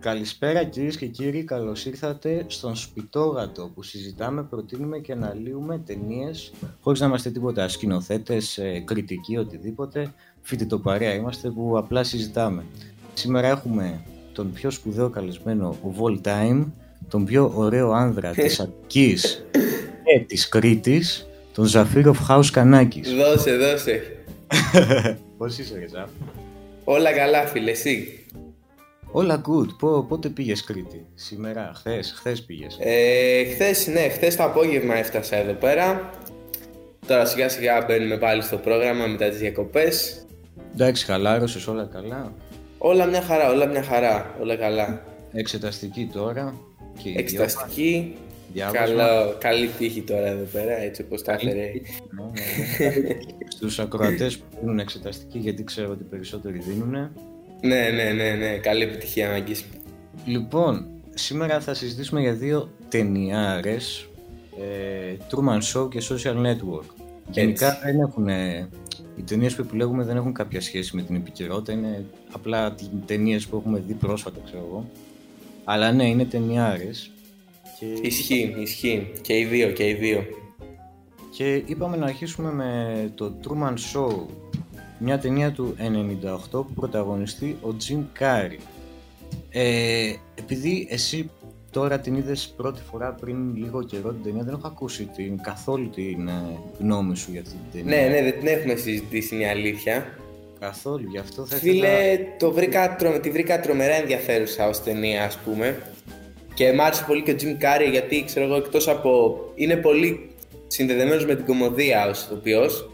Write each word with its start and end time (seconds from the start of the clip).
Καλησπέρα 0.00 0.64
κυρίες 0.64 0.96
και 0.96 1.06
κύριοι, 1.06 1.42
καλώς 1.44 1.86
ήρθατε 1.86 2.44
στον 2.46 2.76
Σπιτόγατο 2.76 3.70
που 3.74 3.82
συζητάμε, 3.82 4.42
προτείνουμε 4.42 4.98
και 4.98 5.12
αναλύουμε 5.12 5.82
ταινίες 5.86 6.52
χωρίς 6.80 7.00
να 7.00 7.06
είμαστε 7.06 7.30
τίποτα 7.30 7.68
σκηνοθέτες, 7.68 8.58
ε, 8.58 8.82
κριτικοί, 8.84 9.36
οτιδήποτε. 9.36 10.12
Φοιτητοπαρέα 10.42 11.14
είμαστε 11.14 11.50
που 11.50 11.78
απλά 11.78 12.04
συζητάμε. 12.04 12.64
Σήμερα 13.14 13.48
έχουμε 13.48 14.00
τον 14.32 14.52
πιο 14.52 14.70
σπουδαίο 14.70 15.10
καλεσμένο 15.10 15.76
of 15.82 16.02
all 16.04 16.20
time, 16.26 16.64
τον 17.08 17.24
πιο 17.24 17.52
ωραίο 17.54 17.90
άνδρα 17.90 18.30
της 18.30 18.60
Αττικής 18.60 19.44
και 20.04 20.24
της 20.26 20.48
Κρήτης, 20.48 21.28
τον 21.54 21.64
Ζαφίροφ 21.64 22.18
Χάους 22.18 22.50
Κανάκης. 22.50 23.14
Δώσε, 23.14 23.56
δώσε. 23.56 24.02
Πώς 25.38 25.58
είσαι, 25.58 25.86
Ζαφ; 25.90 26.10
Όλα 26.84 27.12
καλά, 27.12 27.46
φίλε, 27.46 27.70
εσύ. 27.70 28.17
Όλα 29.10 29.40
good. 29.46 29.68
Πό, 29.78 30.02
πότε 30.08 30.28
πήγες 30.28 30.64
Κρήτη, 30.64 31.06
σήμερα, 31.14 31.72
χθες, 31.74 32.12
χθες 32.16 32.42
πήγες. 32.42 32.76
Ε, 32.80 33.44
χθες, 33.44 33.86
ναι, 33.86 34.08
χθες 34.08 34.36
το 34.36 34.42
απόγευμα 34.42 34.94
έφτασα 34.94 35.36
εδώ 35.36 35.52
πέρα. 35.52 36.10
Τώρα 37.06 37.24
σιγά 37.24 37.48
σιγά 37.48 37.84
μπαίνουμε 37.86 38.16
πάλι 38.18 38.42
στο 38.42 38.56
πρόγραμμα 38.56 39.06
μετά 39.06 39.28
τις 39.28 39.38
διακοπές. 39.38 40.24
Εντάξει, 40.74 41.04
χαλάρωσες 41.04 41.66
όλα 41.66 41.88
καλά; 41.92 42.32
Όλα 42.78 43.06
μια 43.06 43.22
χαρά, 43.22 43.50
όλα 43.50 43.66
μια 43.66 43.82
χαρά, 43.82 44.34
όλα 44.40 44.56
καλά. 44.56 45.02
Εξεταστική 45.32 46.10
τώρα. 46.12 46.54
Και 47.02 47.14
Εξεταστική, 47.16 48.16
διάβασμα. 48.52 48.86
καλό, 48.86 49.36
καλή 49.38 49.68
τύχη 49.78 50.02
τώρα 50.02 50.26
εδώ 50.26 50.44
πέρα, 50.52 50.78
έτσι 50.78 51.02
όπως 51.02 51.22
τα 51.22 51.32
έφερε. 51.32 51.52
Ναι, 51.54 51.66
ναι, 52.86 52.96
ναι. 52.96 53.16
Στους 53.56 53.78
ακροατές 53.78 54.36
που 54.38 54.44
δίνουν 54.60 54.78
εξεταστική, 54.78 55.38
γιατί 55.38 55.64
ξέρω 55.64 55.90
ότι 55.90 56.04
περισσότεροι 56.04 56.58
δίνουν. 56.58 57.10
Ναι, 57.60 57.88
ναι, 57.88 58.12
ναι, 58.12 58.30
ναι, 58.30 58.56
καλή 58.56 58.82
επιτυχία 58.82 59.30
Μάγκης. 59.30 59.64
Λοιπόν, 60.24 60.86
σήμερα 61.14 61.60
θα 61.60 61.74
συζητήσουμε 61.74 62.20
για 62.20 62.32
δύο 62.32 62.70
ταινιάρες, 62.88 64.08
ε, 64.58 65.16
Truman 65.30 65.60
Show 65.72 65.90
και 65.90 66.02
Social 66.08 66.46
Network. 66.46 66.86
Γενικά 67.30 67.80
δεν 67.84 68.00
έχουν, 68.00 68.28
οι 69.16 69.22
ταινίες 69.26 69.54
που 69.54 69.62
επιλέγουμε 69.62 70.04
δεν 70.04 70.16
έχουν 70.16 70.32
κάποια 70.32 70.60
σχέση 70.60 70.96
με 70.96 71.02
την 71.02 71.14
επικαιρότητα, 71.14 71.72
είναι 71.72 72.04
απλά 72.32 72.74
ταινίες 73.06 73.46
που 73.46 73.56
έχουμε 73.56 73.82
δει 73.86 73.94
πρόσφατα, 73.94 74.40
ξέρω 74.44 74.64
εγώ. 74.68 74.90
Αλλά 75.64 75.92
ναι, 75.92 76.08
είναι 76.08 76.24
ταινιάρες. 76.24 77.10
Και... 77.78 77.86
Ισχύει, 78.06 78.54
ισχύει. 78.58 79.12
Και 79.20 79.38
οι 79.38 79.44
δύο, 79.44 79.70
και 79.70 79.88
οι 79.88 79.94
δύο. 79.94 80.24
Και 81.36 81.62
είπαμε 81.66 81.96
να 81.96 82.04
αρχίσουμε 82.04 82.52
με 82.52 83.12
το 83.14 83.34
Truman 83.44 83.74
Show, 83.74 84.26
μια 84.98 85.18
ταινία 85.18 85.52
του 85.52 85.76
98 86.50 86.50
που 86.50 86.72
πρωταγωνιστεί 86.74 87.56
ο 87.62 87.68
Jim 87.88 88.22
Carrey. 88.22 88.58
Ε, 89.50 90.12
επειδή 90.34 90.86
εσύ 90.90 91.30
τώρα 91.70 91.98
την 91.98 92.14
είδες 92.14 92.54
πρώτη 92.56 92.80
φορά 92.90 93.12
πριν 93.20 93.56
λίγο 93.56 93.82
καιρό 93.82 94.12
την 94.12 94.22
ταινία, 94.22 94.42
δεν 94.42 94.54
έχω 94.54 94.66
ακούσει 94.66 95.04
την, 95.16 95.40
καθόλου 95.42 95.90
την 95.90 96.28
ε, 96.28 96.58
γνώμη 96.78 97.16
σου 97.16 97.30
για 97.30 97.40
αυτή 97.40 97.54
την 97.70 97.84
ταινία. 97.84 98.00
Ναι, 98.00 98.08
ναι, 98.08 98.22
δεν 98.22 98.38
την 98.38 98.46
έχουμε 98.46 98.74
συζητήσει, 98.74 99.34
είναι 99.34 99.44
η 99.44 99.48
αλήθεια. 99.48 100.18
Καθόλου, 100.60 101.08
γι' 101.10 101.18
αυτό 101.18 101.46
θα 101.46 101.56
Φίλε, 101.56 101.86
ήθελα... 101.86 102.36
το 102.38 102.52
βρήκα, 102.52 102.96
τρο- 102.96 103.20
τη 103.20 103.30
βρήκα 103.30 103.60
τρομερά 103.60 103.94
ενδιαφέρουσα 103.94 104.68
ως 104.68 104.82
ταινία, 104.82 105.24
ας 105.24 105.38
πούμε. 105.38 105.82
Και 106.54 106.72
μ' 106.72 106.80
άρεσε 106.80 107.04
πολύ 107.06 107.22
και 107.22 107.30
ο 107.30 107.34
Jim 107.40 107.62
Carrey 107.64 107.90
γιατί, 107.90 108.24
ξέρω 108.24 108.44
εγώ, 108.46 108.56
εκτός 108.56 108.88
από... 108.88 109.40
Είναι 109.54 109.76
πολύ 109.76 110.30
συνδεδεμένος 110.66 111.26
με 111.26 111.34
την 111.34 111.44
κομμωδία 111.44 112.08
ως 112.08 112.22
ηθοποιός. 112.22 112.90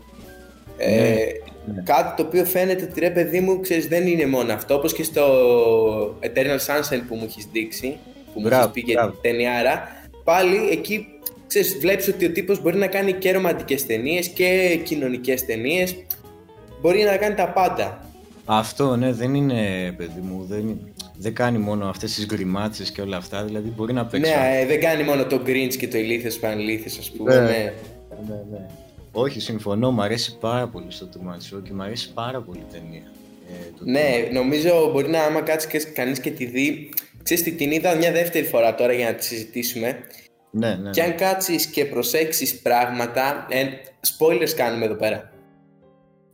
Ε, 0.76 1.24
ναι. 1.66 1.82
Κάτι 1.82 2.16
το 2.16 2.28
οποίο 2.28 2.44
φαίνεται 2.44 2.84
ότι 2.84 3.00
ρε 3.00 3.10
παιδί 3.10 3.40
μου, 3.40 3.60
ξέρεις, 3.60 3.86
δεν 3.86 4.06
είναι 4.06 4.26
μόνο 4.26 4.52
αυτό. 4.52 4.74
Όπως 4.74 4.92
και 4.92 5.02
στο 5.02 5.24
Eternal 6.20 6.58
Sunshine 6.66 7.02
που 7.08 7.14
μου 7.14 7.24
έχεις 7.24 7.46
δείξει, 7.52 7.96
που 8.32 8.40
μου 8.40 8.46
Μπράβο, 8.46 8.62
έχεις 8.62 8.72
πει 8.72 8.80
για 8.80 8.94
μπράβο. 8.94 9.10
την 9.10 9.20
ταινιάρα. 9.30 9.82
Πάλι 10.24 10.68
εκεί, 10.70 11.06
ξέρεις, 11.46 11.78
βλέπεις 11.80 12.08
ότι 12.08 12.24
ο 12.24 12.30
τύπος 12.30 12.62
μπορεί 12.62 12.76
να 12.76 12.86
κάνει 12.86 13.12
και 13.12 13.32
ρομαντικές 13.32 13.86
ταινίες 13.86 14.28
και 14.28 14.78
κοινωνικές 14.84 15.44
ταινίες. 15.44 15.96
Μπορεί 16.80 17.02
να 17.02 17.16
κάνει 17.16 17.34
τα 17.34 17.48
πάντα. 17.48 18.08
Αυτό, 18.44 18.96
ναι, 18.96 19.12
δεν 19.12 19.34
είναι, 19.34 19.92
παιδί 19.96 20.20
μου, 20.20 20.44
δεν, 20.48 20.78
δεν 21.16 21.34
κάνει 21.34 21.58
μόνο 21.58 21.88
αυτές 21.88 22.14
τις 22.14 22.26
γκριμάτσες 22.26 22.90
και 22.90 23.00
όλα 23.00 23.16
αυτά, 23.16 23.44
δηλαδή 23.44 23.72
μπορεί 23.76 23.92
να 23.92 24.06
παίξει... 24.06 24.30
Ναι, 24.30 24.58
ε, 24.60 24.66
δεν 24.66 24.80
κάνει 24.80 25.02
μόνο 25.02 25.24
το 25.24 25.40
Grinch 25.46 25.74
και 25.78 25.88
το 25.88 25.98
ηλίθιος 25.98 26.38
πανηλίθιος, 26.38 26.98
ας 26.98 27.10
πούμε. 27.10 27.34
Ναι. 27.34 27.40
Ναι. 27.40 27.72
ναι, 28.28 28.42
ναι. 28.50 28.66
Όχι, 29.16 29.40
συμφωνώ, 29.40 29.90
μου 29.90 30.02
αρέσει 30.02 30.38
πάρα 30.38 30.68
πολύ 30.68 30.86
στο 30.88 31.08
Truman 31.12 31.56
Show 31.56 31.62
και 31.62 31.72
μου 31.72 31.82
αρέσει 31.82 32.12
πάρα 32.12 32.40
πολύ 32.40 32.58
η 32.58 32.72
ταινία. 32.72 33.02
Ε, 33.48 33.70
το 33.78 33.84
Ναι, 33.84 34.28
νομίζω 34.32 34.90
μπορεί 34.92 35.08
να 35.08 35.22
άμα 35.22 35.40
κάτσεις 35.40 35.70
και 35.70 35.90
κανείς 35.90 36.20
και 36.20 36.30
τη 36.30 36.44
δει. 36.44 36.88
Ξέρεις 37.22 37.42
τι, 37.42 37.52
την 37.52 37.70
είδα 37.70 37.96
μια 37.96 38.12
δεύτερη 38.12 38.46
φορά 38.46 38.74
τώρα 38.74 38.92
για 38.92 39.06
να 39.06 39.14
τη 39.14 39.24
συζητήσουμε. 39.24 39.98
Ναι, 40.50 40.74
ναι. 40.74 40.90
Και 40.90 41.02
αν 41.02 41.14
κάτσεις 41.14 41.66
και 41.66 41.84
προσέξεις 41.84 42.58
πράγματα, 42.58 43.46
ε, 43.48 43.64
spoilers 44.18 44.50
κάνουμε 44.56 44.84
εδώ 44.84 44.94
πέρα. 44.94 45.32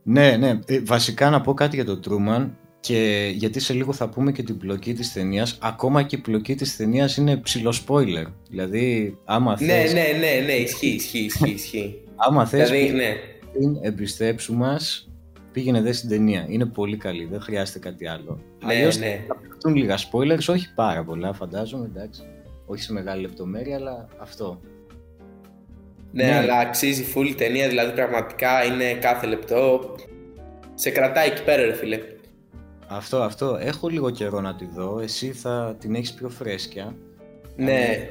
Ναι, 0.03 0.37
ναι. 0.37 0.59
Ε, 0.65 0.79
βασικά 0.79 1.29
να 1.29 1.41
πω 1.41 1.53
κάτι 1.53 1.75
για 1.75 1.85
το 1.85 1.99
Truman 2.05 2.49
και 2.79 3.31
γιατί 3.33 3.59
σε 3.59 3.73
λίγο 3.73 3.93
θα 3.93 4.09
πούμε 4.09 4.31
και 4.31 4.43
την 4.43 4.57
πλοκή 4.57 4.93
της 4.93 5.13
ταινίας. 5.13 5.57
Ακόμα 5.61 6.03
και 6.03 6.15
η 6.15 6.19
πλοκή 6.19 6.55
της 6.55 6.75
ταινίας 6.75 7.17
είναι 7.17 7.37
ψηλό 7.37 7.73
spoiler. 7.87 8.25
Δηλαδή, 8.49 9.17
άμα 9.25 9.57
Ναι, 9.59 9.67
θες, 9.67 9.93
ναι, 9.93 10.03
ναι, 10.19 10.45
ναι, 10.45 10.53
ισχύει, 10.53 10.87
ισχύει, 10.87 11.29
ισχύει. 11.53 12.00
Ισχύει. 12.21 12.29
άμα 12.29 12.45
θες 12.45 12.69
δηλαδή, 12.69 12.91
ναι. 12.95 13.15
πριν 13.53 13.77
εμπιστέψου 13.81 14.53
μας, 14.53 15.09
πήγαινε 15.51 15.81
δες 15.81 15.97
στην 15.97 16.09
ταινία. 16.09 16.45
Είναι 16.49 16.65
πολύ 16.65 16.97
καλή, 16.97 17.25
δεν 17.25 17.41
χρειάζεται 17.41 17.79
κάτι 17.79 18.07
άλλο. 18.07 18.39
Ναι, 18.65 18.73
Αλλιώς 18.73 18.97
ναι. 18.99 19.23
θα 19.27 19.35
παιχτούν 19.35 19.75
λίγα 19.75 19.97
spoilers, 19.97 20.45
όχι 20.49 20.73
πάρα 20.75 21.03
πολλά 21.03 21.33
φαντάζομαι, 21.33 21.85
εντάξει. 21.85 22.21
Όχι 22.65 22.81
σε 22.81 22.93
μεγάλη 22.93 23.21
λεπτομέρεια, 23.21 23.75
αλλά 23.75 24.07
αυτό. 24.21 24.61
Ναι, 26.11 26.23
Ναι. 26.23 26.37
αλλά 26.37 26.57
αξίζει 26.57 27.05
full 27.15 27.25
η 27.29 27.35
ταινία, 27.35 27.67
δηλαδή 27.67 27.91
πραγματικά 27.93 28.63
είναι 28.65 28.93
κάθε 28.93 29.27
λεπτό. 29.27 29.95
Σε 30.73 30.89
κρατάει 30.89 31.27
εκεί 31.27 31.43
πέρα, 31.43 31.63
ρε 31.65 31.73
φίλε. 31.73 31.99
Αυτό, 32.87 33.21
αυτό. 33.21 33.57
Έχω 33.61 33.87
λίγο 33.87 34.09
καιρό 34.09 34.41
να 34.41 34.55
τη 34.55 34.65
δω. 34.75 34.99
Εσύ 34.99 35.31
θα 35.31 35.75
την 35.79 35.95
έχεις 35.95 36.13
πιο 36.13 36.29
φρέσκια. 36.29 36.95
Ναι, 37.55 38.09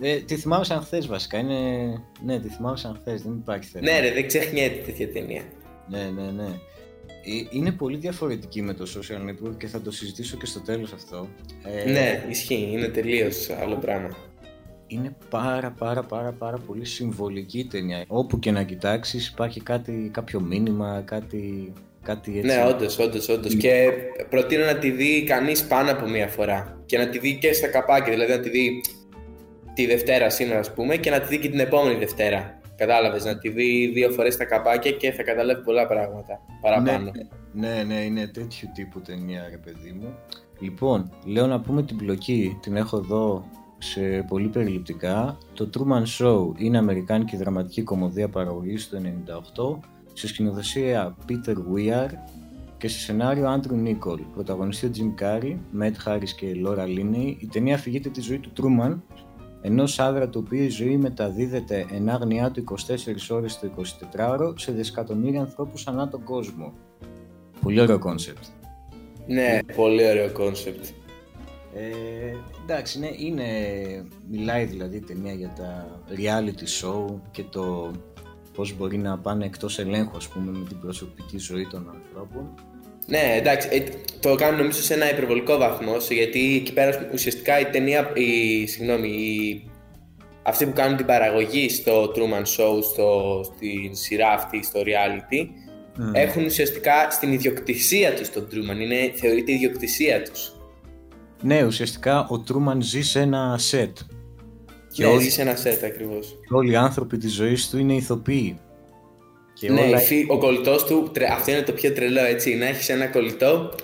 Ε, 0.00 0.16
τη 0.16 0.36
θυμάμαι 0.36 0.64
σαν 0.64 0.80
χθες 0.80 1.06
βασικά. 1.06 1.38
Είναι... 1.38 1.56
Ναι, 2.24 2.40
τη 2.40 2.48
θυμάμαι 2.48 2.76
σαν 2.76 2.96
χθες. 3.00 3.22
Δεν 3.22 3.32
υπάρχει 3.32 3.68
θέμα. 3.68 3.90
ναι, 3.90 4.00
ρε, 4.00 4.12
δεν 4.12 4.26
ξεχνιέται 4.26 4.82
τέτοια 4.84 5.12
ταινία. 5.12 5.42
ναι, 5.88 6.10
ναι, 6.14 6.30
ναι. 6.30 6.48
Ε, 7.24 7.46
Είναι 7.50 7.72
πολύ 7.72 7.96
διαφορετική 7.96 8.62
με 8.62 8.74
το 8.74 8.86
social 8.96 9.28
network 9.30 9.56
και 9.58 9.66
θα 9.66 9.80
το 9.80 9.90
συζητήσω 9.90 10.36
και 10.36 10.46
στο 10.46 10.60
τέλος 10.60 10.92
αυτό. 10.92 11.28
Ε, 11.64 11.90
Ναι, 11.90 12.24
ισχύει, 12.30 12.68
είναι 12.72 12.88
τελείως 12.88 13.50
άλλο 13.62 13.76
πράγμα. 13.76 14.16
Είναι 14.86 15.16
πάρα 15.30 15.70
πάρα 15.78 16.02
πάρα 16.02 16.32
πάρα 16.32 16.58
πολύ 16.66 16.84
συμβολική 16.84 17.58
η 17.58 17.66
ταινία. 17.66 18.04
Όπου 18.06 18.38
και 18.38 18.50
να 18.50 18.62
κοιτάξεις 18.62 19.28
υπάρχει 19.28 19.60
κάτι, 19.60 20.10
κάποιο 20.12 20.40
μήνυμα, 20.40 21.02
κάτι, 21.06 21.72
κάτι 22.02 22.38
έτσι. 22.38 22.56
Ναι, 22.56 22.64
όντως, 22.68 22.98
όντως, 22.98 23.28
όντως. 23.28 23.54
Και 23.54 23.90
προτείνω 24.30 24.64
να 24.64 24.76
τη 24.78 24.90
δει 24.90 25.24
κανείς 25.24 25.66
πάνω 25.66 25.90
από 25.90 26.08
μία 26.08 26.28
φορά. 26.28 26.82
Και 26.86 26.98
να 26.98 27.08
τη 27.08 27.18
δει 27.18 27.38
και 27.38 27.52
στα 27.52 27.66
καπάκια, 27.68 28.12
δηλαδή 28.12 28.32
να 28.32 28.40
τη 28.40 28.50
δει 28.50 28.80
τη 29.80 29.86
Δευτέρα 29.86 30.30
σήμερα, 30.30 30.58
ας 30.58 30.72
πούμε, 30.72 30.96
και 30.96 31.10
να 31.10 31.20
τη 31.20 31.26
δει 31.26 31.38
και 31.38 31.48
την 31.48 31.60
επόμενη 31.60 31.98
Δευτέρα. 31.98 32.58
Κατάλαβες, 32.76 33.24
να 33.24 33.38
τη 33.38 33.48
δει 33.48 33.90
δύο 33.94 34.10
φορές 34.10 34.34
στα 34.34 34.44
καπάκια 34.44 34.90
και 34.90 35.12
θα 35.12 35.22
καταλάβει 35.22 35.62
πολλά 35.62 35.86
πράγματα 35.86 36.40
παραπάνω. 36.60 37.10
Ναι, 37.52 37.68
ναι, 37.68 37.82
ναι, 37.82 37.94
είναι 37.94 38.26
τέτοιου 38.26 38.68
τύπου 38.74 39.00
ταινία, 39.00 39.46
ρε 39.50 39.56
παιδί 39.56 39.92
μου. 40.00 40.14
Λοιπόν, 40.60 41.10
λέω 41.24 41.46
να 41.46 41.60
πούμε 41.60 41.82
την 41.82 41.96
πλοκή, 41.96 42.58
την 42.62 42.76
έχω 42.76 42.96
εδώ 42.96 43.44
σε 43.78 44.24
πολύ 44.28 44.48
περιληπτικά. 44.48 45.38
Το 45.54 45.70
Truman 45.74 46.04
Show 46.18 46.52
είναι 46.56 46.78
αμερικάνικη 46.78 47.36
δραματική 47.36 47.82
κομμωδία 47.82 48.28
παραγωγής 48.28 48.88
του 48.88 49.00
98, 49.82 49.88
σε 50.12 50.28
σκηνοθεσία 50.28 51.16
Peter 51.28 51.54
Weir 51.54 52.08
και 52.78 52.88
σε 52.88 52.98
σενάριο 52.98 53.60
Andrew 53.60 53.88
Nichol. 53.88 54.18
Πρωταγωνιστή 54.34 54.86
ο 54.86 54.90
Jim 54.94 55.22
Carrey, 55.22 55.56
Matt 55.80 56.08
Harris 56.08 56.30
και 56.36 56.46
Laura 56.66 56.84
Linney. 56.84 57.36
Η 57.38 57.46
ταινία 57.52 57.74
αφηγείται 57.74 58.08
τη 58.08 58.20
ζωή 58.20 58.38
του 58.38 58.52
Truman, 58.56 58.98
ενός 59.62 59.98
άντρα 59.98 60.28
του 60.28 60.42
οποίου 60.46 60.62
η 60.62 60.68
ζωή 60.68 60.96
μεταδίδεται 60.96 61.86
εν 61.92 62.08
άγνοιά 62.08 62.50
του 62.50 62.64
24 62.68 62.74
ώρες 63.30 63.58
το 63.58 63.70
24ωρο 64.16 64.52
σε 64.56 64.72
δισεκατομμύρια 64.72 65.40
ανθρώπους 65.40 65.86
ανά 65.86 66.08
τον 66.08 66.24
κόσμο. 66.24 66.72
Πολύ 67.60 67.80
ωραίο 67.80 67.98
concept. 67.98 68.44
Ναι, 69.26 69.58
πολύ 69.76 70.08
ωραίο 70.08 70.32
concept. 70.32 70.84
Ε, 71.74 72.34
εντάξει, 72.62 72.98
ναι, 72.98 73.08
είναι, 73.16 73.44
μιλάει 74.30 74.64
δηλαδή 74.64 74.96
η 74.96 75.00
ταινία 75.00 75.32
για 75.32 75.52
τα 75.56 76.00
reality 76.08 76.84
show 76.84 77.14
και 77.30 77.42
το 77.42 77.90
πώς 78.54 78.76
μπορεί 78.76 78.98
να 78.98 79.18
πάνε 79.18 79.44
εκτός 79.44 79.78
ελέγχου 79.78 80.16
ας 80.16 80.28
πούμε 80.28 80.50
με 80.58 80.64
την 80.68 80.80
προσωπική 80.80 81.38
ζωή 81.38 81.66
των 81.66 81.90
ανθρώπων. 81.94 82.54
Ναι, 83.10 83.34
εντάξει, 83.36 83.68
ε, 83.72 83.82
το 84.20 84.34
κάνουν 84.34 84.58
νομίζω 84.58 84.82
σε 84.82 84.94
ένα 84.94 85.10
υπερβολικό 85.10 85.56
βαθμό, 85.56 85.96
γιατί 86.10 86.56
εκεί 86.56 86.72
πέρα 86.72 87.08
ουσιαστικά 87.12 87.60
η 87.60 87.64
ταινία, 87.64 88.10
η, 88.14 88.66
συγγνώμη, 88.66 89.08
η, 89.08 89.70
αυτοί 90.42 90.66
που 90.66 90.72
κάνουν 90.72 90.96
την 90.96 91.06
παραγωγή 91.06 91.68
στο 91.68 92.12
Truman 92.14 92.42
Show, 92.42 92.82
στο, 92.92 93.40
στην 93.44 93.94
σειρά 93.94 94.32
αυτή, 94.32 94.62
στο 94.62 94.80
reality, 94.80 95.48
Mm. 95.98 96.10
έχουν 96.12 96.44
ουσιαστικά 96.44 97.10
στην 97.10 97.32
ιδιοκτησία 97.32 98.14
τους 98.14 98.30
τον 98.30 98.46
Truman, 98.50 98.80
είναι, 98.80 99.12
θεωρείται 99.14 99.52
ιδιοκτησία 99.52 100.22
τους. 100.22 100.56
Ναι, 101.42 101.64
ουσιαστικά 101.64 102.26
ο 102.28 102.38
Τρούμαν 102.38 102.82
ζει 102.82 103.02
σε 103.02 103.20
ένα 103.20 103.58
σετ. 103.58 103.96
Και 104.92 105.04
ναι, 105.04 105.10
όλοι, 105.10 105.22
ζει 105.22 105.30
σε 105.30 105.40
ένα 105.40 105.56
σετ 105.56 105.84
ακριβώς. 105.84 106.38
όλοι 106.48 106.70
οι 106.70 106.76
άνθρωποι 106.76 107.18
της 107.18 107.32
ζωής 107.32 107.68
του 107.68 107.78
είναι 107.78 107.94
ηθοποιοί. 107.94 108.58
Και 109.60 109.70
ναι, 109.70 109.80
όλα... 109.80 110.00
ο 110.28 110.38
κολλητός 110.38 110.84
του, 110.84 111.10
αυτό 111.32 111.50
είναι 111.50 111.62
το 111.62 111.72
πιο 111.72 111.92
τρελό 111.92 112.24
έτσι, 112.24 112.54
να 112.54 112.66
έχεις 112.66 112.88
ένα 112.88 113.06
κολλητό. 113.06 113.74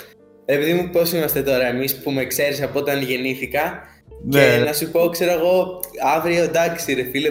Επειδή 0.44 0.74
μου 0.74 0.90
πώς 0.90 1.12
είμαστε 1.12 1.42
τώρα 1.42 1.66
εμείς 1.66 1.96
που 1.96 2.10
με 2.10 2.24
ξέρεις 2.24 2.62
από 2.62 2.78
όταν 2.78 3.02
γεννήθηκα 3.02 3.82
ναι. 4.24 4.40
και 4.40 4.64
να 4.64 4.72
σου 4.72 4.90
πω, 4.90 5.08
ξέρω 5.08 5.32
εγώ, 5.32 5.80
αύριο 6.16 6.42
εντάξει 6.42 6.92
ρε 6.92 7.02
φίλε 7.02 7.28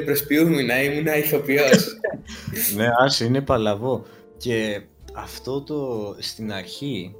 να 0.65 0.83
ήμουν 0.83 1.05
ηθοποιός. 1.05 1.97
ναι, 2.75 2.87
άσε, 2.99 3.25
είναι 3.25 3.41
παλαβό. 3.41 4.05
Και 4.37 4.81
αυτό 5.13 5.61
το 5.61 6.15
στην 6.19 6.53
αρχή 6.53 7.15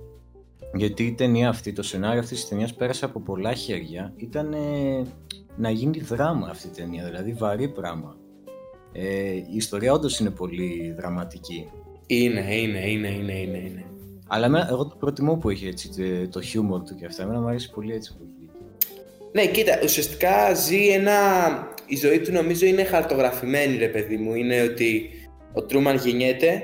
γιατί 0.73 1.03
η 1.03 1.13
ταινία 1.13 1.49
αυτή, 1.49 1.73
το 1.73 1.83
σενάριο 1.83 2.19
αυτής 2.19 2.39
της 2.39 2.49
ταινίας 2.49 2.73
πέρασε 2.73 3.05
από 3.05 3.19
πολλά 3.19 3.53
χέρια. 3.53 4.13
Ήταν 4.15 4.55
να 5.57 5.69
γίνει 5.69 5.99
δράμα 5.99 6.47
αυτή 6.49 6.67
η 6.67 6.71
ταινία, 6.75 7.05
δηλαδή 7.05 7.33
βαρύ 7.33 7.67
πράγμα. 7.67 8.15
Ε, 8.97 9.33
η 9.33 9.55
ιστορία 9.55 9.93
όντως 9.93 10.19
είναι 10.19 10.29
πολύ 10.29 10.93
δραματική. 10.97 11.69
Είναι, 12.07 12.55
είναι, 12.55 12.89
είναι, 12.89 13.07
είναι, 13.07 13.33
είναι. 13.39 13.57
είναι. 13.57 13.85
Αλλά 14.27 14.45
εμένα, 14.45 14.67
εγώ 14.69 14.87
το 14.87 14.95
προτιμώ 14.99 15.35
που 15.35 15.49
έχει 15.49 15.67
έτσι, 15.67 15.89
το 16.31 16.41
χιούμορ 16.41 16.83
του 16.83 16.95
και 16.95 17.05
αυτά. 17.05 17.23
Εμένα 17.23 17.39
μου 17.39 17.47
αρέσει 17.47 17.71
πολύ 17.71 17.93
έτσι 17.93 18.13
που 18.13 18.23
έχει. 18.23 18.49
Ναι, 19.31 19.47
κοίτα, 19.47 19.79
ουσιαστικά 19.83 20.53
ζει 20.53 20.87
ένα... 20.87 21.13
Η 21.85 21.95
ζωή 21.95 22.19
του 22.19 22.31
νομίζω 22.31 22.65
είναι 22.65 22.83
χαρτογραφημένη, 22.83 23.77
ρε 23.77 23.87
παιδί 23.87 24.17
μου. 24.17 24.35
Είναι 24.35 24.61
ότι 24.61 25.09
ο 25.53 25.63
Τρούμαν 25.63 25.95
γεννιέται, 25.95 26.63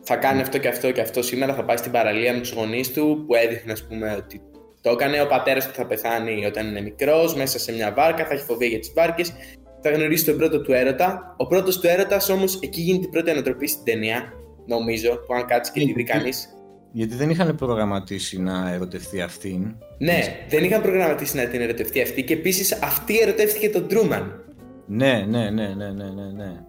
θα 0.00 0.16
κάνει 0.16 0.40
αυτό 0.40 0.58
και 0.58 0.68
αυτό 0.68 0.90
και 0.90 1.00
αυτό 1.00 1.22
σήμερα, 1.22 1.54
θα 1.54 1.64
πάει 1.64 1.76
στην 1.76 1.92
παραλία 1.92 2.32
με 2.32 2.40
τους 2.40 2.52
γονείς 2.52 2.92
του 2.92 3.24
που 3.26 3.34
έδειχνε, 3.34 3.72
ας 3.72 3.86
πούμε, 3.86 4.14
ότι 4.16 4.40
το 4.80 4.90
έκανε. 4.90 5.22
Ο 5.22 5.26
πατέρας 5.26 5.66
του 5.66 5.74
θα 5.74 5.86
πεθάνει 5.86 6.46
όταν 6.46 6.66
είναι 6.66 6.80
μικρός, 6.80 7.34
μέσα 7.34 7.58
σε 7.58 7.72
μια 7.72 7.92
βάρκα, 7.96 8.24
θα 8.24 8.34
έχει 8.34 8.44
φοβία 8.44 8.68
για 8.68 8.78
τις 8.78 8.92
βάρκες. 8.94 9.32
Θα 9.80 9.90
γνωρίσει 9.90 10.24
τον 10.24 10.36
πρώτο 10.36 10.60
του 10.60 10.72
έρωτα. 10.72 11.34
Ο 11.36 11.46
πρώτος 11.46 11.78
του 11.78 11.86
έρωτας 11.86 12.28
όμως 12.28 12.58
εκεί 12.62 12.80
γίνεται 12.80 13.06
η 13.06 13.08
πρώτη 13.08 13.30
ανατροπή 13.30 13.66
στην 13.66 13.84
ταινία, 13.84 14.32
νομίζω, 14.66 15.10
που 15.26 15.34
αν 15.34 15.46
κάτσεις 15.46 15.74
και 15.74 15.80
τη 15.80 15.92
δει 15.92 16.02
κανείς. 16.02 16.48
Γιατί 16.92 17.14
δεν 17.14 17.30
είχαν 17.30 17.54
προγραμματίσει 17.54 18.40
να 18.40 18.72
ερωτευτεί 18.72 19.20
αυτήν. 19.20 19.74
Ναι, 19.98 20.20
δεν 20.48 20.64
είχαν 20.64 20.82
προγραμματίσει 20.82 21.36
να 21.36 21.46
την 21.46 21.60
ερωτευτεί 21.60 22.02
αυτή 22.02 22.22
και 22.22 22.32
επίσης 22.32 22.72
αυτή 22.72 23.18
ερωτεύτηκε 23.18 23.70
τον 23.70 23.88
Τρούμαν. 23.88 24.44
Ναι, 24.86 25.26
ναι, 25.28 25.50
ναι, 25.50 25.66
ναι, 25.68 25.90
ναι, 25.90 26.04
ναι. 26.04 26.32
ναι. 26.36 26.60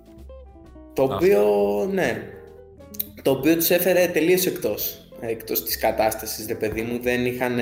Το 0.93 1.03
οποίο, 1.03 1.43
ναι, 1.91 2.23
το 3.21 3.31
οποίο 3.31 3.55
τους 3.55 3.69
έφερε 3.69 4.07
τελείως 4.07 4.45
εκτός, 4.45 5.09
εκτός 5.19 5.63
της 5.63 5.77
κατάστασης, 5.77 6.47
ρε 6.47 6.55
παιδί 6.55 6.81
μου, 6.81 6.99
δεν 7.01 7.25
είχαν... 7.25 7.55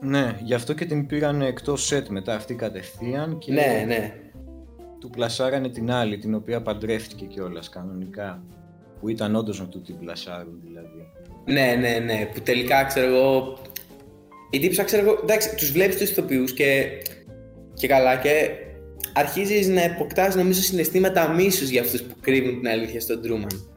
Ναι, 0.00 0.36
γι' 0.42 0.54
αυτό 0.54 0.72
και 0.72 0.84
την 0.84 1.06
πήραν 1.06 1.42
εκτός 1.42 1.86
σετ 1.86 2.08
μετά 2.08 2.34
αυτή 2.34 2.54
κατευθείαν 2.54 3.38
και 3.38 3.52
ναι, 3.52 3.84
ναι. 3.86 4.14
Του 5.04 5.10
πλασάρανε 5.10 5.68
την 5.68 5.90
άλλη, 5.90 6.18
την 6.18 6.34
οποία 6.34 6.62
παντρεύτηκε 6.62 7.24
κιόλας 7.24 7.68
κανονικά. 7.68 8.42
Που 9.00 9.08
ήταν 9.08 9.34
όντως 9.34 9.60
να 9.60 9.66
του 9.66 9.80
την 9.82 9.98
πλασάρουν 9.98 10.60
δηλαδή. 10.64 11.08
Ναι, 11.44 11.76
ναι, 11.80 11.98
ναι, 11.98 12.28
που 12.34 12.40
τελικά 12.40 12.84
ξέρω 12.84 13.06
εγώ... 13.06 13.58
Η 14.50 14.58
τύψα 14.58 14.84
ξέρω 14.84 15.02
εγώ, 15.02 15.20
εντάξει, 15.22 15.54
τους 15.54 15.72
βλέπεις 15.72 15.96
τους 15.96 16.10
ηθοποιούς 16.10 16.52
και, 16.52 16.86
και 17.74 17.86
καλά 17.86 18.16
και 18.16 18.48
αρχίζεις 19.12 19.68
να 19.68 19.84
αποκτάς 19.84 20.34
νομίζω 20.34 20.60
συναισθήματα 20.60 21.28
μίσους 21.28 21.68
για 21.68 21.80
αυτούς 21.80 22.02
που 22.02 22.14
κρύβουν 22.20 22.58
την 22.60 22.68
αλήθεια 22.68 23.00
στον 23.00 23.22
Τρούμαν. 23.22 23.68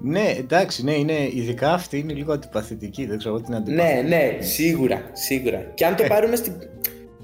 Ναι, 0.00 0.34
εντάξει, 0.38 0.84
ναι, 0.84 0.92
είναι, 0.92 1.28
ειδικά 1.32 1.72
αυτή 1.72 1.98
είναι 1.98 2.12
λίγο 2.12 2.32
αντιπαθητική, 2.32 3.06
δεν 3.06 3.18
ξέρω 3.18 3.40
την 3.40 3.54
αντιπαθητική. 3.54 4.08
Ναι, 4.08 4.16
ναι, 4.16 4.42
σίγουρα, 4.42 5.10
σίγουρα. 5.12 5.72
Και 5.74 5.86
αν 5.86 5.96
το 5.96 6.02
ε. 6.02 6.06
πάρουμε 6.06 6.36
στην, 6.36 6.52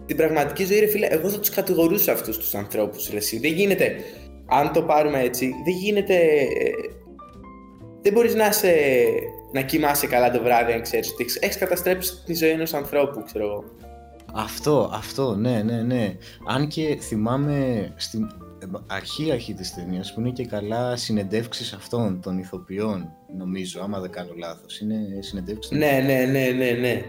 στην 0.09 0.21
πραγματική 0.21 0.65
ζωή, 0.65 0.79
ρε 0.79 0.87
φίλε, 0.87 1.07
εγώ 1.07 1.29
θα 1.29 1.39
τους 1.39 1.51
κατηγορούσα 1.51 2.13
αυτούς 2.13 2.39
τους 2.39 2.55
ανθρώπους. 2.55 3.11
Δεν 3.41 3.53
γίνεται. 3.53 3.97
Αν 4.47 4.73
το 4.73 4.83
πάρουμε 4.83 5.21
έτσι, 5.21 5.55
δεν 5.65 5.75
γίνεται. 5.75 6.15
Ε, 6.15 6.71
δεν 8.03 8.13
μπορείς 8.13 8.35
να, 8.35 8.53
σε, 8.53 8.69
να 9.53 9.61
κοιμάσαι 9.61 10.07
καλά 10.07 10.31
το 10.31 10.43
βράδυ, 10.43 10.73
αν 10.73 10.83
ξέρεις 10.83 11.13
ότι 11.13 11.27
έχεις 11.41 11.59
καταστρέψει 11.59 12.23
τη 12.25 12.35
ζωή 12.35 12.51
ενός 12.51 12.75
ανθρώπου, 12.75 13.23
ξέρω 13.25 13.45
εγώ. 13.45 13.65
Αυτό, 14.35 14.91
αυτό, 14.95 15.35
ναι, 15.35 15.63
ναι, 15.63 15.83
ναι. 15.83 16.17
Αν 16.47 16.69
και 16.69 16.99
θυμάμαι 17.01 17.93
στην, 17.97 18.29
αρχή 18.87 19.33
αρχή 19.33 19.55
της 19.55 19.75
ταινίας 19.75 20.15
που 20.15 20.21
είναι 20.21 20.31
και 20.31 20.47
καλά 20.47 20.97
συνεντεύξεις 20.97 21.73
αυτών 21.73 22.21
των 22.21 22.39
ηθοποιών 22.39 23.13
νομίζω 23.37 23.81
άμα 23.83 24.01
δεν 24.01 24.11
κάνω 24.11 24.33
λάθος 24.37 24.81
είναι 24.81 24.99
συνεντεύξεις 25.21 25.79
ναι 25.79 26.03
ναι 26.07 26.25
ναι 26.25 26.51
ναι 26.51 26.71
ναι 26.71 27.03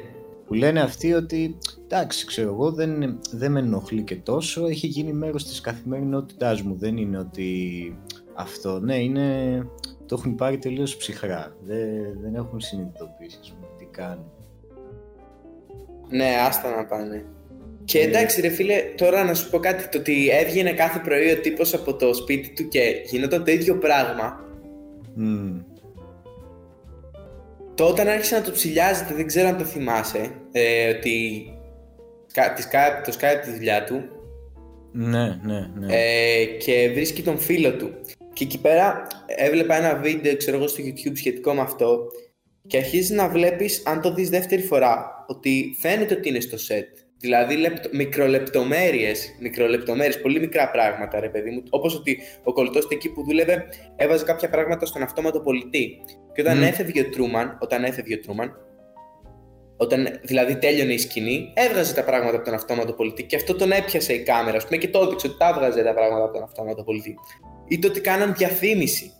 που 0.50 0.56
λένε 0.56 0.82
αυτοί 0.82 1.14
ότι 1.14 1.58
εντάξει 1.84 2.26
ξέρω 2.26 2.50
εγώ 2.50 2.72
δεν, 2.72 3.20
δεν 3.32 3.52
με 3.52 3.60
ενοχλεί 3.60 4.02
και 4.02 4.16
τόσο. 4.16 4.66
Έχει 4.66 4.88
γίνει 4.88 5.14
μέρος 5.14 5.46
της 5.46 5.62
καθημερινότητάς 5.62 6.62
μου. 6.62 6.76
Δεν 6.76 6.98
είναι 6.98 7.18
ότι 7.18 7.98
αυτό 8.34 8.80
ναι 8.80 8.96
είναι 8.96 9.28
το 10.06 10.16
έχουν 10.20 10.36
πάρει 10.36 10.58
τελείως 10.58 10.98
ψυχρά. 10.98 11.56
Δεν, 11.62 12.20
δεν 12.22 12.36
έχουν 12.36 12.60
συνειδητοποιήσει 12.60 13.40
τι 13.78 13.86
κάνουν. 13.86 14.32
Ναι 16.10 16.36
άστα 16.48 16.76
να 16.76 16.86
πάνε. 16.86 17.26
Και 17.84 18.00
εντάξει 18.00 18.42
ρε 18.42 18.50
φίλε, 18.50 18.76
τώρα 18.98 19.24
να 19.24 19.34
σου 19.34 19.50
πω 19.50 19.60
κάτι, 19.60 19.90
το 19.90 19.98
ότι 19.98 20.30
έβγαινε 20.30 20.74
κάθε 20.74 21.00
πρωί 21.00 21.32
ο 21.32 21.40
τύπος 21.40 21.74
από 21.74 21.96
το 21.96 22.14
σπίτι 22.14 22.54
του 22.54 22.68
και 22.68 23.02
γινόταν 23.06 23.44
το 23.44 23.52
ίδιο 23.52 23.78
πράγμα. 23.78 24.40
Mm. 25.18 25.64
Το 27.80 27.86
όταν 27.88 28.08
άρχισε 28.08 28.36
να 28.36 28.42
το 28.42 28.52
ψηλιάζεται, 28.52 29.14
δεν 29.14 29.28
ξέρω 29.28 29.48
αν 29.48 29.58
το 29.58 29.64
θυμάσαι, 29.64 30.32
ε, 30.52 30.90
ότι 30.90 31.44
το 33.06 33.12
σκάει 33.12 33.36
από 33.36 33.46
τη 33.46 33.52
δουλειά 33.52 33.84
του. 33.84 34.04
Ναι, 34.92 35.40
ναι, 35.44 35.72
ναι. 35.80 35.88
Ε, 35.90 36.46
και 36.46 36.90
βρίσκει 36.94 37.22
τον 37.22 37.40
φίλο 37.40 37.76
του. 37.76 37.90
Και 38.34 38.44
εκεί 38.44 38.62
πέρα 38.62 39.08
έβλεπα 39.26 39.76
ένα 39.76 39.96
βίντεο, 39.96 40.38
ξέρω 40.38 40.58
εγώ, 40.58 40.68
στο 40.68 40.84
YouTube 40.84 41.12
σχετικό 41.14 41.54
με 41.54 41.62
αυτό 41.62 42.00
και 42.68 42.78
αρχίζεις 42.78 43.10
να 43.10 43.30
βλέπεις, 43.30 43.84
αν 43.86 44.02
το 44.02 44.14
δεις 44.14 44.30
δεύτερη 44.30 44.62
φορά, 44.62 45.26
ότι 45.28 45.76
φαίνεται 45.80 46.14
ότι 46.14 46.30
είναι 46.30 46.40
στο 46.40 46.58
set. 46.68 47.09
Δηλαδή 47.20 47.56
λεπτο, 47.56 47.90
μικρολεπτομέρειες, 47.92 49.36
μικρολεπτομέρειες, 49.40 50.22
πολύ 50.22 50.40
μικρά 50.40 50.72
πράγματα 50.72 51.20
ρε 51.20 51.30
παιδί 51.30 51.50
μου. 51.52 51.64
Όπως 51.70 51.96
ότι 51.96 52.20
ο 52.44 52.54
κολλητός 52.54 52.88
εκεί 52.90 53.10
που 53.10 53.24
δούλευε 53.24 53.66
έβαζε 53.96 54.24
κάποια 54.24 54.50
πράγματα 54.50 54.86
στον 54.86 55.02
αυτόματο 55.02 55.40
πολιτή. 55.40 56.02
Και 56.34 56.42
όταν 56.42 56.60
mm. 56.60 56.68
έφευγε 56.68 57.02
ο 57.02 57.10
Τρούμαν, 57.10 57.58
όταν 57.62 57.84
έφευγε 57.84 58.16
ο 58.16 58.20
Τρούμαν, 58.20 58.56
όταν 59.78 60.20
δηλαδή 60.24 60.56
τέλειωνε 60.56 60.94
η 60.94 60.98
σκηνή, 60.98 61.54
έβγαζε 61.54 61.94
τα 61.94 62.04
πράγματα 62.04 62.36
από 62.36 62.46
τον 62.46 62.54
αυτόματο 62.54 62.94
πολιτή 62.94 63.24
και 63.24 63.36
αυτό 63.36 63.56
τον 63.56 63.72
έπιασε 63.72 64.14
η 64.14 64.24
κάμερα, 64.24 64.58
ας 64.58 64.66
πούμε, 64.66 64.78
και 64.78 64.90
το 64.90 65.00
έδειξε 65.00 65.28
ότι 65.28 65.38
τα 65.38 65.48
έβγαζε 65.48 65.84
τα 65.84 65.94
πράγματα 65.94 66.24
από 66.24 66.34
τον 66.34 66.44
αυτόματο 66.44 66.84
πολιτή. 66.84 67.16
Ή 67.68 67.80
το 67.80 67.88
ότι 67.88 68.02
κάναν 68.02 68.34
διαφήμιση. 68.34 69.12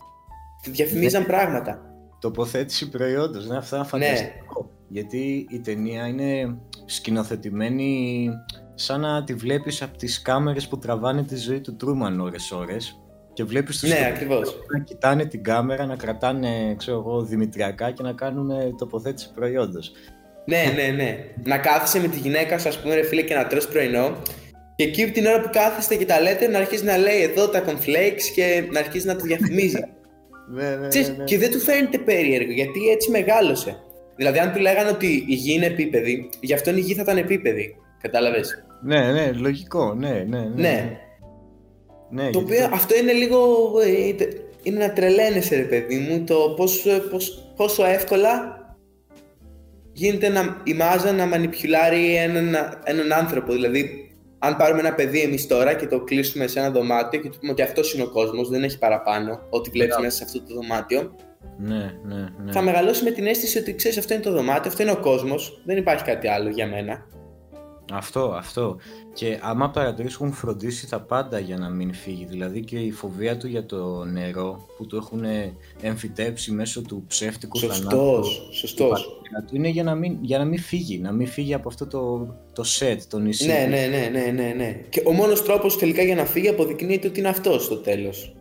Διαφημίζαν 0.64 1.26
πράγματα. 1.26 1.82
Τοποθέτηση 2.20 2.88
προϊόντος, 2.88 3.46
ναι, 3.46 3.56
αυτά 3.56 3.84
φανταστικό. 3.84 4.60
Ναι. 4.62 4.68
Γιατί 4.88 5.46
η 5.50 5.60
ταινία 5.60 6.06
είναι 6.06 6.58
σκηνοθετημένη 6.90 8.28
σαν 8.74 9.00
να 9.00 9.24
τη 9.24 9.34
βλέπεις 9.34 9.82
από 9.82 9.96
τις 9.96 10.22
κάμερες 10.22 10.68
που 10.68 10.78
τραβάνε 10.78 11.22
τη 11.22 11.36
ζωή 11.36 11.60
του 11.60 11.76
Τρούμαν 11.76 12.20
ώρες 12.20 12.52
ώρες 12.52 13.00
και 13.32 13.44
βλέπεις 13.44 13.78
τους 13.78 13.88
ναι, 13.88 14.06
ακριβώς. 14.12 14.56
να 14.72 14.78
κοιτάνε 14.84 15.24
την 15.24 15.42
κάμερα, 15.42 15.86
να 15.86 15.96
κρατάνε 15.96 16.74
ξέρω 16.78 16.98
εγώ, 16.98 17.22
δημητριακά 17.22 17.90
και 17.90 18.02
να 18.02 18.12
κάνουν 18.12 18.76
τοποθέτηση 18.76 19.32
προϊόντος. 19.34 19.92
Ναι, 20.44 20.72
ναι, 20.74 20.96
ναι. 20.96 21.18
να 21.44 21.58
κάθεσαι 21.58 22.00
με 22.00 22.08
τη 22.08 22.18
γυναίκα 22.18 22.58
σου, 22.58 22.68
ας 22.68 22.80
πούμε, 22.80 22.94
ρε 22.94 23.02
φίλε, 23.02 23.22
και 23.22 23.34
να 23.34 23.46
τρως 23.46 23.68
πρωινό 23.68 24.16
και 24.80 24.86
εκεί 24.86 25.10
την 25.10 25.26
ώρα 25.26 25.40
που 25.40 25.48
κάθεστε 25.52 25.96
και 25.96 26.04
τα 26.04 26.20
λέτε 26.20 26.48
να 26.48 26.58
αρχίσει 26.58 26.84
να 26.84 26.96
λέει 26.96 27.22
εδώ 27.22 27.48
τα 27.48 27.64
cornflakes 27.66 28.22
και 28.34 28.64
να 28.70 28.78
αρχίσει 28.78 29.06
να 29.06 29.16
το 29.16 29.22
διαφημίζει. 29.22 29.78
ναι, 30.54 30.62
ναι, 30.62 30.76
ναι, 30.76 31.16
ναι. 31.16 31.24
Και 31.24 31.38
δεν 31.38 31.50
του 31.50 31.58
φαίνεται 31.58 31.98
περίεργο 31.98 32.52
γιατί 32.52 32.88
έτσι 32.88 33.10
μεγάλωσε. 33.10 33.76
Δηλαδή, 34.20 34.38
αν 34.38 34.52
του 34.52 34.60
λέγανε 34.60 34.90
ότι 34.90 35.24
η 35.28 35.34
γη 35.34 35.52
είναι 35.54 35.66
επίπεδη, 35.66 36.28
γι' 36.40 36.54
αυτό 36.54 36.70
η 36.70 36.80
γη 36.80 36.94
θα 36.94 37.02
ήταν 37.02 37.16
επίπεδη. 37.16 37.76
Κατάλαβες; 38.00 38.64
Ναι, 38.82 39.12
ναι, 39.12 39.32
λογικό. 39.32 39.94
Ναι, 39.94 40.24
ναι. 40.28 40.38
ναι. 40.38 40.50
ναι. 40.54 40.98
ναι 42.10 42.30
το 42.30 42.38
οποίο 42.38 42.68
αυτό 42.72 42.96
είναι 42.96 43.12
λίγο. 43.12 43.38
Ε, 43.84 44.26
είναι 44.62 44.86
να 44.86 44.92
τρελαίνεσαι, 44.92 45.56
ρε 45.56 45.62
παιδί 45.62 45.98
μου, 45.98 46.24
το 46.24 46.54
πόσο, 46.56 46.90
πόσο, 47.10 47.52
πόσο 47.56 47.84
εύκολα 47.84 48.58
γίνεται 49.92 50.28
να, 50.28 50.62
η 50.64 50.74
μάζα 50.74 51.12
να 51.12 51.26
μανιπιουλάρει 51.26 52.14
έναν, 52.16 52.56
έναν 52.84 53.12
άνθρωπο. 53.12 53.52
Δηλαδή, 53.52 54.10
αν 54.38 54.56
πάρουμε 54.56 54.80
ένα 54.80 54.94
παιδί 54.94 55.20
εμείς 55.20 55.46
τώρα 55.46 55.74
και 55.74 55.86
το 55.86 56.00
κλείσουμε 56.00 56.46
σε 56.46 56.58
ένα 56.58 56.70
δωμάτιο 56.70 57.20
και 57.20 57.28
του 57.28 57.38
πούμε 57.38 57.52
ότι 57.52 57.62
αυτός 57.62 57.94
είναι 57.94 58.02
ο 58.02 58.10
κόσμος, 58.10 58.48
δεν 58.48 58.62
έχει 58.62 58.78
παραπάνω, 58.78 59.40
ό,τι 59.50 59.70
βλέπεις 59.70 59.96
μέσα 60.00 60.16
σε 60.16 60.24
αυτό 60.24 60.42
το 60.42 60.54
δωμάτιο, 60.54 61.14
ναι, 61.58 61.94
ναι, 62.04 62.28
ναι. 62.44 62.52
Θα 62.52 62.62
μεγαλώσει 62.62 63.04
με 63.04 63.10
την 63.10 63.26
αίσθηση 63.26 63.58
ότι 63.58 63.74
ξέρεις, 63.74 63.98
αυτό 63.98 64.14
είναι 64.14 64.22
το 64.22 64.32
δωμάτιο, 64.32 64.70
αυτό 64.70 64.82
είναι 64.82 64.92
ο 64.92 65.00
κόσμος, 65.00 65.60
δεν 65.64 65.76
υπάρχει 65.76 66.04
κάτι 66.04 66.28
άλλο 66.28 66.48
για 66.48 66.66
μένα. 66.66 67.06
Αυτό, 67.92 68.34
αυτό. 68.36 68.76
Και 69.12 69.38
άμα 69.42 69.70
παρατηρήσει 69.70 70.16
έχουν 70.20 70.32
φροντίσει 70.32 70.88
τα 70.88 71.00
πάντα 71.00 71.38
για 71.38 71.56
να 71.56 71.68
μην 71.68 71.94
φύγει. 71.94 72.24
Δηλαδή 72.24 72.60
και 72.60 72.78
η 72.78 72.90
φοβία 72.90 73.36
του 73.36 73.46
για 73.46 73.66
το 73.66 74.04
νερό 74.04 74.66
που 74.76 74.86
του 74.86 74.96
έχουν 74.96 75.24
εμφυτέψει 75.80 76.52
μέσω 76.52 76.82
του 76.82 77.04
ψεύτικου 77.06 77.58
Σωστός, 77.58 77.78
θανάτου. 77.78 78.24
σωστός. 78.52 79.02
του 79.02 79.44
του 79.46 79.56
είναι 79.56 79.68
για 79.68 79.82
να, 79.82 79.94
μην, 79.94 80.18
για 80.20 80.38
να 80.38 80.44
μην 80.44 80.58
φύγει, 80.58 80.98
να 80.98 81.12
μην 81.12 81.26
φύγει 81.26 81.54
από 81.54 81.68
αυτό 81.68 81.86
το, 81.86 82.34
το 82.52 82.64
set, 82.78 82.98
το 83.08 83.18
νησί. 83.18 83.46
Ναι, 83.46 83.66
ναι, 83.68 83.86
ναι, 83.86 84.08
ναι, 84.12 84.30
ναι, 84.30 84.52
ναι. 84.56 84.80
Και 84.88 85.02
ο 85.06 85.12
μόνος 85.12 85.42
τρόπος 85.42 85.78
τελικά 85.78 86.02
για 86.02 86.14
να 86.14 86.24
φύγει 86.24 86.48
αποδεικνύεται 86.48 87.08
ότι 87.08 87.18
είναι 87.18 87.28
αυτός 87.28 87.64
στο 87.64 87.76
τέλος. 87.76 88.34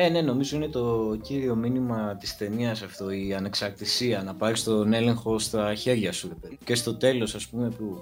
Ε, 0.00 0.08
ναι, 0.08 0.20
νομίζω 0.20 0.56
είναι 0.56 0.68
το 0.68 1.16
κύριο 1.22 1.54
μήνυμα 1.54 2.16
της 2.20 2.36
ταινίας 2.36 2.82
αυτό, 2.82 3.10
η 3.10 3.34
ανεξαρτησία, 3.34 4.22
να 4.22 4.34
πάρεις 4.34 4.64
τον 4.64 4.92
έλεγχο 4.92 5.38
στα 5.38 5.74
χέρια 5.74 6.12
σου. 6.12 6.28
ρε 6.28 6.34
παιδί. 6.40 6.58
Και 6.64 6.74
στο 6.74 6.94
τέλος, 6.94 7.34
ας 7.34 7.46
πούμε, 7.46 7.68
που 7.68 8.00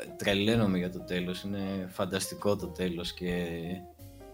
ε, 0.00 0.04
τρελαίνομαι 0.16 0.78
για 0.78 0.90
το 0.90 1.00
τέλος, 1.00 1.42
είναι 1.42 1.58
φανταστικό 1.88 2.56
το 2.56 2.66
τέλος 2.66 3.12
και 3.12 3.46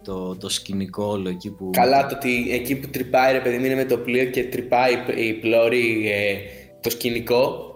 το, 0.04 0.36
το 0.36 0.48
σκηνικό 0.48 1.04
όλο 1.04 1.28
εκεί 1.28 1.50
που... 1.50 1.70
Καλά 1.72 2.06
το 2.06 2.14
ότι 2.14 2.50
εκεί 2.52 2.76
που 2.76 2.88
τρυπάει 2.88 3.32
ρε 3.32 3.40
παιδί 3.40 3.58
μου 3.58 3.64
είναι 3.64 3.74
με 3.74 3.84
το 3.84 3.98
πλοίο 3.98 4.24
και 4.24 4.44
τρυπάει 4.44 4.92
η 5.16 5.32
πλώρη 5.32 6.10
ε, 6.10 6.36
το 6.80 6.90
σκηνικό 6.90 7.68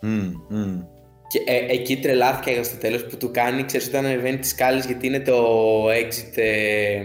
Μμ, 0.00 0.30
μμ. 0.48 0.80
και 1.28 1.40
ε, 1.46 1.72
εκεί 1.72 1.96
τρελάθηκα 1.96 2.50
για 2.50 2.64
στο 2.64 2.76
τέλος 2.76 3.04
που 3.06 3.16
του 3.16 3.30
κάνει, 3.32 3.64
ξέρεις 3.64 3.86
όταν 3.86 4.04
ανεβαίνει 4.04 4.38
τις 4.38 4.50
σκάλες 4.50 4.86
γιατί 4.86 5.06
είναι 5.06 5.20
το 5.20 5.44
exit, 5.88 6.36
ε, 6.36 7.02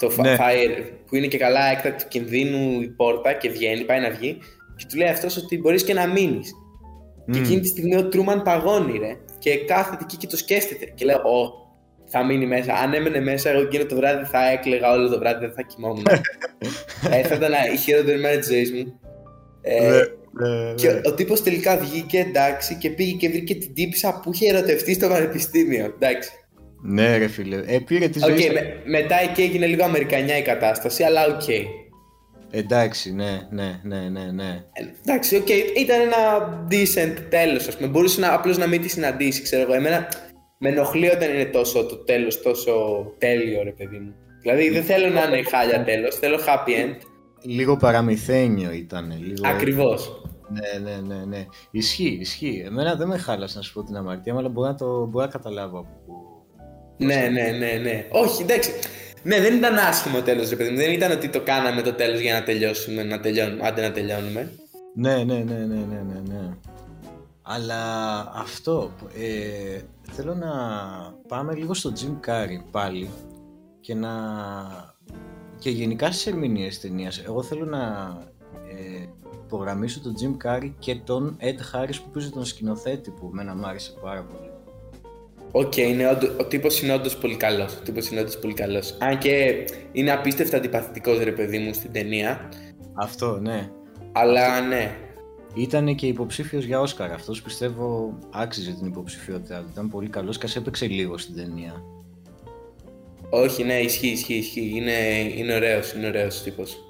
το 0.00 0.12
fa- 0.18 0.22
Ναι. 0.22 0.36
fire 0.38 0.84
που 1.06 1.16
είναι 1.16 1.26
και 1.26 1.38
καλά 1.38 1.70
έκτακτου 1.70 2.08
κινδύνου 2.08 2.80
η 2.80 2.88
πόρτα 2.88 3.32
και 3.32 3.48
βγαίνει, 3.50 3.84
πάει 3.84 4.00
να 4.00 4.10
βγει 4.10 4.38
και 4.76 4.84
του 4.88 4.96
λέει 4.96 5.08
αυτός 5.08 5.36
ότι 5.36 5.58
μπορείς 5.58 5.84
και 5.84 5.94
να 5.94 6.06
μείνεις. 6.06 6.52
Και 7.32 7.38
Μμ. 7.38 7.42
εκείνη 7.42 7.60
τη 7.60 7.66
στιγμή 7.68 7.96
ο 7.96 8.08
Τρούμαν 8.08 8.42
παγώνει 8.42 8.98
ρε 8.98 9.16
και 9.38 9.56
κάθεται 9.64 10.02
εκεί 10.02 10.16
και 10.16 10.26
το 10.26 10.36
σκέφτεται 10.36 10.84
και 10.94 11.04
λέω 11.04 11.16
«Ω, 11.16 11.52
θα 12.06 12.24
μείνει 12.24 12.46
μέσα. 12.46 12.72
Αν 12.74 12.92
έμενε 12.94 13.20
μέσα, 13.20 13.50
εγώ 13.50 13.60
εκείνο 13.60 13.84
το 13.84 13.96
βράδυ 13.96 14.24
θα 14.24 14.50
έκλαιγα 14.50 14.92
όλο 14.92 15.08
το 15.08 15.18
βράδυ, 15.18 15.38
δεν 15.46 15.52
θα 15.54 15.62
κοιμόμουν. 15.62 16.06
ε, 17.10 17.22
θα 17.22 17.34
ήταν 17.34 17.52
η 17.74 17.76
χειρότερη 17.76 18.18
μέρα 18.18 18.38
της 18.38 18.48
ζωής 18.48 18.72
μου. 18.72 19.00
Ε, 19.62 19.88
Ναι, 20.32 20.48
ναι, 20.48 20.74
και 20.74 20.88
ναι. 20.88 20.94
ο, 20.94 21.00
ο 21.04 21.14
τύπος 21.14 21.42
τελικά 21.42 21.76
βγήκε 21.76 22.18
εντάξει 22.18 22.74
και 22.74 22.90
πήγε 22.90 23.12
και 23.16 23.28
βρήκε 23.28 23.54
την 23.54 23.74
τύπισσα 23.74 24.20
που 24.22 24.30
είχε 24.32 24.48
ερωτευτεί 24.48 24.94
στο 24.94 25.08
πανεπιστήμιο. 25.08 25.84
Εντάξει. 25.84 26.30
Ναι, 26.82 27.16
ρε 27.16 27.26
φίλε. 27.26 27.62
Ε, 27.66 27.78
πήρε 27.78 28.08
τη 28.08 28.18
Οκ, 28.24 28.28
ζωή 28.30 28.40
στα- 28.40 28.52
με- 28.52 28.82
μετά 28.84 29.20
εκεί 29.30 29.42
έγινε 29.42 29.66
λίγο 29.66 29.84
αμερικανιά 29.84 30.38
η 30.38 30.42
κατάσταση, 30.42 31.02
αλλά 31.02 31.26
οκ. 31.26 31.48
Εντάξει, 32.50 33.12
ναι, 33.14 33.40
ναι, 33.50 33.80
ναι, 33.82 34.08
ναι, 34.08 34.30
ναι. 34.32 34.64
Ε, 34.72 34.82
Εντάξει, 35.06 35.36
οκ, 35.36 35.48
ήταν 35.78 36.00
ένα 36.00 36.48
decent 36.70 37.16
τέλος, 37.28 37.68
ας 37.68 37.76
πούμε. 37.76 37.88
Μπορούσε 37.88 38.20
να, 38.20 38.32
απλώς 38.34 38.58
να 38.58 38.66
μην 38.66 38.80
τη 38.80 38.88
συναντήσει, 38.88 39.42
ξέρω 39.42 39.62
εγώ. 39.62 39.72
Εμένα 39.74 40.08
με 40.58 40.68
ενοχλεί 40.68 41.08
όταν 41.10 41.34
είναι 41.34 41.44
τόσο 41.44 41.84
το 41.86 41.96
τέλος, 41.96 42.42
τόσο 42.42 42.72
τέλειο, 43.18 43.62
ρε 43.62 43.70
παιδί 43.70 43.98
μου. 43.98 44.14
Δηλαδή 44.42 44.68
δεν 44.70 44.82
θέλω 44.82 45.08
να 45.08 45.22
είναι 45.24 45.42
χάλια 45.42 45.84
τέλος, 45.84 46.14
θέλω 46.14 46.36
happy 46.46 46.68
end. 46.70 46.96
Λίγο 47.42 47.76
παραμυθένιο 47.76 48.72
ήταν. 48.72 49.12
Λίγο... 49.20 49.48
Ακριβώς. 49.48 50.22
Ναι, 50.48 50.90
ναι, 50.90 51.14
ναι, 51.14 51.24
ναι. 51.24 51.46
Ισχύει, 51.70 52.18
ισχύει. 52.20 52.62
Εμένα 52.66 52.94
δεν 52.94 53.08
με 53.08 53.18
χάλασε 53.18 53.56
να 53.56 53.62
σου 53.62 53.72
πω 53.72 53.82
την 53.84 53.96
αμαρτία 53.96 54.32
μου, 54.32 54.38
αλλά 54.38 54.48
μπορώ 54.48 54.68
να, 54.68 54.74
το, 54.74 55.06
μπορώ 55.06 55.24
να 55.24 55.30
καταλάβω 55.30 55.78
από 55.78 55.88
πού. 56.06 56.12
Ναι, 57.00 57.28
ναι, 57.32 57.56
ναι, 57.58 57.78
ναι. 57.82 58.06
Όχι, 58.10 58.42
εντάξει. 58.42 58.70
Ναι, 59.22 59.40
δεν 59.40 59.56
ήταν 59.56 59.76
άσχημο 59.76 60.20
τέλος, 60.22 60.48
ρε 60.48 60.56
παιδί 60.56 60.70
μου. 60.70 60.76
Δεν 60.76 60.92
ήταν 60.92 61.10
ότι 61.10 61.28
το 61.28 61.40
κάναμε 61.40 61.82
το 61.82 61.92
τέλος 61.92 62.20
για 62.20 62.34
να 62.34 62.42
τελειώσουμε, 62.42 63.02
να 63.02 63.20
τελειώνουμε, 63.20 63.66
άντε 63.66 63.82
να 63.82 63.92
τελειώνουμε. 63.92 64.52
Ναι, 64.94 65.24
ναι, 65.24 65.34
ναι, 65.34 65.54
ναι, 65.54 65.64
ναι, 65.64 66.02
ναι, 66.08 66.20
ναι. 66.28 66.48
Αλλά 67.42 67.82
αυτό, 68.34 68.90
ε, 69.18 69.80
θέλω 70.12 70.34
να 70.34 70.52
πάμε 71.28 71.54
λίγο 71.54 71.74
στο 71.74 71.92
Jim 71.96 72.28
Carrey 72.28 72.64
πάλι 72.70 73.10
και 73.80 73.94
να... 73.94 74.10
και 75.58 75.70
γενικά 75.70 76.12
στις 76.12 76.26
ερμηνείες 76.26 76.80
ταινίας. 76.80 77.18
Εγώ 77.18 77.42
θέλω 77.42 77.64
να 77.64 77.78
ε, 78.68 79.06
υπογραμμίσω 79.44 80.00
τον 80.00 80.14
Jim 80.20 80.46
Carrey 80.46 80.72
και 80.78 80.94
τον 80.94 81.36
Ed 81.40 81.76
Harris 81.76 81.96
που 82.04 82.10
παίζει 82.12 82.30
τον 82.30 82.44
σκηνοθέτη 82.44 83.10
που 83.10 83.30
εμένα 83.32 83.54
μου 83.54 83.66
άρεσε 83.66 83.92
πάρα 84.00 84.22
πολύ. 84.22 84.49
Οκ, 85.52 85.76
είναι 85.76 86.08
όντω- 86.08 86.40
ο 86.40 86.44
τύπος 86.44 86.82
είναι 86.82 86.92
όντως 86.92 87.16
πολύ 87.16 87.36
καλός. 87.36 87.76
Ο 87.76 87.80
τύπος 87.84 88.08
είναι 88.08 88.20
όντως 88.20 88.38
πολύ 88.38 88.54
καλός. 88.54 88.96
Αν 88.98 89.18
και 89.18 89.64
είναι 89.92 90.12
απίστευτα 90.12 90.56
αντιπαθητικός, 90.56 91.18
ρε 91.18 91.32
παιδί 91.32 91.58
μου, 91.58 91.74
στην 91.74 91.92
ταινία. 91.92 92.48
Αυτό, 92.94 93.38
ναι. 93.40 93.70
Αλλά 94.12 94.60
ναι, 94.60 94.96
Ήταν 95.54 95.94
και 95.94 96.06
υποψήφιος 96.06 96.64
για 96.64 96.80
Όσκαρ. 96.80 97.12
Αυτός 97.12 97.42
πιστεύω 97.42 98.18
άξιζε 98.30 98.72
την 98.72 98.86
υποψηφιότητά 98.86 99.58
του. 99.60 99.68
Ήταν 99.72 99.88
πολύ 99.88 100.08
καλός 100.08 100.38
και 100.38 100.46
ας 100.46 100.56
έπαιξε 100.56 100.86
λίγο 100.86 101.18
στην 101.18 101.34
ταινία. 101.34 101.82
Όχι, 103.30 103.64
ναι, 103.64 103.80
ισχύει, 103.80 104.08
ισχύει, 104.08 104.34
ισχύει. 104.34 104.72
Είναι, 104.74 104.92
είναι 105.36 105.54
ωραίος, 105.54 105.92
είναι 105.92 106.06
ωραίος 106.06 106.42
τύπος. 106.42 106.84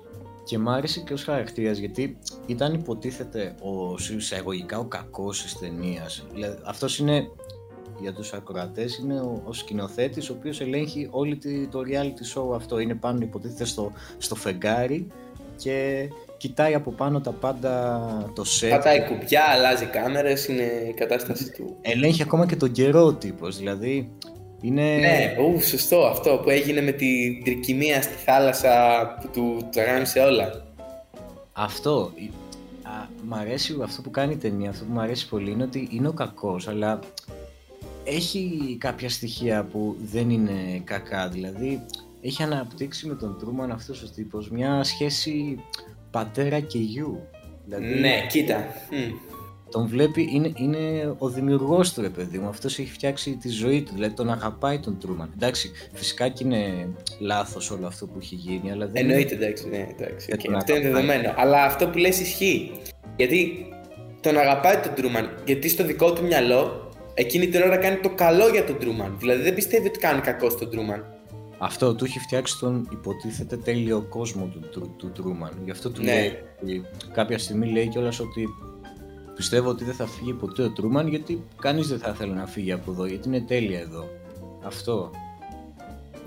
Και 0.45 0.59
μ' 0.59 0.69
άρεσε 0.69 1.01
και 1.01 1.13
ως 1.13 1.25
χαρακτήρας 1.25 1.79
γιατί 1.79 2.19
ήταν 2.47 2.75
υποτίθεται 2.75 3.55
ο, 3.61 3.99
σε 3.99 4.15
εισαγωγικά 4.15 4.79
ο 4.79 4.85
κακός 4.85 5.43
της 5.43 5.59
ταινίας. 5.59 6.27
Δηλαδή, 6.33 6.59
αυτός 6.65 6.99
είναι, 6.99 7.29
για 8.01 8.13
τους 8.13 8.33
ακροατές, 8.33 8.99
είναι 8.99 9.21
ο, 9.21 9.43
ο 9.45 9.53
σκηνοθέτης 9.53 10.31
ο 10.31 10.35
οποίος 10.39 10.61
ελέγχει 10.61 11.09
όλη 11.11 11.37
τη, 11.37 11.67
το 11.67 11.81
reality 11.87 12.39
show 12.39 12.55
αυτό. 12.55 12.79
Είναι 12.79 12.95
πάνω 12.95 13.19
υποτίθεται 13.23 13.65
στο, 13.65 13.93
στο 14.19 14.35
φεγγάρι 14.35 15.07
και 15.57 16.09
κοιτάει 16.37 16.75
από 16.75 16.91
πάνω 16.91 17.21
τα 17.21 17.31
πάντα 17.31 18.33
το 18.35 18.45
set. 18.61 18.69
Πατάει 18.71 19.05
κουμπιά, 19.07 19.43
αλλάζει 19.49 19.85
κάμερες, 19.85 20.49
είναι 20.49 20.63
η 20.89 20.93
κατάσταση 20.93 21.51
του. 21.53 21.77
Ελέγχει 21.81 22.23
ακόμα 22.23 22.47
και 22.47 22.57
τον 22.57 22.73
καιρό 22.73 23.05
ο 23.05 23.13
τύπος, 23.15 23.59
δηλαδή 23.59 24.11
είναι... 24.61 24.97
Ναι, 24.97 25.35
ου, 25.39 25.61
σωστό 25.61 26.07
αυτό 26.07 26.41
που 26.43 26.51
έγινε 26.51 26.81
με 26.81 26.91
την 26.93 27.45
τρικυμία 27.45 28.03
στη 28.03 28.15
θάλασσα 28.15 28.71
που 29.21 29.29
του 29.33 29.69
τραγάνισε 29.73 30.19
όλα. 30.21 30.65
Αυτό. 31.53 32.11
η- 32.15 32.31
Α, 32.83 33.07
μ' 33.29 33.35
αρέσει 33.35 33.77
αυτό 33.83 34.03
που 34.03 34.11
κάνει 34.11 34.33
η 34.33 34.37
ταινία, 34.37 34.71
αυτό 34.71 34.85
που 34.85 34.93
μου 34.93 35.01
αρέσει 35.01 35.29
πολύ 35.29 35.51
είναι 35.51 35.63
ότι 35.63 35.89
είναι 35.93 36.09
ο 36.09 36.13
κακός, 36.13 36.69
αλλά 36.69 36.99
έχει 38.05 38.77
κάποια 38.81 39.09
στοιχεία 39.09 39.65
που 39.65 39.97
δεν 40.13 40.31
είναι 40.31 40.81
κακά. 40.85 41.29
Δηλαδή, 41.29 41.81
έχει 42.23 42.43
αναπτύξει 42.43 43.07
με 43.07 43.15
τον 43.15 43.37
Τρούμαν 43.39 43.71
αυτός 43.71 44.03
ο 44.03 44.11
τύπος 44.15 44.51
μια 44.51 44.83
σχέση 44.85 45.59
πατέρα 46.11 46.61
και 46.61 46.79
γιου. 46.79 47.21
Δηλαδή, 47.65 48.01
Ναι, 48.01 48.27
κοίτα. 48.29 48.57
Μμ. 48.91 49.13
τον 49.71 49.87
βλέπει, 49.87 50.29
είναι, 50.33 50.53
είναι 50.57 51.15
ο 51.19 51.29
δημιουργός 51.29 51.93
του 51.93 52.01
ρε 52.01 52.09
παιδί 52.09 52.39
μου, 52.39 52.49
αυτός 52.49 52.79
έχει 52.79 52.91
φτιάξει 52.93 53.37
τη 53.37 53.49
ζωή 53.49 53.83
του, 53.83 53.93
δηλαδή 53.95 54.15
τον 54.15 54.31
αγαπάει 54.31 54.79
τον 54.79 54.99
Τρούμαν. 54.99 55.31
Εντάξει, 55.35 55.71
φυσικά 55.93 56.29
και 56.29 56.45
είναι 56.45 56.89
λάθος 57.19 57.71
όλο 57.71 57.87
αυτό 57.87 58.07
που 58.07 58.19
έχει 58.21 58.35
γίνει, 58.35 58.71
αλλά 58.71 58.87
δεν 58.87 59.03
Εννοείται, 59.05 59.35
εντάξει, 59.35 59.69
ναι, 59.69 59.87
εντάξει. 59.99 60.27
Για 60.27 60.35
οκ, 60.39 60.45
τον 60.45 60.55
Αυτό 60.55 60.77
είναι 60.77 60.87
αγαπάει. 60.87 61.07
δεδομένο. 61.07 61.35
Αλλά 61.37 61.65
αυτό 61.65 61.89
που 61.89 61.99
λες 61.99 62.21
ισχύει. 62.21 62.73
Γιατί 63.17 63.67
τον 64.21 64.39
αγαπάει 64.39 64.77
τον 64.77 64.95
Τρούμαν. 64.95 65.31
Γιατί 65.45 65.69
στο 65.69 65.85
δικό 65.85 66.13
του 66.13 66.23
μυαλό 66.25 66.90
εκείνη 67.21 67.49
την 67.49 67.63
ώρα 67.63 67.77
κάνει 67.77 67.97
το 67.97 68.11
καλό 68.11 68.49
για 68.49 68.65
τον 68.65 68.79
Τρούμαν. 68.79 69.17
Δηλαδή 69.19 69.43
δεν 69.43 69.55
πιστεύει 69.55 69.87
ότι 69.89 69.99
κάνει 69.99 70.21
κακό 70.21 70.51
στον 70.51 70.71
Τρούμαν. 70.71 71.05
Αυτό 71.59 71.95
του 71.95 72.05
έχει 72.05 72.19
φτιάξει 72.19 72.59
τον 72.59 72.89
υποτίθεται 72.93 73.57
τέλειο 73.57 74.07
κόσμο 74.09 74.45
του, 74.45 74.61
του, 74.71 74.95
του 74.97 75.13
Τρούμαν. 75.13 75.53
Γι' 75.65 75.71
αυτό 75.71 75.91
του 75.91 76.03
Ναι. 76.03 76.13
λέει, 76.13 76.39
ότι 76.63 76.83
κάποια 77.13 77.39
στιγμή 77.39 77.73
λέει 77.73 77.89
κιόλας 77.89 78.21
ότι 78.21 78.49
πιστεύω 79.37 79.69
ότι 79.69 79.85
δεν 79.85 79.95
θα 79.95 80.07
φύγει 80.07 80.33
ποτέ 80.33 80.63
ο 80.63 80.71
Τρούμαν 80.71 81.09
γιατί 81.09 81.45
κανείς 81.61 81.89
δεν 81.89 81.99
θα 81.99 82.15
θέλει 82.15 82.33
να 82.33 82.47
φύγει 82.47 82.73
από 82.73 82.91
εδώ 82.93 83.07
γιατί 83.07 83.29
είναι 83.29 83.41
τέλεια 83.41 83.79
εδώ. 83.81 84.09
Αυτό. 84.65 85.11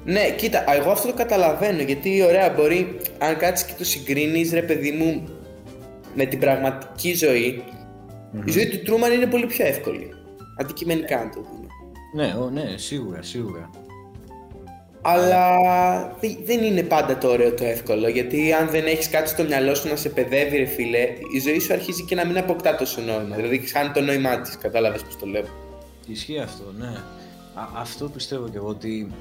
Ναι, 0.05 0.31
κοίτα, 0.37 0.73
εγώ 0.73 0.91
αυτό 0.91 1.07
το 1.07 1.13
καταλαβαίνω. 1.13 1.81
Γιατί 1.81 2.21
ωραία, 2.23 2.49
μπορεί 2.49 2.97
αν 3.17 3.37
κάτσεις 3.37 3.67
και 3.67 3.73
το 3.77 3.83
συγκρίνεις, 3.83 4.51
ρε 4.53 4.61
παιδί 4.61 4.91
μου, 4.91 5.23
με 6.15 6.25
την 6.25 6.39
πραγματική 6.39 7.13
ζωή, 7.15 7.63
η 8.45 8.51
ζωή 8.51 8.67
του 8.67 8.81
Τρούμαν 8.81 9.11
είναι 9.11 9.25
πολύ 9.25 9.45
πιο 9.45 9.65
εύκολη. 9.65 10.09
Αντικειμενικά 10.59 11.23
να 11.23 11.29
το 11.29 11.41
δούμε. 11.41 11.67
Ναι, 12.15 12.35
ο, 12.41 12.49
ναι, 12.49 12.77
σίγουρα, 12.77 13.21
σίγουρα. 13.21 13.69
Αλλά 15.01 15.57
δε- 16.19 16.35
δεν 16.45 16.63
είναι 16.63 16.83
πάντα 16.83 17.17
το 17.17 17.27
ωραίο 17.29 17.53
το 17.53 17.63
εύκολο. 17.65 18.07
Γιατί 18.07 18.53
αν 18.53 18.69
δεν 18.69 18.85
έχεις 18.85 19.09
κάτι 19.09 19.29
στο 19.29 19.43
μυαλό 19.43 19.75
σου 19.75 19.87
να 19.87 19.95
σε 19.95 20.09
παιδεύει, 20.09 20.57
ρε 20.57 20.65
φίλε, 20.65 20.99
η 21.35 21.39
ζωή 21.39 21.59
σου 21.59 21.73
αρχίζει 21.73 22.03
και 22.05 22.15
να 22.15 22.25
μην 22.25 22.37
αποκτά 22.37 22.75
τόσο 22.75 23.01
νόημα. 23.01 23.35
Δηλαδή 23.35 23.57
χάνει 23.59 23.91
το 23.91 24.01
νόημά 24.01 24.41
της. 24.41 24.57
Κατάλαβες 24.57 25.03
πώς 25.03 25.17
το 25.17 25.25
λέω. 25.25 25.43
Ισχύει 26.07 26.39
αυτό, 26.39 26.63
ναι. 26.79 26.87
Α, 27.55 27.67
αυτό 27.77 28.09
πιστεύω 28.09 28.49
και 28.49 28.57
εγώ 28.57 28.67
ότι 28.67 29.11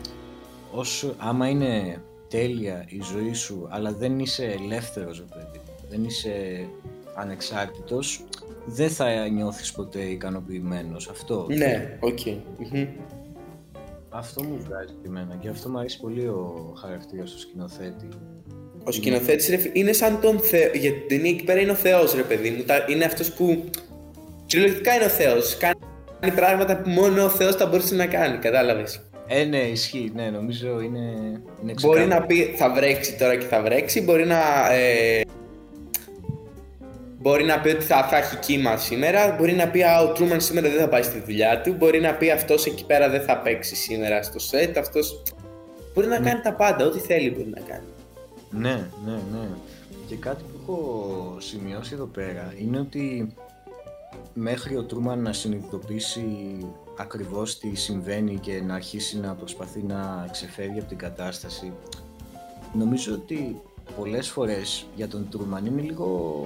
όσο, 0.73 1.15
άμα 1.19 1.49
είναι 1.49 2.03
τέλεια 2.29 2.85
η 2.89 3.01
ζωή 3.13 3.33
σου 3.33 3.67
αλλά 3.71 3.93
δεν 3.93 4.19
είσαι 4.19 4.45
ελεύθερος 4.63 5.19
ρε 5.19 5.25
παιδί, 5.35 5.59
μου, 5.67 5.73
δεν 5.91 6.05
είσαι 6.05 6.67
ανεξάρτητος 7.15 8.25
δεν 8.65 8.91
θα 8.91 9.29
νιώθεις 9.29 9.73
ποτέ 9.73 10.01
ικανοποιημένος 10.01 11.09
αυτό 11.09 11.47
Ναι, 11.51 11.97
οκ. 12.01 12.19
Μμμ. 12.73 12.87
αυτό 14.09 14.43
μου 14.43 14.59
βγάζει 14.67 14.93
και 15.03 15.09
εμένα 15.09 15.37
και 15.41 15.49
αυτό 15.49 15.69
μου 15.69 15.79
αρέσει 15.79 16.01
πολύ 16.01 16.27
ο 16.27 16.75
χαρακτήρας 16.81 17.31
του 17.31 17.39
σκηνοθέτη 17.39 18.09
Ο 18.85 18.91
σκηνοθέτης 18.91 19.49
ρε, 19.49 19.57
φι- 19.57 19.77
είναι 19.77 19.93
σαν 19.93 20.19
τον 20.21 20.39
Θεό. 20.39 20.71
Για 20.75 20.91
την 20.93 21.09
ταινία 21.09 21.31
εκεί 21.31 21.45
πέρα 21.45 21.61
είναι 21.61 21.71
ο 21.71 21.75
Θεός, 21.75 22.15
ρε 22.15 22.23
παιδί 22.23 22.51
μου. 22.51 22.63
Τα- 22.63 22.85
Είναι 22.89 23.05
αυτός 23.05 23.33
που. 23.33 23.65
Κυριολεκτικά 24.47 24.95
είναι 24.95 25.05
ο 25.05 25.09
Θεός. 25.09 25.57
Κάνει 25.57 25.75
κάνει 26.21 26.35
πράγματα 26.35 26.77
που 26.77 26.91
μόνο 26.91 27.25
ο 27.25 27.29
Θεός 27.29 27.57
θα 27.57 27.67
μπορούσε 27.67 27.95
να 27.95 28.07
κάνει, 28.07 28.39
κατάλαβες. 28.39 29.01
Ε, 29.27 29.45
ναι, 29.45 29.59
ισχύει. 29.59 30.13
Ναι, 30.15 30.31
νομίζω 30.31 30.81
είναι, 30.81 30.99
είναι 31.09 31.41
Μπορεί 31.63 31.75
ξεκάθαρο. 31.77 32.07
να 32.07 32.23
πει 32.27 32.55
θα 32.57 32.71
βρέξει 32.73 33.17
τώρα 33.19 33.37
και 33.37 33.45
θα 33.47 33.63
βρέξει, 33.63 34.01
μπορεί 34.03 34.27
να... 34.27 34.73
Ε, 34.73 35.21
μπορεί 37.23 37.45
να 37.45 37.61
πει 37.61 37.69
ότι 37.69 37.85
θα, 37.85 38.05
θα 38.05 38.17
έχει 38.17 38.37
κύμα 38.37 38.77
σήμερα, 38.77 39.35
μπορεί 39.39 39.53
να 39.53 39.69
πει 39.69 39.83
α, 39.83 40.01
ο 40.01 40.13
Τρούμαν 40.13 40.41
σήμερα 40.41 40.69
δεν 40.69 40.79
θα 40.79 40.89
πάει 40.89 41.03
στη 41.03 41.23
δουλειά 41.27 41.61
του, 41.61 41.75
μπορεί 41.75 42.01
να 42.01 42.15
πει 42.15 42.31
αυτός 42.31 42.67
εκεί 42.67 42.87
πέρα 42.87 43.09
δεν 43.09 43.23
θα 43.23 43.39
παίξει 43.39 43.77
σήμερα 43.77 44.23
στο 44.23 44.39
σετ, 44.39 44.77
αυτός... 44.79 45.23
Μπορεί 45.95 46.07
να 46.07 46.19
κάνει 46.19 46.41
τα 46.41 46.53
πάντα, 46.53 46.85
ό,τι 46.87 46.99
θέλει 46.99 47.31
μπορεί 47.31 47.53
να 47.55 47.61
κάνει. 47.61 47.87
Ναι, 48.51 48.89
ναι, 49.05 49.13
ναι. 49.13 49.49
Και 50.07 50.17
κάτι 50.17 50.43
που 50.43 50.59
έχω 50.63 51.37
σημειώσει 51.39 51.95
εδώ 51.95 52.05
πέρα 52.05 52.55
είναι 52.61 52.79
ότι 52.79 53.35
μέχρι 54.35 54.77
ο 54.77 54.85
Τρούμαν 54.85 55.23
να 55.23 55.33
συνειδητοποιήσει 55.33 56.27
ακριβώς 56.99 57.59
τι 57.59 57.75
συμβαίνει 57.75 58.39
και 58.39 58.63
να 58.67 58.75
αρχίσει 58.75 59.19
να 59.19 59.35
προσπαθεί 59.35 59.83
να 59.83 60.29
ξεφεύγει 60.31 60.79
από 60.79 60.89
την 60.89 60.99
κατάσταση 60.99 61.73
νομίζω 62.73 63.13
ότι 63.15 63.61
πολλές 63.97 64.29
φορές 64.29 64.87
για 64.95 65.09
τον 65.09 65.29
Τρούμαν 65.31 65.67
είναι 65.67 65.81
λίγο 65.81 66.45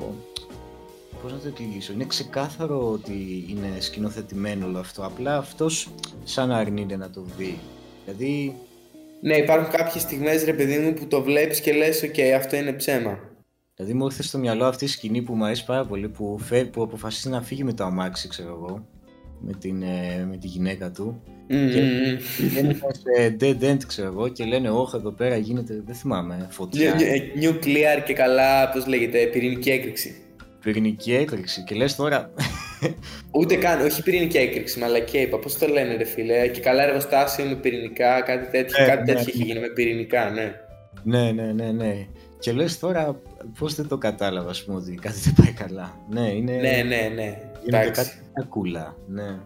πώς 1.23 1.33
να 1.33 1.39
το 1.39 1.49
εξηγήσω 1.49 1.93
είναι 1.93 2.05
ξεκάθαρο 2.05 2.91
ότι 2.91 3.47
είναι 3.51 3.81
σκηνοθετημένο 3.81 4.67
όλο 4.67 4.79
αυτό 4.79 5.05
απλά 5.05 5.37
αυτός 5.37 5.89
σαν 6.25 6.49
να 6.49 6.57
αρνείται 6.57 6.97
να 6.97 7.11
το 7.11 7.25
δει 7.39 7.59
δηλαδή 8.05 8.55
Ναι, 9.21 9.37
υπάρχουν 9.37 9.71
κάποιες 9.71 10.03
στιγμές 10.03 10.45
ρε 10.45 10.53
παιδί 10.53 10.79
μου 10.79 10.93
που 10.93 11.07
το 11.07 11.23
βλέπεις 11.23 11.61
και 11.61 11.73
λες 11.73 12.03
οκ, 12.03 12.15
αυτό 12.37 12.57
είναι 12.57 12.73
ψέμα. 12.73 13.19
Δηλαδή 13.75 13.95
μου 13.95 14.05
ήρθε 14.05 14.23
στο 14.23 14.39
μυαλό 14.39 14.65
αυτή 14.65 14.85
η 14.85 14.89
σκηνή 14.89 15.23
που 15.23 15.35
μου 15.35 15.45
αρέσει 15.45 15.65
πάρα 15.65 15.85
πολύ 15.85 16.09
που, 16.09 16.39
φε... 16.43 16.65
που 16.65 16.83
αποφασίζει 16.83 17.29
να 17.29 17.43
φύγει 17.43 17.65
με 17.65 17.73
το 17.73 17.85
αμάξι, 17.85 18.29
ξέρω 18.29 18.49
εγώ, 18.49 18.87
με, 19.41 19.53
την, 19.61 19.83
ε, 19.83 20.27
με 20.31 20.37
τη 20.37 20.47
γυναίκα 20.47 20.91
του. 20.91 21.23
Μμμ, 21.49 21.71
Και- 21.71 21.81
μμμ. 21.81 22.59
Είναι 22.59 22.75
σε 22.75 23.37
dead 23.41 23.73
end, 23.73 23.85
ξέρω 23.87 24.07
εγώ, 24.07 24.29
και 24.29 24.45
λένε 24.45 24.71
όχι 24.71 24.97
εδώ 24.97 25.11
πέρα 25.11 25.37
γίνεται, 25.37 25.83
δεν 25.87 25.95
θυμάμαι, 25.95 26.47
φωτιά, 26.51 26.95
Νιου- 26.95 27.37
νιου- 27.37 27.55
Nuclear 27.65 28.03
και 28.05 28.13
καλά, 28.13 28.69
πώς 28.71 28.87
λέγεται, 28.87 29.27
πυρηνική 29.27 29.71
έκρηξη. 29.71 30.17
Πυρηνική 30.71 31.15
έκρηξη 31.15 31.63
και 31.63 31.75
λες 31.75 31.97
τώρα, 31.97 32.31
Ούτε 33.31 33.55
καν, 33.57 33.81
όχι 33.81 34.03
πυρηνική 34.03 34.37
έκρηξη, 34.37 34.79
μαλακία 34.79 35.21
είπα. 35.21 35.39
Πώς 35.39 35.59
το 35.59 35.67
λένε, 35.67 35.97
ρε 35.97 36.05
φίλε. 36.05 36.49
Και 36.49 36.61
καλά 36.61 36.83
εργοστάσιο 36.83 37.45
με 37.45 37.55
πυρηνικά, 37.55 38.21
κάτι 38.21 38.51
τέτοιο. 38.51 38.83
Ναι, 38.85 38.89
κάτι 38.89 39.01
ναι, 39.01 39.07
τέτοιο 39.17 39.25
έχει 39.29 39.39
ναι. 39.39 39.45
γίνει 39.45 39.61
με 39.61 39.69
πυρηνικά, 39.69 40.31
ναι. 40.31 40.55
ναι, 41.03 41.31
ναι, 41.33 41.53
ναι, 41.53 41.71
ναι. 41.73 42.07
Και 42.39 42.53
λες 42.53 42.79
τώρα 42.79 43.21
πώς 43.59 43.75
δεν 43.75 43.89
το 43.89 43.99
κατάλαβα, 43.99 44.51
ας 44.51 44.65
πούμε, 44.65 44.79
ότι 44.79 44.95
κάτι 45.03 45.19
δεν 45.25 45.35
πάει 45.45 45.53
καλά. 45.53 46.01
Ναι, 46.11 46.29
είναι, 46.31 46.53
Ναι, 46.53 46.83
ναι, 46.87 47.11
ναι. 47.15 47.39
γίνεται 47.65 47.83
Εντάξει. 47.83 48.03
κάτι 48.03 48.11
ακούλα, 48.33 48.97
ναι. 49.09 49.37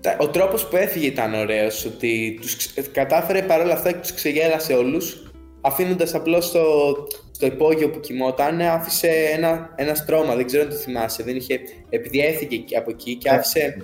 Τα- 0.00 0.16
Ο 0.20 0.28
τρόπος 0.28 0.68
που 0.68 0.76
έφυγε 0.76 1.06
ήταν 1.06 1.34
ωραίος. 1.34 1.84
Ότι 1.84 2.38
τους 2.40 2.56
ξε- 2.56 2.90
κατάφερε 2.92 3.42
παρόλα 3.42 3.72
αυτά 3.72 3.92
και 3.92 3.98
τους 3.98 4.14
ξεγέλασε 4.14 4.72
όλους. 4.74 5.25
Αφήνοντας 5.66 6.14
απλώς 6.14 6.44
στο, 6.44 6.94
στο 7.30 7.46
υπόγειο 7.46 7.90
που 7.90 8.00
κοιμόταν, 8.00 8.60
άφησε 8.60 9.08
ένα, 9.08 9.72
ένα 9.76 9.94
στρώμα. 9.94 10.34
Δεν 10.34 10.46
ξέρω 10.46 10.62
αν 10.62 10.68
το 10.68 10.74
θυμάσαι. 10.74 11.22
Δεν 11.22 11.36
είχε, 11.36 11.60
επειδή 11.88 12.18
έφυγε 12.20 12.56
εκεί- 12.56 12.76
από 12.76 12.90
εκεί 12.90 13.14
και 13.14 13.30
άφησε 13.30 13.76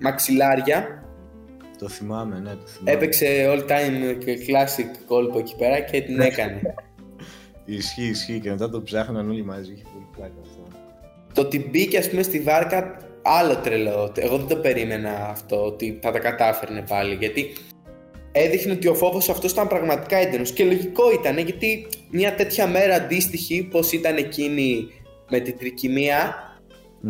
μαξιλάρια. 0.00 1.04
Το 1.78 1.88
θυμάμαι, 1.88 2.38
ναι, 2.38 2.50
το 2.50 2.66
θυμάμαι. 2.66 2.90
Έπαιξε 2.90 3.26
all 3.48 3.70
time 3.70 4.16
classic 4.26 4.96
κόλπο 5.06 5.38
εκεί 5.38 5.56
πέρα 5.56 5.80
και 5.80 6.00
την 6.00 6.20
έκανε. 6.20 6.60
Ισχύει, 7.64 8.08
ισχύει 8.08 8.40
και 8.40 8.50
μετά 8.50 8.70
το 8.70 8.82
ψάχναν 8.82 9.28
όλοι 9.28 9.44
μαζί, 9.44 9.72
είχε 9.72 9.82
πολύ 9.92 10.06
πλάκα 10.16 10.40
αυτό. 10.42 10.66
Το 11.34 11.40
ότι 11.40 11.68
μπήκε 11.70 11.98
ας 11.98 12.10
πούμε 12.10 12.22
στη 12.22 12.40
βάρκα 12.40 12.96
άλλο 13.22 13.56
τρελό. 13.56 14.12
Εγώ 14.16 14.36
δεν 14.36 14.46
το 14.46 14.56
περίμενα 14.56 15.28
αυτό 15.28 15.64
ότι 15.64 15.98
θα 16.02 16.10
τα 16.10 16.18
κατάφερνε 16.18 16.84
πάλι 16.88 17.14
γιατί 17.14 17.52
έδειχνε 18.36 18.72
ότι 18.72 18.88
ο 18.88 18.94
φόβος 18.94 19.28
αυτός 19.28 19.52
ήταν 19.52 19.68
πραγματικά 19.68 20.16
έντονος 20.16 20.52
και 20.52 20.64
λογικό 20.64 21.12
ήταν 21.12 21.38
γιατί 21.38 21.86
μια 22.10 22.34
τέτοια 22.34 22.66
μέρα 22.66 22.94
αντίστοιχη 22.94 23.68
πως 23.70 23.92
ήταν 23.92 24.16
εκείνη 24.16 24.86
με 25.30 25.40
την 25.40 25.58
τρικυμία 25.58 26.34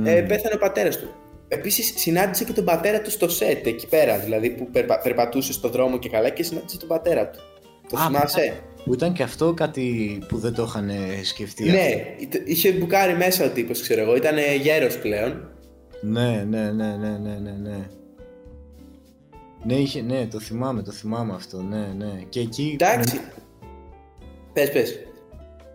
ε, 0.04 0.20
Μμμ. 0.20 0.26
πέθανε 0.26 0.54
ο 0.54 0.58
πατέρας 0.58 0.98
του. 0.98 1.08
Επίσης 1.48 1.92
συνάντησε 1.96 2.44
και 2.44 2.52
τον 2.52 2.64
πατέρα 2.64 3.00
του 3.00 3.10
στο 3.10 3.28
σετ 3.28 3.66
εκεί 3.66 3.86
πέρα 3.86 4.18
δηλαδή 4.18 4.50
που 4.50 4.68
περπα- 4.70 5.02
περπατούσε 5.02 5.52
στο 5.52 5.68
δρόμο 5.68 5.98
και 5.98 6.08
καλά 6.08 6.28
και 6.28 6.42
συνάντησε 6.42 6.78
τον 6.78 6.88
πατέρα 6.88 7.28
του. 7.30 7.38
Το 7.88 7.96
Α, 7.98 8.06
θυμάσαι; 8.06 8.52
Που 8.84 8.92
ήταν 8.94 9.12
και 9.12 9.22
αυτό 9.22 9.52
κάτι 9.54 10.18
που 10.28 10.38
δεν 10.38 10.54
το 10.54 10.62
είχαν 10.68 10.90
σκεφτεί. 11.24 11.64
Ναι, 11.64 11.88
είτε- 12.20 12.42
είχε 12.44 12.72
μπουκάρει 12.72 13.14
μέσα 13.16 13.44
ο 13.44 13.48
τύπος 13.48 13.80
ξέρω 13.80 14.00
εγώ, 14.00 14.16
ήταν 14.16 14.36
γέρος 14.62 14.98
πλέον. 14.98 15.48
Ναι, 16.00 16.44
ναι, 16.48 16.72
ναι, 16.72 16.96
ναι, 16.96 17.18
ναι, 17.18 17.38
ναι, 17.62 17.76
ναι. 19.64 19.74
Ναι, 19.74 19.80
είχε, 19.80 20.02
ναι, 20.02 20.26
το 20.26 20.40
θυμάμαι, 20.40 20.82
το 20.82 20.90
θυμάμαι 20.90 21.34
αυτό, 21.34 21.62
ναι, 21.62 21.92
ναι. 21.96 22.22
Και 22.28 22.40
εκεί... 22.40 22.76
Εντάξει. 22.80 23.20
Πες, 24.52 24.72
πες. 24.72 24.98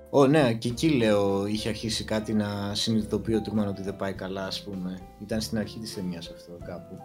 Ω, 0.09 0.27
ναι, 0.27 0.53
και 0.53 0.67
εκεί 0.67 0.89
λέω 0.89 1.45
είχε 1.45 1.69
αρχίσει 1.69 2.03
κάτι 2.03 2.33
να 2.33 2.71
συνειδητοποιεί 2.73 3.35
ο 3.37 3.41
Τρούμαν 3.41 3.67
ότι 3.67 3.81
δεν 3.81 3.95
πάει 3.95 4.13
καλά, 4.13 4.45
ας 4.45 4.63
πούμε. 4.63 4.99
Ήταν 5.21 5.41
στην 5.41 5.57
αρχή 5.57 5.79
της 5.79 5.93
ταινίας 5.93 6.31
αυτό 6.35 6.57
κάπου. 6.65 6.97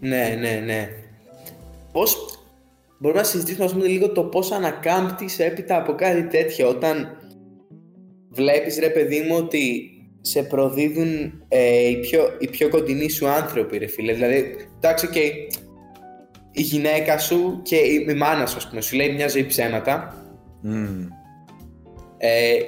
Ναι, 0.00 0.36
ναι, 0.40 0.62
ναι. 0.64 0.88
Πώς 1.92 2.38
μπορούμε 2.98 3.20
να 3.20 3.26
συζητήσουμε 3.26 3.64
ας 3.64 3.72
πούμε, 3.72 3.86
λίγο 3.86 4.12
το 4.12 4.22
πώς 4.24 4.50
ανακάμπτεις 4.50 5.38
έπειτα 5.38 5.76
από 5.76 5.94
κάτι 5.94 6.26
τέτοιο 6.26 6.68
όταν 6.68 7.16
βλέπεις 8.30 8.78
ρε 8.78 8.88
παιδί 8.88 9.20
μου 9.20 9.36
ότι 9.36 9.92
σε 10.20 10.42
προδίδουν 10.42 11.42
ε, 11.48 11.88
οι, 11.88 11.96
πιο, 11.96 12.36
οι 12.38 12.48
πιο 12.48 12.68
κοντινοί 12.68 13.08
σου 13.08 13.28
άνθρωποι 13.28 13.78
ρε 13.78 13.86
φίλε. 13.86 14.12
Δηλαδή, 14.12 14.56
εντάξει, 14.76 15.06
οκ, 15.06 15.14
η 16.58 16.62
γυναίκα 16.62 17.18
σου 17.18 17.60
και 17.62 17.76
η, 17.76 18.06
η 18.08 18.14
μάνα 18.14 18.46
σου 18.46 18.56
ας 18.56 18.68
πούμε 18.68 18.80
σου 18.80 18.96
λέει 18.96 19.12
μια 19.12 19.28
ζωή 19.28 19.46
ψέματα 19.46 20.22
Μμμ. 20.60 21.08
Ε, 22.16 22.58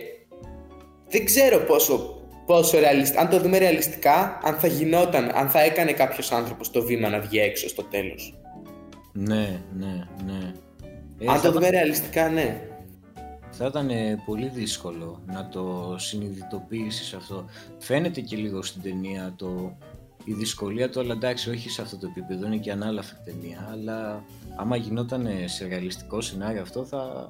δεν 1.09 1.25
ξέρω 1.25 1.59
πόσο, 1.59 2.25
πόσο 2.47 2.79
ρεαλιστικά, 2.79 3.21
αν 3.21 3.29
το 3.29 3.41
δούμε 3.41 3.59
ρεαλιστικά, 3.59 4.41
αν 4.43 4.55
θα 4.55 4.67
γινόταν, 4.67 5.31
αν 5.35 5.49
θα 5.49 5.61
έκανε 5.61 5.93
κάποιος 5.93 6.33
άνθρωπος 6.33 6.71
το 6.71 6.83
βήμα 6.83 7.09
να 7.09 7.21
βγει 7.21 7.39
έξω 7.39 7.69
στο 7.69 7.83
τέλος. 7.83 8.39
Ναι, 9.13 9.61
ναι, 9.77 10.07
ναι. 10.27 10.53
Ε, 11.19 11.27
αν 11.27 11.37
θα, 11.37 11.43
το 11.43 11.53
δούμε 11.53 11.69
ρεαλιστικά, 11.71 12.29
ναι. 12.29 12.69
θα 13.51 13.67
ήταν 13.67 13.91
ε, 13.91 14.23
πολύ 14.27 14.51
δύσκολο 14.55 15.23
να 15.27 15.49
το 15.49 15.95
συνειδητοποιήσεις 15.99 17.15
αυτό. 17.15 17.45
Φαίνεται 17.79 18.21
και 18.21 18.37
λίγο 18.37 18.63
στην 18.63 18.83
ταινία 18.83 19.35
το, 19.37 19.77
η 20.31 20.35
δυσκολία 20.35 20.89
του, 20.91 21.01
αλλά 21.01 21.13
εντάξει, 21.13 21.51
όχι 21.51 21.71
σε 21.71 21.83
αυτό 21.83 21.97
το 21.97 22.07
επίπεδο, 22.11 22.47
είναι 22.47 22.57
και 22.57 22.71
ανάλαφρη 22.73 23.17
ταινία. 23.25 23.69
Αλλά 23.73 24.25
άμα 24.57 24.77
γινόταν 24.77 25.27
ε, 25.27 25.47
σε 25.47 25.67
ρεαλιστικό 25.67 26.21
σενάριο 26.21 26.63
αυτό, 26.63 26.85
θα... 26.85 27.29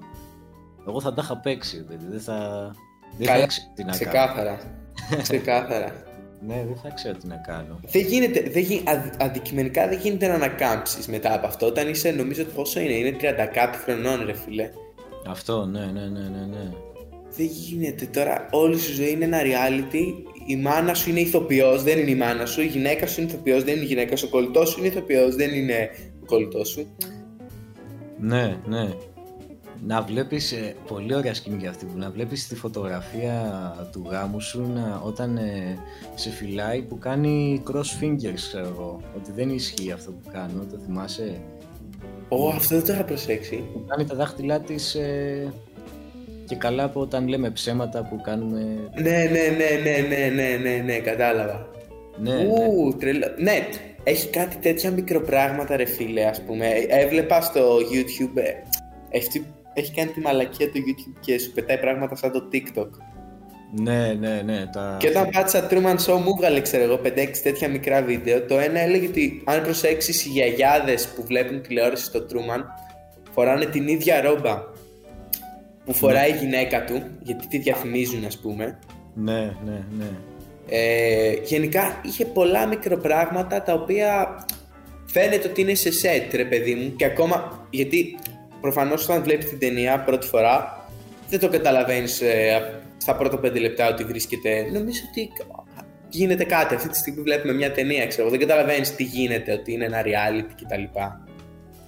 εγώ 0.89 1.01
θα 1.01 1.15
τα 1.15 1.23
είχα 1.25 1.37
παίξει, 1.37 1.85
παιδί. 1.85 2.07
Δεν 2.11 2.21
θα, 2.21 2.71
δεν 3.19 3.27
θα 3.27 3.33
Καλά, 3.33 3.45
ήξερα 3.45 3.67
τι 3.75 3.85
να 3.85 3.97
κάνω. 3.97 4.05
Ξεκάθαρα. 4.05 4.59
Ξεκάθαρα. 5.23 6.05
Ναι, 6.47 6.65
δεν 6.67 6.77
θα 6.83 6.91
ξέρω 6.91 7.17
τι 7.17 7.27
να 7.27 7.37
κάνω. 7.37 7.81
δεν 7.91 8.03
γίνεται, 8.03 8.51
δεν 8.51 8.63
γι, 8.63 8.83
αδ- 8.87 9.23
αντικειμενικά 9.23 9.89
δεν 9.89 9.99
γίνεται 9.99 10.27
να 10.27 10.35
ανακάμψεις 10.35 11.07
μετά 11.07 11.35
από 11.35 11.47
αυτό. 11.47 11.67
Όταν 11.67 11.89
είσαι, 11.89 12.11
νομίζω 12.11 12.43
ότι 12.43 12.51
πόσο 12.55 12.81
είναι, 12.81 12.93
είναι 12.93 13.17
30 13.21 13.23
κάτι 13.53 13.79
χρονών 13.79 14.25
ρε 14.27 14.33
φίλε. 14.33 14.71
Αυτό, 15.27 15.67
ναι, 15.67 15.81
ναι, 15.81 16.01
ναι, 16.01 16.21
ναι, 16.21 16.47
ναι. 16.51 16.71
Δεν 17.37 17.47
γίνεται 17.47 18.07
τώρα. 18.07 18.49
Όλη 18.51 18.79
σου 18.79 18.93
ζωή 18.93 19.11
είναι 19.11 19.25
ένα 19.25 19.39
reality. 19.43 20.30
Η 20.47 20.57
μάνα 20.57 20.95
σου 20.95 21.11
είναι 21.11 21.21
ηθοποιός, 21.21 21.83
δεν 21.83 21.99
είναι 21.99 22.11
η 22.11 22.15
μάνα 22.15 22.47
σου. 22.47 22.61
Η 22.61 22.67
γυναίκα 22.67 23.07
σου 23.07 23.21
είναι 23.21 23.31
ηθοποιός, 23.31 23.65
δεν 23.65 23.75
είναι 23.75 23.83
η 23.83 23.87
γυναίκα 23.87 24.17
σου. 24.17 24.27
Ο 24.29 24.31
κολλητός 24.31 24.69
σου 24.69 24.79
είναι 24.79 24.89
ηθοποιός, 24.89 25.35
δεν 25.35 25.55
είναι 25.55 25.91
ο 26.23 26.25
κολλητός 26.25 26.69
σου. 26.69 26.87
Ναι, 28.19 28.57
ναι. 28.67 28.89
Να 29.87 30.03
βλέπεις, 30.03 30.53
ε, 30.53 30.75
πολύ 30.87 31.15
ωραία 31.15 31.35
σκηνή 31.35 31.57
για 31.57 31.71
αυτή 31.71 31.85
που 31.85 31.99
να 31.99 32.11
βλέπεις 32.11 32.49
τη 32.49 32.55
φωτογραφία 32.55 33.89
του 33.93 34.07
γάμου 34.11 34.41
σου 34.41 34.73
να, 34.75 35.03
όταν 35.05 35.37
ε, 35.37 35.79
σε 36.15 36.31
φυλάει 36.31 36.83
που 36.83 36.99
κάνει 36.99 37.63
cross 37.71 38.03
fingers, 38.03 38.35
ξέρω 38.35 38.67
εγώ. 38.67 39.01
Ότι 39.17 39.33
δεν 39.33 39.51
ισχύει 39.51 39.93
αυτό 39.93 40.11
που 40.11 40.31
κάνω, 40.33 40.67
το 40.71 40.79
θυμάσαι; 40.87 41.41
Ω, 42.29 42.49
αυτό 42.49 42.77
δεν 42.77 42.85
το 42.85 42.93
είχα 42.93 43.05
προσέξει. 43.05 43.65
Που 43.73 43.85
κάνει 43.87 44.05
τα 44.05 44.15
δάχτυλά 44.15 44.61
της 44.61 44.95
ε, 44.95 45.53
και 46.51 46.57
καλά 46.57 46.85
από 46.85 47.01
όταν 47.01 47.29
λέμε 47.29 47.51
ψέματα 47.51 48.07
που 48.09 48.21
κάνουμε... 48.21 48.61
Ναι, 48.95 49.11
ναι, 49.11 49.43
ναι, 49.59 49.69
ναι, 49.85 50.17
ναι, 50.17 50.29
ναι, 50.43 50.57
ναι, 50.71 50.83
ναι, 50.85 50.99
κατάλαβα. 50.99 51.67
Ναι, 52.17 52.35
ναι. 52.35 52.45
Ου, 52.45 52.97
τρελό. 52.99 53.27
Ναι, 53.39 53.69
έχει 54.05 54.29
κάτι 54.29 54.57
τέτοια 54.57 54.91
μικροπράγματα, 54.91 55.77
ρε 55.77 55.85
φίλε, 55.85 56.25
ας 56.25 56.43
πούμε. 56.43 56.67
Έβλεπα 56.89 57.41
στο 57.41 57.77
YouTube. 57.77 58.37
ε, 58.37 58.53
Έχει, 59.11 59.47
έχει 59.75 59.93
κάνει 59.95 60.11
τη 60.11 60.21
μαλακία 60.21 60.67
του 60.71 60.79
YouTube 60.79 61.19
και 61.21 61.39
σου 61.39 61.53
πετάει 61.53 61.79
πράγματα 61.79 62.17
σαν 62.17 62.33
το 62.33 62.43
TikTok. 62.53 62.89
ναι, 63.83 64.13
ναι, 64.19 64.43
ναι. 64.45 64.67
Τα... 64.73 64.97
Και 65.01 65.09
όταν 65.09 65.29
πάτησα 65.33 65.69
Truman 65.71 65.97
Show 66.07 66.19
μου 66.21 66.33
έβγαλε, 66.37 66.61
ξέρω 66.61 66.83
εγώ, 66.83 67.01
5-6 67.05 67.09
τέτοια 67.43 67.69
μικρά 67.69 68.03
βίντεο. 68.03 68.43
Το 68.43 68.59
ένα 68.59 68.81
έλεγε 68.81 69.07
ότι 69.07 69.43
αν 69.45 69.63
προσέξεις 69.63 70.27
οι 70.27 70.29
γιαγιάδες 70.29 71.09
που 71.09 71.25
βλέπουν 71.27 71.63
τηλεόραση 71.63 72.05
στο 72.05 72.27
Truman 72.31 72.63
φοράνε 73.33 73.65
την 73.65 73.89
ίδια 73.89 74.21
ρόμπα 74.21 74.63
που 75.91 75.97
φοράει 75.97 76.31
η 76.31 76.37
γυναίκα 76.37 76.85
του, 76.85 77.03
γιατί 77.23 77.47
τη 77.47 77.59
διαφημίζουν, 77.59 78.25
ας 78.25 78.39
πούμε. 78.39 78.79
Ναι, 79.15 79.41
ναι, 79.65 79.85
ναι. 79.99 80.11
Ε, 80.69 81.33
γενικά 81.45 82.01
είχε 82.05 82.25
πολλά 82.25 82.67
μικροπράγματα 82.67 83.63
τα 83.63 83.73
οποία 83.73 84.45
φαίνεται 85.07 85.49
ότι 85.49 85.61
είναι 85.61 85.75
σε 85.75 85.93
σετ 85.93 86.35
ρε 86.35 86.45
παιδί 86.45 86.75
μου 86.75 86.97
και 86.97 87.05
ακόμα 87.05 87.67
γιατί 87.71 88.19
προφανώς 88.61 89.09
όταν 89.09 89.23
βλέπεις 89.23 89.49
την 89.49 89.59
ταινία 89.59 90.01
πρώτη 90.01 90.27
φορά 90.27 90.87
δεν 91.29 91.41
το 91.41 91.49
καταλαβαίνεις 91.49 92.21
ε, 92.21 92.81
στα 92.97 93.17
πρώτα 93.17 93.39
πέντε 93.39 93.59
λεπτά 93.59 93.89
ότι 93.89 94.05
βρίσκεται 94.05 94.69
νομίζω 94.73 95.01
ότι 95.11 95.33
γίνεται 96.09 96.45
κάτι 96.45 96.75
αυτή 96.75 96.89
τη 96.89 96.97
στιγμή 96.97 97.23
βλέπουμε 97.23 97.53
μια 97.53 97.73
ταινία 97.73 98.07
ξέρω 98.07 98.29
δεν 98.29 98.39
καταλαβαίνεις 98.39 98.95
τι 98.95 99.03
γίνεται 99.03 99.53
ότι 99.53 99.73
είναι 99.73 99.85
ένα 99.85 100.03
reality 100.03 100.53
κτλ. 100.63 100.99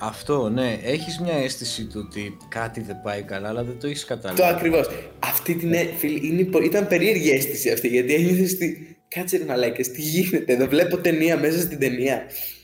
Αυτό, 0.04 0.48
ναι. 0.48 0.78
Έχεις 0.82 1.20
μια 1.20 1.34
αίσθηση 1.34 1.86
του 1.86 2.02
ότι 2.06 2.36
κάτι 2.48 2.80
δεν 2.80 3.00
πάει 3.02 3.22
καλά, 3.22 3.48
αλλά 3.48 3.64
δεν 3.64 3.78
το 3.80 3.86
έχεις 3.86 4.04
καταλάβει. 4.04 4.40
Το 4.40 4.46
ακριβώς. 4.46 4.88
Αυτή 5.18 5.54
την 5.54 5.72
ε, 5.72 5.84
φίλη, 5.96 6.28
είναι, 6.28 6.64
ήταν 6.64 6.86
περίεργη 6.86 7.30
αίσθηση 7.30 7.70
αυτή, 7.70 7.88
γιατί 7.88 8.14
ένιωθες 8.14 8.52
ότι 8.52 8.96
κάτσε 9.08 9.36
ρε 9.36 9.44
μαλάκες, 9.44 9.90
τι 9.90 10.00
γίνεται, 10.00 10.56
δεν 10.56 10.68
βλέπω 10.68 10.96
ταινία 10.96 11.38
μέσα 11.38 11.60
στην 11.60 11.78
ταινία. 11.78 12.22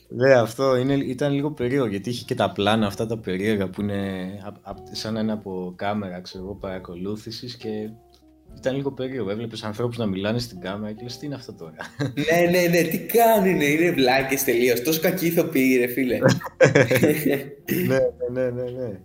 Ναι, 0.09 0.35
αυτό 0.35 0.77
είναι, 0.77 0.95
ήταν 0.95 1.33
λίγο 1.33 1.53
περίεργο 1.53 1.87
γιατί 1.87 2.11
είχε 2.11 2.25
και 2.25 2.35
τα 2.35 2.53
πλάνα 2.53 2.87
αυτά 2.87 3.07
τα 3.07 3.19
περίεργα 3.19 3.69
που 3.69 3.81
είναι 3.81 4.29
σαν 4.93 5.17
ένα 5.17 5.33
από 5.33 5.73
κάμερα 5.77 6.21
ξέρω, 6.21 6.57
παρακολούθησης 6.61 7.57
και 7.57 7.71
ήταν 8.57 8.77
λίγο 8.77 8.93
περίεργο. 8.93 9.31
Έβλεπες 9.31 9.63
ανθρώπους 9.63 9.97
να 9.97 10.07
μιλάνε 10.07 10.39
στην 10.39 10.61
κάμερα 10.61 10.93
και 10.93 11.03
λες 11.03 11.19
τι 11.19 11.27
είναι 11.27 11.35
αυτό 11.35 11.53
τώρα; 11.53 11.75
ναι, 12.31 12.51
ναι, 12.51 12.67
ναι, 12.67 12.83
τι 12.83 12.99
κάνουν, 12.99 13.61
είναι 13.61 13.91
βλάκες 13.91 14.45
τελείως. 14.45 14.83
Τόσο 14.83 15.01
κακοί 15.01 15.27
ηθοποιοί, 15.27 15.77
ρε 15.77 15.87
φίλε. 15.87 16.19
ναι, 17.89 17.99
ναι, 18.33 18.51
ναι, 18.51 18.63
ναι. 18.63 19.01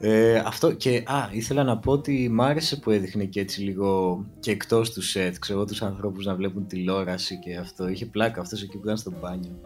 Ε, 0.00 0.42
αυτό 0.46 0.72
και 0.72 1.02
α, 1.06 1.28
ήθελα 1.30 1.64
να 1.64 1.78
πω 1.78 1.92
ότι 1.92 2.28
μ' 2.30 2.42
άρεσε 2.42 2.76
που 2.76 2.90
έδειχνε 2.90 3.24
και 3.24 3.40
έτσι 3.40 3.60
λίγο 3.60 4.24
και 4.40 4.50
εκτός 4.50 4.92
του 4.92 5.02
σετ, 5.02 5.34
ξέρω 5.38 5.64
τους 5.64 5.82
ανθρώπους 5.82 6.26
να 6.26 6.34
βλέπουν 6.34 6.66
τηλεόραση 6.66 7.38
και 7.38 7.56
αυτό. 7.56 7.88
Είχε 7.88 8.06
πλάκα 8.06 8.40
αυτός 8.40 8.62
εκεί 8.62 8.76
που 8.76 8.84
ήταν 8.84 8.96
στο 8.96 9.12
μπάνιο. 9.20 9.60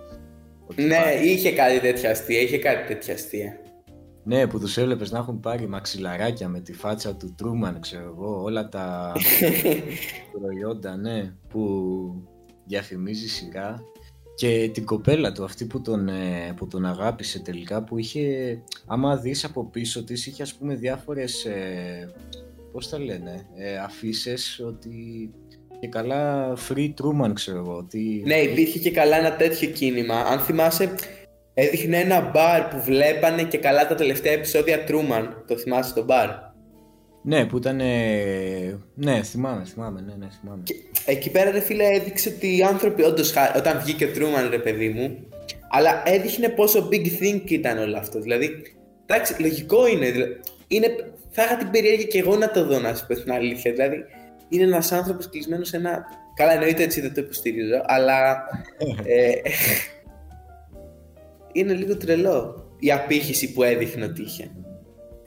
Ναι, 0.75 1.21
είχε 1.23 1.53
κάτι 1.53 1.81
τέτοια 1.81 2.11
αστεία, 2.11 2.41
είχε 2.41 2.59
κάτι 2.59 2.95
τέτοια 2.95 3.15
αστεία. 3.15 3.61
Ναι, 4.25 4.47
που 4.47 4.59
τους 4.59 4.77
έβλεπες 4.77 5.11
να 5.11 5.19
έχουν 5.19 5.41
πάρει 5.41 5.69
μαξιλαράκια 5.69 6.49
με 6.49 6.61
τη 6.61 6.73
φάτσα 6.73 7.17
του 7.17 7.35
Τρούμαν, 7.37 7.81
ξέρω 7.81 8.15
εγώ, 8.17 8.43
όλα 8.43 8.69
τα 8.69 9.13
προϊόντα, 10.33 10.97
ναι, 10.97 11.35
που 11.49 11.63
διαφημίζει 12.65 13.29
σιγά. 13.29 13.81
Και 14.35 14.71
την 14.73 14.85
κοπέλα 14.85 15.33
του, 15.33 15.45
αυτή 15.45 15.65
που 15.65 15.81
τον, 15.81 16.09
ε, 16.09 16.55
που 16.57 16.67
τον 16.67 16.87
αγάπησε 16.87 17.41
τελικά, 17.41 17.85
που 17.85 17.99
είχε, 17.99 18.59
άμα 18.87 19.17
δεις 19.17 19.45
από 19.45 19.65
πίσω 19.65 20.05
της, 20.05 20.27
είχε 20.27 20.43
ας 20.43 20.55
πούμε 20.55 20.75
διάφορες, 20.75 21.45
ε, 21.45 22.13
πώς 22.73 22.89
τα 22.89 22.99
λένε, 22.99 23.47
ε, 23.55 23.77
αφήσεις 23.77 24.61
ότι 24.61 25.31
και 25.81 25.89
καλά 25.89 26.53
free 26.69 26.91
Truman 27.01 27.31
ξέρω 27.33 27.59
εγώ. 27.59 27.77
Ότι... 27.77 28.23
Ναι, 28.27 28.37
υπήρχε 28.37 28.79
και 28.79 28.91
καλά 28.91 29.17
ένα 29.17 29.37
τέτοιο 29.37 29.69
κίνημα. 29.69 30.15
Αν 30.15 30.39
θυμάσαι, 30.39 30.95
έδειχνε 31.55 31.97
ένα 31.97 32.21
μπαρ 32.21 32.63
που 32.63 32.83
βλέπανε 32.83 33.43
και 33.43 33.59
καλά 33.59 33.87
τα 33.87 33.95
τελευταία 33.95 34.33
επεισόδια 34.33 34.85
Truman. 34.89 35.29
Το 35.47 35.57
θυμάσαι 35.57 35.95
το 35.95 36.05
μπαρ; 36.05 36.29
Ναι, 37.23 37.45
που 37.47 37.57
ήταν. 37.57 37.77
Ναι, 38.95 39.23
θυμάμαι, 39.23 39.65
θυμάμαι. 39.65 40.01
Ναι, 40.01 40.15
ναι, 40.19 40.29
θυμάμαι. 40.41 40.63
Και 40.63 40.75
εκεί 41.07 41.31
πέρα, 41.31 41.51
ρε 41.51 41.61
φίλε, 41.61 41.85
έδειξε 41.85 42.29
ότι 42.37 42.57
οι 42.57 42.63
άνθρωποι 42.63 43.03
όντως. 43.03 43.35
Όταν 43.57 43.81
βγήκε 43.81 44.05
ο 44.05 44.09
Truman, 44.15 44.49
ρε 44.51 44.59
παιδί 44.59 44.89
μου, 44.89 45.27
αλλά 45.71 46.03
έδειχνε 46.05 46.49
πόσο 46.49 46.89
big 46.93 47.07
thing 47.07 47.51
ήταν 47.51 47.79
όλο 47.79 47.97
αυτό. 47.97 48.21
Δηλαδή, 48.21 48.63
εντάξει, 49.07 49.43
λογικό 49.43 49.87
είναι. 49.87 50.07
είναι 50.69 50.89
θα 51.31 51.45
είχα 51.45 51.57
την 51.57 51.71
περιέργεια 51.71 52.07
και 52.07 52.19
εγώ 52.19 52.37
να 52.37 52.51
το 52.51 52.65
δω, 52.65 52.79
να 52.79 52.95
σου 52.95 53.07
πω 53.07 53.15
την 53.15 53.33
αλήθεια. 53.33 53.73
Δηλαδή, 53.73 54.05
είναι 54.49 54.65
ένας 54.65 54.93
άνθρωπος 54.93 55.29
κλεισμένος 55.29 55.69
σε 55.69 55.77
ένα. 55.77 56.05
Καλά, 56.35 56.53
εννοείται 56.53 56.83
έτσι 56.83 57.01
δεν 57.01 57.15
το 57.15 57.21
υποστηρίζω, 57.21 57.83
αλλά. 57.85 58.45
ε, 59.05 59.33
είναι 61.53 61.73
λίγο 61.73 61.97
τρελό 61.97 62.67
η 62.79 62.93
απήχηση 62.93 63.53
που 63.53 63.63
έδειχνε 63.63 64.05
ότι 64.05 64.23
είχε. 64.23 64.51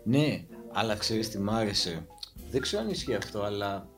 Ναι, 0.04 0.44
αλλά 0.74 0.96
ξέρεις 0.96 1.30
τι 1.30 1.40
μ' 1.40 1.50
άρεσε. 1.50 2.08
Δεν 2.52 2.62
ξέρω 2.62 2.84
αν 2.84 2.90
ισχύει 2.90 3.16
αυτό, 3.16 3.42
αλλά 3.42 3.90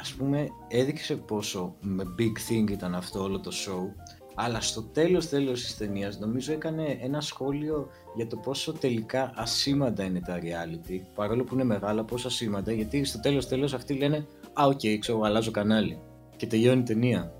ας 0.00 0.12
πούμε 0.12 0.48
έδειξε 0.68 1.16
πόσο 1.16 1.74
με 1.80 2.04
big 2.18 2.52
thing 2.52 2.70
ήταν 2.70 2.94
αυτό 2.94 3.22
όλο 3.22 3.40
το 3.40 3.50
show 3.66 4.02
αλλά 4.34 4.60
στο 4.60 4.82
τέλος 4.82 5.28
τέλος 5.28 5.62
της 5.62 5.76
ταινίας 5.76 6.18
νομίζω 6.18 6.52
έκανε 6.52 6.98
ένα 7.00 7.20
σχόλιο 7.20 7.88
για 8.16 8.26
το 8.26 8.36
πόσο 8.36 8.72
τελικά 8.72 9.32
ασήμαντα 9.34 10.04
είναι 10.04 10.20
τα 10.20 10.38
reality 10.38 11.00
παρόλο 11.14 11.44
που 11.44 11.54
είναι 11.54 11.64
μεγάλα 11.64 12.04
πόσο 12.04 12.26
ασήμαντα 12.26 12.72
γιατί 12.72 13.04
στο 13.04 13.20
τέλος 13.20 13.48
τέλος 13.48 13.74
αυτοί 13.74 13.94
λένε 13.94 14.26
«Α, 14.52 14.66
οκ, 14.66 14.80
okay, 14.82 14.96
ξέρω, 14.98 15.20
αλλάζω 15.20 15.50
κανάλι» 15.50 15.98
και 16.36 16.46
τελειώνει 16.46 16.80
η 16.80 16.82
ταινία. 16.82 17.32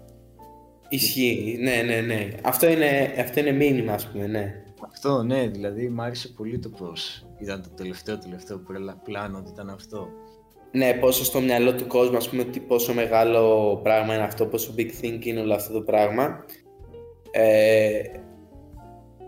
Ισχύει, 0.89 1.59
ναι, 1.61 1.83
ναι, 1.83 2.01
ναι. 2.01 2.29
Αυτό 2.43 2.69
είναι, 2.69 3.15
αυτό 3.19 3.41
είναι 3.41 3.53
μήνυμα, 3.53 3.93
ας 3.93 4.09
πούμε, 4.09 4.27
ναι. 4.27 4.63
Αυτό, 4.91 5.23
ναι, 5.23 5.47
δηλαδή 5.47 5.89
μου 5.89 6.03
άρεσε 6.03 6.29
πολύ 6.29 6.59
το 6.59 6.69
πώς 6.69 7.27
ήταν 7.39 7.63
το 7.63 7.69
τελευταίο 7.77 8.19
τελευταίο 8.19 8.63
πλάνο 9.05 9.39
ότι 9.39 9.51
ήταν 9.51 9.71
αυτό. 9.71 10.09
Ναι, 10.73 10.95
πόσο 10.95 11.25
στο 11.25 11.41
μυαλό 11.41 11.75
του 11.75 11.87
κόσμου, 11.87 12.17
ας 12.17 12.29
πούμε, 12.29 12.43
ότι 12.43 12.61
πόσο 12.61 12.95
μεγάλο 12.95 13.77
πράγμα 13.83 14.15
είναι 14.15 14.23
αυτό, 14.23 14.47
πόσο 14.47 14.75
big 14.77 14.91
thing 15.03 15.19
είναι 15.25 15.41
όλο 15.41 15.55
αυτό 15.55 15.73
το 15.73 15.81
πράγμα. 15.81 16.45
Ε, 17.31 18.03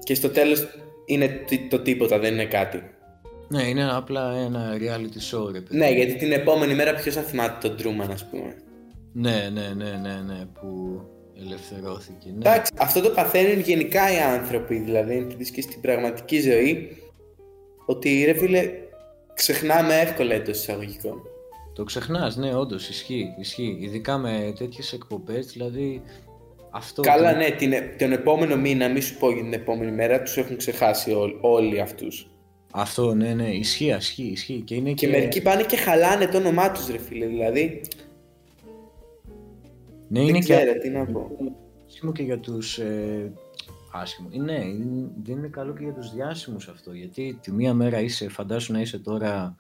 και 0.03 0.15
στο 0.15 0.31
τέλος 0.31 0.67
είναι 1.07 1.29
το, 1.29 1.77
το 1.77 1.83
τίποτα, 1.83 2.19
δεν 2.19 2.33
είναι 2.33 2.47
κάτι. 2.47 2.83
Ναι, 3.49 3.63
είναι 3.63 3.93
απλά 3.93 4.33
ένα 4.37 4.77
reality 4.79 5.37
show, 5.37 5.53
ρε 5.53 5.61
παιδί. 5.61 5.77
Ναι, 5.77 5.91
γιατί 5.91 6.15
την 6.15 6.33
επόμενη 6.33 6.75
μέρα 6.75 6.95
ποιος 6.95 7.15
θα 7.15 7.23
θυμάται 7.23 7.69
τον 7.69 7.77
Truman, 7.79 8.11
ας 8.13 8.29
πούμε. 8.29 8.57
Ναι, 9.13 9.51
ναι, 9.53 9.73
ναι, 9.77 9.91
ναι, 9.91 10.23
ναι, 10.27 10.45
που 10.61 11.01
ελευθερώθηκε. 11.41 12.29
Ναι. 12.29 12.51
Εντάξει, 12.51 12.73
αυτό 12.77 13.01
το 13.01 13.11
παθαίνουν 13.11 13.61
γενικά 13.61 14.13
οι 14.13 14.19
άνθρωποι, 14.19 14.79
δηλαδή, 14.79 15.17
αν 15.17 15.35
δεις 15.37 15.51
και 15.51 15.61
στην 15.61 15.81
πραγματική 15.81 16.41
ζωή, 16.41 16.97
ότι 17.87 18.25
ρε 18.25 18.35
φίλε, 18.35 18.71
ξεχνάμε 19.35 19.99
εύκολα 19.99 20.35
εντός 20.35 20.59
εισαγωγικών. 20.59 21.23
Το 21.75 21.85
ξεχνάς, 21.85 22.37
ναι, 22.37 22.55
όντως 22.55 22.89
ισχύει, 22.89 23.35
ισχύει. 23.39 23.79
Ειδικά 23.81 24.19
με 24.19 24.53
τέτοιες 24.59 24.93
εκπομπές, 24.93 25.47
δηλαδή. 25.47 26.03
Αυτό 26.71 27.03
Καλά, 27.03 27.33
ναι, 27.33 27.51
την, 27.51 27.73
τον 27.99 28.13
επόμενο 28.13 28.57
μήνα, 28.57 28.89
μη 28.89 29.01
σου 29.01 29.17
πω 29.19 29.31
για 29.31 29.43
την 29.43 29.53
επόμενη 29.53 29.93
μέρα, 29.93 30.23
τους 30.23 30.37
έχουν 30.37 30.57
ξεχάσει 30.57 31.13
ό, 31.13 31.39
όλοι 31.41 31.81
αυτούς. 31.81 32.31
Αυτό, 32.73 33.15
ναι, 33.15 33.35
ναι, 33.35 33.49
ισχύει, 33.49 33.95
ισχύει, 33.99 34.23
ισχύει. 34.23 34.63
Και, 34.65 34.75
είναι 34.75 34.93
και, 34.93 35.07
και 35.07 35.13
μερικοί 35.13 35.43
πάνε 35.43 35.63
και 35.63 35.77
χαλάνε 35.77 36.27
το 36.27 36.37
όνομά 36.37 36.71
τους, 36.71 36.87
ρε 36.89 36.99
φίλε. 36.99 37.27
Δηλαδή, 37.27 37.81
ναι, 40.11 40.21
είναι 40.21 40.39
ξέρω, 40.39 40.73
και... 40.73 40.79
τι 40.79 40.89
να 40.89 41.05
πω. 41.05 41.31
Άσχημο 41.87 42.13
και 42.13 42.23
για 42.23 42.39
τους... 42.39 42.79
Ε... 42.79 43.33
Άσχημο. 43.93 44.29
Ναι, 44.33 44.59
δεν 45.23 45.37
είναι 45.37 45.49
καλό 45.49 45.73
και 45.73 45.83
για 45.83 45.93
τους 45.93 46.13
διάσημους 46.13 46.69
αυτό, 46.69 46.93
γιατί 46.93 47.39
τη 47.43 47.53
μία 47.53 47.75
μέρα 47.75 48.01
είσαι, 48.01 48.29
φαντάσου 48.29 48.73
να 48.73 48.81
είσαι 48.81 48.99
τώρα 48.99 49.57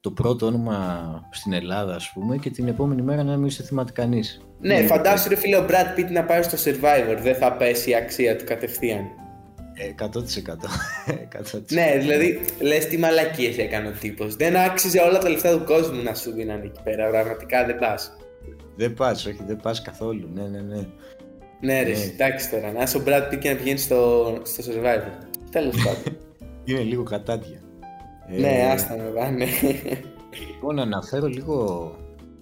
το 0.00 0.10
πρώτο 0.10 0.46
όνομα 0.46 1.28
στην 1.30 1.52
Ελλάδα, 1.52 1.94
ας 1.94 2.12
πούμε, 2.12 2.36
και 2.36 2.50
την 2.50 2.68
επόμενη 2.68 3.02
μέρα 3.02 3.22
να 3.22 3.36
μην 3.36 3.46
είσαι 3.46 3.62
θυμάται 3.62 3.92
κανείς. 3.92 4.40
Ναι, 4.60 4.74
ναι, 4.74 4.86
φαντάσου 4.86 5.28
ρε 5.28 5.36
φίλε 5.36 5.56
ο 5.56 5.66
Brad 5.68 5.98
Pitt 5.98 6.10
να 6.10 6.24
πάει 6.24 6.42
στο 6.42 6.56
Survivor, 6.70 7.18
δεν 7.22 7.34
θα 7.34 7.52
πέσει 7.52 7.90
η 7.90 7.94
αξία 7.94 8.36
του 8.36 8.44
κατευθείαν. 8.44 9.04
100%. 9.98 10.06
100%. 11.56 11.62
ναι, 11.72 11.96
δηλαδή 11.98 12.40
λες 12.60 12.86
τι 12.86 12.98
μαλακίες 12.98 13.58
έκανε 13.58 13.88
ο 13.88 13.92
τύπος. 14.00 14.36
Δεν 14.36 14.56
άξιζε 14.56 15.00
όλα 15.00 15.18
τα 15.18 15.28
λεφτά 15.28 15.58
του 15.58 15.64
κόσμου 15.64 16.02
να 16.02 16.14
σου 16.14 16.32
δίνανε 16.32 16.64
εκεί 16.64 16.80
πέρα. 16.84 17.08
Πραγματικά 17.08 17.66
δεν 17.66 17.78
πας. 17.78 18.16
Δεν 18.80 18.94
πας, 18.94 19.26
όχι, 19.26 19.42
δεν 19.46 19.60
πας 19.62 19.82
καθόλου. 19.82 20.28
Ναι, 20.34 20.42
ναι, 20.42 20.60
ναι. 20.60 20.86
Ναι, 21.60 21.82
ρε, 21.82 21.90
ναι. 21.90 22.04
εντάξει 22.12 22.50
τώρα. 22.50 22.72
Να 22.72 22.82
είσαι 22.82 22.96
ο 22.96 23.02
Brad 23.06 23.32
Pitt 23.32 23.38
και 23.38 23.50
να 23.50 23.56
πηγαίνεις 23.56 23.82
στο, 23.82 24.32
στο 24.42 24.62
Survivor. 24.72 25.26
Τέλος 25.50 25.76
πάντων. 25.76 26.18
Είναι 26.64 26.80
λίγο 26.80 27.02
κατάτια. 27.02 27.60
Ναι, 28.38 28.48
ε, 28.48 28.70
άστα 28.70 28.96
με 28.96 29.02
πάνε. 29.02 29.46
Λοιπόν, 30.54 30.74
να 30.74 30.82
αναφέρω 30.82 31.26
λίγο 31.26 31.90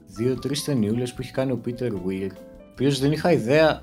δύο-τρεις 0.06 0.64
ταινιούλες 0.64 1.12
που 1.12 1.20
έχει 1.20 1.32
κάνει 1.32 1.52
ο 1.52 1.60
Peter 1.66 1.90
Weir. 1.90 2.30
Ο 2.30 2.70
οποίος 2.72 2.98
δεν 2.98 3.12
είχα 3.12 3.32
ιδέα. 3.32 3.80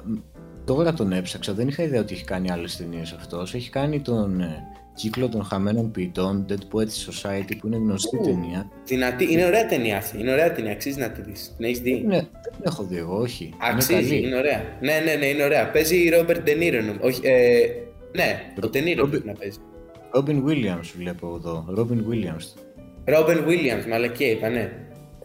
Τώρα 0.66 0.94
τον 0.94 1.12
έψαξα, 1.12 1.54
δεν 1.54 1.68
είχα 1.68 1.84
ιδέα 1.84 2.02
ότι 2.02 2.14
έχει 2.14 2.24
κάνει 2.24 2.52
άλλες 2.52 2.78
ταινίες 2.78 3.12
αυτός. 3.12 3.54
Έχει 3.54 3.70
κάνει 3.70 4.02
τον 4.02 4.42
ε, 4.42 4.64
κύκλο 4.96 5.30
των 5.30 5.44
χαμένων 5.44 5.92
ποιητών, 5.92 6.46
Dead 6.50 6.54
Poets 6.54 7.12
Society, 7.12 7.58
που 7.60 7.68
είναι 7.68 7.76
γνωστή 7.76 8.18
ταινία. 8.18 8.70
Δυνατή, 8.86 9.32
είναι 9.32 9.46
ωραία 9.46 9.66
ταινία 9.66 9.98
αυτή. 9.98 10.20
Είναι 10.20 10.32
ωραία 10.32 10.52
ταινία, 10.52 10.72
αξίζει 10.72 11.00
να 11.00 11.10
τη 11.10 11.22
δεις. 11.22 11.54
Την 11.58 11.66
έχεις 11.66 11.80
δει; 11.80 12.04
Ναι, 12.08 12.18
δεν 12.18 12.62
έχω 12.64 12.84
δει 12.84 12.98
εγώ, 12.98 13.18
όχι. 13.18 13.54
Αξίζει, 13.62 14.18
είναι, 14.18 14.28
είναι 14.28 14.36
ωραία. 14.36 14.64
Ναι, 14.82 15.02
ναι, 15.06 15.14
ναι, 15.14 15.26
είναι 15.26 15.44
ωραία. 15.44 15.72
Παίζει 15.72 16.04
η 16.04 16.10
Ρόμπερτ 16.10 16.44
Ντενίρο. 16.44 16.80
Όχι, 17.02 17.20
ε, 17.24 17.58
ναι, 18.16 18.42
ο 18.64 18.70
Ντενίρο 18.70 19.08
πρέπει 19.08 19.28
να 19.28 19.34
παίζει. 19.34 19.58
Ρόμπιν 20.12 20.44
Williams 20.48 20.92
βλέπω 20.98 21.36
εδώ. 21.36 21.66
Ρόμπιν 21.68 22.06
Williams. 22.10 22.62
Ρόμπιν 23.06 23.44
Williams, 23.48 23.90
μαλακία 23.90 24.30
είπα, 24.32 24.50
ναι. 24.50 24.72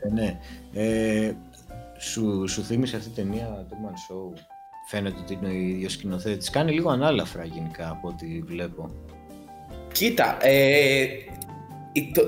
Ε, 0.00 0.08
ναι. 0.12 0.38
Ε, 0.72 1.32
σου, 1.98 2.44
σου 2.48 2.62
θύμισε 2.62 2.96
αυτή 2.96 3.08
η 3.08 3.12
ταινία 3.12 3.66
Truman 3.68 3.94
Show; 3.94 4.38
Φαίνεται 4.88 5.16
ότι 5.20 5.34
είναι 5.34 5.48
ο 5.48 5.52
ίδιος 5.52 5.92
σκηνοθέτης. 5.92 6.50
Κάνει 6.50 6.72
λίγο 6.72 6.90
ανάλαφρα 6.90 7.44
γενικά 7.44 7.90
από 7.90 8.08
ό,τι 8.08 8.40
βλέπω. 8.46 8.90
Κοίτα, 9.92 10.36
ε, 10.40 11.06
το, 12.14 12.22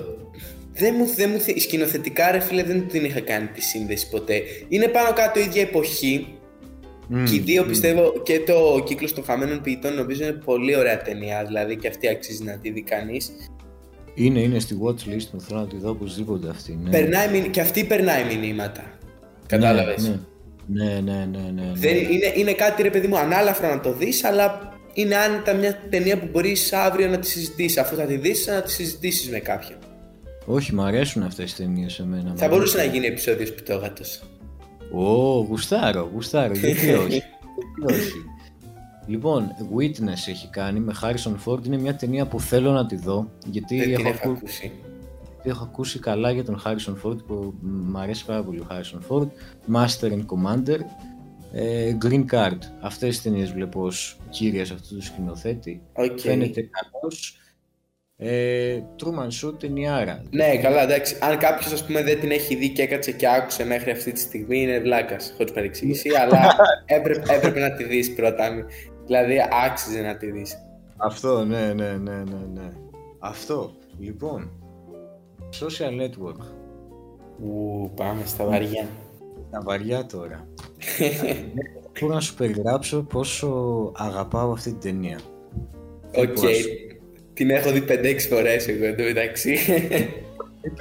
Δεν 0.72 0.94
μου, 0.98 1.06
δεν 1.16 1.30
μου, 1.32 1.38
θυ- 1.40 1.60
σκηνοθετικά 1.60 2.30
ρε 2.30 2.40
φίλε 2.40 2.62
δεν 2.62 2.88
την 2.88 3.04
είχα 3.04 3.20
κάνει 3.20 3.46
τη 3.46 3.60
σύνδεση 3.60 4.08
ποτέ. 4.08 4.40
Είναι 4.68 4.86
πάνω 4.88 5.12
κάτω 5.12 5.40
η 5.40 5.42
ίδια 5.42 5.62
εποχή 5.62 6.26
Μμμ, 7.08 7.24
και 7.24 7.34
οι 7.34 7.38
δύο 7.38 7.62
μμμ. 7.62 7.68
πιστεύω 7.68 8.12
και 8.22 8.40
το 8.46 8.82
κύκλος 8.86 9.12
των 9.14 9.24
χαμένων 9.24 9.60
ποιητών 9.62 9.94
νομίζω 9.94 10.24
είναι 10.24 10.32
πολύ 10.44 10.76
ωραία 10.76 11.02
ταινία. 11.02 11.44
Δηλαδή 11.46 11.76
και 11.76 11.88
αυτή 11.88 12.08
αξίζει 12.08 12.42
να 12.44 12.52
τη 12.58 12.70
δει 12.70 12.82
κανείς. 12.82 13.30
Είναι, 14.14 14.40
είναι 14.40 14.58
στη 14.58 14.76
watchlist 14.84 15.26
μου, 15.32 15.40
θέλω 15.40 15.60
να 15.60 15.66
τη 15.66 15.76
δω 15.76 15.90
οπωσδήποτε 15.90 16.48
αυτή. 16.48 16.78
Ναι. 16.82 16.90
Περνάει, 16.90 17.28
μηνύ- 17.28 17.50
και 17.50 17.60
αυτή 17.60 17.84
περνάει 17.84 18.36
μηνύματα. 18.36 18.98
Κατάλαβες; 19.46 20.18
Ναι, 20.66 20.84
ναι, 20.84 21.00
ναι, 21.00 21.12
ναι, 21.30 21.38
ναι, 21.38 21.50
ναι. 21.62 21.70
Δεν, 21.74 21.96
είναι, 21.96 22.32
είναι 22.36 22.52
κάτι 22.52 22.82
ρε 22.82 22.90
παιδί 22.90 23.06
μου 23.06 23.18
ανάλαφρα 23.18 23.68
να 23.74 23.80
το 23.80 23.92
δεις 23.92 24.24
αλλά 24.24 24.71
είναι 24.94 25.16
άνετα 25.16 25.52
μια 25.54 25.78
ταινία 25.90 26.18
που 26.18 26.28
μπορείς 26.32 26.72
αύριο 26.72 27.08
να 27.08 27.18
τη 27.18 27.26
συζητήσεις 27.26 27.78
αφού 27.78 27.96
θα 27.96 28.04
τη 28.04 28.16
δεις 28.16 28.46
να 28.46 28.62
τη 28.62 28.70
συζητήσεις 28.70 29.28
με 29.30 29.38
κάποιον. 29.38 29.78
Όχι, 30.46 30.74
μου 30.74 30.82
αρέσουν 30.82 31.22
αυτές 31.22 31.44
τις 31.44 31.54
ταινίες 31.64 31.98
εμένα. 31.98 32.30
μ' 32.32 32.36
Θα 32.36 32.48
μπορούσε 32.48 32.76
να 32.76 32.82
αρέσουν. 32.82 33.00
γίνει 33.00 33.12
επεισόδιος 33.12 33.48
σπιτόγατος. 33.48 34.22
Ω, 34.92 35.38
γουστάρω, 35.40 36.10
γουστάρω, 36.12 36.54
γιατί 36.54 36.92
όχι. 36.92 37.08
γιατί 37.08 37.22
όχι. 37.94 38.12
Λοιπόν, 39.06 39.46
Witness 39.76 40.28
έχει 40.28 40.48
κάνει 40.50 40.80
με 40.80 40.94
Harrison 41.02 41.34
Ford, 41.44 41.66
είναι 41.66 41.78
μια 41.78 41.94
ταινία 41.94 42.26
που 42.26 42.40
θέλω 42.40 42.70
να 42.72 42.86
τη 42.86 42.96
δω, 42.96 43.30
γιατί 43.46 43.76
Δεν 43.76 43.84
την 43.84 43.94
έχω, 43.94 44.08
έχω 44.08 44.18
ακού- 44.24 44.36
ακούσει. 44.36 44.72
έχω 45.42 45.64
ακούσει 45.64 45.98
καλά 45.98 46.30
για 46.30 46.44
τον 46.44 46.62
Harrison 46.64 46.94
Ford 47.04 47.24
που 47.26 47.54
μου 47.60 47.98
αρέσει 47.98 48.24
πάρα 48.24 48.42
πολύ 48.42 48.58
ο 48.58 48.66
Harrison 48.70 48.98
Ford, 49.08 49.26
Master 49.74 50.10
and 50.12 50.24
Commander, 50.26 50.78
ε, 51.52 51.96
Green 52.04 52.24
Card. 52.32 52.58
Αυτές 52.80 53.08
τις 53.08 53.22
ταινίες 53.22 53.52
βλέπω 53.52 53.82
ως 53.82 54.16
κύριες 54.30 54.70
αυτού 54.70 54.94
του 54.94 55.06
σκηνοθέτη. 55.06 55.82
Οκ. 55.92 56.20
Φαίνεται 56.20 56.70
καλός. 56.70 57.36
Ε, 58.16 58.82
Truman 58.98 59.48
Show 59.48 59.58
ταινιάρα. 59.58 60.22
Ναι, 60.30 60.56
καλά, 60.56 60.82
εντάξει. 60.82 61.16
Αν 61.20 61.38
κάποιος 61.38 61.72
ας 61.72 61.84
πούμε 61.86 62.02
δεν 62.02 62.20
την 62.20 62.30
έχει 62.30 62.54
δει 62.54 62.68
και 62.68 62.82
έκατσε 62.82 63.12
και 63.12 63.28
άκουσε 63.28 63.64
μέχρι 63.64 63.90
αυτή 63.90 64.12
τη 64.12 64.20
στιγμή, 64.20 64.60
είναι 64.60 64.78
βλάκας. 64.78 65.34
Χωρίς 65.36 65.52
παρεξήγηση, 65.52 66.08
αλλά 66.20 66.56
έπρεπε, 66.86 67.34
έπρεπε 67.34 67.60
να 67.60 67.72
τη 67.72 67.84
δεις 67.84 68.14
πρώτα. 68.14 68.64
Δηλαδή, 69.06 69.36
άξιζε 69.66 70.00
να 70.00 70.16
τη 70.16 70.30
δεις. 70.30 70.56
Αυτό, 70.96 71.44
ναι, 71.44 71.72
ναι, 71.72 71.90
ναι, 71.90 72.16
ναι, 72.16 72.46
ναι. 72.54 72.72
Αυτό. 73.18 73.72
Λοιπόν, 73.98 74.50
social 75.60 76.00
network. 76.00 76.44
Ου, 77.44 77.90
πάμε 77.94 78.22
στα 78.26 78.44
βαριά. 78.44 78.86
Τα 79.52 79.60
βαριά 79.64 80.06
τώρα. 80.06 80.48
Μπορώ 82.00 82.14
να 82.14 82.20
σου 82.20 82.34
περιγράψω 82.34 83.02
πόσο 83.02 83.48
αγαπάω 83.96 84.52
αυτή 84.52 84.70
την 84.70 84.80
ταινία. 84.80 85.18
Οκ. 86.14 86.38
Την 87.34 87.50
έχω 87.50 87.70
δει 87.70 87.84
5-6 87.88 88.16
φορές 88.28 88.68
εγώ 88.68 88.84
εντωμεταξύ. 88.84 89.56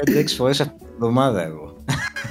5-6 0.05 0.23
φορές 0.27 0.61
αυτή 0.61 0.77
την 0.77 0.87
εβδομάδα 0.93 1.45
εγώ. 1.45 1.75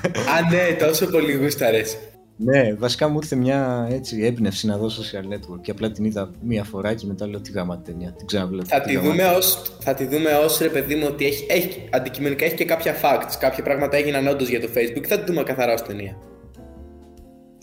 Α, 0.04 0.50
ναι, 0.50 0.76
τόσο 0.86 1.06
πολύ 1.06 1.32
γούσταρες. 1.32 1.96
Ναι, 2.36 2.74
βασικά 2.74 3.08
μου 3.08 3.18
ήρθε 3.22 3.36
μια 3.36 3.88
έτσι 3.90 4.24
έμπνευση 4.24 4.66
να 4.66 4.76
δω 4.76 4.86
social 4.86 5.34
network 5.34 5.60
και 5.60 5.70
απλά 5.70 5.90
την 5.90 6.04
είδα 6.04 6.30
μία 6.42 6.64
φορά 6.64 6.94
και 6.94 7.06
μετά 7.06 7.26
λέω 7.26 7.40
τι 7.40 7.52
γάμα 7.52 7.78
ταινία. 7.78 8.12
Την 8.12 8.26
ξαναβλέπω. 8.26 8.68
Θα 8.68 8.80
τι 8.80 8.88
τη, 8.88 8.94
γάμα 8.94 9.08
δούμε 9.08 9.24
ως, 9.24 9.62
θα 9.80 9.94
τη 9.94 10.04
δούμε 10.04 10.32
ως 10.32 10.58
ρε 10.58 10.68
παιδί 10.68 10.94
μου 10.94 11.06
ότι 11.08 11.26
έχει, 11.26 11.46
έχει, 11.48 11.88
αντικειμενικά 11.90 12.44
έχει 12.44 12.54
και 12.54 12.64
κάποια 12.64 12.94
facts. 13.02 13.34
Κάποια 13.38 13.62
πράγματα 13.62 13.96
έγιναν 13.96 14.26
όντως 14.26 14.48
για 14.48 14.60
το 14.60 14.68
facebook. 14.74 15.04
Θα 15.06 15.18
τη 15.18 15.32
δούμε 15.32 15.42
καθαρά 15.42 15.72
ως 15.72 15.82
ταινία. 15.82 16.16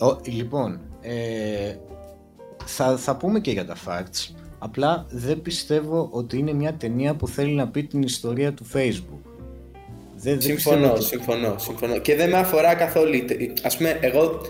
Ο, 0.00 0.16
λοιπόν, 0.24 0.80
ε, 1.00 1.74
θα, 2.64 2.96
θα 2.96 3.16
πούμε 3.16 3.40
και 3.40 3.50
για 3.50 3.64
τα 3.66 3.76
facts. 3.86 4.34
Απλά 4.58 5.06
δεν 5.08 5.42
πιστεύω 5.42 6.08
ότι 6.12 6.38
είναι 6.38 6.52
μια 6.52 6.72
ταινία 6.74 7.14
που 7.14 7.28
θέλει 7.28 7.52
να 7.54 7.68
πει 7.68 7.82
την 7.84 8.02
ιστορία 8.02 8.52
του 8.54 8.66
Facebook. 8.74 9.18
Δεν, 10.16 10.32
δεν 10.32 10.40
Συμφωνώ, 10.40 10.76
πιστεύω 10.76 10.92
ότι- 10.94 11.04
συμφωνώ, 11.04 11.58
συμφωνώ. 11.58 11.98
Και 11.98 12.14
δεν 12.16 12.28
με 12.28 12.36
αφορά 12.36 12.74
καθόλου. 12.74 13.14
Α 13.62 13.76
πούμε, 13.76 13.98
εγώ 14.00 14.40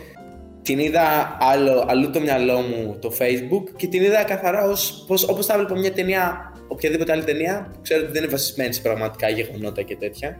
την 0.63 0.79
είδα 0.79 1.37
άλλο, 1.41 1.85
αλλού 1.89 2.11
το 2.11 2.21
μυαλό 2.21 2.61
μου 2.61 2.97
το 3.01 3.13
Facebook 3.19 3.63
και 3.77 3.87
την 3.87 4.03
είδα 4.03 4.25
καθαρά 4.25 4.69
ως, 4.69 5.05
πως, 5.07 5.29
όπως 5.29 5.47
θα 5.47 5.55
βλέπω 5.59 5.75
μια 5.75 5.93
ταινία, 5.93 6.53
οποιαδήποτε 6.69 7.13
άλλη 7.13 7.25
ταινία, 7.25 7.69
που 7.73 7.79
ξέρω 7.83 8.03
ότι 8.03 8.13
δεν 8.13 8.23
είναι 8.23 8.31
βασισμένη 8.33 8.73
σε 8.73 8.81
πραγματικά 8.81 9.29
γεγονότα 9.29 9.83
και 9.83 9.97
τέτοια. 9.97 10.39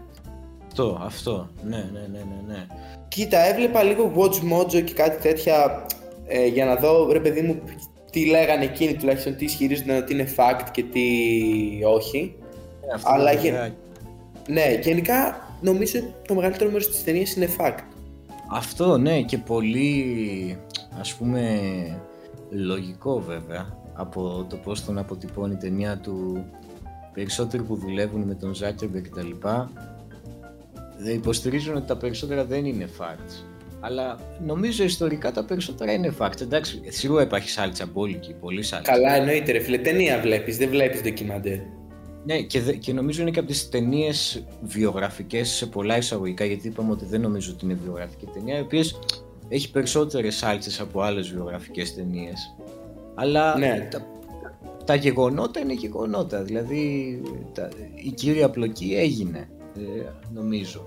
Αυτό, 0.69 0.99
αυτό. 1.03 1.49
Ναι, 1.63 1.77
ναι, 1.77 2.01
ναι, 2.13 2.19
ναι. 2.19 2.53
ναι. 2.55 2.67
Κοίτα, 3.09 3.39
έβλεπα 3.39 3.83
λίγο 3.83 4.13
Watch 4.17 4.53
Mojo 4.53 4.85
και 4.85 4.93
κάτι 4.95 5.23
τέτοια 5.23 5.87
ε, 6.27 6.47
για 6.47 6.65
να 6.65 6.77
δω, 6.77 7.13
ρε 7.13 7.21
παιδί 7.21 7.41
μου, 7.41 7.61
τι 8.11 8.27
λέγανε 8.27 8.65
εκείνοι 8.65 8.95
τουλάχιστον, 8.95 9.37
τι 9.37 9.45
ισχυρίζονταν 9.45 9.97
ότι 9.97 10.13
είναι 10.13 10.29
fact 10.37 10.67
και 10.73 10.83
τι 10.83 11.01
όχι. 11.85 12.35
Ε, 12.91 12.95
αυτό 12.95 13.11
Αλλά 13.11 13.33
είναι 13.33 13.41
γε- 13.41 13.53
βέβαια- 13.53 13.75
Ναι, 14.49 14.79
γενικά 14.83 15.37
νομίζω 15.61 15.99
ότι 15.99 16.13
το 16.29 16.35
μεγαλύτερο 16.35 16.71
μέρος 16.71 16.89
της 16.89 17.05
ταινίας 17.05 17.35
είναι 17.37 17.49
fact. 17.59 17.79
Αυτό, 18.51 18.99
ναι, 18.99 19.23
και 19.23 19.39
πολύ, 19.39 20.59
ας 21.01 21.15
πούμε, 21.15 21.61
λογικό 22.51 23.21
βέβαια 23.21 23.77
από 23.95 24.47
το 24.49 24.57
πώς 24.57 24.85
τον 24.85 24.99
αποτυπώνει 24.99 25.53
η 25.53 25.57
ταινία 25.57 25.99
του 25.99 26.45
περισσότεροι 27.13 27.63
που 27.63 27.77
δουλεύουν 27.77 28.21
με 28.21 28.35
τον 28.35 28.53
Zuckerberg 28.53 29.03
και 29.03 29.11
τα 29.15 29.23
λοιπά 29.23 29.71
δεν 29.75 29.98
υποστηρίζουν 31.05 31.77
ότι 31.77 31.87
τα 31.87 31.97
περισσότερα 31.97 32.45
δεν 32.45 32.65
είναι 32.65 32.89
facts. 32.99 33.43
Αλλά 33.81 34.19
νομίζω 34.47 34.85
ιστορικά 34.85 35.33
τα 35.33 35.45
περισσότερα 35.45 35.93
είναι 35.93 36.13
facts. 36.19 36.41
Εντάξει, 36.41 36.81
σίγουρα 36.89 37.23
υπάρχει 37.23 37.49
σάλτσα 37.49 37.87
μπόλικη, 37.93 38.35
πολύ 38.41 38.63
σάλτσα. 38.63 38.93
Καλά, 38.93 39.15
εννοείται 39.15 39.53
ρε 39.53 39.59
φίλε. 39.59 39.79
Ταινία 39.79 40.21
βλέπεις, 40.21 40.57
δεν 40.57 40.69
βλέπεις 40.69 41.03
ντοκιμαντέρ. 41.03 41.59
Ναι, 42.25 42.41
και, 42.41 42.61
δε- 42.61 42.73
και 42.73 42.93
νομίζω 42.93 43.23
είναι 43.23 43.31
και 43.31 43.39
από 43.39 43.49
τις 43.49 43.69
ταινίες 43.69 44.45
βιογραφικές 44.63 45.49
σε 45.49 45.67
πολλά 45.67 45.97
εισαγωγικά, 45.97 46.45
γιατί 46.45 46.69
είπαμε 46.69 46.93
ότι 46.93 47.05
δεν 47.05 47.21
νομίζω 47.21 47.53
ότι 47.55 47.65
είναι 47.65 47.79
βιογραφική 47.85 48.27
ταινία, 48.35 48.59
οι 48.59 48.61
οποίες 48.61 48.99
έχει 49.49 49.71
περισσότερες 49.71 50.37
σάλτσες 50.37 50.81
από 50.81 51.01
άλλες 51.01 51.29
βιογραφικές 51.29 51.95
ταινίες. 51.95 52.55
Αλλά 53.15 53.59
Ναι. 53.59 53.89
τα, 53.91 54.07
τα 54.85 54.95
γεγονότα 54.95 55.61
είναι 55.61 55.73
γεγονότα, 55.73 56.43
δηλαδή 56.43 57.21
τα, 57.55 57.69
η 57.95 58.11
κύρια 58.11 58.51
πλοκή 58.51 58.95
έγινε, 58.99 59.49
ε, 59.79 60.13
νομίζω. 60.33 60.87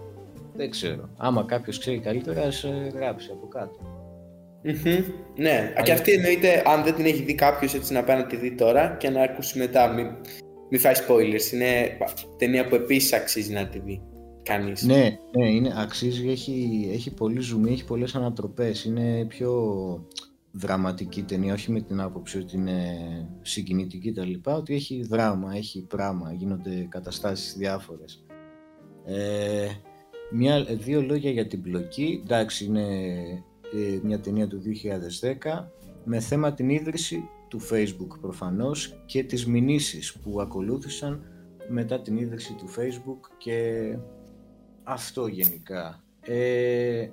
Δεν 0.56 0.70
ξέρω. 0.70 1.10
Άμα 1.18 1.44
κάποιος 1.44 1.80
ξέρει 1.80 2.00
καλύτερα, 2.00 2.42
ας 2.42 2.64
ε, 2.64 2.92
γράψει 2.94 3.30
από 3.32 3.48
κάτω. 3.48 3.78
Μμμ. 4.64 5.04
Ναι, 5.36 5.74
και 5.84 5.92
αυτή 5.92 6.12
εννοείται 6.12 6.64
αν 6.66 6.84
δεν 6.84 6.96
την 6.96 7.06
έχει 7.06 7.24
δει 7.24 7.36
κάποιος 7.36 7.74
έτσι 7.74 7.94
να 7.94 8.04
πάει 8.04 8.18
να 8.18 8.26
τη 8.26 8.36
δει 8.36 8.56
τώρα 8.56 8.96
και 9.00 9.10
να 9.10 9.22
ακούσει 9.22 9.58
μετά. 9.58 9.88
Μην, 9.88 10.08
μη 10.70 10.78
φάει 10.78 10.94
spoilers. 11.08 11.54
Είναι 11.54 11.98
ταινία 12.38 12.68
που 12.68 12.76
επίσης 12.76 13.14
αξίζει 13.14 13.54
να 13.54 13.68
τη 13.68 13.80
δει 13.80 14.02
κανείς. 14.44 14.84
Ναι, 14.84 15.18
ναι, 15.38 15.50
είναι, 15.50 15.74
αξίζει, 15.78 16.30
έχει, 16.30 16.90
έχει 16.94 17.14
πολύ 17.14 17.40
ζουμί, 17.40 17.72
έχει 17.72 17.86
πολλές 17.86 18.16
ανατροπές, 18.16 18.84
είναι 18.84 19.26
πιο 19.26 19.52
δραματική 20.52 21.24
ταινία, 21.24 21.54
όχι 21.54 21.72
με 21.72 21.82
την 21.82 22.02
άποψη 22.02 22.38
ότι 22.38 22.56
είναι 22.56 22.98
συγκινητική 23.42 24.12
τα 24.12 24.26
λοιπά, 24.26 24.56
ότι 24.56 24.74
έχει 24.74 25.04
δράμα, 25.04 25.56
έχει 25.56 25.86
πράγμα, 25.88 26.34
γίνονται 26.34 26.88
καταστάσεις 26.90 27.56
διάφορες. 27.58 28.26
Ε, 29.06 29.68
μια, 30.32 30.64
δύο 30.64 31.02
λόγια 31.02 31.32
για 31.32 31.48
την 31.48 31.62
πλοκή, 31.62 32.22
εντάξει 32.24 32.66
είναι 32.66 32.86
ε, 33.74 34.00
μια 34.04 34.20
ταινία 34.20 34.48
του 34.48 34.62
2010 35.42 35.66
με 36.04 36.20
θέμα 36.20 36.54
την 36.54 36.70
ίδρυση 36.70 37.30
του 37.48 37.62
Facebook 37.62 38.20
προφανώς 38.22 39.04
και 39.06 39.24
τις 39.24 39.46
μηνύσεις 39.46 40.14
που 40.14 40.42
ακολούθησαν 40.42 41.24
μετά 41.68 42.02
την 42.02 42.18
ίδρυση 42.18 42.54
του 42.54 42.70
Facebook 42.70 43.30
και 43.38 43.98
αυτό 44.84 45.28
γενικά. 45.28 46.04
Ε, 46.22 47.10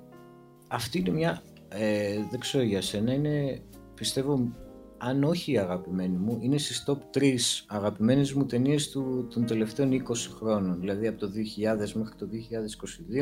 αυτή 0.67 0.99
είναι 0.99 1.09
μια, 1.09 1.41
ε, 1.69 2.15
δεν 2.29 2.39
ξέρω 2.39 2.63
για 2.63 2.81
σένα, 2.81 3.13
είναι 3.13 3.61
πιστεύω 3.93 4.53
αν 5.01 5.23
όχι 5.23 5.51
η 5.51 5.57
αγαπημένη 5.57 6.17
μου, 6.17 6.37
είναι 6.41 6.57
στις 6.57 6.83
top 6.87 7.17
3 7.17 7.35
αγαπημένες 7.67 8.33
μου 8.33 8.45
ταινίες 8.45 8.89
του, 8.89 9.27
των 9.33 9.45
τελευταίων 9.45 9.91
20 9.91 9.97
χρόνων. 10.39 10.79
Δηλαδή 10.79 11.07
από 11.07 11.19
το 11.19 11.27
2000 11.27 11.91
μέχρι 11.93 12.15
το 12.17 12.27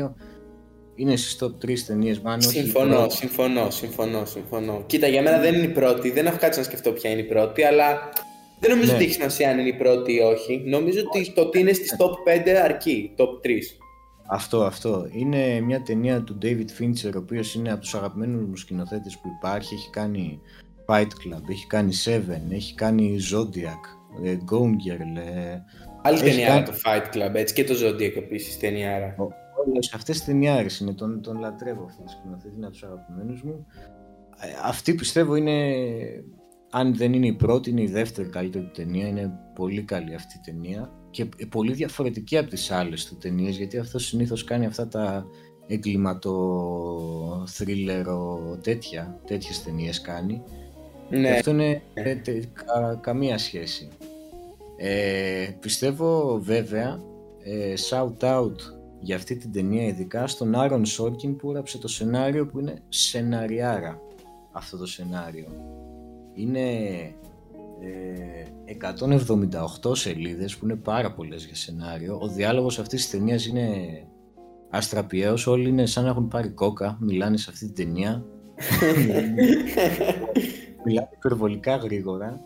2022 0.08 0.14
είναι 0.94 1.16
στις 1.16 1.38
top 1.42 1.64
3 1.66 1.74
ταινίες 1.86 2.18
μου. 2.18 2.30
αν 2.30 2.38
όχι 2.38 2.58
η 2.58 2.62
Συμφωνώ, 2.62 2.96
πρώτη. 2.96 3.14
συμφωνώ, 3.14 3.70
συμφωνώ, 3.70 4.24
συμφωνώ. 4.24 4.82
Κοίτα, 4.86 5.06
για 5.06 5.22
μένα 5.22 5.38
δεν 5.38 5.54
είναι 5.54 5.64
η 5.64 5.68
πρώτη. 5.72 6.10
Δεν 6.10 6.26
έχω 6.26 6.36
κάτσει 6.38 6.58
να 6.58 6.64
σκεφτώ 6.64 6.92
ποια 6.92 7.10
είναι 7.10 7.20
η 7.20 7.24
πρώτη, 7.24 7.62
αλλά 7.62 7.98
δεν 8.60 8.70
νομίζω 8.70 8.90
Ναι. 8.90 8.96
ότι 8.96 9.04
έχει 9.04 9.12
σημασία 9.14 9.50
αν 9.50 9.58
είναι 9.58 9.68
η 9.68 9.76
πρώτη 9.76 10.12
ή 10.14 10.18
όχι. 10.20 10.62
Νομίζω 10.66 11.00
ότι 11.06 11.32
το 11.32 11.40
ότι 11.40 11.58
είναι 11.58 11.72
στις 11.72 11.96
top 11.98 12.12
5 12.24 12.48
αρκεί. 12.64 13.14
Top 13.16 13.40
3. 13.42 13.78
Αυτό, 14.30 14.62
αυτό. 14.64 15.08
Είναι 15.12 15.60
μια 15.60 15.82
ταινία 15.82 16.22
του 16.22 16.38
David 16.42 16.66
Fincher, 16.82 17.12
ο 17.14 17.18
οποίος 17.18 17.54
είναι 17.54 17.70
από 17.72 17.80
τους 17.80 17.94
αγαπημένους 17.94 18.44
μου 18.48 18.56
σκηνοθέτες 18.56 19.18
που 19.22 19.28
υπάρχει. 19.38 19.74
Έχει 19.74 19.90
κάνει 19.90 20.40
Fight 20.90 21.06
Club, 21.06 21.48
έχει 21.48 21.66
κάνει 21.66 21.92
Seven, 22.04 22.50
έχει 22.52 22.74
κάνει 22.74 23.18
Zodiac, 23.32 23.82
ε, 24.24 24.36
Gone 24.50 24.70
Girl. 24.72 25.16
ε, 25.34 25.58
Άλλη 26.02 26.16
Έχει 26.18 26.24
ταινιάρα 26.30 26.52
κάνει- 26.54 26.66
το 26.66 26.72
Fight 26.84 27.14
Club, 27.16 27.34
έτσι 27.34 27.54
και 27.54 27.64
το 27.64 27.74
Zodiac 27.82 28.16
επίσης 28.16 28.58
ταινιάρα. 28.58 29.14
Όλες 29.66 29.92
αυτές 29.94 30.16
τις 30.16 30.26
ταινιάρες 30.26 30.78
είναι, 30.78 30.92
τον, 30.94 31.22
τον 31.22 31.38
λατρεύω 31.40 31.84
αυτό 31.84 32.02
το 32.02 32.08
σκηνοθέτη, 32.08 32.54
είναι 32.56 32.64
από 32.66 32.74
τους 32.74 32.82
αγαπημένους 32.84 33.42
μου. 33.42 33.66
Ε, 34.40 34.46
Αυτή 34.64 34.94
πιστεύω 34.94 35.34
είναι, 35.34 35.74
αν 36.70 36.96
δεν 36.96 37.12
είναι 37.12 37.26
η 37.26 37.32
πρώτη, 37.32 37.70
είναι 37.70 37.82
η 37.82 37.86
δεύτερη 37.86 38.28
καλύτερη 38.28 38.64
του 38.64 38.70
ταινία. 38.70 39.06
Είναι 39.06 39.32
πολύ 39.54 39.82
καλή 39.82 40.14
αυτή 40.14 40.36
η 40.36 40.50
ταινία. 40.50 40.92
και 41.10 41.28
πολύ 41.48 41.72
διαφορετική 41.72 42.38
από 42.38 42.48
τις 42.50 42.70
άλλες 42.70 43.04
του 43.06 43.16
ταινίες 43.16 43.56
γιατί 43.56 43.78
αυτός 43.78 44.04
συνήθως 44.06 44.44
κάνει 44.44 44.66
αυτά 44.66 44.88
τα 44.88 45.26
εγκληματο 45.66 47.44
θρίλερο 47.46 48.38
τέτοια, 48.62 49.20
τέτοιες 49.26 49.62
ταινίες 49.62 50.00
κάνει 50.00 50.42
ναι. 51.10 51.30
αυτό 51.30 51.50
είναι 51.50 51.82
ε, 51.94 52.14
κα, 52.52 52.98
καμία 53.00 53.38
σχέση 53.38 53.88
ε, 54.76 55.48
πιστεύω 55.60 56.38
βέβαια 56.42 57.00
ε, 57.42 57.74
shout 57.90 58.24
out 58.24 58.54
για 59.00 59.16
αυτή 59.16 59.36
την 59.36 59.52
ταινία 59.52 59.86
ειδικά 59.86 60.26
στον 60.26 60.54
Άρον 60.54 60.84
Σόρκιν 60.84 61.36
που 61.36 61.50
έγραψε 61.50 61.78
το 61.78 61.88
σενάριο 61.88 62.46
που 62.46 62.58
είναι 62.58 62.82
σεναριάρα 62.88 64.00
αυτό 64.52 64.76
το 64.76 64.86
σενάριο 64.86 65.48
είναι 66.34 66.62
178 69.84 69.90
ε, 69.90 69.94
σελίδες 69.94 70.56
που 70.56 70.64
είναι 70.64 70.76
πάρα 70.76 71.12
πολλές 71.12 71.44
για 71.44 71.54
σενάριο. 71.54 72.18
Ο 72.22 72.28
διάλογος 72.28 72.78
αυτής 72.78 73.02
της 73.02 73.10
ταινίας 73.10 73.46
είναι 73.46 73.68
αστραπιαίος, 74.70 75.46
όλοι 75.46 75.68
είναι 75.68 75.86
σαν 75.86 76.04
να 76.04 76.10
έχουν 76.10 76.28
πάρει 76.28 76.48
κόκα, 76.48 76.98
μιλάνε 77.00 77.36
σε 77.36 77.50
αυτή 77.50 77.70
την 77.70 77.74
ταινία. 77.74 78.24
μιλάνε 80.88 81.08
υπερβολικά 81.12 81.76
γρήγορα. 81.76 82.40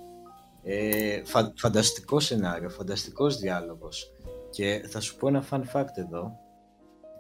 Ε, 0.62 1.22
φανταστικό 1.55 2.20
σενάριο, 2.20 2.68
φανταστικός 2.68 3.38
διάλογος. 3.38 4.12
Και 4.50 4.85
θα 4.88 5.00
σου 5.00 5.16
πω 5.16 5.28
ένα 5.28 5.44
fun 5.50 5.61
fact 5.72 5.94
εδώ. 5.94 6.33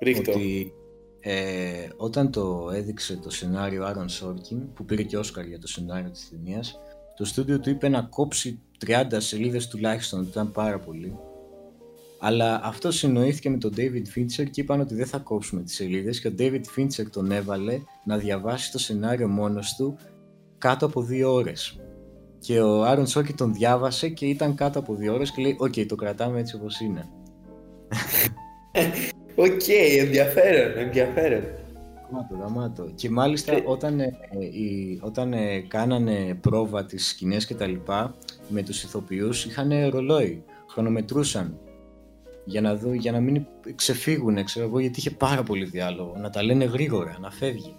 Ρίχτω. 0.00 0.32
Ότι 0.32 0.72
ε, 1.20 1.88
όταν 1.96 2.30
το 2.30 2.70
έδειξε 2.74 3.16
το 3.16 3.30
σενάριο 3.30 3.84
Άρον 3.84 4.08
Σόρκιν, 4.08 4.72
που 4.72 4.84
πήρε 4.84 5.02
και 5.02 5.18
Όσκαρ 5.18 5.46
για 5.46 5.58
το 5.58 5.66
σενάριο 5.66 6.10
της 6.10 6.28
ταινίας, 6.30 6.78
το 7.16 7.24
στούντιο 7.24 7.60
του 7.60 7.70
είπε 7.70 7.88
να 7.88 8.02
κόψει 8.02 8.60
30 8.86 9.04
σελίδες 9.16 9.68
τουλάχιστον, 9.68 10.22
ήταν 10.22 10.52
πάρα 10.52 10.78
πολύ. 10.78 11.18
Αλλά 12.24 12.60
αυτό 12.62 12.90
συνοήθηκε 12.90 13.50
με 13.50 13.58
τον 13.58 13.72
David 13.76 14.18
Fincher 14.18 14.50
και 14.50 14.60
είπαν 14.60 14.80
ότι 14.80 14.94
δεν 14.94 15.06
θα 15.06 15.18
κόψουμε 15.18 15.62
τις 15.62 15.74
σελίδες 15.74 16.20
και 16.20 16.28
ο 16.28 16.34
David 16.38 16.62
Fincher 16.76 17.06
τον 17.12 17.32
έβαλε 17.32 17.80
να 18.04 18.16
διαβάσει 18.16 18.72
το 18.72 18.78
σενάριο 18.78 19.28
μόνος 19.28 19.74
του 19.76 19.98
κάτω 20.62 20.86
από 20.86 21.02
δύο 21.02 21.32
ώρες. 21.32 21.80
Και 22.38 22.60
ο 22.60 22.84
Άαρον 22.84 23.06
Σόρκιν 23.06 23.32
το 23.32 23.52
διάβασε 23.54 24.08
και 24.08 24.26
ήταν 24.26 24.54
κάτω 24.54 24.78
από 24.78 24.94
δύο 24.94 25.14
ώρες 25.14 25.30
και 25.30 25.42
λέει 25.42 25.56
«Οκ, 25.58 25.74
το 25.88 25.94
κρατάμε 25.94 26.40
έτσι 26.40 26.56
όπως 26.56 26.80
είναι». 26.80 27.08
Οκ, 29.34 29.46
okay, 29.46 29.98
ενδιαφέρον, 29.98 30.78
ενδιαφέρον. 30.78 31.42
Γαμάτο, 32.10 32.36
γαμάτο. 32.40 32.90
Και 32.94 33.10
μάλιστα 33.10 33.52
ε. 33.52 33.62
όταν, 33.66 34.00
ε, 34.00 34.12
όταν 35.00 35.32
ε, 35.32 35.60
κάνανε 35.60 36.38
πρόβα 36.40 36.84
τις 36.84 37.08
σκηνές 37.08 37.46
και 37.46 37.54
τα 37.54 37.66
λοιπά 37.66 38.14
με 38.48 38.62
τους 38.62 38.82
ηθοποιούς 38.82 39.44
είχαν 39.44 39.70
ρολόι, 39.90 40.44
χρονομετρούσαν 40.68 41.58
για 42.44 42.60
να, 42.60 42.74
δω, 42.74 42.92
για 42.92 43.12
να 43.12 43.20
μην 43.20 43.46
ξεφύγουν, 43.74 44.44
ξέρω 44.44 44.66
εγώ, 44.66 44.78
γιατί 44.78 44.98
είχε 44.98 45.10
πάρα 45.10 45.42
πολύ 45.42 45.64
διάλογο, 45.64 46.14
να 46.18 46.30
τα 46.30 46.42
λένε 46.42 46.64
γρήγορα, 46.64 47.16
να 47.20 47.30
φεύγει. 47.30 47.74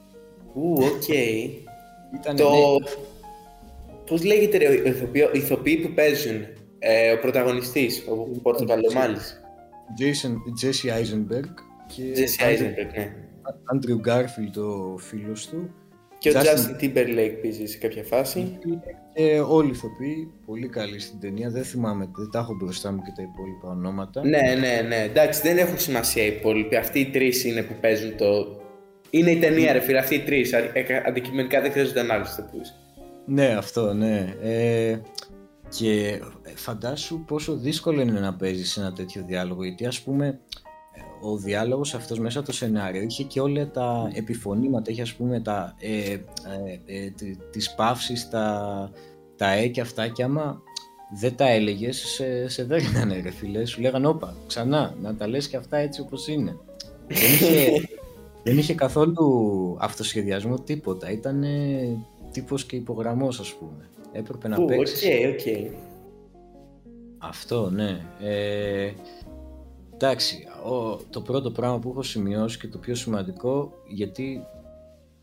Ου, 0.53 0.73
οκ. 0.73 1.03
Okay. 1.07 1.72
Το... 2.21 2.33
Ναι. 2.33 2.87
Πώς 4.05 4.23
λέγεται 4.23 4.57
ρε, 4.57 4.67
ο 4.67 4.87
ηθοποιό, 4.87 5.29
ηθοποιοί 5.33 5.77
που 5.77 5.93
παίζουν, 5.93 6.45
ε, 6.79 7.11
ο 7.11 7.19
πρωταγωνιστής, 7.19 8.03
ο 8.07 8.39
Πορτοκαλομάλης. 8.41 9.41
Jesse 10.61 10.89
Eisenberg. 10.89 11.49
Και 11.95 12.03
Jesse 12.15 12.43
Eisenberg, 12.43 12.95
ναι. 12.95 13.15
Άντριου 13.63 13.99
Γκάρφιλντ 13.99 14.51
ο 14.51 14.95
φίλος 14.99 15.47
του. 15.47 15.73
Και 16.17 16.29
ο 16.29 16.33
Justin 16.33 16.83
Timberlake 16.83 17.37
παίζει 17.41 17.65
σε 17.65 17.77
κάποια 17.77 18.03
φάση. 18.03 18.57
Και 19.13 19.39
όλοι 19.47 19.67
οι 19.67 19.71
ηθοποιοί, 19.71 20.31
πολύ 20.45 20.67
καλοί 20.67 20.99
στην 20.99 21.19
ταινία. 21.19 21.49
Δεν 21.49 21.63
θυμάμαι, 21.63 22.09
δεν 22.17 22.29
τα 22.31 22.39
έχω 22.39 22.53
μπροστά 22.53 22.91
μου 22.91 23.01
και 23.01 23.11
τα 23.15 23.21
υπόλοιπα 23.21 23.69
ονόματα. 23.69 24.25
Ναι, 24.25 24.55
ναι, 24.59 24.87
ναι. 24.87 25.03
Εντάξει, 25.03 25.41
δεν 25.41 25.57
έχουν 25.57 25.79
σημασία 25.79 26.23
οι 26.23 26.27
υπόλοιποι. 26.27 26.75
Αυτοί 26.75 26.99
οι 26.99 27.05
τρεις 27.09 27.43
είναι 27.43 27.61
που 27.61 27.73
παίζουν 27.81 28.17
το. 28.17 28.61
Είναι 29.15 29.31
η 29.31 29.39
ταινία, 29.39 29.73
ρε 29.73 29.79
φίλε. 29.79 29.97
Αυτοί 29.99 30.15
οι 30.15 30.19
τρεις. 30.19 30.51
Αντικειμενικά 31.07 31.61
δεν 31.61 31.71
χρειάζονται 31.71 31.99
ανάλυση 31.99 32.31
ηθοποιού. 32.31 32.61
Ναι, 33.25 33.45
αυτό, 33.45 33.93
ναι. 33.93 34.35
Ε, 34.41 34.99
και 35.77 36.21
φαντάσου 36.55 37.23
πόσο 37.25 37.55
δύσκολο 37.55 38.01
είναι 38.01 38.19
να 38.19 38.33
παίζεις 38.33 38.77
ένα 38.77 38.93
τέτοιο 38.93 39.23
διάλογο. 39.27 39.63
Γιατί, 39.63 39.85
ας 39.85 40.01
πούμε, 40.01 40.39
ο 41.21 41.37
διάλογος 41.37 41.93
αυτός 41.93 42.19
μέσα 42.19 42.41
το 42.41 42.51
σενάριο 42.51 43.01
είχε 43.01 43.23
και 43.23 43.39
όλα 43.39 43.71
τα 43.71 44.11
επιφωνήματα, 44.13 44.91
είχε 44.91 45.01
ας 45.01 45.13
πούμε 45.13 45.41
τα, 45.41 45.75
ε, 45.79 46.11
ε, 46.11 46.19
ε, 46.85 47.11
τις 47.51 47.73
παύσεις, 47.75 48.29
τα, 48.29 48.89
τα 49.37 49.51
ε 49.51 49.67
και 49.67 49.81
αυτά 49.81 50.07
και 50.07 50.23
άμα 50.23 50.61
δεν 51.19 51.35
τα 51.35 51.49
έλεγες 51.49 51.97
σε, 51.97 52.47
σε 52.47 52.63
δέρνανε 52.63 53.21
ρε 53.23 53.31
φίλε, 53.31 53.65
σου 53.65 53.81
λέγανε 53.81 54.07
όπα 54.07 54.35
ξανά 54.47 54.95
να 55.01 55.15
τα 55.15 55.27
λες 55.27 55.47
και 55.47 55.57
αυτά 55.57 55.77
έτσι 55.77 56.01
όπως 56.01 56.27
είναι. 56.27 56.57
δεν, 57.07 57.33
είχε, 57.33 57.89
δεν 58.43 58.57
είχε 58.57 58.73
καθόλου 58.73 59.77
αυτοσχεδιασμό 59.79 60.59
τίποτα, 60.59 61.11
ήταν 61.11 61.45
τύπος 62.31 62.65
και 62.65 62.75
υπογραμμός 62.75 63.39
ας 63.39 63.53
πούμε. 63.53 63.89
Έπρεπε 64.11 64.47
να 64.47 64.65
παίξεις. 64.65 65.03
Okay, 65.03 65.25
okay. 65.25 65.71
Αυτό, 67.17 67.69
ναι. 67.69 67.99
Ε, 68.21 68.91
εντάξει, 69.93 70.47
το 71.09 71.21
πρώτο 71.21 71.51
πράγμα 71.51 71.79
που 71.79 71.89
έχω 71.89 72.01
σημειώσει 72.01 72.59
και 72.59 72.67
το 72.67 72.77
πιο 72.77 72.95
σημαντικό, 72.95 73.71
γιατί 73.87 74.45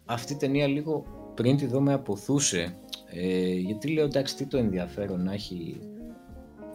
αυτή 0.04 0.33
η 0.33 0.37
ταινία 0.37 0.66
λίγο 0.66 1.04
πριν 1.35 1.56
τη 1.56 1.66
δω 1.66 1.80
με 1.80 1.92
αποθούσε, 1.92 2.74
ε, 3.12 3.52
γιατί 3.52 3.88
λέω 3.88 4.04
εντάξει 4.04 4.37
τι 4.37 4.46
το 4.46 4.56
ενδιαφέρον 4.56 5.24
να 5.24 5.33
έχει 5.33 5.80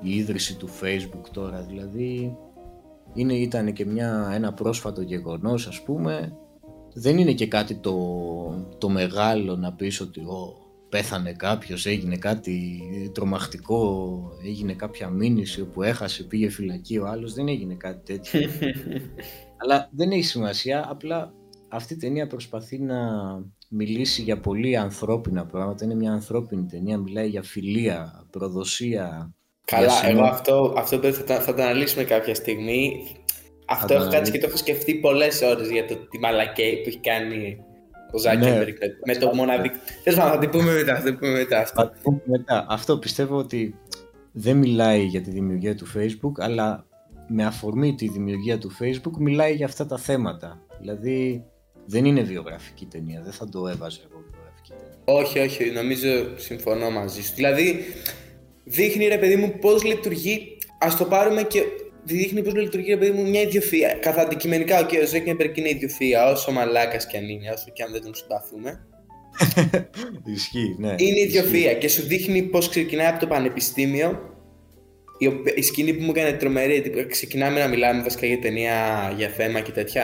η 0.01 0.15
ίδρυση 0.15 0.57
του 0.57 0.69
facebook 0.81 1.29
τώρα, 1.31 1.61
δηλαδή 1.61 2.37
είναι, 3.15 3.33
ήταν 3.33 3.73
και 3.73 3.85
μια, 3.85 4.31
ένα 4.33 4.53
πρόσφατο 4.53 5.01
γεγονός 5.01 5.67
ας 5.67 5.83
πούμε, 5.83 6.37
δεν 6.93 7.17
είναι 7.17 7.33
και 7.33 7.47
κάτι 7.47 7.75
το, 7.75 7.97
το 8.77 8.89
μεγάλο 8.89 9.55
να 9.55 9.73
πεις 9.73 10.01
ότι 10.01 10.19
ο, 10.19 10.65
πέθανε 10.89 11.33
κάποιος, 11.33 11.85
έγινε 11.85 12.17
κάτι 12.17 12.81
τρομακτικό, 13.13 14.21
έγινε 14.45 14.73
κάποια 14.73 15.09
μήνυση 15.09 15.65
που 15.65 15.83
έχασε, 15.83 16.23
πήγε 16.23 16.49
φυλακή 16.49 16.97
ο 16.97 17.07
άλλος, 17.07 17.33
δεν 17.33 17.47
έγινε 17.47 17.75
κάτι 17.75 18.13
τέτοιο. 18.13 18.39
Αλλά 19.61 19.89
δεν 19.91 20.11
έχει 20.11 20.23
σημασία, 20.23 20.85
απλά 20.89 21.33
αυτή 21.69 21.93
η 21.93 21.97
ταινία 21.97 22.27
προσπαθεί 22.27 22.79
να 22.79 22.97
μιλήσει 23.69 24.21
για 24.21 24.39
πολύ 24.39 24.77
ανθρώπινα 24.77 25.45
πράγματα, 25.45 25.85
είναι 25.85 25.95
μια 25.95 26.11
ανθρώπινη 26.11 26.65
ταινία, 26.65 26.97
μιλάει 26.97 27.29
για 27.29 27.43
φιλία, 27.43 28.27
προδοσία. 28.29 29.35
Καλά, 29.65 30.07
εγώ 30.07 30.23
αυτό, 30.23 30.73
αυτό 30.77 31.11
θα, 31.11 31.39
θα 31.39 31.53
το 31.53 31.61
αναλύσουμε 31.61 32.03
κάποια 32.03 32.35
στιγμή. 32.35 33.07
Αυτό 33.65 33.93
έχω 33.93 34.09
κάτσει 34.09 34.31
και 34.31 34.39
το 34.39 34.45
έχω 34.47 34.57
σκεφτεί 34.57 34.95
πολλές 34.95 35.41
ώρες 35.41 35.69
για 35.69 35.85
το 35.85 35.95
τι 35.95 36.19
μαλακέ 36.19 36.79
που 36.83 36.87
έχει 36.87 36.99
κάνει 36.99 37.57
ο 38.11 38.17
Ζάκερμπεργκ. 38.17 38.75
Ναι. 38.79 39.13
Με 39.13 39.15
το 39.15 39.35
μοναδικό. 39.35 39.75
Τέλος 40.03 40.19
πάντων, 40.19 40.33
θα 40.33 40.39
την 40.39 40.49
πούμε 40.49 40.73
μετά. 40.73 40.95
Θα 40.95 41.03
την 41.03 41.17
πούμε 41.17 41.31
μετά 41.31 41.59
αυτό. 41.59 41.91
πούμε 42.01 42.21
μετά. 42.25 42.65
Αυτό 42.69 42.97
πιστεύω 42.97 43.37
ότι 43.37 43.75
δεν 44.31 44.57
μιλάει 44.57 45.03
για 45.03 45.21
τη 45.21 45.29
δημιουργία 45.29 45.75
του 45.75 45.87
Facebook, 45.95 46.31
αλλά 46.37 46.85
με 47.27 47.45
αφορμή 47.45 47.95
τη 47.95 48.09
δημιουργία 48.09 48.57
του 48.57 48.71
Facebook 48.79 49.17
μιλάει 49.19 49.53
για 49.53 49.65
αυτά 49.65 49.85
τα 49.85 49.97
θέματα. 49.97 50.59
Δηλαδή 50.79 51.43
δεν 51.85 52.05
είναι 52.05 52.21
βιογραφική 52.21 52.85
ταινία, 52.85 53.21
δεν 53.23 53.33
θα 53.33 53.49
το 53.49 53.67
έβαζε 53.67 53.99
εγώ 54.09 54.23
βιογραφική 54.31 54.69
ταινία. 54.69 55.23
Όχι, 55.23 55.39
όχι, 55.39 55.71
νομίζω 55.71 56.37
συμφωνώ 56.37 56.89
μαζί 56.91 57.23
σου. 57.23 57.33
Δηλαδή 57.35 57.85
δείχνει 58.65 59.07
ρε 59.07 59.17
παιδί 59.17 59.35
μου 59.35 59.53
πώς 59.61 59.83
λειτουργεί, 59.83 60.57
ας 60.79 60.97
το 60.97 61.05
πάρουμε 61.05 61.43
και 61.43 61.61
δείχνει 62.03 62.43
πώς 62.43 62.53
λειτουργεί 62.53 62.89
ρε 62.89 62.97
παιδί 62.97 63.11
μου 63.11 63.29
μια 63.29 63.41
ιδιοφία. 63.41 63.93
Καθ' 64.01 64.17
αντικειμενικά, 64.17 64.79
ο 64.79 64.85
κ. 64.85 65.07
Ζέκνεμπερκ 65.07 65.57
είναι 65.57 65.69
ιδιοφία, 65.69 66.31
όσο 66.31 66.51
μαλάκας 66.51 67.07
κι 67.07 67.17
αν 67.17 67.29
είναι, 67.29 67.49
όσο 67.49 67.71
κι 67.73 67.81
αν 67.81 67.91
δεν 67.91 68.01
τον 68.01 68.15
συμπαθούμε. 68.15 68.87
Ισχύει, 70.35 70.75
ναι. 70.79 70.95
Είναι 70.97 71.19
ιδιοφία 71.19 71.73
και 71.73 71.87
σου 71.87 72.01
δείχνει 72.01 72.41
πώς 72.41 72.69
ξεκινάει 72.69 73.07
από 73.07 73.19
το 73.19 73.27
πανεπιστήμιο. 73.27 74.33
Η, 75.17 75.29
η 75.55 75.61
σκηνή 75.61 75.93
που 75.93 76.03
μου 76.03 76.11
έκανε 76.15 76.37
τρομερή, 76.37 77.05
ξεκινάμε 77.09 77.59
να 77.59 77.67
μιλάμε 77.67 78.01
βασικά 78.01 78.25
για 78.25 78.39
ταινία 78.39 78.73
για 79.17 79.29
θέμα 79.29 79.59
και 79.59 79.71
τέτοια. 79.71 80.03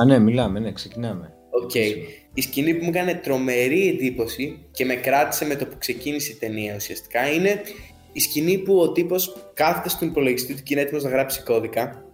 Α, 0.00 0.04
ναι, 0.04 0.18
μιλάμε, 0.18 0.60
ναι, 0.60 0.72
ξεκινάμε. 0.72 1.32
Οκ. 1.50 1.70
Okay. 1.74 1.92
Η 2.38 2.40
σκηνή 2.40 2.74
που 2.74 2.84
μου 2.84 2.90
έκανε 2.94 3.14
τρομερή 3.14 3.88
εντύπωση 3.88 4.58
και 4.70 4.84
με 4.84 4.94
κράτησε 4.94 5.44
με 5.44 5.56
το 5.56 5.66
που 5.66 5.78
ξεκίνησε 5.78 6.32
η 6.32 6.34
ταινία 6.34 6.74
ουσιαστικά 6.74 7.32
είναι 7.32 7.60
η 8.12 8.20
σκηνή 8.20 8.58
που 8.58 8.78
ο 8.78 8.92
τύπος 8.92 9.50
κάθεται 9.54 9.88
στον 9.88 10.08
υπολογιστή 10.08 10.54
του 10.54 10.62
και 10.62 10.74
είναι 10.74 10.82
έτοιμος 10.82 11.02
να 11.02 11.10
γράψει 11.10 11.42
κώδικα. 11.42 12.04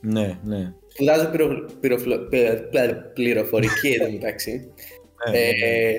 Ναι, 0.00 0.38
ναι. 0.42 0.72
Σπουδάζω 0.88 1.30
πληροφορική 3.14 3.88
εντωμεταξύ. 3.88 4.72
Ναι, 5.30 5.38
ναι, 5.38 5.38
ναι. 5.38 5.48
ε, 5.48 5.98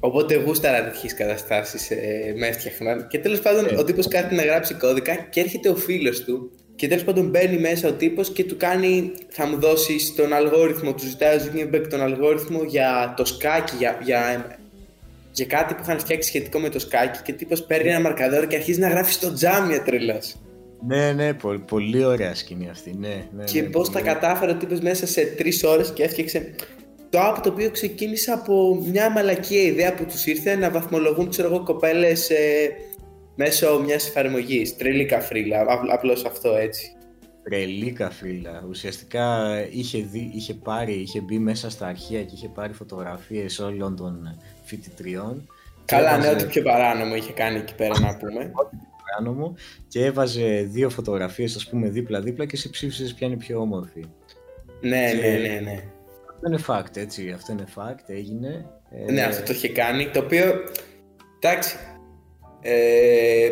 οπότε 0.00 0.34
γούσταρα 0.34 0.84
τέτοιες 0.84 1.14
καταστάσεις 1.14 1.90
ε, 1.90 2.34
με 2.36 2.46
έφτιαχναν. 2.46 3.06
Και 3.08 3.18
τέλος 3.18 3.40
πάντων 3.40 3.78
ο 3.78 3.84
τύπος 3.84 4.08
κάθεται 4.08 4.34
να 4.34 4.44
γράψει 4.44 4.74
κώδικα 4.74 5.14
και 5.14 5.40
έρχεται 5.40 5.68
ο 5.68 5.76
φίλος 5.76 6.24
του. 6.24 6.50
Και 6.76 6.88
τέλος 6.88 7.04
πάντων 7.04 7.28
μπαίνει 7.28 7.58
μέσα 7.58 7.88
ο 7.88 7.92
τύπος 7.92 8.32
και 8.32 8.44
του 8.44 8.56
κάνει. 8.56 9.12
Θα 9.28 9.46
μου 9.46 9.60
δώσεις 9.60 10.14
τον 10.14 10.32
αλγόριθμο, 10.32 10.92
του 10.94 11.06
ζητάει 11.06 11.36
ο 11.36 11.40
Zuckerberg 11.40 11.86
τον 11.90 12.00
αλγόριθμο 12.00 12.62
για 12.62 13.14
το 13.16 13.24
σκάκι, 13.24 13.76
για, 13.76 13.98
για 14.02 14.46
για 15.34 15.46
κάτι 15.46 15.74
που 15.74 15.80
είχαν 15.82 15.98
φτιάξει 15.98 16.28
σχετικό 16.28 16.58
με 16.58 16.68
το 16.68 16.78
σκάκι 16.78 17.22
και 17.22 17.32
τύπος 17.32 17.62
παίρνει 17.62 17.88
ένα 17.88 18.00
μαρκαδόρο 18.00 18.46
και 18.46 18.56
αρχίζει 18.56 18.80
να 18.80 18.88
γράφει 18.88 19.12
στο 19.12 19.32
τζάμια 19.32 19.82
τρελά. 19.82 20.18
Ναι, 20.86 21.12
ναι, 21.12 21.34
πολύ, 21.34 21.58
πολύ 21.58 22.04
ωραία 22.04 22.34
σκηνή 22.34 22.68
αυτή. 22.70 22.96
Ναι, 22.98 23.26
ναι, 23.36 23.44
και 23.44 23.60
ναι, 23.60 23.68
πώς 23.68 23.90
τα 23.90 24.00
κατάφερε 24.00 24.50
ο 24.50 24.54
τύπος 24.54 24.80
μέσα 24.80 25.06
σε 25.06 25.24
τρεις 25.36 25.64
ώρες 25.64 25.92
και 25.92 26.02
έφτιαξε 26.02 26.54
το 27.10 27.18
app 27.20 27.38
το 27.42 27.48
οποίο 27.48 27.70
ξεκίνησε 27.70 28.32
από 28.32 28.82
μια 28.90 29.10
μαλακία 29.10 29.62
ιδέα 29.62 29.94
που 29.94 30.04
τους 30.04 30.26
ήρθε 30.26 30.56
να 30.56 30.70
βαθμολογούν 30.70 31.28
ξέρω 31.28 31.48
εγώ 31.48 31.62
κοπέλες 31.62 32.30
ε, 32.30 32.70
μέσω 33.34 33.80
μιας 33.84 34.08
εφαρμογής. 34.08 34.76
Τρελή 34.76 35.04
καφρίλα, 35.04 35.66
απλώς 35.92 36.24
αυτό 36.24 36.54
έτσι. 36.54 36.96
Τρελή 37.42 37.92
καφρίλα. 37.92 38.64
Ουσιαστικά 38.68 39.56
είχε, 39.70 39.98
δει, 39.98 40.30
είχε 40.34 40.54
πάρει, 40.54 40.92
είχε 40.92 41.20
μπει 41.20 41.38
μέσα 41.38 41.70
στα 41.70 41.86
αρχεία 41.86 42.22
και 42.22 42.34
είχε 42.34 42.48
πάρει 42.48 42.72
φωτογραφίες 42.72 43.58
όλων 43.58 43.96
των 43.96 44.40
φοιτητριών. 44.64 45.48
Καλά, 45.84 46.18
ναι, 46.18 46.28
ό,τι 46.28 46.44
πιο 46.44 46.62
παράνομο 46.62 47.14
είχε 47.14 47.32
κάνει 47.32 47.58
εκεί 47.58 47.74
πέρα 47.74 48.00
να 48.00 48.16
πούμε. 48.16 48.50
παράνομο 49.04 49.54
και 49.88 50.04
έβαζε 50.04 50.66
δύο 50.70 50.90
φωτογραφίες 50.90 51.56
ας 51.56 51.68
πούμε 51.68 51.88
δίπλα-δίπλα 51.88 52.46
και 52.46 52.56
σε 52.56 52.68
ψήφισες 52.68 53.14
ποια 53.14 53.26
είναι 53.26 53.36
πιο 53.36 53.60
όμορφη. 53.60 54.04
Ναι, 54.80 55.10
και... 55.10 55.16
ναι, 55.16 55.48
ναι, 55.48 55.60
ναι. 55.60 55.84
Αυτό 56.34 56.46
είναι 56.46 56.58
fact, 56.66 56.96
έτσι. 56.96 57.30
Αυτό 57.30 57.52
είναι 57.52 57.64
fact, 57.76 58.04
έγινε. 58.06 58.66
Ναι, 59.10 59.22
αυτό 59.22 59.42
το 59.42 59.52
είχε 59.52 59.68
κάνει. 59.68 60.08
Το 60.08 60.20
οποίο, 60.20 60.54
εντάξει, 61.40 61.76
ε, 62.66 63.50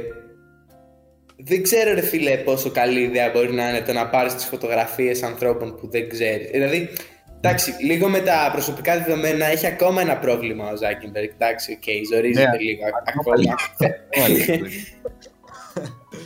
δεν 1.37 1.63
ξέρω 1.63 1.95
ρε 1.95 2.01
φίλε 2.01 2.37
πόσο 2.37 2.71
καλή 2.71 3.01
ιδέα 3.01 3.31
μπορεί 3.31 3.53
να 3.53 3.69
είναι 3.69 3.81
το 3.81 3.93
να 3.93 4.09
πάρεις 4.09 4.35
τις 4.35 4.45
φωτογραφίες 4.45 5.23
ανθρώπων 5.23 5.77
που 5.77 5.91
δεν 5.91 6.09
ξέρεις. 6.09 6.51
Δηλαδή, 6.51 6.89
εντάξει, 7.37 7.75
λίγο 7.81 8.09
με 8.09 8.21
τα 8.21 8.49
προσωπικά 8.53 8.99
δεδομένα 8.99 9.47
έχει 9.47 9.67
ακόμα 9.67 10.01
ένα 10.01 10.19
πρόβλημα 10.19 10.71
ο 10.71 10.77
Ζούκερμπεργκ. 10.77 11.31
Εντάξει, 11.35 11.73
οκ, 11.73 11.83
okay, 11.87 12.01
ζορίζεται 12.13 12.51
ναι, 12.51 12.59
λίγο 12.59 12.83
ακόμα. 13.07 13.57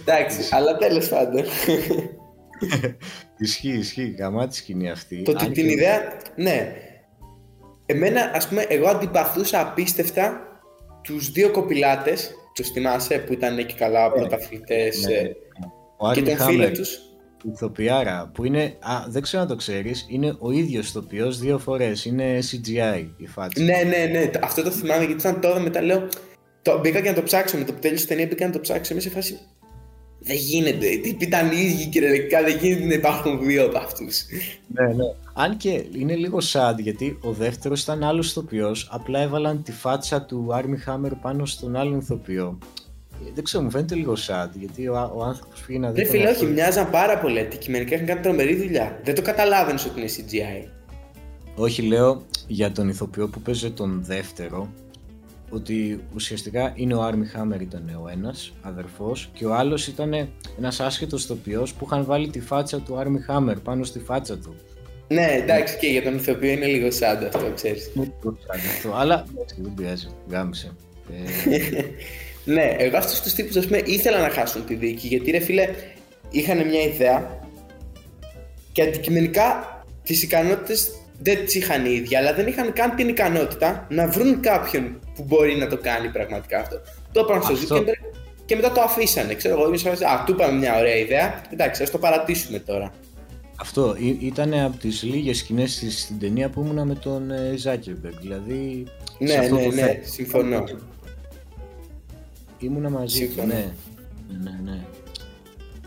εντάξει, 0.01 0.49
αλλά 0.51 0.77
τέλος 0.77 1.09
πάντων. 1.09 1.45
ισχύει, 3.39 3.79
ισχύει, 3.79 4.15
γαμάτη 4.19 4.57
σκηνή 4.57 4.91
αυτή. 4.91 5.23
Το 5.23 5.31
ότι 5.31 5.51
την 5.51 5.69
ιδέα, 5.69 6.13
ναι. 6.37 6.73
Εμένα, 7.87 8.31
ας 8.35 8.49
πούμε, 8.49 8.65
εγώ 8.69 8.89
αντιπαθούσα 8.89 9.61
απίστευτα 9.61 10.41
τους 11.03 11.31
δύο 11.31 11.51
κοπηλάτες 11.51 12.35
τους 12.57 12.71
θυμάσαι 12.71 13.19
που 13.19 13.33
ήταν 13.33 13.59
εκεί 13.59 13.75
καλά 13.75 14.09
ναι. 14.09 14.15
πρωταθλητές 14.15 15.07
ναι, 15.07 15.21
ναι. 16.09 16.15
και 16.15 16.23
τον 16.23 16.47
φίλο 16.47 16.71
τους. 16.71 17.01
Ηθοποιάρα 17.53 18.31
που 18.35 18.45
είναι, 18.45 18.77
α, 18.81 19.05
δεν 19.09 19.23
ξέρω 19.23 19.43
αν 19.43 19.49
το 19.49 19.57
ξέρεις, 19.57 20.07
είναι 20.09 20.37
ο 20.39 20.51
ίδιος 20.51 20.89
ηθοποιός 20.89 21.39
δύο 21.39 21.59
φορές. 21.59 22.05
Είναι 22.05 22.39
CGI 22.39 23.07
η 23.17 23.27
φάτσα. 23.27 23.63
Ναι, 23.63 23.83
ναι, 23.87 24.05
ναι. 24.05 24.31
Αυτό 24.43 24.63
το 24.63 24.71
θυμάμαι 24.71 25.05
γιατί 25.05 25.21
ήταν 25.21 25.41
τώρα 25.41 25.61
μετά 25.61 25.83
λέω. 25.83 26.09
Το, 26.63 26.79
μπήκα 26.81 27.01
και 27.01 27.09
να 27.09 27.15
το 27.15 27.23
ψάξω 27.23 27.57
με 27.59 27.65
το 27.65 27.73
που 27.73 27.79
τέλειωσε 27.79 28.05
η 28.05 28.07
ταινία. 28.07 28.27
Μπήκα 28.27 28.47
να 28.47 28.53
το 28.53 28.61
ψάξω. 28.61 28.93
Είμαι 28.93 29.03
σε 29.03 29.11
φάση. 29.11 29.39
Δεν 30.19 30.37
γίνεται. 30.37 30.87
Τι 30.97 31.17
ήταν 31.19 31.51
οι 31.51 31.61
ίδιοι 31.61 31.87
κυριολεκτικά. 31.87 32.43
Δεν 32.43 32.59
γίνεται 32.59 32.87
να 32.87 32.95
υπάρχουν 32.95 33.47
δύο 33.47 33.65
από 33.65 33.79
αυτούς. 33.79 34.25
Ναι, 34.67 34.87
ναι. 34.87 35.05
Αν 35.39 35.57
και 35.57 35.87
είναι 35.93 36.15
λίγο 36.15 36.39
sad 36.53 36.75
γιατί 36.79 37.19
ο 37.23 37.33
δεύτερος 37.33 37.83
ήταν 37.83 38.03
άλλο 38.03 38.21
ηθοποιός. 38.21 38.89
Απλά 38.91 39.21
έβαλαν 39.21 39.63
τη 39.63 39.73
φάτσα 39.73 40.23
του 40.23 40.49
Army 40.53 40.91
Hammer 40.91 41.13
πάνω 41.21 41.47
στον 41.47 41.77
άλλον 41.77 41.99
ηθοποιό. 41.99 42.59
Ε, 43.27 43.31
δεν 43.35 43.45
ξέρω, 43.45 43.63
μου 43.63 43.71
φαίνεται 43.71 43.95
λίγο 43.95 44.13
sad 44.13 44.49
γιατί 44.55 44.89
ο, 44.89 45.13
ο 45.17 45.23
άνθρωπος 45.23 45.61
πήγε 45.61 45.79
να 45.79 45.91
δει. 45.91 46.03
Δεν 46.03 46.11
φίλε, 46.11 46.29
όχι, 46.29 46.47
μοιάζαν 46.47 46.91
πάρα 46.91 47.19
πολύ. 47.19 47.39
Αντικειμενικά 47.39 47.95
είχαν 47.95 48.07
κάνει 48.07 48.21
τρομερή 48.21 48.57
δουλειά. 48.57 49.01
Δεν 49.05 49.15
το 49.15 49.23
καταλάβαινες 49.23 49.85
ότι 49.85 50.01
είναι 50.01 50.09
CGI. 50.17 50.69
Όχι, 51.57 51.83
λέω 51.83 52.23
για 52.47 52.73
τον 52.73 52.89
ηθοποιό 52.89 53.29
που 53.29 53.41
παίζει 53.41 53.71
τον 53.71 54.05
δεύτερο 54.05 54.73
ότι 55.51 56.01
ουσιαστικά 56.15 56.73
είναι 56.75 56.95
ο 56.95 57.03
Άρμι 57.03 57.27
Χάμερ 57.27 57.61
ήταν 57.61 58.01
ο 58.05 58.09
ένας 58.09 58.53
αδερφός 58.63 59.31
και 59.33 59.47
ο 59.47 59.55
άλλος 59.55 59.87
ήταν 59.87 60.29
ένας 60.59 60.81
άσχετος 60.81 61.25
ηθοποιός 61.25 61.75
που 61.75 61.85
είχαν 61.85 62.05
βάλει 62.05 62.29
τη 62.29 62.41
φάτσα 62.41 62.81
του 62.81 62.97
Άρμι 62.97 63.21
Χάμερ 63.21 63.59
πάνω 63.59 63.85
στη 63.85 63.99
φάτσα 63.99 64.39
του. 64.39 64.55
Ναι, 65.09 65.27
εντάξει 65.33 65.77
και 65.79 65.87
για 65.87 66.03
τον 66.03 66.17
ηθοποιό 66.17 66.51
είναι 66.51 66.67
λίγο 66.67 66.91
σαν 66.91 67.25
αυτό, 67.35 67.53
ξέρεις. 67.55 67.91
αυτό, 68.49 68.95
αλλά 68.95 69.25
δεν 69.57 69.73
πειράζει, 69.77 70.09
γάμισε. 70.31 70.73
Ε, 71.11 71.81
ναι, 72.53 72.75
εγώ 72.79 72.97
αυτούς 72.97 73.21
τους 73.21 73.33
τύπους 73.33 73.57
ας 73.57 73.67
πούμε 73.67 73.83
ήθελα 73.85 74.21
να 74.21 74.31
χάσουν 74.31 74.65
τη 74.65 74.75
δίκη 74.75 75.07
γιατί 75.07 75.31
ρε 75.31 75.39
φίλε 75.39 75.69
είχαν 76.31 76.67
μια 76.67 76.83
ιδέα 76.83 77.41
και 78.73 78.83
αντικειμενικά 78.83 79.77
τις 80.03 80.23
ικανότητες 80.23 80.91
δεν 81.19 81.45
τις 81.45 81.55
είχαν 81.55 81.87
οι 81.87 81.95
ίδιοι, 81.95 82.17
αλλά 82.17 82.35
δεν 82.35 82.47
είχαν 82.47 82.73
καν 82.73 82.95
την 82.95 83.09
ικανότητα 83.09 83.87
να 83.91 84.07
βρουν 84.07 84.41
κάποιον 84.41 85.01
που 85.15 85.23
μπορεί 85.23 85.57
να 85.57 85.67
το 85.67 85.77
κάνει 85.77 86.09
πραγματικά 86.09 86.59
αυτό. 86.59 86.81
Το 87.13 87.21
έπρεπε 87.21 87.57
στο 87.57 87.77
Zuckerberg 87.77 88.17
και 88.45 88.57
μετά 88.57 88.73
το 88.73 88.81
αφήσανε. 88.81 89.35
Ξέρω 89.35 89.61
εγώ, 89.61 89.67
είμαι 89.67 89.91
Α, 89.91 90.25
του 90.27 90.33
είπαμε 90.33 90.59
μια 90.59 90.79
ωραία 90.79 90.97
ιδέα. 90.97 91.41
Εντάξει, 91.53 91.83
ας 91.83 91.91
το 91.91 91.99
παρατήσουμε 91.99 92.59
τώρα. 92.59 92.93
Αυτό 93.57 93.97
ήταν 94.21 94.55
από 94.55 94.77
τις 94.77 95.03
λίγες 95.03 95.39
σκηνές 95.39 95.85
στην 95.89 96.19
ταινία 96.19 96.51
που 96.51 96.61
ήμουνα 96.61 96.85
με 96.85 96.95
τον 96.95 97.31
Ζάκερμπεργκ. 97.57 98.15
Δηλαδή. 98.21 98.87
Ναι, 99.19 99.37
ναι, 99.37 99.67
ναι, 99.67 100.01
συμφωνώ. 100.03 100.65
Ήμουνα 102.59 102.91
μαζί 102.91 103.29
του, 103.29 103.47
ναι. 103.47 103.73
Ναι, 104.43 104.59
ναι. 104.65 104.85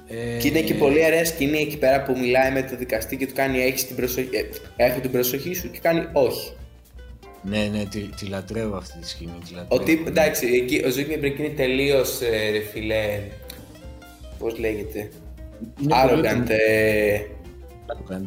Ε... 0.07 0.37
Και 0.37 0.47
είναι 0.47 0.61
και 0.61 0.73
πολύ 0.73 1.05
ωραία 1.05 1.25
σκηνή 1.25 1.57
εκεί 1.57 1.77
πέρα 1.77 2.03
που 2.03 2.17
μιλάει 2.19 2.51
με 2.51 2.63
το 2.63 2.75
δικαστή 2.75 3.17
και 3.17 3.27
του 3.27 3.33
κάνει 3.33 3.59
έχεις 3.59 3.87
την 3.87 3.95
προσοχή, 3.95 4.29
ε, 4.35 4.43
έχω 4.85 4.99
την 4.99 5.11
προσοχή 5.11 5.53
σου 5.53 5.71
και 5.71 5.79
κάνει 5.81 6.07
όχι. 6.13 6.53
Ναι, 7.41 7.69
ναι, 7.73 7.85
τη, 7.85 7.99
τη 7.99 8.25
λατρεύω 8.25 8.75
αυτή 8.75 8.99
τη 8.99 9.09
σκηνή. 9.09 9.31
Τη 9.47 9.53
Ότι, 9.67 10.03
εντάξει, 10.07 10.47
εκεί, 10.47 10.83
ο 10.85 10.89
Ζούκερμπεργκ 10.89 11.39
είναι 11.39 11.49
τελείως 11.49 12.21
ε, 12.21 12.49
ρε 12.49 12.59
φίλε. 12.59 13.21
Πώς 14.39 14.59
λέγεται. 14.59 15.09
Arrogant. 15.89 16.49
Ε... 16.49 17.19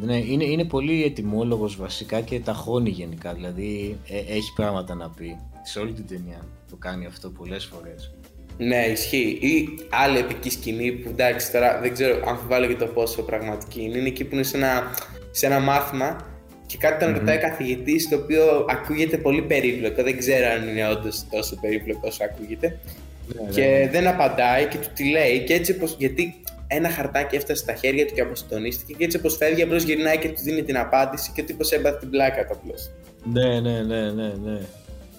Ναι, 0.01 0.17
είναι, 0.17 0.43
είναι 0.43 0.63
πολύ 0.63 1.03
ετοιμόλογος 1.03 1.75
βασικά 1.75 2.21
και 2.21 2.39
τα 2.39 2.52
χώνει 2.52 2.89
γενικά. 2.89 3.33
Δηλαδή 3.33 3.97
ε, 4.07 4.17
έχει 4.17 4.53
πράγματα 4.55 4.95
να 4.95 5.09
πει. 5.09 5.37
Σε 5.63 5.79
όλη 5.79 5.91
την 5.91 6.07
ταινία 6.07 6.45
το 6.69 6.75
κάνει 6.75 7.05
αυτό 7.05 7.29
πολλές 7.29 7.65
φορές. 7.65 8.11
Ναι, 8.57 8.85
ισχύει. 8.85 9.37
Ή 9.41 9.69
άλλη 9.89 10.17
επική 10.17 10.49
σκηνή 10.49 10.91
που 10.91 11.09
εντάξει 11.09 11.51
τώρα 11.51 11.79
δεν 11.81 11.93
ξέρω, 11.93 12.21
αμφιβάλλω 12.25 12.65
για 12.65 12.77
το 12.77 12.85
πόσο 12.85 13.21
πραγματική 13.21 13.81
είναι. 13.81 13.97
Είναι 13.97 14.07
εκεί 14.07 14.23
που 14.23 14.35
είναι 14.35 14.43
σε 14.43 14.57
ένα, 14.57 14.95
σε 15.31 15.45
ένα 15.45 15.59
μάθημα 15.59 16.25
και 16.65 16.77
κάτι 16.77 17.05
τον 17.05 17.13
mm-hmm. 17.13 17.19
ρωτάει 17.19 17.37
καθηγητής 17.37 18.09
το 18.09 18.15
οποίο 18.15 18.65
ακούγεται 18.69 19.17
πολύ 19.17 19.41
περίπλοκο. 19.41 20.03
Δεν 20.03 20.17
ξέρω 20.17 20.45
αν 20.47 20.67
είναι 20.67 20.87
όντως 20.89 21.25
τόσο 21.29 21.57
περίπλοκο 21.61 22.07
όσο 22.07 22.23
ακούγεται. 22.23 22.79
Ναι, 23.27 23.49
και 23.51 23.61
ναι. 23.61 23.89
δεν 23.91 24.07
απαντάει 24.07 24.67
και 24.67 24.77
του 24.77 24.87
τη 24.93 25.09
λέει. 25.09 25.43
Και 25.43 25.53
έτσι 25.53 25.77
πως, 25.77 25.95
γιατί 25.99 26.42
ένα 26.73 26.89
χαρτάκι 26.89 27.35
έφτασε 27.35 27.61
στα 27.61 27.73
χέρια 27.73 28.05
του 28.05 28.13
και 28.13 28.21
αποστονίστηκε 28.21 28.93
και 28.93 29.03
έτσι 29.03 29.17
όπως 29.17 29.37
φεύγει 29.37 29.61
απλώς 29.61 29.83
γυρνάει 29.83 30.17
και 30.17 30.29
του 30.29 30.41
δίνει 30.41 30.63
την 30.63 30.77
απάντηση 30.77 31.31
και 31.35 31.43
τύπος 31.43 31.71
έμπαθε 31.71 31.97
την 31.97 32.09
πλάκα 32.09 32.45
του 32.45 32.53
απλώς. 32.53 32.91
Ναι, 33.23 33.59
ναι, 33.59 33.81
ναι, 33.81 34.11
ναι, 34.11 34.33
ναι. 34.43 34.59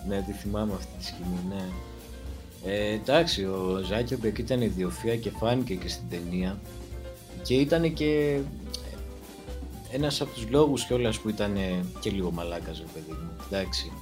Ναι, 0.09 0.23
τη 0.27 0.33
θυμάμαι 0.33 0.73
αυτή 0.75 0.93
τη 0.99 1.05
σκηνή, 1.05 1.41
ναι. 1.49 1.65
Ε, 2.73 2.93
εντάξει, 2.93 3.45
ο 3.45 3.81
Ζάκερμπεκ 3.87 4.39
ήταν 4.39 4.61
ιδιοφία 4.61 5.17
και 5.17 5.31
φάνηκε 5.31 5.75
και 5.75 5.89
στην 5.89 6.05
ταινία 6.11 6.59
και 7.43 7.55
ήταν 7.55 7.93
και 7.93 8.39
ένας 9.93 10.21
από 10.21 10.31
τους 10.31 10.47
λόγους 10.51 10.85
κιόλας 10.85 11.19
που 11.19 11.29
ήταν 11.29 11.59
και 12.01 12.11
λίγο 12.11 12.31
μαλάκας 12.31 12.81
ο 12.81 12.85
παιδί 12.95 13.19
μου, 13.23 13.37
εντάξει. 13.47 13.93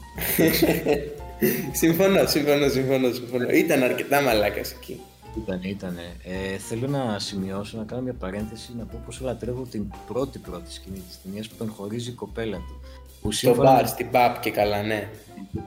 συμφωνώ, 1.82 2.26
συμφωνώ, 2.26 2.68
συμφωνώ, 2.68 3.12
συμφωνώ. 3.12 3.50
Ήταν 3.50 3.82
αρκετά 3.82 4.20
μαλάκας 4.20 4.72
εκεί. 4.72 5.00
Ήταν, 5.36 5.60
ήταν. 5.62 5.98
Ε, 6.22 6.56
θέλω 6.58 6.88
να 6.88 7.18
σημειώσω, 7.18 7.78
να 7.78 7.84
κάνω 7.84 8.02
μια 8.02 8.12
παρένθεση, 8.12 8.72
να 8.78 8.84
πω 8.84 9.00
πόσο 9.04 9.24
λατρεύω 9.24 9.62
την 9.62 9.92
πρώτη 10.06 10.38
πρώτη 10.38 10.72
σκηνή 10.72 10.98
της 10.98 11.22
ταινίας 11.22 11.48
που 11.48 11.54
τον 11.58 11.70
χωρίζει 11.70 12.10
η 12.10 12.12
κοπέλα 12.12 12.56
του. 12.56 12.80
Που 13.20 13.32
Στο 13.32 13.54
μπαρ, 13.54 13.86
στην 13.86 14.08
pub 14.12 14.36
και 14.40 14.50
καλά, 14.50 14.82
ναι. 14.82 15.08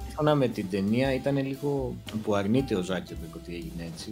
Σύμφωνα 0.05 0.35
με 0.35 0.47
την 0.47 0.69
ταινία 0.69 1.13
ήταν 1.13 1.37
λίγο 1.37 1.95
που 2.23 2.35
αρνείται 2.35 2.75
ο 2.75 2.81
Ζάκερμπεργκ 2.81 3.35
ότι 3.35 3.53
έγινε 3.53 3.89
έτσι. 3.93 4.11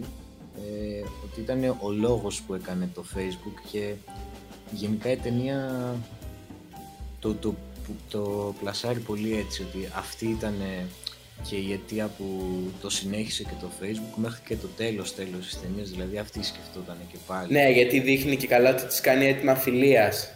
Ε, 0.56 1.04
ότι 1.24 1.40
ήταν 1.40 1.76
ο 1.80 1.90
λόγος 1.90 2.42
που 2.42 2.54
έκανε 2.54 2.88
το 2.94 3.04
facebook 3.14 3.68
και 3.70 3.94
γενικά 4.70 5.10
η 5.10 5.16
ταινία 5.16 5.70
το, 7.20 7.34
το, 7.34 7.54
το 8.10 8.54
πλασάρει 8.60 9.00
πολύ 9.00 9.36
έτσι 9.36 9.62
ότι 9.62 9.88
αυτή 9.96 10.26
ήταν 10.26 10.54
και 11.42 11.56
η 11.56 11.72
αιτία 11.72 12.10
που 12.18 12.24
το 12.80 12.90
συνέχισε 12.90 13.42
και 13.42 13.54
το 13.60 13.70
facebook 13.80 14.16
μέχρι 14.16 14.40
και 14.46 14.56
το 14.56 14.66
τέλος 14.76 15.14
τέλος 15.14 15.46
της 15.46 15.60
ταινίας 15.60 15.90
δηλαδή 15.90 16.18
αυτή 16.18 16.42
σκεφτόταν 16.42 16.96
και 17.12 17.18
πάλι 17.26 17.52
Ναι 17.52 17.70
γιατί 17.70 18.00
δείχνει 18.00 18.36
και 18.36 18.46
καλά 18.46 18.70
ότι 18.70 18.84
της 18.84 19.00
κάνει 19.00 19.26
έτοιμα 19.26 19.54
φιλίας 19.54 20.34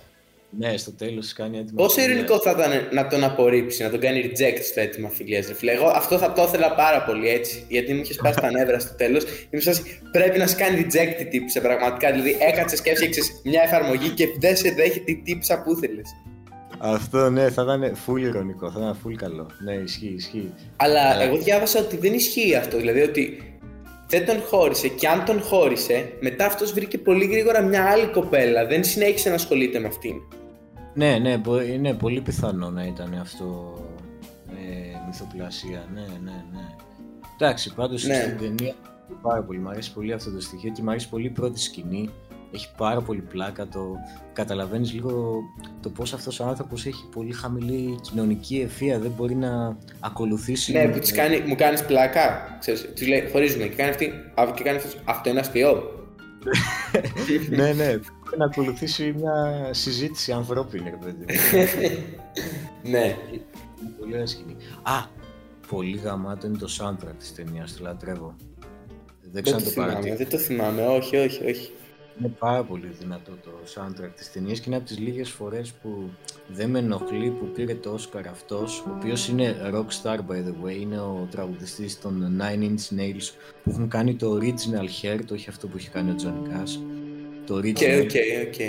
ναι, 0.50 0.76
στο 0.76 0.92
τέλος 0.92 1.32
κάνει 1.32 1.58
έτοιμα. 1.58 1.82
Πόσο 1.82 2.00
ειρηνικό 2.00 2.38
θα 2.40 2.50
ήταν 2.50 2.88
να 2.92 3.06
τον 3.06 3.24
απορρίψει, 3.24 3.82
να 3.82 3.90
τον 3.90 4.00
κάνει 4.00 4.30
reject 4.32 4.58
στο 4.62 4.80
έτοιμα 4.80 5.08
φιλίας. 5.08 5.50
Εγώ 5.60 5.86
αυτό 5.86 6.18
θα 6.18 6.32
το 6.32 6.42
ήθελα 6.42 6.74
πάρα 6.74 7.02
πολύ 7.02 7.28
έτσι. 7.28 7.64
Γιατί 7.68 7.94
μου 7.94 8.00
είχε 8.00 8.12
σπάσει 8.12 8.40
τα 8.40 8.50
νεύρα 8.50 8.78
στο 8.78 8.94
τέλος. 8.94 9.24
Είμαι 9.50 9.62
πρέπει 10.12 10.38
να 10.38 10.46
σε 10.46 10.56
κάνει 10.56 10.86
reject 10.86 11.20
η 11.20 11.24
τύψα 11.24 11.60
πραγματικά. 11.60 12.10
Δηλαδή 12.10 12.36
έκατσε 12.40 12.82
και 12.82 12.90
έφτιαξε 12.90 13.20
μια 13.44 13.62
εφαρμογή 13.62 14.08
και 14.08 14.28
δεν 14.38 14.56
σε 14.56 14.70
δέχεται 14.70 15.04
τη 15.04 15.22
τύψα 15.22 15.62
που 15.62 15.72
ήθελε. 15.72 16.00
Αυτό 16.78 17.30
ναι, 17.30 17.50
θα 17.50 17.62
ήταν 17.62 17.96
full 18.06 18.20
ηρωνικό, 18.20 18.70
θα 18.70 18.78
ήταν 18.78 18.96
full 19.04 19.14
καλό. 19.14 19.46
Ναι, 19.64 19.72
ισχύει, 19.72 20.14
ισχύει. 20.16 20.52
Αλλά 20.76 21.22
εγώ 21.22 21.36
διάβασα 21.36 21.80
ότι 21.80 21.96
δεν 21.96 22.12
ισχύει 22.12 22.54
αυτό. 22.54 22.76
Δηλαδή 22.76 23.00
ότι 23.00 23.52
δεν 24.08 24.26
τον 24.26 24.40
χώρισε 24.42 24.88
και 24.88 25.08
αν 25.08 25.24
τον 25.24 25.42
χώρισε, 25.42 26.12
μετά 26.20 26.46
αυτός 26.46 26.72
βρήκε 26.72 26.98
πολύ 26.98 27.26
γρήγορα 27.26 27.62
μια 27.62 27.84
άλλη 27.84 28.06
κοπέλα, 28.06 28.66
δεν 28.66 28.84
συνέχισε 28.84 29.28
να 29.28 29.34
ασχολείται 29.34 29.78
με 29.78 29.86
αυτήν. 29.86 30.14
Ναι, 30.94 31.18
ναι, 31.18 31.40
είναι 31.72 31.94
πολύ 31.94 32.20
πιθανό 32.20 32.70
να 32.70 32.84
ήταν 32.84 33.18
αυτό 33.20 33.78
ε, 34.50 34.96
μυθοπλασία, 35.06 35.88
ναι, 35.94 36.00
ναι, 36.00 36.44
ναι. 36.52 36.66
Εντάξει, 37.40 37.74
πάντως 37.74 38.04
ναι. 38.04 38.14
στην 38.14 38.38
ταινία 38.38 38.74
πάρα 39.22 39.42
πολύ, 39.42 39.58
μου 39.58 39.68
αρέσει 39.68 39.92
πολύ 39.92 40.12
αυτό 40.12 40.30
το 40.30 40.40
στοιχείο 40.40 40.72
και 40.72 40.82
μου 40.82 40.90
αρέσει 40.90 41.08
πολύ 41.08 41.26
η 41.26 41.30
πρώτη 41.30 41.60
σκηνή 41.60 42.10
έχει 42.52 42.68
πάρα 42.76 43.00
πολύ 43.00 43.20
πλάκα 43.20 43.66
το 43.68 43.94
καταλαβαίνεις 44.32 44.92
λίγο 44.92 45.40
το 45.82 45.90
πώς 45.90 46.12
αυτός 46.12 46.40
ο 46.40 46.44
άνθρωπος 46.44 46.86
έχει 46.86 47.08
πολύ 47.12 47.32
χαμηλή 47.32 47.98
κοινωνική 48.02 48.60
ευθεία 48.60 48.98
δεν 48.98 49.10
μπορεί 49.16 49.34
να 49.34 49.76
ακολουθήσει 50.00 50.72
ναι 50.72 50.88
που 50.88 50.98
κάνει, 51.14 51.40
μου 51.46 51.54
κάνεις 51.54 51.84
πλάκα 51.84 52.56
ξέρεις, 52.60 52.92
τους 52.94 53.08
λέει 53.08 53.28
χωρίζουμε 53.32 53.66
και 53.66 53.74
κάνει 53.74 53.90
αυτή 53.90 54.12
και 54.54 54.62
κάνει 54.62 54.76
αυτός, 54.76 55.00
αυτό 55.04 55.30
είναι 55.30 55.40
αστείο. 55.40 55.92
Ναι 57.50 57.72
ναι 57.72 57.98
να 58.36 58.44
ακολουθήσει 58.44 59.14
μια 59.16 59.68
συζήτηση 59.70 60.32
ανθρώπινη 60.32 60.92
παιδί 61.04 61.24
ναι. 62.92 63.16
Πολύ 63.98 64.12
ωραία 64.12 64.26
σκηνή. 64.26 64.56
Α 64.82 65.06
πολύ 65.68 65.96
γαμάτο 65.96 66.46
είναι 66.46 66.58
το 66.58 66.68
soundtrack 66.80 67.14
της 67.18 67.34
ταινίας 67.34 67.76
το 67.76 67.82
λατρεύω. 67.82 68.36
Δεν, 69.32 69.42
δεν 69.44 69.52
το 69.52 69.60
θυμάμαι, 69.60 70.14
δεν 70.16 70.28
το 70.28 70.38
θυμάμαι, 70.38 70.86
όχι, 70.86 71.16
όχι, 71.16 71.44
όχι. 71.44 71.70
Είναι 72.20 72.32
πάρα 72.38 72.64
πολύ 72.64 72.86
δυνατό 72.98 73.30
το 73.44 73.50
soundtrack 73.74 74.10
της 74.16 74.32
ταινίας 74.32 74.58
και 74.58 74.64
είναι 74.66 74.76
από 74.76 74.86
τις 74.86 74.98
λίγες 74.98 75.30
φορές 75.30 75.72
που 75.72 76.10
δεν 76.48 76.70
με 76.70 76.78
ενοχλεί 76.78 77.30
που 77.30 77.46
πήρε 77.46 77.74
το 77.74 77.98
Oscar 77.98 78.22
αυτός, 78.30 78.80
ο 78.80 78.90
οποίος 78.96 79.28
είναι 79.28 79.56
rockstar 79.74 80.16
by 80.16 80.34
the 80.34 80.66
way, 80.66 80.80
είναι 80.80 81.00
ο 81.00 81.28
τραγουδιστής 81.30 82.00
των 82.00 82.40
Nine 82.40 82.62
Inch 82.62 82.98
Nails 82.98 83.30
που 83.62 83.70
έχουν 83.70 83.88
κάνει 83.88 84.14
το 84.14 84.38
original 84.40 85.02
Hurt, 85.02 85.18
το 85.26 85.34
όχι 85.34 85.48
αυτό 85.48 85.66
που 85.66 85.76
έχει 85.76 85.88
κάνει 85.88 86.10
ο 86.10 86.14
Johnny 86.18 86.48
Cash. 86.48 86.80
Το 87.46 87.56
original. 87.56 88.02
OK, 88.02 88.04
OK, 88.04 88.46
OK. 88.46 88.60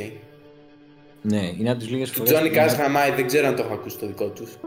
Ναι, 1.21 1.51
είναι 1.59 1.69
από 1.69 1.79
τις 1.79 1.89
λίγες 1.89 2.09
φορές... 2.09 2.31
Το 2.31 2.37
Johnny 2.39 2.55
Cash 2.55 2.73
γαμάει, 2.75 3.11
δεν 3.11 3.27
ξέρω 3.27 3.47
αν 3.47 3.55
το 3.55 3.61
έχω 3.61 3.73
ακούσει 3.73 3.97
το 3.97 4.07
δικό 4.07 4.29
τους. 4.29 4.57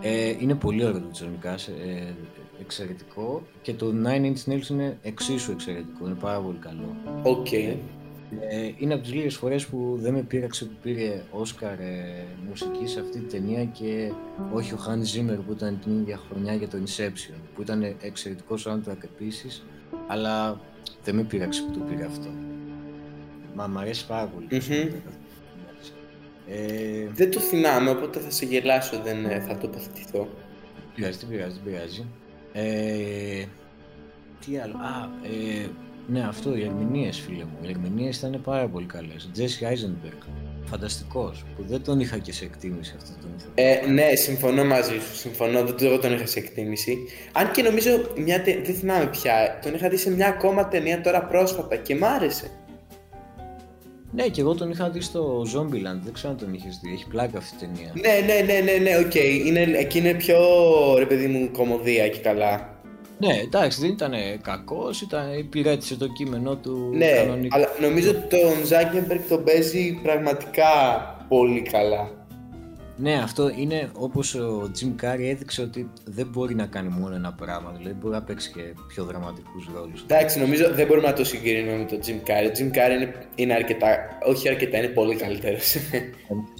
Ε, 0.00 0.34
είναι 0.40 0.54
πολύ 0.54 0.84
ωραίο 0.84 1.00
το 1.00 1.08
Johnny 1.12 1.46
Cash, 1.46 1.68
ε, 1.86 2.12
εξαιρετικό 2.60 3.42
και 3.62 3.74
το 3.74 3.92
Nine 4.04 4.32
Inch 4.32 4.52
Nails 4.52 4.68
είναι 4.70 4.98
εξίσου 5.02 5.50
εξαιρετικό, 5.50 6.06
είναι 6.06 6.16
πάρα 6.20 6.38
πολύ 6.40 6.58
καλό. 6.58 6.96
OK. 7.22 7.46
Okay. 7.50 7.74
Ε, 8.40 8.70
είναι 8.78 8.94
από 8.94 9.02
τις 9.02 9.12
λίγες 9.12 9.36
φορές 9.36 9.66
που 9.66 9.98
δεν 10.00 10.12
με 10.12 10.22
πείραξε 10.22 10.64
που 10.64 10.74
πήρε 10.82 11.22
Όσκαρ 11.30 11.80
ε, 11.80 12.26
μουσική 12.48 12.86
σε 12.86 13.00
αυτή 13.00 13.18
τη 13.18 13.26
ταινία 13.26 13.64
και 13.64 14.12
όχι 14.52 14.72
ο 14.72 14.78
Hans 14.86 15.16
Zimmer 15.16 15.38
που 15.46 15.52
ήταν 15.52 15.78
την 15.82 16.00
ίδια 16.00 16.20
χρονιά 16.28 16.54
για 16.54 16.68
το 16.68 16.78
Inception 16.86 17.34
που 17.54 17.62
ήταν 17.62 17.96
εξαιρετικό 18.00 18.54
soundtrack 18.64 19.02
επίσης 19.02 19.64
αλλά 20.06 20.60
δεν 21.04 21.14
με 21.14 21.22
πείραξε 21.22 21.62
που 21.62 21.78
το 21.78 21.78
πήρε 21.78 22.04
αυτό. 22.04 22.28
Μα 23.54 23.66
μ' 23.66 23.78
αρέσει 23.78 24.06
πάρα 24.06 24.26
πολύ. 24.26 24.46
Mm-hmm. 24.50 24.92
Ε... 26.48 27.08
Δεν 27.12 27.30
το 27.30 27.40
θυμάμαι, 27.40 27.90
οπότε 27.90 28.18
θα 28.18 28.30
σε 28.30 28.46
γελάσω, 28.46 29.00
δεν 29.04 29.24
ε, 29.24 29.40
θα 29.40 29.56
τοποθετηθώ. 29.56 30.28
Πειράζει, 30.94 31.18
δεν 31.18 31.28
πειράζει, 31.28 31.60
δεν 31.64 31.72
πειράζει. 31.72 32.04
Ε... 32.52 33.44
Τι 34.46 34.58
άλλο, 34.58 34.74
α, 34.76 35.10
ε, 35.28 35.68
ναι, 36.06 36.24
αυτό, 36.28 36.56
οι 36.56 36.62
ερμηνείες, 36.64 37.18
φίλε 37.18 37.44
μου. 37.44 37.58
Οι 37.62 37.68
ερμηνείες 37.68 38.16
ήταν 38.16 38.40
πάρα 38.44 38.66
πολύ 38.68 38.86
καλές. 38.86 39.28
Τζέσι 39.32 39.64
Άιζενμπεργκ. 39.64 40.20
Φανταστικός. 40.64 41.44
Που 41.56 41.64
δεν 41.68 41.82
τον 41.82 42.00
είχα 42.00 42.18
και 42.18 42.32
σε 42.32 42.44
εκτίμηση 42.44 42.94
αυτό 42.96 43.10
τον 43.20 43.30
ήθελα. 43.36 43.52
Ε, 43.54 43.90
ναι, 43.90 44.14
συμφωνώ 44.14 44.64
μαζί 44.64 44.98
σου. 44.98 45.16
Συμφωνώ, 45.16 45.64
δεν 45.64 46.00
τον 46.00 46.12
είχα 46.12 46.26
σε 46.26 46.38
εκτίμηση. 46.38 46.98
Αν 47.32 47.50
και 47.50 47.62
νομίζω, 47.62 47.90
μια, 48.16 48.42
δεν 48.64 48.74
θυμάμαι 48.74 49.06
πια, 49.06 49.58
τον 49.62 49.74
είχα 49.74 49.88
δει 49.88 49.96
σε 49.96 50.10
μια 50.10 50.26
ακόμα 50.26 50.68
ταινία 50.68 51.00
τώρα 51.00 51.24
πρόσφατα 51.24 51.76
και 51.76 51.94
μ' 51.94 52.04
άρεσε. 52.04 52.50
Ναι, 54.14 54.28
και 54.28 54.40
εγώ 54.40 54.54
τον 54.54 54.70
είχα 54.70 54.90
δει 54.90 55.00
στο 55.00 55.42
Zombieland. 55.54 56.00
Δεν 56.02 56.12
ξέρω 56.12 56.32
αν 56.32 56.38
τον 56.38 56.54
είχες 56.54 56.80
δει. 56.82 56.92
Έχει 56.92 57.06
πλάκα 57.08 57.38
αυτή 57.38 57.64
η 57.64 57.66
ταινία. 57.66 57.92
Ναι, 57.94 58.34
ναι, 58.34 58.52
ναι, 58.52 58.72
ναι, 58.72 58.90
ναι, 58.90 58.98
OK. 58.98 59.10
Okay. 59.10 59.42
Είναι, 59.46 59.60
εκεί 59.60 59.98
είναι 59.98 60.14
πιο 60.14 60.38
ρε 60.98 61.06
παιδί 61.06 61.26
μου 61.26 61.50
κωμωδία 61.52 62.08
και 62.08 62.18
καλά. 62.18 62.71
Ναι, 63.26 63.40
εντάξει, 63.42 63.80
δεν 63.80 63.90
ήταν 63.90 64.12
κακός, 64.42 65.00
ήταν, 65.00 65.38
υπηρέτησε 65.38 65.96
το 65.96 66.06
κείμενό 66.06 66.56
του 66.56 66.90
ναι, 66.92 67.10
κανονικά. 67.10 67.56
αλλά 67.56 67.68
νομίζω 67.80 68.10
ότι 68.10 68.40
τον 68.40 68.64
Zuckerberg 68.64 69.20
τον 69.28 69.44
παίζει 69.44 70.00
πραγματικά 70.02 70.70
πολύ 71.28 71.62
καλά. 71.62 72.10
Ναι, 73.02 73.14
αυτό 73.14 73.50
είναι 73.56 73.90
όπως 73.92 74.34
ο 74.34 74.70
Jim 74.78 75.04
Carrey 75.04 75.20
έδειξε 75.20 75.62
ότι 75.62 75.90
δεν 76.04 76.26
μπορεί 76.26 76.54
να 76.54 76.66
κάνει 76.66 76.88
μόνο 76.88 77.14
ένα 77.14 77.32
πράγμα, 77.32 77.74
δηλαδή 77.76 77.94
μπορεί 77.94 78.14
να 78.14 78.22
παίξει 78.22 78.50
και 78.50 78.60
πιο 78.88 79.04
δραματικούς 79.04 79.68
ρόλους. 79.74 80.02
Εντάξει, 80.02 80.40
νομίζω 80.40 80.74
δεν 80.74 80.86
μπορούμε 80.86 81.06
να 81.06 81.12
το 81.12 81.24
συγκρίνουμε 81.24 81.76
με 81.76 81.84
τον 81.84 81.98
Jim 82.06 82.30
Carrey. 82.30 82.48
Ο 82.48 82.52
Jim 82.58 82.76
Carrey 82.76 82.94
είναι, 82.96 83.14
είναι 83.34 83.54
αρκετά, 83.54 84.18
όχι 84.26 84.48
αρκετά, 84.48 84.78
είναι 84.78 84.88
πολύ 84.88 85.16
καλύτερος. 85.16 85.76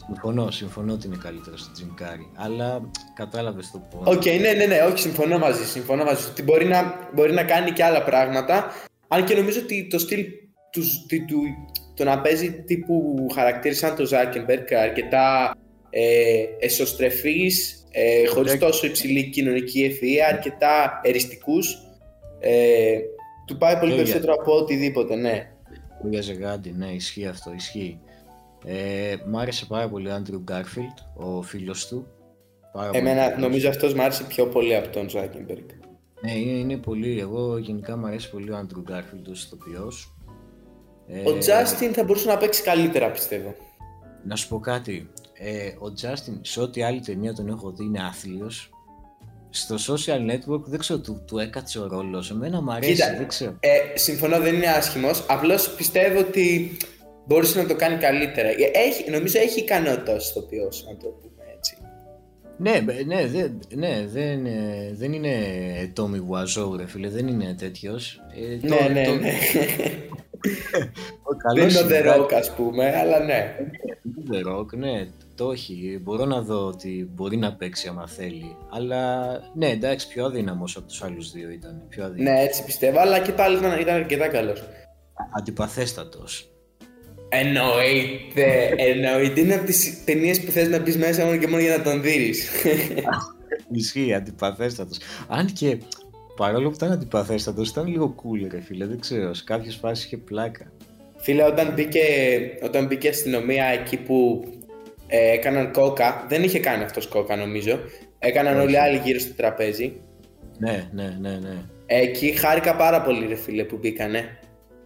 συμφωνώ, 0.06 0.50
συμφωνώ 0.50 0.92
ότι 0.92 1.06
είναι 1.06 1.18
καλύτερος 1.22 1.62
ο 1.62 1.70
Jim 1.78 2.02
Carrey, 2.02 2.26
αλλά 2.34 2.90
κατάλαβες 3.14 3.70
το 3.70 3.82
point. 3.90 4.10
OK, 4.10 4.22
okay, 4.22 4.40
ναι, 4.40 4.52
ναι, 4.52 4.66
ναι, 4.66 4.80
όχι, 4.80 4.98
συμφωνώ 4.98 5.38
μαζί, 5.38 5.64
συμφωνώ 5.64 6.04
μαζί 6.04 6.28
ότι 6.30 6.42
μπορεί 6.42 6.64
να, 6.64 7.08
μπορεί 7.14 7.32
να 7.32 7.44
κάνει 7.44 7.70
και 7.70 7.84
άλλα 7.84 8.02
πράγματα, 8.02 8.66
αν 9.08 9.24
και 9.24 9.34
νομίζω 9.34 9.60
ότι 9.60 9.86
το 9.90 9.98
στυλ 9.98 10.24
τους, 10.70 11.06
του, 11.06 11.24
του 11.24 11.42
το 11.94 12.04
να 12.04 12.20
παίζει 12.20 12.52
τύπου 12.52 13.26
χαρακτήρες 13.34 13.83
σαν 13.83 13.96
τον 13.96 14.06
Zuckerberg 14.06 14.72
αρκετά 14.72 15.56
ε, 15.94 16.44
εσωστρεφείς, 16.58 17.86
ε, 17.90 18.26
χωρίς 18.26 18.58
τόσο 18.58 18.86
υψηλή 18.86 19.28
κοινωνική 19.28 19.84
ευφυΐα, 19.84 20.26
αρκετά 20.26 21.00
εριστικούς. 21.02 21.78
Ε, 22.40 22.98
του 23.46 23.56
πάει 23.56 23.76
πολύ 23.76 23.94
περισσότερο 23.94 24.34
από 24.34 24.52
οτιδήποτε, 24.52 25.14
ναι. 25.14 25.52
Για 26.10 26.20
Ζεγάντι, 26.20 26.70
ναι, 26.70 26.86
ισχύει 26.86 27.26
αυτό, 27.26 27.52
ισχύει. 27.56 28.00
Ε, 28.64 29.14
μ' 29.26 29.36
άρεσε 29.36 29.66
πάρα 29.66 29.88
πολύ 29.88 30.08
ο 30.08 30.14
Andrew 30.14 30.40
Garfield, 30.40 30.98
ο 31.14 31.42
φίλος 31.42 31.88
του. 31.88 32.06
Πάρα 32.72 32.90
Εμένα 32.92 33.30
πολύ 33.30 33.40
νομίζω 33.40 33.68
αυτός 33.68 33.94
μ' 33.94 34.00
άρεσε 34.00 34.24
πιο 34.24 34.46
πολύ 34.46 34.76
από 34.76 34.88
τον 34.88 35.08
Zuckerberg. 35.08 35.68
Ναι, 36.20 36.32
είναι, 36.32 36.58
είναι 36.58 36.76
πολύ. 36.76 37.20
Εγώ 37.20 37.58
γενικά 37.58 37.96
μου 37.96 38.06
αρέσει 38.06 38.30
πολύ 38.30 38.50
ο 38.50 38.56
Andrew 38.56 38.82
Garfield 38.82 39.28
ως 39.28 39.44
ηθοποιός. 39.44 40.16
Ο 41.24 41.38
Τζάστιν 41.38 41.92
θα 41.92 42.04
μπορούσε 42.04 42.28
να 42.28 42.36
παίξει 42.36 42.62
καλύτερα, 42.62 43.10
πιστεύω. 43.10 43.54
Να 44.24 44.36
σου 44.36 44.48
πω 44.48 44.58
κάτι 44.58 45.10
ε, 45.44 45.66
ο 45.66 45.92
Justin 46.00 46.38
σε 46.40 46.60
ό,τι 46.60 46.82
άλλη 46.82 47.00
ταινία 47.00 47.34
τον 47.34 47.48
έχω 47.48 47.70
δει 47.70 47.84
είναι 47.84 48.02
άθλιος 48.02 48.70
στο 49.52 49.74
social 49.88 50.30
network 50.30 50.62
δεν 50.64 50.78
ξέρω 50.78 51.00
του, 51.00 51.22
του 51.26 51.38
έκατσε 51.38 51.78
ο 51.78 51.86
ρόλος. 51.86 52.30
Εμένα 52.30 52.62
μου 52.62 52.72
αρέσει, 52.72 52.92
Κοίτα, 52.92 53.14
δεν 53.16 53.28
ξέρω. 53.28 53.56
Ε, 53.60 53.98
συμφωνώ, 53.98 54.40
δεν 54.40 54.54
είναι 54.54 54.66
άσχημος. 54.66 55.24
Απλώς 55.28 55.74
πιστεύω 55.74 56.18
ότι 56.18 56.76
μπορούσε 57.26 57.62
να 57.62 57.68
το 57.68 57.76
κάνει 57.76 57.96
καλύτερα. 57.96 58.48
Ε, 58.48 58.70
έχει, 58.72 59.10
νομίζω 59.10 59.38
έχει 59.38 59.60
ικανότητα 59.60 60.20
στο 60.20 60.40
οποίο 60.40 60.62
να 60.62 60.96
το 60.96 61.08
πούμε 61.08 61.42
έτσι. 61.56 61.76
Ναι, 62.56 62.84
ναι, 63.06 63.26
δε, 63.26 63.48
ναι 63.74 64.06
δεν, 64.06 64.46
δεν 64.92 65.12
είναι 65.12 65.32
Tommy 65.96 66.20
Wiseau, 66.30 66.76
ρε 66.76 66.86
φίλε, 66.86 67.08
δεν 67.08 67.28
είναι 67.28 67.54
τέτοιος. 67.58 68.20
Ε, 68.34 68.66
ναι, 68.66 68.88
ναι, 68.92 69.04
το, 69.04 69.14
ναι. 69.16 69.32
δεν 71.54 71.68
είναι 71.68 71.78
ο 71.78 71.86
The 71.88 72.16
Rock, 72.16 72.32
ας 72.32 72.54
πούμε, 72.54 72.96
αλλά 72.96 73.18
ναι. 73.18 73.56
The 74.30 74.52
Rock, 74.52 74.76
ναι 74.76 75.08
το 75.34 75.46
όχι. 75.46 76.00
Μπορώ 76.02 76.24
να 76.24 76.40
δω 76.40 76.66
ότι 76.66 77.10
μπορεί 77.14 77.36
να 77.36 77.54
παίξει 77.54 77.88
άμα 77.88 78.06
θέλει. 78.08 78.56
Αλλά 78.70 79.30
ναι, 79.54 79.68
εντάξει, 79.68 80.08
πιο 80.08 80.24
αδύναμος 80.24 80.76
από 80.76 80.86
τους 80.86 81.02
άλλους 81.02 81.30
δύο 81.30 81.50
ήταν. 81.50 81.82
Πιο 81.88 82.12
Ναι, 82.16 82.40
έτσι 82.40 82.64
πιστεύω, 82.64 82.98
αλλά 82.98 83.18
και 83.18 83.32
πάλι 83.32 83.56
ήταν, 83.56 83.80
ήταν 83.80 83.94
αρκετά 83.94 84.28
καλός. 84.28 84.62
Αντιπαθέστατος. 85.38 86.46
Εννοείται, 87.28 88.74
εννοείται. 88.76 89.40
Είναι 89.40 89.54
από 89.54 89.64
τις 89.64 90.04
ταινίες 90.04 90.40
που 90.40 90.50
θες 90.50 90.68
να 90.68 90.78
μπεις 90.78 90.96
μέσα 90.96 91.24
μόνο 91.24 91.36
και 91.36 91.46
μόνο 91.46 91.62
για 91.62 91.76
να 91.76 91.82
τον 91.82 92.02
δεις. 92.02 92.50
Ισχύει, 93.72 94.14
αντιπαθέστατος. 94.14 94.98
Αν 95.28 95.46
και 95.46 95.78
παρόλο 96.36 96.68
που 96.68 96.74
ήταν 96.74 96.92
αντιπαθέστατος, 96.92 97.68
ήταν 97.68 97.86
λίγο 97.86 98.14
cool, 98.16 98.48
ρε 98.50 98.60
φίλε. 98.60 98.86
Δεν 98.86 99.00
ξέρω, 99.00 99.34
σε 99.34 99.44
κάποιες 99.44 99.76
φάσεις 99.76 100.04
είχε 100.04 100.16
πλάκα. 100.16 100.72
Φίλε, 101.16 101.44
όταν 101.44 101.72
μπήκε, 101.74 102.00
όταν 102.62 102.86
μπήκε 102.86 103.08
αστυνομία 103.08 103.64
εκεί 103.64 103.96
που 103.96 104.44
ε, 105.14 105.30
έκαναν 105.30 105.72
κόκα. 105.72 106.24
Δεν 106.28 106.42
είχε 106.42 106.58
κάνει 106.58 106.84
αυτός 106.84 107.06
κόκα 107.06 107.36
νομίζω. 107.36 107.78
Έκαναν 108.18 108.60
όλοι 108.60 108.72
οι 108.72 108.76
άλλοι 108.76 109.00
γύρω 109.04 109.18
στο 109.18 109.34
τραπέζι. 109.34 110.00
Ναι, 110.58 110.88
ναι, 110.92 111.16
ναι, 111.20 111.30
ναι. 111.30 111.64
Εκεί 111.86 112.32
χάρηκα 112.32 112.76
πάρα 112.76 113.02
πολύ 113.02 113.26
ρε 113.26 113.34
φίλε 113.34 113.64
που 113.64 113.76
μπήκανε. 113.76 114.38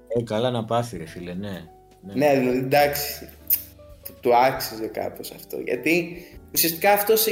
Ε, 0.09 0.23
καλά 0.23 0.51
να 0.51 0.65
πάθει 0.65 0.97
ρε 0.97 1.07
φίλε, 1.07 1.35
ναι. 1.35 1.65
Ναι, 2.01 2.15
ναι 2.15 2.39
δηλαδή 2.39 2.59
εντάξει. 2.59 3.29
Του, 4.21 4.37
άξιζε 4.37 4.87
κάπως 4.87 5.31
αυτό. 5.31 5.61
Γιατί 5.65 6.17
ουσιαστικά 6.55 6.93
αυτός 6.93 7.27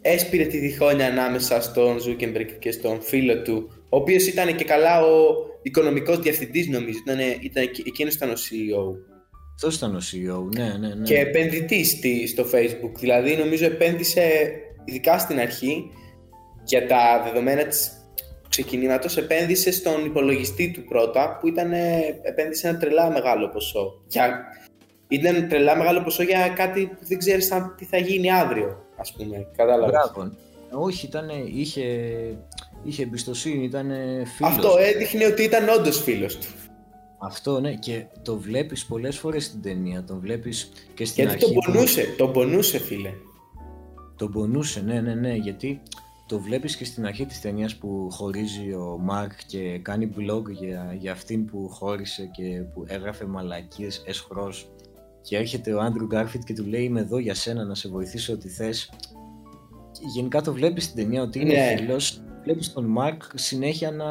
έσπειρε 0.00 0.44
τη 0.44 0.58
διχόνοια 0.58 1.06
ανάμεσα 1.06 1.60
στον 1.60 2.00
Zuckerberg 2.00 2.58
και 2.58 2.72
στον 2.72 3.00
φίλο 3.00 3.42
του, 3.42 3.70
ο 3.88 3.96
οποίος 3.96 4.26
ήταν 4.26 4.56
και 4.56 4.64
καλά 4.64 5.04
ο 5.04 5.34
οικονομικός 5.62 6.18
διευθυντής 6.18 6.68
νομίζω, 6.68 6.98
ήταν, 7.06 7.18
ήταν, 7.40 7.70
εκείνος 7.86 8.14
ήταν 8.14 8.30
ο 8.30 8.34
CEO. 8.34 9.13
Αυτός 9.54 9.76
ήταν 9.76 9.94
ο 9.94 9.98
CEO, 9.98 10.54
ναι, 10.56 10.76
ναι, 10.78 10.94
ναι. 10.94 11.04
Και 11.04 11.18
επενδυτής 11.18 11.98
στο 12.30 12.44
Facebook. 12.52 12.92
Δηλαδή, 12.98 13.36
νομίζω 13.36 13.64
επένδυσε 13.64 14.50
ειδικά 14.84 15.18
στην 15.18 15.40
αρχή 15.40 15.90
για 16.64 16.86
τα 16.86 17.22
δεδομένα 17.24 17.64
της 17.66 18.04
ξεκινήματος 18.48 19.16
επένδυσε 19.16 19.72
στον 19.72 20.04
υπολογιστή 20.04 20.70
του 20.70 20.84
πρώτα 20.84 21.38
που 21.40 21.48
ήταν, 21.48 21.72
επένδυσε 22.22 22.68
ένα 22.68 22.78
τρελά 22.78 23.10
μεγάλο 23.10 23.48
ποσό. 23.48 24.02
Για, 24.06 24.44
ήταν 25.08 25.48
τρελά 25.48 25.76
μεγάλο 25.76 26.02
ποσό 26.02 26.22
για 26.22 26.48
κάτι 26.48 26.86
που 26.86 27.06
δεν 27.06 27.18
ξέρεις 27.18 27.50
αν, 27.50 27.74
τι 27.78 27.84
θα 27.84 27.98
γίνει 27.98 28.32
αύριο, 28.32 28.84
ας 28.96 29.12
πούμε. 29.12 29.46
Κατάλαβες; 29.56 29.90
Μπράβο. 29.90 30.32
Όχι, 30.70 31.06
ήταν, 31.06 31.28
είχε, 31.54 31.82
είχε 32.84 33.02
εμπιστοσύνη, 33.02 33.64
ήταν 33.64 33.90
φίλος. 34.36 34.52
Αυτό 34.52 34.76
έδειχνε 34.78 35.24
ότι 35.26 35.42
ήταν 35.42 35.68
όντως 35.68 36.02
φίλος 36.02 36.38
του. 36.38 36.46
Αυτό 37.24 37.60
ναι, 37.60 37.74
και 37.74 38.06
το 38.22 38.36
βλέπεις 38.36 38.84
πολλές 38.86 39.18
φορές 39.18 39.44
στην 39.44 39.62
ταινία, 39.62 40.04
τον 40.04 40.20
βλέπεις 40.20 40.72
και 40.94 41.04
στην 41.04 41.24
Γιατί 41.24 41.44
αρχή. 41.44 41.54
τον 41.54 41.64
πονούσε, 41.72 42.14
τον 42.18 42.32
πονούσε 42.32 42.78
φίλε. 42.78 43.10
Τον 44.16 44.30
πονούσε, 44.30 44.80
ναι, 44.80 45.00
ναι, 45.00 45.14
ναι, 45.14 45.34
γιατί 45.34 45.80
το 46.26 46.38
βλέπεις 46.40 46.76
και 46.76 46.84
στην 46.84 47.06
αρχή 47.06 47.26
της 47.26 47.40
ταινίας 47.40 47.76
που 47.76 48.08
χωρίζει 48.10 48.72
ο 48.72 48.98
Μάρκ 49.00 49.32
και 49.46 49.78
κάνει 49.78 50.10
blog 50.18 50.42
για, 50.50 50.96
για 50.98 51.12
αυτήν 51.12 51.44
που 51.44 51.68
χώρισε 51.68 52.30
και 52.36 52.62
που 52.74 52.84
έγραφε 52.86 53.24
μαλακίες 53.26 54.02
εσχρός 54.06 54.68
και 55.22 55.36
έρχεται 55.36 55.72
ο 55.72 55.80
Άντρου 55.80 56.06
Γκάρφιτ 56.06 56.42
και 56.44 56.54
του 56.54 56.66
λέει 56.66 56.82
είμαι 56.82 57.00
εδώ 57.00 57.18
για 57.18 57.34
σένα 57.34 57.64
να 57.64 57.74
σε 57.74 57.88
βοηθήσω 57.88 58.32
ό,τι 58.32 58.48
θες 58.48 58.90
και 59.92 60.04
γενικά 60.14 60.40
το 60.40 60.52
βλέπεις 60.52 60.84
στην 60.84 60.96
ταινία 60.96 61.22
ότι 61.22 61.40
είναι 61.40 61.52
Ναι. 61.52 61.76
φίλος 61.76 62.22
βλέπεις 62.42 62.72
τον 62.72 62.84
Μάρκ 62.84 63.22
συνέχεια 63.34 63.90
να, 63.90 64.06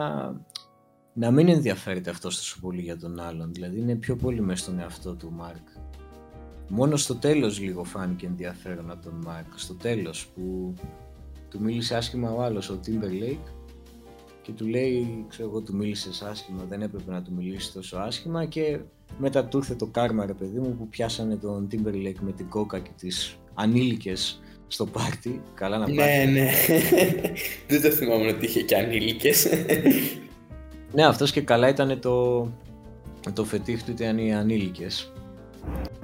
να 1.14 1.32
μην 1.32 1.50
ενδιαφέρεται 1.50 2.10
αυτός 2.10 2.38
τόσο 2.38 2.58
πολύ 2.62 2.82
για 2.82 2.98
τον 2.98 3.20
άλλον 3.20 3.54
δηλαδή 3.54 3.80
είναι 3.80 3.96
πιο 3.96 4.16
πολύ 4.16 4.42
μέσα 4.42 4.64
στον 4.64 4.80
εαυτό 4.80 5.14
του 5.16 5.32
Μάρκ 5.32 5.68
Μόνο 6.68 6.96
στο 6.96 7.16
τέλος 7.16 7.60
λίγο 7.60 7.84
φάνηκε 7.84 8.26
ενδιαφέρον 8.26 8.92
από 8.92 9.04
τον 9.04 9.22
Μάρκ. 9.26 9.48
Στο 9.56 9.74
τέλος 9.74 10.28
που 10.28 10.74
του 11.50 11.62
μίλησε 11.62 11.96
άσχημα 11.96 12.32
ο 12.32 12.42
άλλος, 12.42 12.70
ο 12.70 12.80
Timberlake 12.86 13.52
και 14.42 14.52
του 14.52 14.68
λέει, 14.68 15.26
ξέρω 15.30 15.50
εγώ, 15.50 15.62
του 15.62 15.76
μίλησες 15.76 16.22
άσχημα, 16.22 16.66
δεν 16.70 16.82
έπρεπε 16.82 17.12
να 17.12 17.22
του 17.22 17.34
μιλήσεις 17.34 17.72
τόσο 17.72 17.98
άσχημα 17.98 18.46
και 18.46 18.80
μετά 19.18 19.46
του 19.46 19.58
ήρθε 19.58 19.76
το 19.76 19.86
κάρμα 19.86 20.26
ρε 20.26 20.34
παιδί 20.34 20.60
μου 20.60 20.76
που 20.78 20.88
πιάσανε 20.88 21.36
τον 21.36 21.68
Timberlake 21.72 22.20
με 22.20 22.32
την 22.32 22.50
κόκα 22.50 22.80
και 22.80 22.92
τις 22.98 23.38
ανήλικες 23.54 24.42
στο 24.68 24.86
πάρτι. 24.86 25.42
Καλά 25.54 25.78
να 25.78 25.86
πάθει. 25.86 26.26
Ναι, 26.26 26.32
ναι. 26.32 26.52
δεν 27.68 27.82
το 27.82 27.90
θυμάμαι 27.90 28.28
ότι 28.28 28.46
είχε 28.46 28.62
και 28.62 28.76
ανήλικες. 28.76 29.48
Ναι, 30.94 31.06
αυτός 31.06 31.32
και 31.32 31.42
καλά 31.42 31.68
ήταν 31.68 32.00
το, 32.00 32.48
το 33.34 33.44
φετίχ 33.44 33.84
του 33.84 33.92
ήταν 33.92 34.18
οι 34.18 34.34
ανήλικες. 34.34 35.12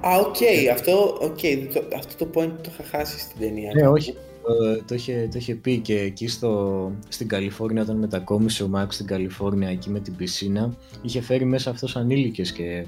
Α, 0.00 0.16
οκ, 0.18 0.36
αυτό, 0.72 1.18
okay, 1.22 1.68
το, 1.74 1.82
αυτό 1.96 2.24
το 2.24 2.40
point 2.40 2.52
το 2.62 2.70
είχα 2.72 2.98
χάσει 2.98 3.18
στην 3.18 3.40
ταινία. 3.40 3.70
Ναι, 3.74 3.88
όχι. 3.88 4.14
Το, 4.42 4.84
το, 4.84 4.94
είχε, 4.94 5.28
το 5.32 5.38
είχε 5.38 5.54
πει 5.54 5.78
και 5.78 5.98
εκεί 5.98 6.28
στο, 6.28 6.92
στην 7.08 7.28
Καλιφόρνια 7.28 7.82
όταν 7.82 7.96
μετακόμισε 7.96 8.62
ο 8.62 8.68
Μάρκ 8.68 8.92
στην 8.92 9.06
Καλιφόρνια 9.06 9.68
εκεί 9.68 9.90
με 9.90 10.00
την 10.00 10.16
πισίνα 10.16 10.74
είχε 11.02 11.20
φέρει 11.20 11.44
μέσα 11.44 11.70
αυτός 11.70 11.96
ανήλικες 11.96 12.52
και 12.52 12.86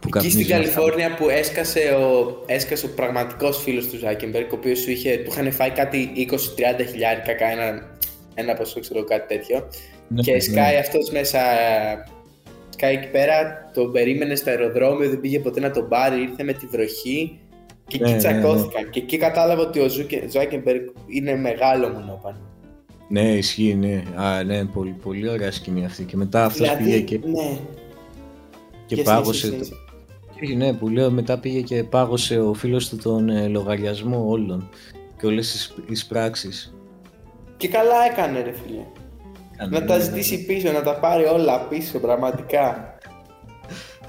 που 0.00 0.18
Εκεί 0.18 0.30
στην 0.30 0.46
καπνίζουν. 0.46 0.74
Καλιφόρνια 0.74 1.14
που 1.14 1.28
έσκασε 1.28 1.78
ο, 1.78 2.42
έσκασε 2.46 2.86
ο 2.86 2.88
πραγματικός 2.88 3.62
φίλος 3.62 3.88
του 3.88 3.98
Ζάκεμπεργκ, 3.98 4.52
ο 4.52 4.56
οποίος 4.56 4.78
σου 4.78 4.90
είχε, 4.90 5.16
του 5.16 5.30
είχαν 5.32 5.52
φάει 5.52 5.70
κάτι 5.70 6.28
20-30 6.30 6.86
χιλιάρικα, 6.90 7.50
ένα, 7.50 7.96
ένα 8.34 8.54
ποσό, 8.54 8.80
ξέρω 8.80 9.04
κάτι 9.04 9.34
τέτοιο. 9.36 9.68
Ναι, 10.08 10.20
και 10.22 10.32
ναι. 10.32 10.38
σκάει 10.40 10.76
αυτός 10.76 11.10
μέσα, 11.10 11.38
σκάει 12.68 12.94
εκεί 12.94 13.08
πέρα, 13.10 13.70
τον 13.74 13.92
περίμενε 13.92 14.34
στο 14.34 14.50
αεροδρόμιο, 14.50 15.08
δεν 15.08 15.20
πήγε 15.20 15.38
ποτέ 15.40 15.60
να 15.60 15.70
τον 15.70 15.88
πάρει, 15.88 16.20
ήρθε 16.22 16.42
με 16.42 16.52
τη 16.52 16.66
βροχή 16.66 17.38
και 17.86 17.96
εκεί 17.96 18.02
Ναι, 18.04 18.08
ναι, 18.08 18.14
ναι. 18.14 18.18
τσακώθηκαν. 18.18 18.90
Και 18.90 18.98
εκεί 19.00 19.16
κατάλαβα 19.16 19.62
ότι 19.62 19.80
ο 19.80 19.88
Ζούκε- 19.88 20.30
Ζάκεμπεργκ 20.30 20.80
είναι 21.06 21.36
μεγάλο 21.36 21.88
μονόπανο. 21.88 22.38
Ναι, 23.08 23.32
ισχύει, 23.32 23.74
ναι. 23.74 24.02
Α, 24.14 24.42
ναι, 24.42 24.64
πολύ, 24.64 24.90
πολύ 25.02 25.28
ωραία 25.28 25.52
σκηνή 25.52 25.84
αυτή. 25.84 26.04
Και 26.04 26.16
μετά 26.16 26.44
αυτός 26.44 26.76
πήγε 26.76 27.00
και, 27.00 27.18
ναι. 27.24 27.58
και 28.86 28.94
Και 28.96 29.02
πάγωσε. 29.02 29.46
συνέχισε, 29.46 29.70
το- 29.70 29.76
Και 30.46 30.54
Ναι, 30.54 30.72
που 30.72 30.88
λέω 30.88 31.10
μετά 31.10 31.38
πήγε 31.38 31.60
και 31.60 31.84
πάγωσε 31.84 32.40
ο 32.40 32.54
φίλος 32.54 32.88
του 32.88 32.96
τον 32.96 33.28
ε, 33.28 33.48
λογαριασμό 33.48 34.24
όλων 34.28 34.68
και 35.18 35.26
όλες 35.26 35.50
τις, 35.52 35.74
τις 35.86 36.06
πράξεις. 36.06 36.74
Και 37.56 37.68
καλά 37.68 38.04
έκανε 38.10 38.40
ρε 38.42 38.52
φίλε. 38.52 38.80
Κάνε, 39.56 39.78
Να 39.78 39.84
τα 39.86 39.96
ναι, 39.96 40.02
ζητήσει 40.02 40.44
πίσω, 40.44 40.72
να 40.72 40.82
τα 40.82 40.98
πάρει 40.98 41.24
όλα 41.24 41.60
πίσω, 41.60 41.98
πραγματικά. 41.98 42.94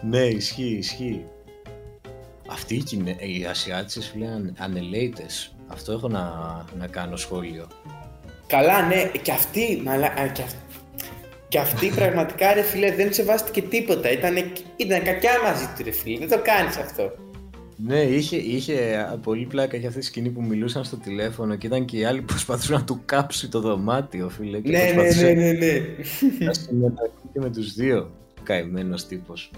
Ναι, 0.02 0.20
ισχύει, 0.20 0.76
ισχύει. 0.78 1.26
Αυτοί 2.48 2.76
οι, 2.76 2.84
Κινε... 2.84 3.16
οι 3.20 3.46
Ασιάτες 3.50 4.10
φίλε 4.12 4.28
ανε- 4.28 4.54
ανελαίτες. 4.60 5.56
Αυτό 5.68 5.92
έχω 5.92 6.08
να, 6.08 6.24
να 6.78 6.88
κάνω 6.88 7.16
σχόλιο. 7.16 7.68
Καλά, 8.48 8.82
ναι, 8.82 9.04
και 9.22 9.32
αυτή, 9.32 9.82
μαλα... 9.86 10.08
α, 10.08 10.28
και, 10.28 10.42
αυ... 10.42 10.54
και 11.48 11.60
αυτή 11.60 11.88
πραγματικά 12.00 12.54
ρε 12.54 12.62
φίλε 12.62 12.92
δεν 12.92 13.14
σεβάστηκε 13.14 13.62
τίποτα. 13.62 14.12
Ήταν, 14.12 14.36
ήταν 14.76 15.04
κακιά 15.04 15.32
μαζί 15.44 15.66
του 15.78 15.84
ρε 15.84 15.92
φίλε, 15.92 16.26
δεν 16.26 16.30
το 16.30 16.44
κάνεις 16.44 16.78
αυτό. 16.78 17.12
Ναι, 17.80 18.02
είχε, 18.02 18.36
είχε 18.36 18.98
α, 18.98 19.18
πολύ 19.18 19.46
πλάκα 19.46 19.78
για 19.78 19.88
αυτή 19.88 20.00
τη 20.00 20.06
σκηνή 20.06 20.30
που 20.30 20.44
μιλούσαν 20.44 20.84
στο 20.84 20.98
τηλέφωνο 20.98 21.56
και 21.56 21.68
ήταν 21.68 21.86
και 21.86 21.98
οι 21.98 22.06
άλλοι 22.06 22.20
που 22.20 22.26
προσπαθούσαν 22.26 22.76
να 22.76 22.84
του 22.84 23.02
κάψει 23.06 23.50
το 23.50 23.60
δωμάτιο, 23.60 24.30
φίλε. 24.30 24.60
Και 24.60 24.72
ναι, 24.72 24.78
ναι, 24.78 24.94
προσπαθούσε 24.94 25.26
ναι, 25.26 25.34
ναι, 25.34 25.52
ναι. 25.52 25.82
να 26.46 26.54
συμμετέχει 26.54 27.12
και 27.34 27.40
με 27.40 27.50
τους 27.50 27.74
δύο. 27.74 28.12
Καημένος 28.44 29.06
τύπος. 29.06 29.52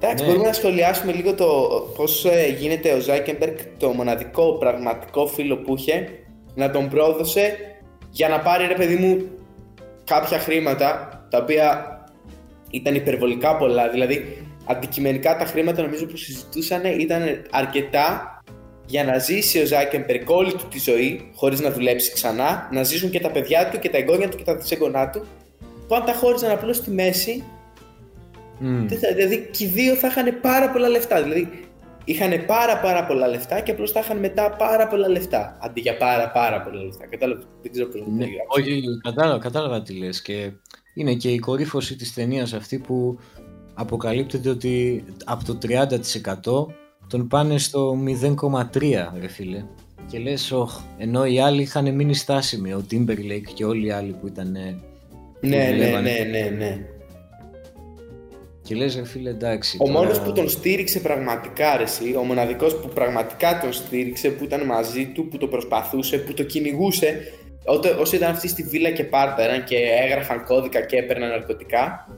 Εντάξει, 0.00 0.24
Ναι. 0.24 0.30
μπορούμε 0.30 0.48
να 0.48 0.52
σχολιάσουμε 0.54 1.12
λίγο 1.12 1.34
το 1.34 1.46
πώς 1.96 2.24
ε, 2.24 2.56
γίνεται 2.58 2.92
ο 2.92 3.00
Ζάκεμπεργκ 3.00 3.56
το 3.78 3.88
μοναδικό 3.88 4.58
πραγματικό 4.58 5.26
φίλο 5.26 5.56
που 5.56 5.74
είχε 5.76 6.08
να 6.54 6.70
τον 6.70 6.88
πρόδωσε 6.88 7.56
για 8.10 8.28
να 8.28 8.40
πάρει 8.40 8.66
ρε 8.66 8.74
παιδί 8.74 8.96
μου 8.96 9.28
κάποια 10.04 10.38
χρήματα 10.38 11.08
τα 11.30 11.38
οποία 11.38 11.92
ήταν 12.70 12.94
υπερβολικά 12.94 13.56
πολλά. 13.56 13.90
Δηλαδή, 13.90 14.42
αντικειμενικά 14.68 15.36
τα 15.36 15.44
χρήματα 15.44 15.82
νομίζω 15.82 16.06
που 16.06 16.16
συζητούσαν 16.16 16.84
ήταν 16.84 17.22
αρκετά 17.50 18.32
για 18.86 19.04
να 19.04 19.18
ζήσει 19.18 19.60
ο 19.62 19.66
Ζάκεμπεργκ 19.66 20.30
όλη 20.30 20.52
του 20.52 20.66
τη 20.70 20.78
ζωή 20.78 21.30
χωρίς 21.34 21.60
να 21.60 21.70
δουλέψει 21.70 22.12
ξανά, 22.12 22.68
να 22.72 22.82
ζήσουν 22.82 23.10
και 23.10 23.20
τα 23.20 23.30
παιδιά 23.30 23.68
του 23.68 23.78
και 23.78 23.88
τα 23.88 23.96
εγγόνια 23.98 24.28
του 24.28 24.36
και 24.36 24.44
τα 24.44 24.56
δυσεγγονά 24.56 25.10
του 25.10 25.26
που 25.88 25.94
αν 25.94 26.04
τα 26.04 26.12
χώριζαν 26.12 26.50
απλώς 26.50 26.76
στη 26.76 26.90
μέση 26.90 27.44
Μμ. 28.60 28.86
δεν 28.88 28.98
θα- 28.98 29.12
δηλαδή 29.14 29.48
και 29.50 29.64
οι 29.64 29.66
δύο 29.66 29.94
θα 29.94 30.06
είχαν 30.08 30.40
πάρα 30.40 30.70
πολλά 30.70 30.88
λεφτά. 30.88 31.22
Δηλαδή 31.22 31.48
είχαν 32.04 32.44
πάρα 32.46 32.78
πάρα 32.78 33.06
πολλά 33.06 33.26
λεφτά 33.28 33.60
και 33.60 33.70
απλώς 33.70 33.92
θα 33.92 34.00
είχαν 34.00 34.18
μετά 34.18 34.50
πάρα 34.50 34.86
πολλά 34.88 35.08
λεφτά. 35.08 35.58
Αντί 35.62 35.80
για 35.80 35.96
πάρα 35.96 36.30
πάρα 36.30 36.62
πολλά 36.62 36.82
λεφτά. 36.82 37.06
Κατάλαβα, 37.06 37.42
δεν 37.62 37.72
ξέρω 37.72 37.86
πώς 37.88 38.00
να 38.00 38.06
το 38.06 38.10
Ναι, 38.12 38.18
περιγράψω. 38.18 38.60
όχι, 38.60 38.82
κατάλαβα, 39.02 39.38
κατάλαβα 39.38 39.82
τι 39.82 39.92
λες 39.94 40.22
και 40.22 40.50
είναι 40.94 41.14
και 41.14 41.30
η 41.30 41.38
κορύφωση 41.38 41.96
της 41.96 42.14
ταινίας 42.14 42.52
αυτή 42.52 42.78
που 42.78 43.18
αποκαλύπτεται 43.80 44.48
ότι 44.48 45.04
από 45.24 45.44
το 45.44 45.58
30% 45.62 46.66
τον 47.08 47.28
πάνε 47.28 47.58
στο 47.58 47.96
0,3 48.06 48.62
ρε 49.20 49.28
φίλε 49.28 49.64
και 50.10 50.18
λες 50.18 50.52
όχ, 50.52 50.80
ενώ 50.98 51.24
οι 51.26 51.40
άλλοι 51.40 51.62
είχαν 51.62 51.94
μείνει 51.94 52.14
στάσιμοι, 52.14 52.72
ο 52.72 52.84
Timberlake 52.90 53.52
και 53.54 53.64
όλοι 53.64 53.86
οι 53.86 53.90
άλλοι 53.90 54.12
που 54.20 54.26
ήταν 54.26 54.54
ε, 54.56 54.76
Ναι, 55.40 55.56
ναι, 55.56 55.70
δουλεύανε. 55.70 56.10
ναι, 56.10 56.38
ναι, 56.40 56.48
ναι. 56.56 56.78
και 58.62 58.74
λες 58.74 58.96
ρε 58.96 59.04
φίλε 59.04 59.30
εντάξει 59.30 59.76
Ο 59.80 59.84
τώρα- 59.86 59.98
μόνος 59.98 60.20
που 60.20 60.32
τον 60.32 60.48
στήριξε 60.48 61.00
πραγματικά 61.00 61.76
ρε 61.76 61.82
εσύ, 61.82 62.14
ο 62.18 62.22
μοναδικός 62.22 62.76
που 62.80 62.88
πραγματικά 62.88 63.60
τον 63.60 63.72
στήριξε, 63.72 64.28
που 64.30 64.44
ήταν 64.44 64.64
μαζί 64.66 65.06
του, 65.06 65.28
που 65.28 65.38
το 65.38 65.46
προσπαθούσε, 65.46 66.18
που 66.18 66.34
το 66.34 66.42
κυνηγούσε, 66.42 67.20
ότε- 67.64 67.96
όσο 68.00 68.16
ήταν 68.16 68.30
αυτοί 68.30 68.48
στη 68.48 68.62
βίλα 68.62 68.90
και 68.90 69.04
πάρτεραν 69.04 69.64
και 69.64 69.76
έγραφαν 70.04 70.44
κώδικα 70.44 70.80
και 70.80 70.96
έπαιρναν 70.96 71.28
ναρκωτικά, 71.28 72.08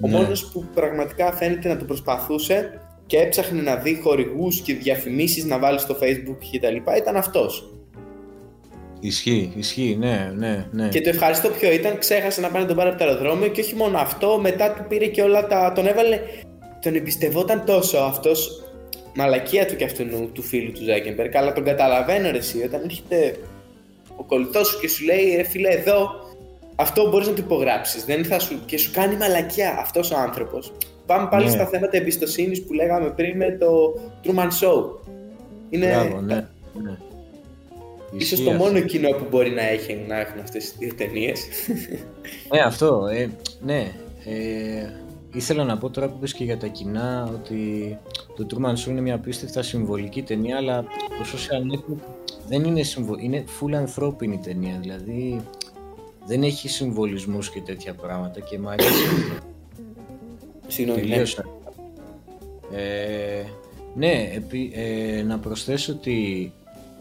ο 0.00 0.08
Ναι. 0.08 0.16
μόνος 0.16 0.50
που 0.52 0.64
πραγματικά 0.74 1.32
φαίνεται 1.32 1.68
να 1.68 1.76
το 1.76 1.84
προσπαθούσε 1.84 2.80
και 3.06 3.18
έψαχνε 3.18 3.62
να 3.62 3.76
δει 3.76 4.00
χορηγούς 4.02 4.60
και 4.60 4.74
διαφημίσεις 4.74 5.44
να 5.44 5.58
βάλει 5.58 5.78
στο 5.78 5.96
facebook 6.00 6.36
και 6.50 6.60
τα 6.60 6.70
λοιπά, 6.70 6.96
ήταν 6.96 7.16
αυτός. 7.16 7.72
Ισχύει, 9.00 9.52
ισχύει, 9.56 9.96
ναι, 9.98 10.32
ναι, 10.36 10.66
ναι. 10.70 10.88
Και 10.88 11.00
το 11.00 11.08
ευχαριστώ 11.08 11.48
ποιο 11.48 11.72
ήταν, 11.72 11.98
ξέχασε 11.98 12.40
να 12.40 12.48
πάει 12.48 12.62
να 12.62 12.68
τον 12.68 12.76
πάρει 12.76 12.88
από 12.88 12.98
το 12.98 13.04
αεροδρόμιο 13.04 13.48
και 13.48 13.60
όχι 13.60 13.74
μόνο 13.74 13.98
αυτό, 13.98 14.38
μετά 14.40 14.72
του 14.72 14.84
πήρε 14.88 15.06
και 15.06 15.22
όλα 15.22 15.46
τα. 15.46 15.72
τον 15.74 15.86
έβαλε. 15.86 16.20
Τον 16.82 16.94
εμπιστευόταν 16.94 17.64
τόσο 17.64 17.98
αυτός. 17.98 18.62
Μαλακία 19.14 19.66
του 19.66 19.76
και 19.76 19.84
αυτού 19.84 20.30
του 20.32 20.42
φίλου 20.42 20.72
του 20.72 20.84
Ζάκεμπεργκ, 20.84 21.36
αλλά 21.36 21.52
τον 21.52 21.64
καταλαβαίνω 21.64 22.30
ρε 22.30 22.38
εσύ, 22.38 22.62
όταν 22.62 22.80
έρχεται 22.84 23.36
ο 24.16 24.24
κολλητός 24.24 24.68
σου 24.68 24.80
και 24.80 24.88
σου 24.88 25.04
λέει 25.04 25.34
ρε 25.36 25.42
φίλε 25.42 25.68
εδώ, 25.68 26.10
αυτό 26.80 27.08
μπορείς 27.08 27.26
να 27.28 27.32
το 27.34 27.42
υπογράψεις. 27.44 28.04
Δεν 28.04 28.24
θα 28.24 28.38
σου... 28.38 28.60
Και 28.66 28.78
σου 28.78 28.90
κάνει 28.92 29.16
μαλακιά 29.16 29.76
αυτός 29.78 30.10
ο 30.10 30.16
άνθρωπος. 30.18 30.72
Πάμε 31.06 31.28
πάλι 31.30 31.44
Ναι. 31.44 31.50
στα 31.50 31.66
θέματα 31.66 31.96
εμπιστοσύνης 31.96 32.62
που 32.64 32.72
λέγαμε 32.72 33.10
πριν 33.10 33.36
με 33.36 33.56
το 33.60 33.98
Truman 34.24 34.48
Show. 34.60 34.84
Είναι 35.70 35.86
Μπράβο, 35.86 36.20
ναι, 36.20 36.34
ναι. 36.82 36.96
ίσως 38.12 38.30
Ισχύει 38.32 38.44
το 38.44 38.50
αυτό. 38.50 38.64
μόνο 38.64 38.80
κοινό 38.80 39.08
που 39.10 39.26
μπορεί 39.30 39.50
να, 39.50 39.62
έχει, 39.68 40.04
να 40.08 40.20
έχουν 40.20 40.40
αυτές 40.40 40.64
τις 40.64 40.74
δύο 40.78 40.94
ταινίες. 40.94 41.46
Ναι, 42.52 42.60
αυτό. 42.60 43.06
Ε, 43.12 43.28
ναι. 43.60 43.92
Ε, 44.24 44.92
ήθελα 45.32 45.64
να 45.64 45.78
πω 45.78 45.90
τώρα 45.90 46.08
που 46.08 46.14
είπες 46.16 46.32
και 46.32 46.44
για 46.44 46.56
τα 46.58 46.66
κοινά 46.66 47.30
ότι 47.34 47.98
το 48.36 48.46
Truman 48.50 48.84
Show 48.84 48.88
είναι 48.88 49.00
μια 49.00 49.14
απίστευτα 49.14 49.62
συμβολική 49.62 50.22
ταινία, 50.22 50.56
αλλά 50.56 50.82
το 51.18 51.24
Social 51.34 51.74
Network 51.74 52.02
δεν 52.48 52.64
είναι 52.64 52.82
συμβολική, 52.82 53.24
είναι 53.26 53.44
full 53.60 53.72
ανθρώπινη 53.72 54.38
ταινία. 54.38 54.78
Δηλαδή 54.80 55.40
δεν 56.28 56.42
έχει 56.42 56.68
συμβολισμούς 56.68 57.50
και 57.50 57.60
τέτοια 57.60 57.94
πράγματα 57.94 58.40
και 58.40 58.58
μου 58.58 58.68
αρέσει. 58.68 59.04
Συγγνώμη, 60.66 61.00
ναι. 61.00 61.06
Τελείωσα. 61.08 61.44
Ε, 62.72 63.44
ναι, 63.94 64.30
επί, 64.34 64.72
ε, 64.74 65.22
να 65.22 65.38
προσθέσω 65.38 65.92
ότι 65.92 66.52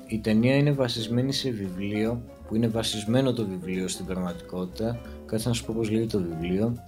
η 0.08 0.18
ταινία 0.20 0.56
είναι 0.56 0.72
βασισμένη 0.72 1.34
σε 1.34 1.50
βιβλίο 1.50 2.22
που 2.48 2.56
είναι 2.56 2.68
βασισμένο 2.68 3.34
το 3.34 3.46
βιβλίο 3.46 3.88
στην 3.88 4.06
πραγματικότητα. 4.06 5.00
Κάτσε 5.26 5.48
να 5.48 5.54
σου 5.54 5.66
πω 5.66 5.74
πώς 5.78 5.90
λέγεται 5.90 6.18
το 6.18 6.24
βιβλίο. 6.24 6.84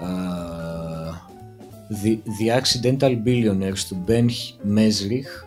Uh, 0.00 0.98
The, 2.02 2.18
The 2.38 2.60
Accidental 2.60 3.22
Billionaires 3.24 3.78
του 3.88 4.04
Ben 4.08 4.26
Mesrich 4.76 5.46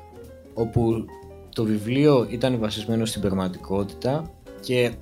όπου 0.53 1.05
το 1.55 1.63
βιβλίο 1.63 2.27
ήταν 2.29 2.59
βασισμένο 2.59 3.05
στην 3.05 3.21
πραγματικότητα 3.21 4.31
και 4.61 4.75
α, 4.75 4.79
ε, 4.79 4.85
α, 4.85 4.89
ε, 4.89 4.97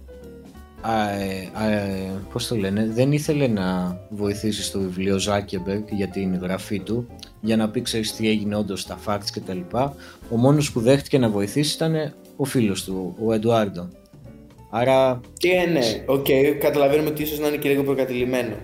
πώς 2.32 2.48
το 2.48 2.56
λένε, 2.56 2.90
δεν 2.94 3.12
ήθελε 3.12 3.48
να 3.48 3.98
βοηθήσει 4.10 4.64
στο 4.64 4.80
βιβλίο 4.80 5.18
Ζάκεμπεργκ 5.18 5.84
για 5.90 6.08
την 6.08 6.40
γραφή 6.42 6.80
του 6.80 7.08
για 7.42 7.56
να 7.56 7.70
πει 7.70 7.82
ξέρεις 7.82 8.16
τι 8.16 8.30
έγινε 8.30 8.56
όντως 8.56 8.86
τα 8.86 9.00
facts 9.06 9.30
και 9.34 9.40
τα 9.40 9.54
λοιπά. 9.54 9.96
Ο 10.30 10.38
μόνος 10.38 10.72
που 10.72 10.80
δέχτηκε 10.80 11.18
να 11.18 11.30
βοηθήσει 11.30 11.76
ήταν 11.76 12.14
ο 12.36 12.44
φίλος 12.44 12.84
του, 12.84 13.16
ο 13.26 13.34
Εντουάρντο. 13.34 13.90
Άρα... 14.70 15.20
Και 15.38 15.68
ναι, 15.72 16.04
OK, 16.06 16.26
okay, 16.30 16.56
καταλαβαίνουμε 16.60 17.10
ότι 17.10 17.22
ίσως 17.22 17.40
να 17.40 17.48
είναι 17.48 17.58
και 17.58 17.70
λίγο 17.70 17.84
προκατειλημμένο. 17.84 18.56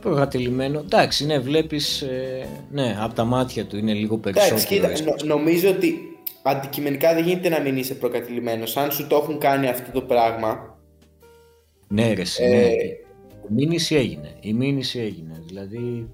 Προκατειλημμένο, 0.00 0.78
εντάξει, 0.78 1.26
ναι, 1.26 1.38
βλέπεις, 1.38 2.02
ε, 2.02 2.46
ναι, 2.70 2.96
από 3.00 3.14
τα 3.14 3.24
μάτια 3.24 3.64
του 3.64 3.76
είναι 3.76 3.92
λίγο 3.92 4.18
περισσότερο. 4.18 4.76
Εντάξει, 4.84 5.02
κοίτα, 5.02 5.14
νο, 5.24 5.34
νομίζω 5.34 5.68
ότι 5.68 5.94
αντικειμενικά 6.42 7.14
δεν 7.14 7.24
γίνεται 7.24 7.48
να 7.48 7.60
μην 7.60 7.76
είσαι 7.76 7.94
προκατειλημμένος. 7.94 8.76
Αν 8.76 8.90
σου 8.90 9.06
το 9.06 9.16
έχουν 9.16 9.38
κάνει 9.38 9.68
αυτό 9.68 9.90
το 9.92 10.00
πράγμα... 10.00 10.73
Ναι, 11.94 12.12
ρε, 12.12 12.22
ε... 12.38 12.48
ναι. 12.48 12.72
Η 13.48 13.48
μήνυση 13.48 13.94
έγινε, 13.94 14.36
η 14.40 14.52
μήνυση 14.52 14.98
έγινε, 14.98 15.42
δηλαδή... 15.46 16.08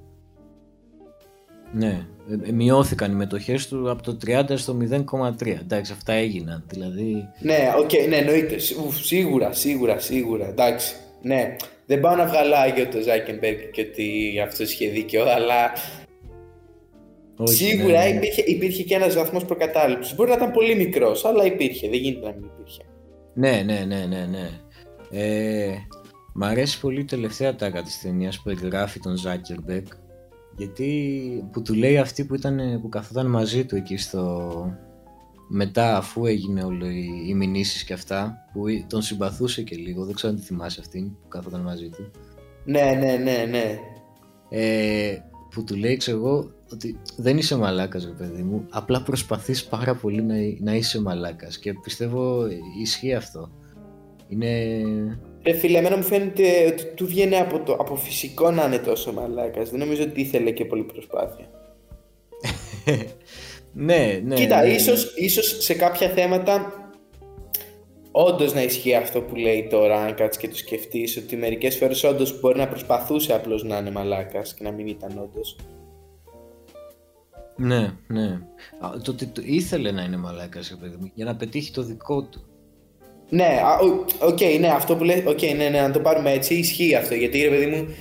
Ναι, 1.72 2.06
ε, 2.30 2.48
ε, 2.48 2.52
μειώθηκαν 2.52 3.12
οι 3.12 3.14
μετοχές 3.14 3.68
του 3.68 3.90
από 3.90 4.02
το 4.02 4.16
30 4.26 4.42
στο 4.54 4.76
0,3. 4.90 5.46
Εντάξει, 5.46 5.92
αυτά 5.92 6.12
έγιναν. 6.12 6.64
Δηλαδή... 6.68 7.28
Ναι, 7.40 7.72
okay, 7.84 8.08
ναι, 8.08 8.16
εννοείται. 8.16 8.56
Σίγουρα, 9.02 9.52
σίγουρα, 9.52 9.98
σίγουρα. 9.98 10.48
Εντάξει. 10.48 10.94
Ναι. 11.22 11.56
Δεν 11.86 12.00
πάω 12.00 12.16
να 12.16 12.26
βγάλω 12.26 12.54
άγιο 12.54 12.86
το 12.86 13.00
Ζάκεμπεργκ 13.00 13.58
και 13.72 13.86
ότι 13.90 14.40
αυτό 14.44 14.62
είχε 14.62 14.88
δίκιο, 14.88 15.22
αλλά. 15.22 15.72
Όχι, 17.36 17.54
σίγουρα 17.54 18.04
ναι, 18.04 18.10
ναι. 18.10 18.16
Υπήρχε, 18.16 18.42
υπήρχε 18.46 18.82
και 18.82 18.94
ένας 18.94 19.14
βαθμός 19.14 19.44
προκατάληψης. 19.44 20.14
Μπορεί 20.14 20.28
να 20.30 20.36
ήταν 20.36 20.50
πολύ 20.50 20.74
μικρός, 20.74 21.24
αλλά 21.24 21.44
υπήρχε. 21.44 21.88
Δεν 21.88 21.98
γίνεται 21.98 22.26
να 22.26 22.32
μην 22.32 22.50
υπήρχε. 22.54 22.82
Ναι, 23.34 23.62
ναι, 23.64 23.84
ναι, 23.86 24.06
ναι. 24.06 24.26
ναι. 24.26 24.50
Ε, 25.10 25.74
μ' 26.32 26.44
αρέσει 26.44 26.80
πολύ 26.80 27.00
η 27.00 27.04
τελευταία 27.04 27.56
τάκα 27.56 27.82
της 27.82 28.00
ταινίας 28.00 28.40
που 28.40 28.50
εγγράφει 28.50 29.00
τον 29.00 29.16
Ζάκερμπεργκ 29.16 29.86
γιατί 30.56 31.48
που 31.52 31.62
του 31.62 31.74
λέει 31.74 31.98
αυτή 31.98 32.24
που, 32.24 32.34
ήταν, 32.34 32.80
που 32.80 32.88
καθόταν 32.88 33.26
μαζί 33.26 33.64
του 33.64 33.76
εκεί 33.76 33.96
στο... 33.96 34.76
Μετά 35.52 35.96
αφού 35.96 36.26
έγινε 36.26 36.64
όλο 36.64 36.86
οι, 36.86 37.24
οι 37.26 37.34
μηνύσεις 37.34 37.84
και 37.84 37.92
αυτά 37.92 38.36
που 38.52 38.64
τον 38.86 39.02
συμπαθούσε 39.02 39.62
και 39.62 39.76
λίγο, 39.76 40.04
δεν 40.04 40.14
ξέρω 40.14 40.32
αν 40.32 40.38
τη 40.38 40.44
θυμάσαι 40.46 40.80
αυτήν 40.80 41.10
που 41.10 41.28
καθόταν 41.28 41.60
μαζί 41.60 41.88
του. 41.88 42.10
Ναι, 42.64 42.96
ναι, 43.00 43.16
ναι, 43.16 43.44
ναι. 43.50 43.78
Ε, 44.48 45.18
που 45.50 45.64
του 45.64 45.76
λέει 45.76 45.96
ξέρω 45.96 46.16
εγώ 46.16 46.52
ότι 46.72 46.98
δεν 47.16 47.38
είσαι 47.38 47.56
μαλάκας 47.56 48.04
ρε 48.04 48.10
παιδί 48.10 48.42
μου, 48.42 48.66
απλά 48.70 49.02
προσπαθείς 49.02 49.64
πάρα 49.64 49.94
πολύ 49.94 50.22
να, 50.22 50.34
να 50.60 50.74
είσαι 50.74 51.00
μαλάκας 51.00 51.58
και 51.58 51.74
πιστεύω 51.82 52.46
ισχύει 52.80 53.14
αυτό. 53.14 53.50
Είναι 54.30 54.74
Ρε 55.42 55.52
φίλε, 55.52 55.78
εμένα 55.78 55.96
μου 55.96 56.02
φαίνεται 56.02 56.66
ότι 56.66 56.84
του 56.94 57.06
βγαίνει 57.06 57.36
από, 57.36 57.60
το, 57.60 57.72
από 57.72 57.96
φυσικό 57.96 58.50
να 58.50 58.64
είναι 58.64 58.78
τόσο 58.78 59.12
μαλάκας. 59.12 59.70
Δεν 59.70 59.78
νομίζω 59.78 60.02
ότι 60.02 60.20
ήθελε 60.20 60.50
και 60.50 60.64
πολύ 60.64 60.82
προσπάθεια. 60.82 61.50
ναι, 63.72 64.20
ναι. 64.24 64.34
Κοίτα, 64.34 64.62
ναι, 64.62 64.68
Ίσως, 64.68 65.14
ίσως 65.16 65.56
σε 65.64 65.74
κάποια 65.74 66.08
θέματα 66.08 66.72
όντως 68.10 68.54
να 68.54 68.62
ισχύει 68.62 68.94
αυτό 68.94 69.20
που 69.22 69.34
λέει 69.34 69.66
τώρα, 69.70 70.02
αν 70.02 70.14
κάτσεις 70.14 70.42
και 70.42 70.48
το 70.48 70.56
σκεφτείς, 70.56 71.16
ότι 71.16 71.36
μερικές 71.36 71.76
φορές 71.76 72.04
όντως 72.04 72.40
μπορεί 72.40 72.58
να 72.58 72.68
προσπαθούσε 72.68 73.34
απλώς 73.34 73.64
να 73.64 73.78
είναι 73.78 73.90
μαλάκας 73.90 74.54
και 74.54 74.64
να 74.64 74.70
μην 74.70 74.86
ήταν 74.86 75.18
όντως. 75.18 75.56
Ναι, 77.56 77.92
ναι. 78.06 78.40
Το 79.02 79.10
ότι 79.10 79.32
ήθελε 79.42 79.90
να 79.90 80.02
είναι 80.02 80.16
μαλάκας, 80.16 80.76
για 81.14 81.24
να 81.24 81.36
πετύχει 81.36 81.72
το 81.72 81.82
δικό 81.82 82.22
του. 82.22 82.49
Ναι, 83.30 83.60
OK, 84.20 84.38
okay, 84.38 84.56
ναι, 84.60 84.68
αυτό 84.68 84.96
που 84.96 85.04
λέει, 85.04 85.24
okay, 85.26 85.56
ναι, 85.56 85.68
ναι, 85.68 85.80
να 85.80 85.90
το 85.90 86.00
πάρουμε 86.00 86.32
έτσι, 86.32 86.54
ισχύει 86.54 86.94
αυτό. 86.94 87.14
Γιατί 87.14 87.42
ρε 87.42 87.48
παιδί 87.48 87.66
μου, 87.66 87.94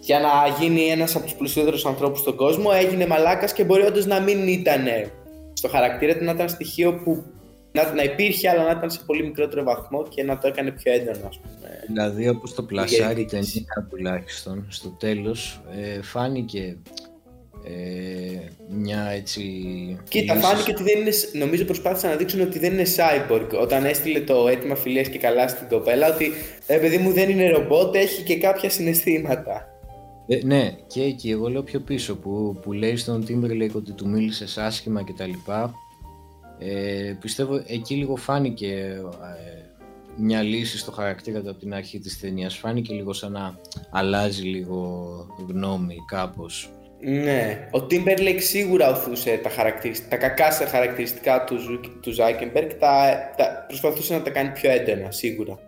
για 0.00 0.20
να 0.20 0.28
γίνει 0.60 0.86
ένας 0.86 1.16
από 1.16 1.24
τους 1.24 1.34
πλουσιότερους 1.34 1.88
ανθρώπους 1.88 2.18
στον 2.18 2.36
κόσμο, 2.36 2.70
έγινε 2.74 3.06
μαλάκας 3.06 3.52
και 3.52 3.64
μπορεί 3.64 3.82
όντως 3.82 4.06
να 4.06 4.20
μην 4.20 4.48
ήταν 4.48 4.84
στο 5.52 5.68
χαρακτήρα 5.68 6.16
του, 6.16 6.24
να 6.24 6.32
ήταν 6.32 6.48
στοιχείο 6.48 6.94
που 6.94 7.24
να, 7.72 7.94
να 7.94 8.02
υπήρχε, 8.02 8.48
αλλά 8.48 8.64
να 8.64 8.70
ήταν 8.70 8.90
σε 8.90 9.00
πολύ 9.06 9.22
μικρότερο 9.22 9.62
βαθμό 9.62 10.06
και 10.08 10.22
να 10.22 10.38
το 10.38 10.48
έκανε 10.48 10.70
πιο 10.70 10.92
έντονο, 10.92 11.26
ας 11.28 11.38
πούμε. 11.38 11.84
Δηλαδή, 11.86 12.28
όπως 12.28 12.54
το 12.54 12.62
πλασάρει 12.62 13.17
η 13.17 13.24
ταινία 13.24 13.86
τουλάχιστον, 13.90 14.66
στο 14.68 14.88
τέλος, 14.88 15.60
ε, 15.70 16.02
φάνηκε 16.02 16.76
ε, 17.64 18.50
μια 18.68 19.10
έτσι... 19.10 19.42
Κοίτα, 20.08 20.34
λύση... 20.34 20.46
φάνηκε 20.46 20.70
ότι 20.70 20.82
δεν 20.82 21.00
είναι, 21.00 21.10
νομίζω 21.32 21.64
προσπάθησαν 21.64 22.10
να 22.10 22.16
δείξουν 22.16 22.40
ότι 22.40 22.58
δεν 22.58 22.72
είναι 22.72 22.86
cyborg. 22.96 23.48
Όταν 23.60 23.84
έστειλε 23.84 24.20
το 24.20 24.48
αίτημα 24.48 24.74
φιλίας 24.74 25.08
και 25.08 25.18
καλά 25.18 25.48
στην 25.48 25.68
κοπέλα, 25.68 26.14
ότι 26.14 26.32
ε, 26.66 26.76
παιδί 26.76 26.98
μου 26.98 27.12
δεν 27.12 27.30
είναι 27.30 27.50
ρομπότ, 27.50 27.94
έχει 27.94 28.22
και 28.22 28.38
κάποια 28.38 28.70
συναισθήματα. 28.70 29.68
Ε, 30.26 30.38
ναι, 30.44 30.76
και 30.86 31.02
εκεί 31.02 31.30
εγώ 31.30 31.48
λέω 31.48 31.62
πιο 31.62 31.80
πίσω 31.80 32.16
που, 32.16 32.58
που 32.62 32.72
λέει 32.72 32.96
στον 32.96 33.24
Timberlake 33.28 33.72
ότι 33.72 33.92
του 33.92 34.08
μίλησες 34.08 34.58
άσχημα 34.58 35.04
κτλ. 35.04 35.52
Ε, 36.58 37.16
πιστεύω 37.20 37.62
εκεί 37.66 37.94
λίγο 37.94 38.16
φάνηκε 38.16 38.66
ε, 38.66 39.00
μια 40.16 40.42
λύση 40.42 40.78
στο 40.78 40.92
χαρακτήρα 40.92 41.40
του 41.40 41.50
από 41.50 41.58
την 41.58 41.74
αρχή 41.74 41.98
της 41.98 42.20
ταινίας. 42.20 42.56
Φάνηκε 42.56 42.94
λίγο 42.94 43.12
σαν 43.12 43.32
να 43.32 43.58
αλλάζει 43.90 44.42
λίγο 44.42 45.08
γνώμη 45.48 45.96
κάπως. 46.06 46.70
Ναι, 47.02 47.68
ο 47.70 47.78
Timberlake 47.78 48.40
σίγουρα 48.40 48.90
ωθούσε 48.90 49.40
τα, 49.42 49.50
τα 50.08 50.16
κακά 50.16 50.50
στα 50.50 50.66
χαρακτηριστικά 50.66 51.44
του, 51.44 51.56
του 52.00 52.14
Zuckerberg, 52.16 52.70
τα, 52.78 53.16
τα, 53.36 53.64
προσπαθούσε 53.66 54.14
να 54.14 54.22
τα 54.22 54.30
κάνει 54.30 54.50
πιο 54.50 54.70
έντονα, 54.70 55.10
σίγουρα. 55.10 55.58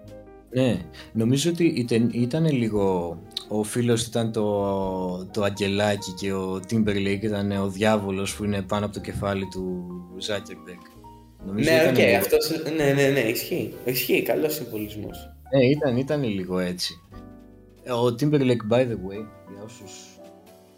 Ναι, 0.51 0.77
νομίζω 1.13 1.51
ότι 1.51 1.65
ήταν, 1.65 2.11
ήταν 2.15 2.51
λίγο, 2.51 3.17
ο 3.49 3.63
φίλος 3.63 4.07
ήταν 4.07 4.33
το, 4.33 5.27
το 5.33 5.43
αγγελάκι 5.43 6.13
και 6.21 6.33
ο 6.33 6.61
Timberlake 6.71 7.23
ήταν 7.23 7.51
ο 7.51 7.69
διάβολος 7.69 8.37
που 8.37 8.45
είναι 8.45 8.63
πάνω 8.63 8.85
από 8.85 8.95
το 8.95 9.01
κεφάλι 9.01 9.49
του 9.51 9.87
Zuckerberg. 10.29 11.01
Νομίζω 11.47 11.71
ναι, 11.71 11.89
OK, 11.89 11.95
okay, 11.95 12.15
αυτός, 12.19 12.63
ναι, 12.77 12.93
ναι, 12.93 13.09
ναι, 13.09 13.21
ισχύει, 13.21 13.75
ισχύει, 13.85 14.23
καλός 14.23 14.55
συμβολισμός. 14.55 15.31
Ναι, 15.55 15.65
ήταν, 15.65 15.97
ήταν 15.97 16.23
λίγο 16.23 16.59
έτσι. 16.59 16.95
Ο 17.87 18.15
Timberlake, 18.21 18.73
by 18.73 18.81
the 18.81 18.99
way, 19.09 19.25
για 19.53 19.63
όσους 19.65 20.12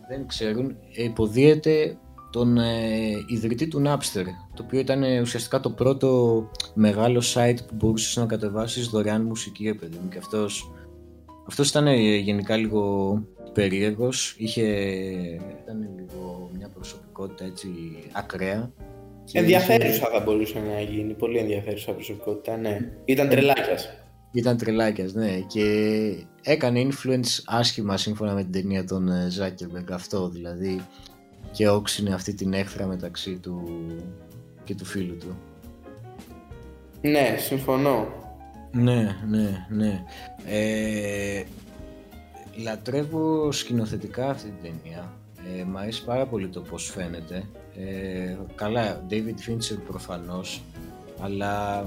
δεν 0.09 0.27
ξέρουν, 0.27 0.77
υποδίεται 0.91 1.99
τον 2.35 2.59
ε, 2.59 3.25
ιδρυτή 3.27 3.69
του 3.69 3.83
Napster, 3.87 4.25
το 4.55 4.63
οποίο 4.63 4.79
ήταν 4.79 5.03
ε, 5.03 5.21
ουσιαστικά 5.21 5.61
το 5.61 5.71
πρώτο 5.71 6.51
μεγάλο 6.75 7.23
site 7.35 7.57
που 7.67 7.75
μπορούσες 7.75 8.17
να 8.17 8.27
κατεβάσεις 8.27 8.89
δωρεάν 8.89 9.23
μουσική, 9.23 9.75
παιδί 9.75 9.99
μου. 10.03 10.09
Και 10.09 10.19
αυτός, 10.19 10.73
αυτός 11.49 11.69
ήταν 11.69 11.87
ε, 11.87 12.17
γενικά 12.17 12.57
λίγο 12.57 13.23
περίεργος, 13.53 14.35
είχε, 14.39 14.63
ήταν 15.63 15.89
λίγο 15.97 16.51
μια 16.57 16.69
προσωπικότητα 16.69 17.45
έτσι 17.45 17.69
ακραία. 18.13 18.73
Ενδιαφέρουσα 19.33 20.09
θα 20.13 20.21
μπορούσε 20.21 20.63
να 20.75 20.81
γίνει, 20.81 21.15
πολύ 21.15 21.39
ενδιαφέρουσα 21.39 21.93
προσωπικότητα, 21.93 22.57
ναι. 22.57 22.79
Ήταν 23.05 23.29
τρελάκιας. 23.29 24.04
Ήταν 24.35 24.57
τρελάκιας, 24.57 25.13
ναι. 25.13 25.41
Και 25.41 25.65
έκανε 26.43 26.87
influence 26.89 27.43
άσχημα 27.45 27.97
σύμφωνα 27.97 28.35
με 28.35 28.43
την 28.43 28.53
ταινία 28.53 28.85
των 28.85 29.09
Zuckerberg 29.09 29.93
αυτό, 29.93 30.29
δηλαδή 30.29 30.81
και 31.53 31.69
όξινε 31.69 32.15
αυτή 32.15 32.35
την 32.35 32.53
έχθρα 32.53 32.87
μεταξύ 32.87 33.39
του 33.39 33.63
και 34.65 34.75
του 34.75 34.85
φίλου 34.85 35.17
του. 35.17 35.37
Ναι, 37.01 37.37
συμφωνώ. 37.39 38.09
Ναι, 38.73 39.17
ναι, 39.29 39.67
ναι. 39.69 40.05
Ε, 40.47 41.43
λατρεύω 42.63 43.53
σκηνοθετικά 43.53 44.31
αυτή 44.31 44.49
την 44.49 44.73
ταινία. 44.83 45.13
Ε, 45.59 45.65
μ' 45.65 45.77
αρέσει 45.77 46.05
πάρα 46.05 46.27
πολύ 46.27 46.49
το 46.49 46.61
πώς 46.61 46.91
φαίνεται. 46.91 47.49
Ε, 47.77 48.37
καλά, 48.55 49.07
David 49.11 49.51
Fincher 49.51 49.79
προφανώς, 49.89 50.63
αλλά 51.21 51.85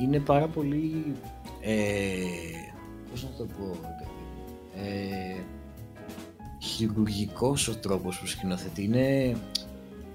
είναι 0.00 0.18
πάρα 0.18 0.48
πολύ 0.48 1.14
ε, 1.60 2.14
πώς 3.10 3.22
να 3.22 3.30
το 3.38 3.44
πω 3.44 3.76
ε, 4.76 5.36
χειρουργικός 6.62 7.68
ο 7.68 7.76
τρόπος 7.76 8.18
που 8.18 8.26
σκηνοθετεί. 8.26 8.82
Είναι 8.82 9.36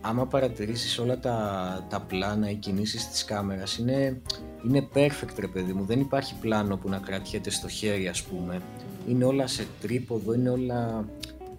άμα 0.02 0.26
παρατηρήσεις 0.26 1.00
όλα 1.00 1.20
τα, 1.20 1.86
τα 1.90 2.02
πλάνα, 2.02 2.50
οι 2.50 2.56
κινήσεις 2.56 3.10
της 3.10 3.26
κάμερας 3.26 3.78
είναι, 3.78 4.22
είναι 4.68 4.88
perfect 4.94 5.36
ρε 5.40 5.48
παιδί 5.48 5.74
μου, 5.74 5.86
δεν 5.86 6.00
υπάρχει 6.00 6.36
πλάνο 6.42 6.78
που 6.78 6.90
να 6.90 6.98
κρατιέται 6.98 7.50
στο 7.50 7.68
χέρι 7.68 8.08
ας 8.08 8.24
πούμε. 8.24 8.62
Είναι 9.08 9.26
όλα 9.26 9.48
σε 9.48 9.68
τρίποδο, 9.82 10.34
είναι 10.34 10.50
όλα 10.50 11.06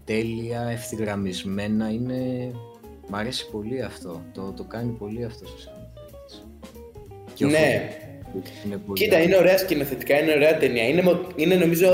τέλεια, 0.04 0.62
ευθυγραμμισμένα, 0.62 1.90
είναι... 1.90 2.50
Μ' 3.10 3.14
αρέσει 3.14 3.50
πολύ 3.50 3.82
αυτό, 3.82 4.22
το, 4.34 4.52
το 4.52 4.64
κάνει 4.64 4.92
πολύ 4.92 5.24
αυτό 5.24 5.46
σε 5.46 5.54
σκηνοθέτης. 5.58 6.44
ναι, 7.40 8.07
είναι 8.66 8.76
πολύ 8.86 8.98
Κοίτα, 8.98 9.18
είναι 9.22 9.36
ωραία 9.36 9.58
σκηνοθετικά, 9.58 10.20
είναι 10.20 10.32
ωραία 10.32 10.56
ταινία. 10.56 10.88
Είναι, 10.88 11.20
είναι 11.36 11.54
νομίζω 11.54 11.88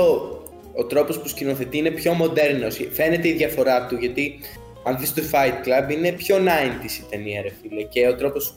ο 0.75 0.85
τρόπος 0.85 1.19
που 1.19 1.27
σκηνοθετεί 1.27 1.77
είναι 1.77 1.91
πιο 1.91 2.13
μοντέρνος. 2.13 2.79
Φαίνεται 2.91 3.27
η 3.27 3.33
διαφορά 3.33 3.85
του, 3.85 3.95
γιατί 3.95 4.39
αν 4.83 4.97
δεις 4.97 5.13
το 5.13 5.21
Fight 5.31 5.67
Club 5.67 5.91
είναι 5.91 6.11
πιο 6.11 6.35
90s 6.35 6.99
η 6.99 7.03
ταινία 7.09 7.41
ρε 7.41 7.51
φίλε 7.61 7.81
και 7.81 8.07
ο 8.07 8.15
τρόπος... 8.15 8.53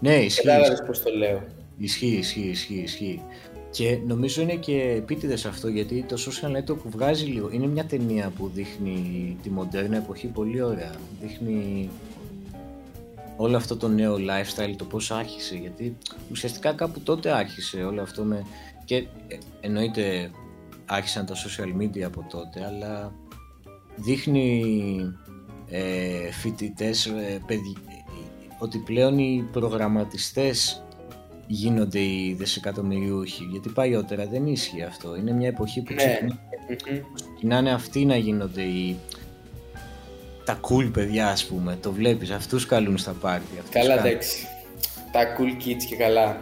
Ναι, 0.00 0.14
ισχύει. 0.14 0.42
Κατάλαβες 0.42 0.82
πώς 0.86 1.02
το 1.02 1.10
λέω. 1.10 1.42
Ισχύει, 1.78 2.16
ισχύει, 2.18 2.48
ισχύει, 2.48 2.82
ισχύει. 2.84 3.22
Και 3.70 3.98
νομίζω 4.06 4.42
είναι 4.42 4.54
και 4.54 4.94
επίτηδες 4.96 5.44
αυτό 5.46 5.68
γιατί 5.68 6.04
το 6.08 6.16
Social 6.18 6.56
Network 6.56 6.82
βγάζει 6.84 7.24
λίγο. 7.24 7.48
Είναι 7.52 7.66
μια 7.66 7.84
ταινία 7.84 8.32
που 8.38 8.50
δείχνει 8.54 9.36
τη 9.42 9.50
μοντέρνα 9.50 9.96
εποχή 9.96 10.26
πολύ 10.26 10.62
ωραία. 10.62 10.94
Δείχνει 11.20 11.88
όλο 13.42 13.56
αυτό 13.56 13.76
το 13.76 13.88
νέο 13.88 14.16
lifestyle, 14.16 14.74
το 14.76 14.84
πώς 14.84 15.10
άρχισε. 15.10 15.56
Γιατί 15.56 15.96
ουσιαστικά 16.30 16.72
κάπου 16.72 17.00
τότε 17.00 17.30
άρχισε 17.30 17.82
όλο 17.82 18.02
αυτό 18.02 18.22
με... 18.22 18.46
Και 18.84 18.96
ε, 18.96 19.38
εννοείται 19.60 20.30
άρχισαν 20.86 21.26
τα 21.26 21.34
social 21.34 21.82
media 21.82 22.00
από 22.00 22.26
τότε, 22.30 22.64
αλλά 22.64 23.12
δείχνει 23.96 24.64
ε, 25.68 26.30
φοιτητές, 26.32 27.06
ε, 27.06 27.40
ότι 28.58 28.78
πλέον 28.78 29.18
οι 29.18 29.48
προγραμματιστές 29.52 30.82
γίνονται 31.46 32.00
οι 32.00 32.34
δισεκατομμυριούχοι. 32.38 33.44
Γιατί 33.50 33.68
παλιότερα 33.68 34.26
δεν 34.26 34.46
ίσχυε 34.46 34.84
αυτό. 34.84 35.16
Είναι 35.16 35.32
μια 35.32 35.48
εποχή 35.48 35.82
που 35.82 35.92
ναι. 35.92 36.28
ξεκινάνε 36.76 37.72
αυτοί 37.72 38.04
να 38.04 38.16
γίνονται 38.16 38.62
οι, 38.62 38.98
τα 40.44 40.60
cool 40.60 40.90
παιδιά 40.92 41.28
ας 41.28 41.44
πούμε. 41.46 41.78
Το 41.82 41.92
βλέπεις, 41.92 42.30
αυτούς 42.30 42.66
καλούν 42.66 42.98
στα 42.98 43.12
πάρτι. 43.20 43.44
Καλά 43.70 44.06
εντάξει. 44.06 44.46
Τα 45.12 45.20
cool 45.22 45.62
kids 45.64 45.82
και 45.88 45.96
καλά. 45.96 46.36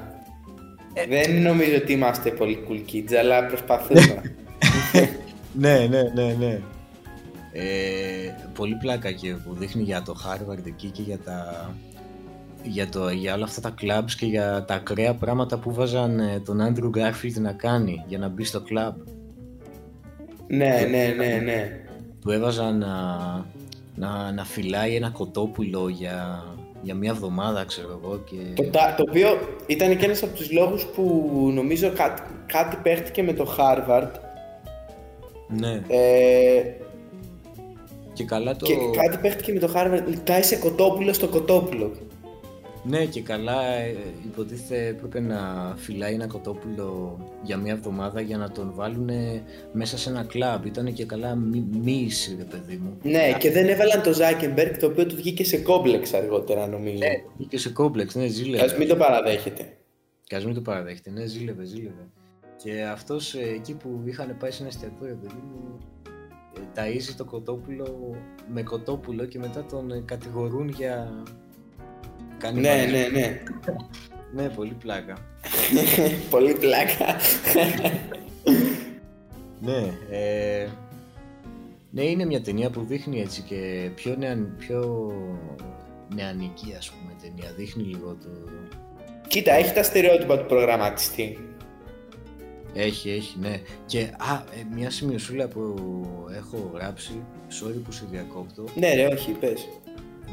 Ε, 0.93 1.07
δεν 1.07 1.43
νομίζω 1.43 1.77
ότι 1.77 1.93
είμαστε 1.93 2.31
πολύ 2.31 2.67
cool 2.69 2.93
kids, 2.93 3.15
αλλά 3.21 3.47
προσπαθούμε. 3.47 4.23
ναι, 5.65 5.87
ναι, 5.91 6.03
ναι, 6.15 6.37
ναι. 6.39 6.61
Ε, 7.53 8.35
πολύ 8.55 8.75
πλάκα 8.75 9.13
και 9.13 9.35
που 9.35 9.55
δείχνει 9.55 9.83
για 9.83 10.03
το 10.03 10.15
Harvard 10.25 10.67
εκεί 10.67 10.91
και 10.91 11.03
για 11.03 11.19
τα 11.19 11.71
για, 12.63 12.89
το, 12.89 13.09
για 13.09 13.35
όλα 13.35 13.45
αυτά 13.45 13.61
τα 13.61 13.75
clubs 13.81 14.11
και 14.19 14.27
για 14.27 14.65
τα 14.65 14.75
ακραία 14.75 15.15
πράγματα 15.15 15.59
που 15.59 15.75
βάζαν 15.75 16.21
ε, 16.21 16.41
τον 16.45 16.59
Andrew 16.61 16.99
Garfield 16.99 17.41
να 17.41 17.53
κάνει 17.53 18.05
για 18.07 18.19
να 18.19 18.29
μπει 18.29 18.45
στο 18.45 18.63
club. 18.71 18.93
Ναι, 20.47 20.87
ναι, 20.91 21.15
ναι, 21.17 21.41
ναι. 21.45 21.81
Του 22.21 22.31
έβαζαν 22.31 22.79
να, 22.79 22.97
να, 23.99 24.33
να 24.33 24.45
φυλάει 24.45 24.95
ένα 24.95 25.11
κοτόπουλο 25.11 25.89
για, 25.89 26.45
για 26.83 26.95
μια 26.95 27.11
εβδομάδα, 27.11 27.65
ξέρω 27.65 28.01
εγώ. 28.03 28.19
Και... 28.19 28.63
Το, 28.63 28.71
το 28.97 29.05
οποίο 29.09 29.39
ήταν 29.67 29.97
και 29.97 30.05
ένας 30.05 30.23
από 30.23 30.37
τους 30.37 30.53
λόγους 30.53 30.85
που 30.85 31.03
νομίζω 31.55 31.93
κάτι, 31.93 32.23
κάτι 32.47 32.77
παίχτηκε 32.83 33.23
με 33.23 33.33
το 33.33 33.55
Harvard. 33.59 34.11
Ναι. 35.49 35.83
Ε, 35.89 36.63
και 38.13 38.25
καλά 38.25 38.57
το... 38.57 38.67
Και 38.67 38.75
κάτι 38.97 39.19
παίχτηκε 39.19 39.53
με 39.53 39.59
το 39.59 39.73
Harvard, 39.75 40.03
λιτάει 40.09 40.43
σε 40.43 40.57
κοτόπουλο 40.57 41.13
στο 41.13 41.29
κοτόπουλο. 41.29 41.93
Ναι 42.89 43.05
και 43.05 43.23
καλά 43.23 43.65
ε, 43.65 43.97
υποτίθεται 44.25 44.87
έπρεπε 44.87 45.21
να 45.21 45.75
φυλάει 45.77 46.15
ένα 46.15 46.27
κοτόπουλο 46.27 47.19
για 47.43 47.57
μια 47.57 47.73
εβδομάδα 47.73 48.21
για 48.21 48.37
να 48.37 48.51
τον 48.51 48.73
βάλουν 48.75 49.11
μέσα 49.73 49.99
σε 49.99 50.11
ένα 50.11 50.25
κλαμπ. 50.25 50.67
Ήταν 50.67 50.93
και 50.93 51.05
καλά 51.05 51.35
μίση 51.83 52.35
ρε 52.39 52.45
παιδί 52.45 52.77
μου. 52.77 52.99
Ναι 53.03 53.33
και 53.39 53.51
δεν 53.51 53.69
έβαλαν 53.69 54.03
το 54.03 54.13
Ζάκεμπεργκ 54.13 54.77
το 54.77 54.87
οποίο 54.87 55.07
του 55.07 55.17
βγήκε 55.17 55.45
σε 55.45 55.57
κόμπλεξ 55.57 56.13
αργότερα 56.15 56.67
νομίζω. 56.67 56.99
Ναι, 56.99 57.23
βγήκε 57.37 57.59
σε 57.59 57.71
κόμπλεξ, 57.71 58.15
ναι 58.15 58.27
ζήλευε. 58.27 58.65
Ας 58.65 58.77
μην 58.77 58.89
το 58.89 58.97
παραδέχεται. 58.97 59.77
Και 60.25 60.37
ας 60.37 60.45
μην 60.45 60.55
το 60.55 60.61
παραδέχεται, 60.61 61.11
ναι 61.11 61.27
ζήλευε, 61.27 61.65
ζήλευε. 61.65 62.09
Και 62.63 62.83
αυτός 62.83 63.35
ε, 63.35 63.43
εκεί 63.55 63.75
που 63.75 64.03
είχαν 64.05 64.37
πάει 64.39 64.51
σε 64.51 64.59
ένα 64.61 64.69
εστιατόριο 64.69 65.19
παιδί 65.23 65.43
μου 65.53 65.79
ε, 66.57 66.61
ταΐζει 66.75 67.15
το 67.17 67.25
κοτόπουλο 67.25 68.17
με 68.53 68.63
κοτόπουλο 68.63 69.25
και 69.25 69.39
μετά 69.39 69.65
τον 69.65 70.05
κατηγορούν 70.05 70.69
για 70.69 71.25
Κάνει 72.39 72.61
ναι, 72.61 72.89
ναι, 72.91 73.09
ναι. 73.13 73.43
ναι, 74.33 74.49
πολύ 74.49 74.77
πλάκα. 74.79 75.17
πολύ 76.31 76.53
πλάκα. 76.53 77.17
ναι, 79.61 79.93
ε, 80.11 80.69
ναι, 81.91 82.03
είναι 82.03 82.25
μια 82.25 82.41
ταινία 82.41 82.71
που 82.71 82.85
δείχνει 82.85 83.21
έτσι 83.21 83.43
και 83.43 83.91
πιο, 83.95 84.15
νεα, 84.19 84.37
πιο 84.59 85.13
νεανική 86.15 86.75
ας 86.79 86.91
πούμε 86.91 87.13
ταινία. 87.23 87.53
Δείχνει 87.57 87.83
λίγο 87.83 88.17
το... 88.23 88.29
Κοίτα, 89.29 89.53
έχει 89.53 89.73
τα 89.73 89.83
στερεότυπα 89.83 90.39
του 90.39 90.47
προγραμματιστή. 90.47 91.39
Έχει, 92.75 93.11
έχει, 93.11 93.39
ναι. 93.39 93.61
Και, 93.87 94.01
α, 94.01 94.35
ε, 94.35 94.75
μια 94.75 94.91
σημειωσούλα 94.91 95.49
που 95.49 95.75
έχω 96.37 96.71
γράψει, 96.75 97.23
sorry 97.49 97.81
που 97.85 97.93
σε 97.93 98.05
διακόπτω. 98.11 98.65
Ναι 98.75 98.95
ρε, 98.95 99.07
όχι, 99.07 99.31
πες. 99.33 99.69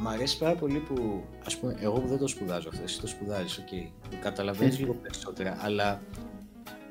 Μ' 0.01 0.07
αρέσει 0.07 0.37
πάρα 0.37 0.55
πολύ 0.55 0.79
που, 0.79 1.23
ας 1.45 1.57
πούμε, 1.57 1.77
εγώ 1.79 1.99
που 1.99 2.07
δεν 2.07 2.17
το 2.17 2.27
σπουδάζω 2.27 2.69
αυτό, 2.69 2.83
εσύ 2.83 2.99
το 2.99 3.07
σπουδάζεις, 3.07 3.57
OK, 3.57 3.67
okay, 3.71 4.15
καταλαβαίνεις 4.21 4.79
λίγο 4.79 4.93
περισσότερα, 4.93 5.57
αλλά 5.61 6.01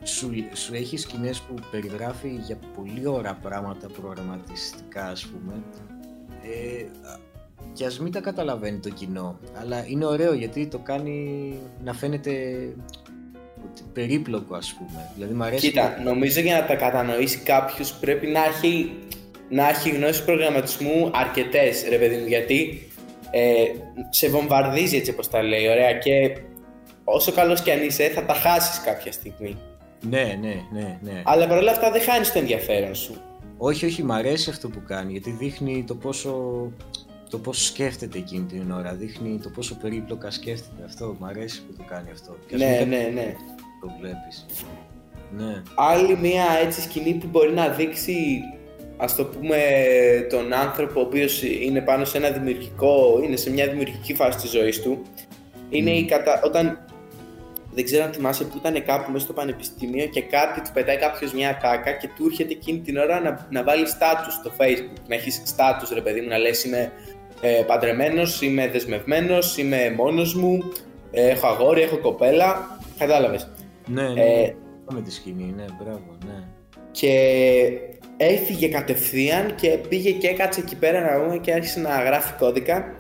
σου, 0.02 0.30
σου 0.52 0.74
έχει 0.74 0.96
σκηνές 0.96 1.40
που 1.40 1.54
περιγράφει 1.70 2.28
για 2.28 2.58
πολύ 2.76 3.06
ωραία 3.06 3.34
πράγματα 3.34 3.88
προγραμματιστικά, 4.00 5.06
ας 5.06 5.26
πούμε, 5.26 5.62
ε, 6.42 6.86
και 7.72 7.84
ας 7.84 8.00
μην 8.00 8.12
τα 8.12 8.20
καταλαβαίνει 8.20 8.78
το 8.78 8.88
κοινό, 8.88 9.38
αλλά 9.60 9.86
είναι 9.86 10.04
ωραίο 10.04 10.32
γιατί 10.32 10.66
το 10.66 10.78
κάνει 10.78 11.58
να 11.84 11.92
φαίνεται 11.92 12.32
περίπλοκο 13.92 14.54
ας 14.54 14.74
πούμε. 14.74 15.10
Δηλαδή, 15.14 15.34
μ 15.34 15.42
αρέσει 15.42 15.68
Κοίτα, 15.68 16.00
νομίζω 16.04 16.40
για 16.40 16.60
να 16.60 16.66
τα 16.66 16.74
κατανοήσει 16.74 17.38
κάποιος 17.38 17.94
πρέπει 17.94 18.26
να 18.26 18.44
έχει, 18.44 18.92
να 19.48 19.68
έχει 19.68 19.90
γνώσεις 19.90 20.22
προγραμματισμού 20.22 21.10
αρκετές, 21.14 21.84
ρε 21.88 21.98
παιδί 21.98 22.16
μου, 22.16 22.26
γιατί 22.26 22.88
ε, 23.36 23.64
σε 24.10 24.28
βομβαρδίζει 24.28 24.96
έτσι 24.96 25.10
όπως 25.10 25.28
τα 25.28 25.42
λέει, 25.42 25.68
ωραία 25.68 25.92
και 25.92 26.36
όσο 27.04 27.32
καλός 27.32 27.62
και 27.62 27.72
αν 27.72 27.82
είσαι 27.82 28.08
θα 28.08 28.24
τα 28.24 28.34
χάσεις 28.34 28.80
κάποια 28.80 29.12
στιγμή. 29.12 29.56
Ναι, 30.00 30.38
ναι, 30.40 30.54
ναι, 30.72 30.98
ναι. 31.02 31.22
Αλλά 31.24 31.46
παρόλα 31.46 31.70
αυτά 31.70 31.90
δεν 31.90 32.02
χάνεις 32.02 32.32
το 32.32 32.38
ενδιαφέρον 32.38 32.94
σου. 32.94 33.14
Όχι, 33.56 33.86
όχι, 33.86 34.02
μ' 34.02 34.12
αρέσει 34.12 34.50
αυτό 34.50 34.68
που 34.68 34.82
κάνει, 34.86 35.12
γιατί 35.12 35.30
δείχνει 35.30 35.84
το 35.86 35.94
πόσο, 35.94 36.32
το 37.30 37.38
πόσο 37.38 37.64
σκέφτεται 37.64 38.18
εκείνη 38.18 38.44
την 38.44 38.70
ώρα, 38.70 38.94
δείχνει 38.94 39.38
το 39.42 39.48
πόσο 39.48 39.74
περίπλοκα 39.74 40.30
σκέφτεται 40.30 40.84
αυτό, 40.84 41.16
μ' 41.18 41.24
αρέσει 41.24 41.62
που 41.62 41.72
το 41.76 41.84
κάνει 41.88 42.10
αυτό. 42.10 42.36
ναι, 42.50 42.84
ναι, 42.88 43.10
ναι. 43.14 43.34
Το 43.80 43.90
βλέπεις. 44.00 44.46
Ναι. 45.36 45.62
Άλλη 45.74 46.16
μια 46.16 46.44
έτσι 46.64 46.80
σκηνή 46.80 47.14
που 47.14 47.26
μπορεί 47.26 47.52
να 47.52 47.68
δείξει 47.68 48.40
ας 48.96 49.14
το 49.14 49.24
πούμε 49.24 49.58
τον 50.30 50.52
άνθρωπο 50.52 51.00
ο 51.00 51.02
οποίος 51.02 51.42
είναι 51.42 51.80
πάνω 51.80 52.04
σε 52.04 52.16
ένα 52.16 52.30
δημιουργικό, 52.30 53.20
είναι 53.24 53.36
σε 53.36 53.50
μια 53.50 53.66
δημιουργική 53.66 54.14
φάση 54.14 54.38
της 54.38 54.50
ζωής 54.50 54.82
του. 54.82 55.02
Είναι 55.68 55.90
η 55.90 56.04
κατα... 56.04 56.40
όταν 56.44 56.78
δεν 57.74 57.84
ξέρω 57.84 58.04
αν 58.04 58.12
θυμάσαι 58.12 58.44
που 58.44 58.56
ήταν 58.56 58.84
κάπου 58.84 59.12
μέσα 59.12 59.24
στο 59.24 59.32
πανεπιστήμιο 59.32 60.06
και 60.06 60.22
κάτι 60.22 60.60
του 60.60 60.70
πετάει 60.72 60.96
κάποιος 60.96 61.32
μια 61.32 61.48
ατάκα 61.48 61.92
και 61.92 62.08
του 62.16 62.26
έρχεται 62.26 62.52
εκείνη 62.52 62.78
την 62.78 62.96
ώρα 62.96 63.20
να, 63.20 63.46
να 63.50 63.62
βάλει 63.62 63.86
status 63.86 64.30
στο 64.40 64.50
facebook. 64.58 65.02
Να 65.08 65.14
έχεις 65.14 65.42
status 65.56 65.90
ρε 65.94 66.00
παιδί 66.00 66.20
μου 66.20 66.28
να 66.28 66.38
λες 66.38 66.64
είμαι 66.64 66.92
ε, 67.40 67.62
παντρεμένος, 67.66 68.42
είμαι 68.42 68.68
δεσμευμένος, 68.68 69.58
είμαι 69.58 69.94
μόνος 69.96 70.34
μου 70.34 70.58
ε, 71.10 71.28
έχω 71.28 71.46
αγόρι, 71.46 71.82
έχω 71.82 71.98
κοπέλα 71.98 72.78
κατάλαβες. 72.98 73.50
Ναι, 73.86 74.08
ναι, 74.08 74.22
ε, 74.22 74.54
με 74.92 75.02
τη 75.02 75.12
σκηνή, 75.12 75.52
ναι, 75.56 75.64
μπράβο, 75.82 76.16
ναι. 76.26 76.44
και 76.90 77.10
έφυγε 78.16 78.68
κατευθείαν 78.68 79.54
και 79.54 79.68
πήγε 79.88 80.10
και 80.10 80.28
έκατσε 80.28 80.60
εκεί 80.60 80.76
πέρα 80.76 81.00
να 81.00 81.24
πούμε 81.24 81.38
και 81.38 81.52
άρχισε 81.52 81.80
να 81.80 82.02
γράφει 82.02 82.32
κώδικα. 82.32 82.94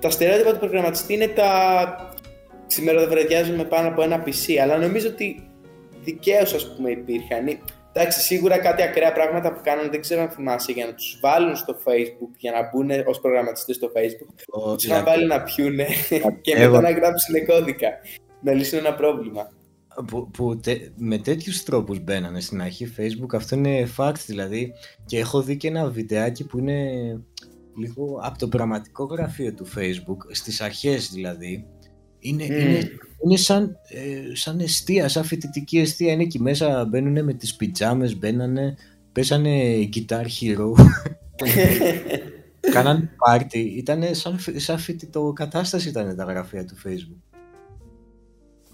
Τα 0.00 0.10
στερεότυπα 0.10 0.52
του 0.52 0.58
προγραμματιστή 0.58 1.14
είναι 1.14 1.26
τα 1.26 2.12
ξημεροδευτεριάζουμε 2.66 3.64
πάνω 3.64 3.88
από 3.88 4.02
ένα 4.02 4.24
PC, 4.26 4.56
αλλά 4.62 4.76
νομίζω 4.76 5.08
ότι 5.08 5.48
δικαίως 6.04 6.54
ας 6.54 6.74
πούμε 6.74 6.90
υπήρχαν. 6.90 7.58
Εντάξει, 7.92 8.20
σίγουρα 8.20 8.58
κάτι 8.58 8.82
ακραία 8.82 9.12
πράγματα 9.12 9.52
που 9.52 9.60
κάνουν, 9.62 9.90
δεν 9.90 10.00
ξέρω 10.00 10.20
αν 10.20 10.30
θυμάσαι, 10.30 10.72
για 10.72 10.86
να 10.86 10.94
τους 10.94 11.18
βάλουν 11.22 11.56
στο 11.56 11.76
Facebook, 11.84 12.30
για 12.38 12.52
να 12.52 12.68
μπουν 12.68 12.90
ως 13.06 13.20
προγραμματιστές 13.20 13.76
στο 13.76 13.90
Facebook. 13.94 14.34
Τους 14.74 14.84
είχαν 14.84 15.04
βάλει 15.04 15.26
να 15.26 15.42
πιούνε 15.42 15.86
και 16.40 16.56
μετά 16.58 16.80
να 16.80 16.90
γράψουν 16.90 17.46
κώδικα. 17.46 17.88
Να 18.40 18.52
λύσουν 18.52 18.78
ένα 18.78 18.94
πρόβλημα 18.94 19.50
που, 20.06 20.30
που 20.30 20.60
με 20.96 21.18
τέτοιους 21.18 21.62
τρόπους 21.62 22.00
μπαίνανε 22.04 22.40
στην 22.40 22.62
αρχή 22.62 22.94
Facebook, 22.96 23.34
αυτό 23.34 23.56
είναι 23.56 23.88
fact 23.96 24.18
δηλαδή 24.26 24.72
και 25.06 25.18
έχω 25.18 25.42
δει 25.42 25.56
και 25.56 25.68
ένα 25.68 25.88
βιντεάκι 25.90 26.46
που 26.46 26.58
είναι 26.58 26.90
λίγο 27.76 28.20
από 28.22 28.38
το 28.38 28.48
πραγματικό 28.48 29.04
γραφείο 29.04 29.54
του 29.54 29.66
Facebook, 29.66 30.16
στις 30.30 30.60
αρχές 30.60 31.10
δηλαδή, 31.12 31.66
είναι, 32.26 32.44
είναι, 32.44 32.90
είναι 33.24 33.36
σαν, 33.36 33.76
ε, 33.88 34.34
σαν 34.34 34.60
εστία, 34.60 35.08
σαν 35.08 35.24
φοιτητική 35.24 35.78
εστία. 35.78 36.12
Είναι 36.12 36.22
εκεί 36.22 36.40
μέσα, 36.40 36.84
μπαίνουν 36.84 37.24
με 37.24 37.34
τις 37.34 37.56
πιτζάμες, 37.56 38.18
μπαίνανε, 38.18 38.76
πέσανε 39.12 39.88
Guitar 39.94 40.24
Hero. 40.24 40.72
Κάναν 42.72 43.10
πάρτι. 43.16 43.58
Ήταν 43.58 44.14
σαν, 44.14 44.38
σαν 44.56 44.78
φοιτητό 44.78 45.32
κατάσταση 45.34 45.88
ήταν 45.88 46.16
τα 46.16 46.24
γραφεία 46.24 46.64
του 46.64 46.76
Facebook. 46.84 47.22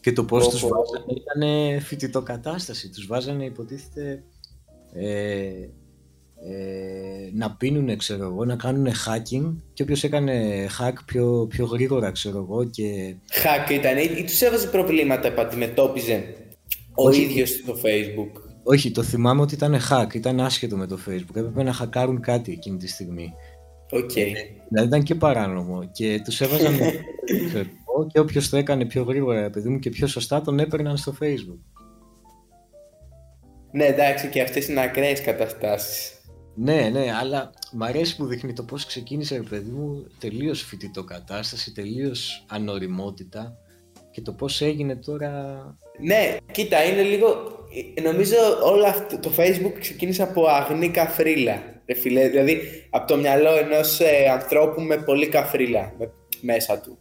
Και 0.01 0.13
το 0.13 0.25
πώς 0.25 0.49
τους 0.49 0.61
βάζανε 0.61 1.13
ήταν 1.13 1.81
φοιτητό 1.81 2.23
κατάσταση. 2.23 2.91
Τους 2.91 3.07
βάζανε 3.07 3.45
υποτίθεται 3.45 4.23
ε, 4.93 5.69
ε, 6.43 7.31
να 7.35 7.51
πίνουν, 7.51 7.97
ξέρω 7.97 8.25
εγώ, 8.25 8.45
να 8.45 8.57
κάνουν 8.57 8.87
hacking 8.87 9.55
και 9.73 9.83
όποιος 9.83 10.05
έκανε 10.05 10.67
hack 10.79 10.95
πιο, 11.07 11.47
πιο 11.49 11.65
γρήγορα, 11.65 12.11
ξέρω 12.11 12.39
εγώ 12.39 12.65
και... 12.65 13.15
Hack 13.31 13.71
ήταν 13.71 13.99
ή 13.99 14.25
τους 14.25 14.41
έβαζε 14.41 14.67
προβλήματα 14.67 15.33
που 15.33 15.41
αντιμετώπιζε 15.41 16.35
ο 16.95 17.09
Όχι. 17.09 17.23
ίδιος 17.23 17.49
στο 17.49 17.73
facebook. 17.73 18.41
Όχι, 18.63 18.91
το 18.91 19.03
θυμάμαι 19.03 19.41
ότι 19.41 19.55
ήταν 19.55 19.77
hack, 19.91 20.15
ήταν 20.15 20.41
άσχετο 20.41 20.77
με 20.77 20.87
το 20.87 20.99
facebook, 21.09 21.35
έπρεπε 21.35 21.63
να 21.63 21.73
χακάρουν 21.73 22.21
κάτι 22.21 22.53
εκείνη 22.53 22.77
τη 22.77 22.89
στιγμή. 22.89 23.33
Okay. 23.93 24.17
Ε, 24.17 24.33
δηλαδή 24.69 24.87
ήταν 24.87 25.03
και 25.03 25.15
παράνομο 25.15 25.91
και 25.93 26.21
τους 26.25 26.41
έβαζαν 26.41 26.75
και 28.07 28.21
όποιος 28.21 28.49
το 28.49 28.57
έκανε 28.57 28.85
πιο 28.85 29.03
γρήγορα, 29.03 29.51
παιδί 29.51 29.69
μου, 29.69 29.79
και 29.79 29.91
πιο 29.91 30.07
σωστά 30.07 30.41
τον 30.41 30.59
έπαιρναν 30.59 30.97
στο 30.97 31.15
facebook. 31.21 31.59
Ναι, 33.73 33.85
εντάξει, 33.85 34.29
και 34.29 34.43
αυτές 34.43 34.69
είναι 34.69 34.81
ακραίες 34.81 35.21
καταστάσεις. 35.21 36.15
Ναι, 36.55 36.89
ναι, 36.93 37.05
αλλά 37.21 37.51
μ' 37.73 37.83
αρέσει 37.83 38.17
που 38.17 38.27
δείχνει 38.27 38.53
το 38.53 38.63
πώς 38.63 38.87
ξεκίνησε, 38.87 39.37
ρε 39.37 39.43
παιδί 39.43 39.71
μου, 39.71 40.07
τελείως 40.19 40.63
φοιτητό 40.63 41.05
κατάσταση, 41.05 41.73
τελείως 41.73 42.45
ανοριμότητα 42.49 43.57
και 44.11 44.21
το 44.21 44.33
πώς 44.33 44.61
έγινε 44.61 44.97
τώρα... 44.97 45.31
Ναι, 45.99 46.37
κοίτα, 46.53 46.85
είναι 46.85 47.03
λίγο... 47.03 47.27
Νομίζω 48.03 48.37
όλο 48.65 48.85
αυτό 48.87 49.19
το 49.19 49.31
facebook 49.37 49.73
ξεκίνησε 49.81 50.23
από 50.23 50.47
αγνή 50.47 50.89
καφρίλα, 50.89 51.63
ρε 51.87 51.95
φίλε, 51.95 52.29
δηλαδή 52.29 52.61
από 52.91 53.07
το 53.07 53.17
μυαλό 53.17 53.57
ενός 53.57 54.01
ε, 54.01 54.29
ανθρώπου 54.33 54.81
με 54.81 54.97
πολύ 54.97 55.29
καφρίλα 55.29 55.93
μέσα 56.41 56.81
του. 56.81 56.99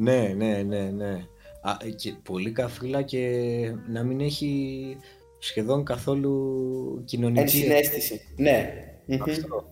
Ναι, 0.00 0.34
ναι, 0.36 0.62
ναι, 0.66 0.90
ναι. 0.96 1.24
Α, 1.62 1.76
και 1.96 2.12
πολύ 2.22 2.52
καφρίλα 2.52 3.02
και 3.02 3.20
να 3.88 4.02
μην 4.02 4.20
έχει 4.20 4.96
σχεδόν 5.38 5.84
καθόλου 5.84 7.02
κοινωνική... 7.04 7.40
Ενσυναίσθηση, 7.40 8.20
ναι. 8.36 8.72
Αυτό. 9.20 9.64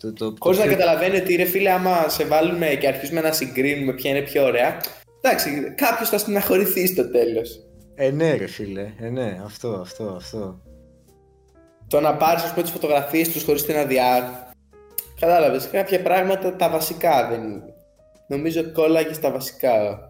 Το, 0.00 0.12
το, 0.12 0.34
Χωρίς 0.38 0.58
να 0.58 0.66
καταλαβαίνει 0.66 1.16
ότι 1.16 1.36
ρε 1.36 1.44
φίλε 1.44 1.70
άμα 1.70 2.08
σε 2.08 2.24
βάλουμε 2.24 2.66
και 2.66 2.88
αρχίσουμε 2.88 3.20
να 3.20 3.32
συγκρίνουμε 3.32 3.92
ποια 3.92 4.10
είναι 4.10 4.22
πιο 4.22 4.44
ωραία, 4.44 4.80
εντάξει, 5.20 5.50
κάποιος 5.76 6.08
θα 6.08 6.18
στεναχωρηθεί 6.18 6.86
στο 6.86 7.10
τέλος. 7.10 7.66
Ε, 7.94 8.10
ναι 8.10 8.34
ρε 8.34 8.46
φίλε, 8.46 8.92
ε, 9.00 9.08
ναι, 9.08 9.40
αυτό, 9.44 9.68
αυτό, 9.68 10.04
αυτό. 10.04 10.62
Το 11.88 12.00
να 12.00 12.14
πάρεις 12.14 12.42
ας 12.42 12.50
πούμε 12.50 12.62
τις 12.62 12.70
φωτογραφίες 12.70 13.28
τους 13.28 13.44
χωρίς 13.44 13.64
την 13.64 13.76
αδειά, 13.76 14.42
κατάλαβες, 15.20 15.68
κάποια 15.68 16.02
πράγματα 16.02 16.56
τα 16.56 16.70
βασικά 16.70 17.28
δεν 17.28 17.62
Νομίζω 18.28 18.72
κόλλαγε 18.72 19.12
στα 19.12 19.30
βασικά. 19.30 20.00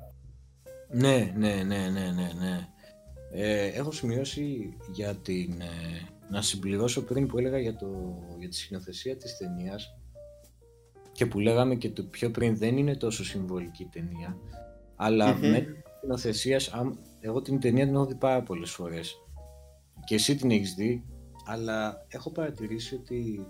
Ναι, 0.90 1.32
ναι, 1.36 1.54
ναι, 1.54 1.88
ναι, 1.88 2.10
ναι, 2.10 2.32
ναι. 2.38 2.68
Ε, 3.32 3.66
έχω 3.66 3.92
σημειώσει 3.92 4.76
για 4.92 5.14
την... 5.14 5.60
Ε, 5.60 6.08
να 6.30 6.42
συμπληρώσω 6.42 7.04
πριν 7.04 7.26
που 7.26 7.38
έλεγα 7.38 7.58
για, 7.58 7.76
το, 7.76 8.18
για 8.38 8.48
τη 8.48 8.56
σκηνοθεσία 8.56 9.16
της 9.16 9.36
ταινίας 9.36 9.98
και 11.12 11.26
που 11.26 11.38
λέγαμε 11.38 11.74
και 11.74 11.90
το 11.90 12.02
πιο 12.02 12.30
πριν 12.30 12.56
δεν 12.58 12.76
είναι 12.76 12.96
τόσο 12.96 13.24
συμβολική 13.24 13.84
ταινία 13.84 14.38
αλλά 14.96 15.36
mm-hmm. 15.36 15.40
με 15.40 15.60
την 15.60 15.76
σκηνοθεσία 15.96 16.60
εγώ 17.20 17.42
την 17.42 17.60
ταινία 17.60 17.84
την 17.84 17.94
έχω 17.94 18.06
δει 18.06 18.14
πάρα 18.14 18.42
πολλές 18.42 18.70
φορές 18.70 19.16
και 20.04 20.14
εσύ 20.14 20.36
την 20.36 20.50
έχεις 20.50 20.74
δει 20.74 21.04
αλλά 21.46 22.06
έχω 22.08 22.30
παρατηρήσει 22.30 22.94
ότι 22.94 23.46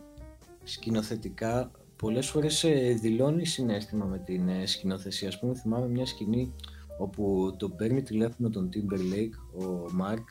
σκηνοθετικά 0.64 1.70
πολλές 1.98 2.28
φορές 2.28 2.64
ε, 2.64 2.98
δηλώνει 3.00 3.46
συνέστημα 3.46 4.04
με 4.04 4.18
την 4.18 4.48
ε, 4.48 4.66
σκηνοθεσία. 4.66 5.28
Ας 5.28 5.38
πούμε 5.38 5.54
θυμάμαι 5.54 5.88
μια 5.88 6.06
σκηνή 6.06 6.54
όπου 6.98 7.54
τον 7.58 7.76
παίρνει 7.76 8.02
τηλέφωνο 8.02 8.50
τον 8.50 8.68
Timberlake, 8.74 9.62
ο 9.64 9.92
Μάρκ, 9.92 10.28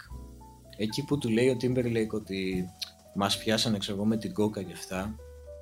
εκεί 0.78 1.04
που 1.06 1.18
του 1.18 1.30
λέει 1.30 1.50
ο 1.50 1.58
Timberlake 1.62 2.12
ότι 2.12 2.66
μας 3.16 3.38
πιάσανε 3.38 3.78
ξέρω 3.78 4.06
με 4.06 4.18
την 4.18 4.34
κόκα 4.34 4.64
και 4.64 4.74
αυτά 4.74 5.16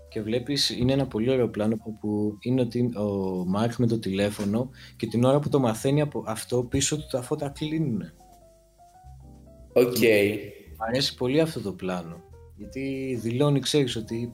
και 0.10 0.22
βλέπεις 0.22 0.70
είναι 0.70 0.94
ένα 0.94 1.08
πολύ 1.08 1.30
ωραίο 1.30 1.50
πλάνο 1.50 1.76
που 2.00 2.38
είναι 2.40 2.68
ο, 2.96 3.02
ο 3.02 3.46
Μάρκ 3.46 3.76
με 3.78 3.88
το 3.88 4.00
τηλέφωνο 4.00 4.70
και 4.96 5.08
την 5.08 5.24
ώρα 5.24 5.40
που 5.40 5.50
το 5.50 5.60
μαθαίνει 5.60 6.02
από 6.02 6.24
αυτό 6.28 6.64
πίσω 6.64 6.98
του 6.98 7.08
τα 7.12 7.22
φώτα 7.22 7.50
κλείνουν. 7.50 8.02
OK. 9.74 9.96
Okay. 10.02 10.38
αρέσει 10.78 11.16
πολύ 11.16 11.40
αυτό 11.40 11.62
το 11.62 11.72
πλάνο 11.72 12.24
γιατί 12.58 13.16
δηλώνει 13.22 13.60
ξέρεις 13.60 13.96
ότι 13.96 14.34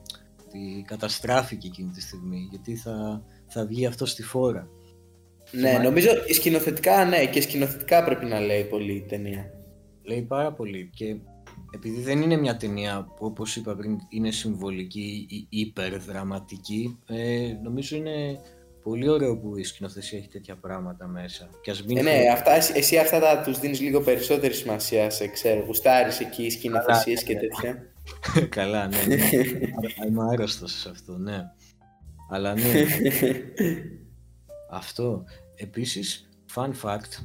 ότι 0.52 0.84
καταστράφηκε 0.86 1.66
εκείνη 1.66 1.90
τη 1.90 2.00
στιγμή, 2.00 2.48
γιατί 2.50 2.76
θα, 2.76 3.22
θα 3.46 3.66
βγει 3.66 3.86
αυτό 3.86 4.06
στη 4.06 4.22
φόρα. 4.22 4.68
Ναι, 5.50 5.78
νομίζω 5.82 6.08
σκηνοθετικά, 6.32 7.04
ναι, 7.04 7.26
και 7.26 7.40
σκηνοθετικά 7.40 8.04
πρέπει 8.04 8.24
να 8.24 8.40
λέει 8.40 8.64
πολύ 8.64 8.92
η 8.92 9.04
ταινία. 9.08 9.50
Λέει 10.02 10.22
πάρα 10.22 10.52
πολύ 10.52 10.90
και 10.94 11.16
επειδή 11.74 12.00
δεν 12.00 12.22
είναι 12.22 12.36
μια 12.36 12.56
ταινία 12.56 13.04
που 13.16 13.26
όπως 13.26 13.56
είπα 13.56 13.76
πριν 13.76 13.98
είναι 14.08 14.30
συμβολική 14.30 15.26
ή 15.28 15.46
υπερδραματική, 15.48 16.98
ε, 17.06 17.52
νομίζω 17.62 17.96
είναι 17.96 18.40
πολύ 18.82 19.08
ωραίο 19.08 19.38
που 19.38 19.56
η 19.56 19.64
σκηνοθεσία 19.64 20.18
έχει 20.18 20.28
τέτοια 20.28 20.56
πράγματα 20.56 21.06
μέσα. 21.06 21.48
Και 21.62 21.70
ας 21.70 21.84
μην 21.84 21.96
ε, 21.96 22.02
ναι, 22.02 22.28
αυτά, 22.32 22.52
εσύ 22.74 22.98
αυτά 22.98 23.20
τα 23.20 23.42
τους 23.42 23.58
δίνεις 23.58 23.80
λίγο 23.80 24.00
περισσότερη 24.00 24.54
σημασία 24.54 25.10
σε 25.10 25.28
ξέρω, 25.28 25.64
γουστάρεις 25.64 26.20
εκεί 26.20 26.50
σκηνοθεσίες 26.50 27.22
και 27.22 27.34
τέτοια. 27.34 27.91
Καλά, 28.48 28.88
ναι, 28.88 29.04
ναι. 29.06 29.16
Είμαι 30.06 30.22
άρρωστος 30.30 30.72
σε 30.72 30.90
αυτό, 30.90 31.18
ναι. 31.18 31.40
Αλλά 32.30 32.54
ναι. 32.54 32.62
αυτό. 34.70 35.24
Επίσης, 35.54 36.28
fun 36.54 36.70
fact, 36.82 37.24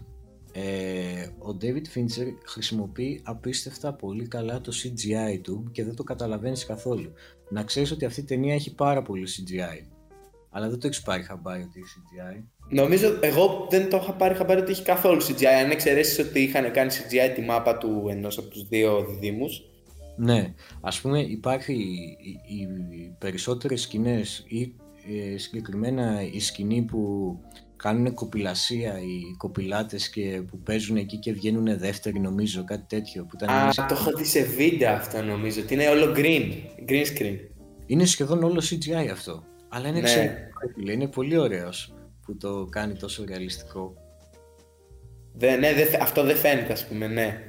ε, 0.60 1.28
ο 1.38 1.58
David 1.62 1.98
Fincher 1.98 2.28
χρησιμοποιεί 2.46 3.22
απίστευτα 3.24 3.94
πολύ 3.94 4.28
καλά 4.28 4.62
το 4.62 4.72
CGI 4.84 5.40
του 5.42 5.70
και 5.72 5.84
δεν 5.84 5.96
το 5.96 6.04
καταλαβαίνεις 6.04 6.66
καθόλου. 6.66 7.14
Να 7.50 7.64
ξέρεις 7.64 7.92
ότι 7.92 8.06
αυτή 8.06 8.20
η 8.20 8.24
ταινία 8.24 8.54
έχει 8.54 8.76
πάρα 8.76 9.02
πολύ 9.02 9.28
CGI. 9.28 9.88
Αλλά 10.50 10.70
δεν 10.70 10.80
το 10.80 10.88
έχεις 10.88 11.02
πάρει 11.02 11.24
χαμπάρι 11.24 11.62
ότι 11.62 11.80
έχει 11.80 11.90
CGI. 11.98 12.44
Νομίζω, 12.70 13.18
εγώ 13.22 13.68
δεν 13.70 13.90
το 13.90 13.98
είχα 13.98 14.14
πάρει 14.14 14.36
χαμπάρι 14.36 14.62
ότι 14.62 14.72
έχει 14.72 14.84
καθόλου 14.84 15.22
CGI. 15.22 15.46
Αν 15.46 15.72
εξαιρέσεις 15.72 16.20
ότι 16.20 16.40
είχαν 16.40 16.72
κάνει 16.72 16.92
CGI 16.94 17.32
τη 17.36 17.42
μάπα 17.42 17.78
του 17.78 18.06
ενός 18.10 18.38
από 18.38 18.48
τους 18.48 18.68
δύο 18.68 19.06
διδήμου. 19.10 19.48
Ναι, 20.18 20.54
ας 20.82 21.02
πούμε 21.02 21.20
υπάρχει 21.20 21.74
οι, 21.74 22.56
οι 22.56 23.16
περισσότερες 23.18 23.82
σκηνές 23.82 24.44
ή 24.48 24.76
ε, 25.34 25.38
συγκεκριμένα 25.38 26.22
η 26.32 26.40
σκηνή 26.40 26.82
που 26.82 27.34
κάνουν 27.76 28.14
κοπηλασία 28.14 29.00
οι 29.00 29.36
κοπηλάτες 29.38 30.10
και 30.10 30.42
που 30.50 30.60
παίζουν 30.60 30.98
εκεί 30.98 31.18
και 31.18 31.34
βγαίνουν 31.34 31.78
δεύτεροι 31.78 32.20
νομίζω, 32.20 32.64
κάτι 32.64 32.84
τέτοιο. 32.88 33.24
Που 33.24 33.32
ήταν 33.36 33.50
Α, 33.50 33.74
το 33.76 33.94
έχω 33.94 34.12
δει 34.12 34.26
σε 34.26 34.44
βίντεο 34.44 34.94
αυτό 34.94 35.22
νομίζω, 35.22 35.62
ότι 35.62 35.74
είναι 35.74 35.88
όλο 35.88 36.14
green, 36.16 36.52
green 36.90 37.06
screen. 37.18 37.38
Είναι 37.86 38.06
σχεδόν 38.06 38.44
όλο 38.44 38.64
CGI 38.70 39.08
αυτό, 39.12 39.44
αλλά 39.70 39.88
είναι 39.88 40.00
ναι. 40.00 40.92
είναι 40.92 41.08
πολύ 41.08 41.38
ωραίος 41.38 41.94
που 42.26 42.38
το 42.38 42.68
κάνει 42.72 42.94
τόσο 42.94 43.24
ρεαλιστικό. 43.28 43.94
ναι, 45.40 45.70
αυτό 46.02 46.24
δεν 46.24 46.36
φαίνεται 46.36 46.74
ας 46.74 46.88
πούμε, 46.88 47.08
ναι. 47.08 47.42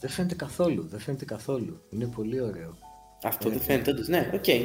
Δεν 0.00 0.10
φαίνεται 0.10 0.34
καθόλου, 0.34 0.86
δεν 0.88 1.00
φαίνεται 1.00 1.24
καθόλου. 1.24 1.80
Είναι 1.90 2.06
πολύ 2.06 2.40
ωραίο. 2.40 2.76
Αυτό 3.22 3.48
δεν 3.48 3.60
φαίνεται 3.60 3.90
όντως, 3.90 4.08
ναι, 4.08 4.30
ok. 4.34 4.44
Okay. 4.46 4.62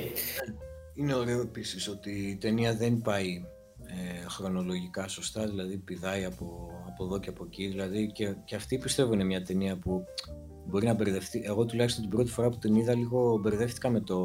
Είναι 0.94 1.14
ωραίο 1.14 1.42
επίσης 1.42 1.88
ότι 1.88 2.12
η 2.12 2.36
ταινία 2.36 2.76
δεν 2.76 3.02
πάει 3.02 3.44
ε, 3.88 4.28
χρονολογικά 4.30 5.08
σωστά, 5.08 5.48
δηλαδή 5.48 5.78
πηδάει 5.78 6.26
από, 6.26 6.70
από 6.88 7.04
εδώ 7.04 7.20
και 7.20 7.30
από 7.30 7.44
εκεί. 7.48 7.68
Δηλαδή 7.68 8.12
και, 8.12 8.36
και 8.46 8.56
αυτή 8.56 8.78
πιστεύω 8.78 9.14
είναι 9.14 9.24
μια 9.24 9.44
ταινία 9.44 9.78
που 9.78 10.04
μπορεί 10.66 10.86
να 10.86 10.94
μπερδευτεί. 10.94 11.42
Εγώ 11.46 11.66
τουλάχιστον 11.66 12.02
την 12.02 12.12
πρώτη 12.12 12.32
φορά 12.32 12.50
που 12.50 12.58
την 12.58 12.76
είδα 12.76 12.96
λίγο 12.96 13.38
μπερδεύτηκα 13.42 13.90
με 13.90 14.00
το 14.00 14.20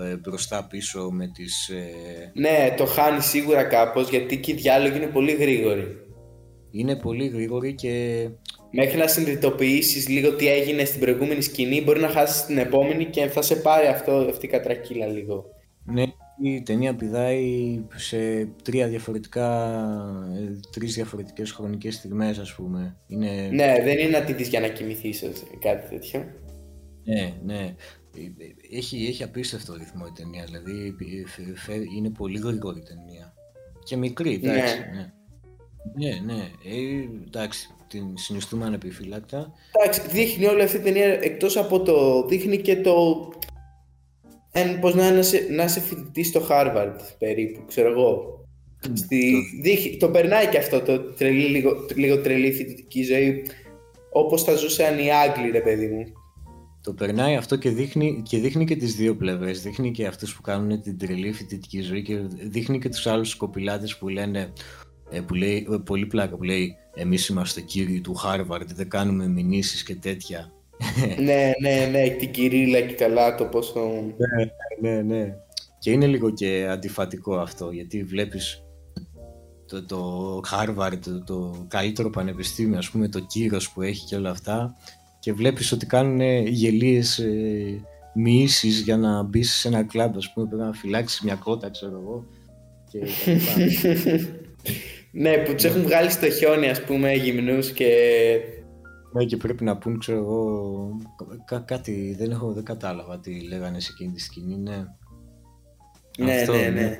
ε, 0.00 0.16
μπροστά 0.16 0.66
πίσω 0.66 1.10
με 1.10 1.26
τις... 1.26 1.68
Ε... 1.68 2.30
Ναι, 2.34 2.74
το 2.76 2.86
χάνει 2.86 3.20
σίγουρα 3.20 3.64
κάπως 3.64 4.08
γιατί 4.08 4.40
και 4.40 4.52
οι 4.52 4.54
διάλογοι 4.54 4.96
είναι 4.96 5.06
πολύ 5.06 5.32
γρήγοροι. 5.32 5.98
Είναι 6.70 6.96
πολύ 6.96 7.26
γρήγοροι 7.26 7.74
και 7.74 8.28
μέχρι 8.74 8.98
να 8.98 9.06
συνειδητοποιήσεις 9.06 10.08
λίγο 10.08 10.34
τι 10.34 10.48
έγινε 10.48 10.84
στην 10.84 11.00
προηγούμενη 11.00 11.42
σκηνή, 11.42 11.82
μπορεί 11.82 12.00
να 12.00 12.08
χάσεις 12.08 12.44
την 12.46 12.58
επόμενη 12.58 13.04
και 13.04 13.26
θα 13.26 13.42
σε 13.42 13.56
πάρει 13.56 13.86
αυτό, 13.86 14.12
αυτή 14.12 14.46
η 14.46 14.48
κατρακύλα 14.48 15.06
λίγο. 15.06 15.44
Ναι, 15.84 16.02
η 16.42 16.62
ταινία 16.62 16.94
πηδάει 16.94 17.80
σε 17.94 18.48
τρία 18.62 18.88
διαφορετικά, 18.88 19.78
τρεις 20.70 20.94
διαφορετικές 20.94 21.52
χρονικές 21.52 21.94
στιγμές 21.94 22.38
ας 22.38 22.54
πούμε. 22.54 22.96
Είναι... 23.06 23.48
Ναι, 23.52 23.80
δεν 23.84 23.98
είναι 23.98 24.18
να 24.18 24.24
τη 24.24 24.32
δεις 24.32 24.48
για 24.48 24.60
να 24.60 24.68
κοιμηθείς 24.68 25.24
κάτι 25.60 25.88
τέτοιο. 25.88 26.24
Ναι, 27.04 27.34
ναι. 27.44 27.74
έχει, 28.70 29.06
έχει 29.06 29.22
απίστευτο 29.22 29.74
ρυθμό 29.74 30.04
η 30.08 30.12
ταινία, 30.12 30.44
δηλαδή 30.44 30.94
είναι 31.96 32.10
πολύ 32.10 32.38
γρήγορη 32.38 32.78
η 32.78 32.82
ταινία. 32.82 33.34
Και 33.84 33.96
μικρή, 33.96 34.40
εντάξει. 34.42 34.76
Ναι, 34.78 36.08
ναι, 36.08 36.14
ναι. 36.20 36.34
ναι. 36.34 36.42
Ε, 36.42 37.08
εντάξει, 37.26 37.68
την 37.94 38.16
συνιστούμε 38.16 38.64
ανεπιφύλακτα. 38.64 39.52
Εντάξει, 39.72 40.00
δείχνει 40.10 40.46
όλη 40.46 40.62
αυτή 40.62 40.76
η 40.76 40.80
ταινία 40.80 41.06
εκτός 41.06 41.56
από 41.56 41.80
το... 41.80 42.26
δείχνει 42.26 42.58
και 42.58 42.76
το... 42.76 43.28
Εν, 44.52 44.78
πώς 44.80 44.94
να, 44.94 45.18
είσαι, 45.18 45.46
να 45.50 45.64
είσαι 45.64 45.80
φοιτητής 45.80 46.28
στο 46.28 46.46
Harvard 46.50 46.96
περίπου, 47.18 47.64
ξέρω 47.66 47.90
εγώ. 47.90 48.38
Στη, 48.94 49.32
το... 49.32 49.62
Δείχνει, 49.62 49.96
το 49.96 50.08
περνάει 50.08 50.46
και 50.46 50.58
αυτό 50.58 50.80
το 50.80 51.00
τρελή, 51.00 51.46
λίγο, 51.46 51.86
λίγο 51.94 52.20
τρελή 52.20 52.52
φοιτητική 52.52 53.02
ζωή 53.02 53.42
όπως 54.12 54.42
θα 54.42 54.54
ζούσαν 54.54 54.98
οι 54.98 55.12
Άγγλοι 55.12 55.50
ρε 55.50 55.60
παιδί 55.60 55.86
μου. 55.86 56.04
Το 56.82 56.92
περνάει 56.92 57.36
αυτό 57.36 57.56
και 57.56 57.70
δείχνει, 57.70 58.22
και 58.28 58.38
δείχνει 58.38 58.64
και 58.64 58.76
τις 58.76 58.94
δύο 58.94 59.16
πλευρές. 59.16 59.62
Δείχνει 59.62 59.90
και 59.90 60.06
αυτούς 60.06 60.34
που 60.34 60.42
κάνουν 60.42 60.82
την 60.82 60.98
τρελή 60.98 61.32
φοιτητική 61.32 61.80
ζωή 61.80 62.02
και 62.02 62.16
δείχνει 62.40 62.78
και 62.78 62.88
τους 62.88 63.06
άλλους 63.06 63.28
σκοπιλάτες 63.28 63.96
που 63.96 64.08
λένε 64.08 64.40
ε, 64.40 64.52
που 65.20 65.34
λέει, 65.34 65.66
ε, 65.72 65.76
πολύ 65.84 66.06
πλάκα 66.06 66.36
που 66.36 66.42
λέει 66.42 66.76
εμείς 66.94 67.28
είμαστε 67.28 67.60
κύριοι 67.60 68.00
του 68.00 68.14
Χάρβαρντ, 68.14 68.70
δεν 68.74 68.88
κάνουμε 68.88 69.28
μηνύσεις 69.28 69.82
και 69.82 69.94
τέτοια. 69.94 70.52
ναι, 71.24 71.52
ναι, 71.60 71.88
ναι, 71.90 72.08
την 72.08 72.30
κυρίλα 72.30 72.80
και 72.80 72.94
καλά 72.94 73.34
το 73.34 73.44
πόσο... 73.44 73.80
Ναι, 74.80 74.90
ναι, 74.90 75.02
ναι. 75.02 75.34
Και 75.78 75.90
είναι 75.90 76.06
λίγο 76.06 76.30
και 76.30 76.66
αντιφατικό 76.70 77.36
αυτό, 77.36 77.70
γιατί 77.70 78.04
βλέπεις 78.04 78.64
το, 79.66 79.84
το 79.84 80.40
Harvard, 80.50 80.98
το, 81.00 81.24
το 81.24 81.66
καλύτερο 81.68 82.10
πανεπιστήμιο, 82.10 82.78
ας 82.78 82.90
πούμε, 82.90 83.08
το 83.08 83.20
κύρος 83.20 83.70
που 83.70 83.82
έχει 83.82 84.06
και 84.06 84.16
όλα 84.16 84.30
αυτά 84.30 84.74
και 85.20 85.32
βλέπεις 85.32 85.72
ότι 85.72 85.86
κάνουν 85.86 86.46
γελίες 86.46 87.18
ε, 87.18 87.80
μοιήσεις 88.14 88.80
για 88.80 88.96
να 88.96 89.22
μπεις 89.22 89.52
σε 89.52 89.68
ένα 89.68 89.82
κλαμπ, 89.82 90.16
ας 90.16 90.32
πούμε, 90.32 90.46
πρέπει 90.46 90.62
να 90.62 90.72
φυλάξεις 90.72 91.20
μια 91.20 91.34
κότα, 91.34 91.70
ξέρω 91.70 92.00
εγώ. 92.00 92.26
Και 92.90 92.98
ναι, 95.16 95.36
που 95.36 95.54
τους 95.54 95.64
έχουν 95.64 95.82
βγάλει 95.82 96.10
στο 96.10 96.30
χιόνι, 96.30 96.68
ας 96.68 96.84
πούμε, 96.84 97.12
γυμνούς 97.12 97.72
και... 97.72 97.88
Ναι, 99.12 99.24
και 99.24 99.36
πρέπει 99.36 99.64
να 99.64 99.78
πούν, 99.78 99.98
ξέρω 99.98 100.18
εγώ, 100.18 100.88
κάτι, 101.64 102.14
δεν, 102.18 102.30
έχω, 102.30 102.52
δεν 102.52 102.64
κατάλαβα 102.64 103.20
τι 103.20 103.40
λέγανε 103.40 103.80
σε 103.80 103.90
εκείνη 103.92 104.12
τη 104.12 104.20
σκηνή, 104.20 104.56
ναι. 104.56 104.84
Ναι, 106.18 106.34
Αυτό, 106.34 106.52
ναι, 106.52 106.68
ναι. 106.68 106.98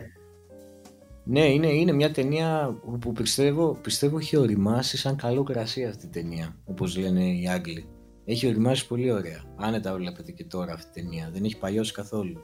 Ναι, 1.24 1.44
είναι, 1.44 1.66
είναι 1.66 1.92
μια 1.92 2.10
ταινία 2.10 2.78
που 3.00 3.12
πιστεύω, 3.12 3.78
πιστεύω 3.82 4.18
έχει 4.18 4.36
οριμάσει 4.36 4.96
σαν 4.96 5.16
καλό 5.16 5.42
κρασί 5.42 5.84
αυτή 5.84 6.06
η 6.06 6.08
ταινία, 6.08 6.56
όπως 6.64 6.96
λένε 6.96 7.24
οι 7.24 7.48
Άγγλοι. 7.48 7.88
Έχει 8.24 8.46
οριμάσει 8.46 8.86
πολύ 8.86 9.12
ωραία. 9.12 9.42
Άνετα 9.56 9.94
βλέπετε 9.94 10.32
και 10.32 10.44
τώρα 10.44 10.72
αυτή 10.72 11.00
η 11.00 11.02
ταινία. 11.02 11.30
Δεν 11.32 11.44
έχει 11.44 11.58
παλιώσει 11.58 11.92
καθόλου. 11.92 12.40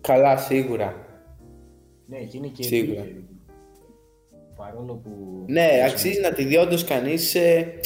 Καλά, 0.00 0.36
σίγουρα. 0.36 0.94
Ναι, 2.06 2.18
και 2.18 2.36
είναι 2.36 2.46
και 2.46 2.62
σίγουρα. 2.62 3.06
Παρόλο 4.58 4.94
που... 4.94 5.44
Ναι, 5.46 5.68
αξίζει 5.86 6.20
να 6.20 6.32
τη 6.32 6.44
δει 6.44 6.56
όντως 6.56 6.84
κανείς. 6.84 7.34
Ε, 7.34 7.80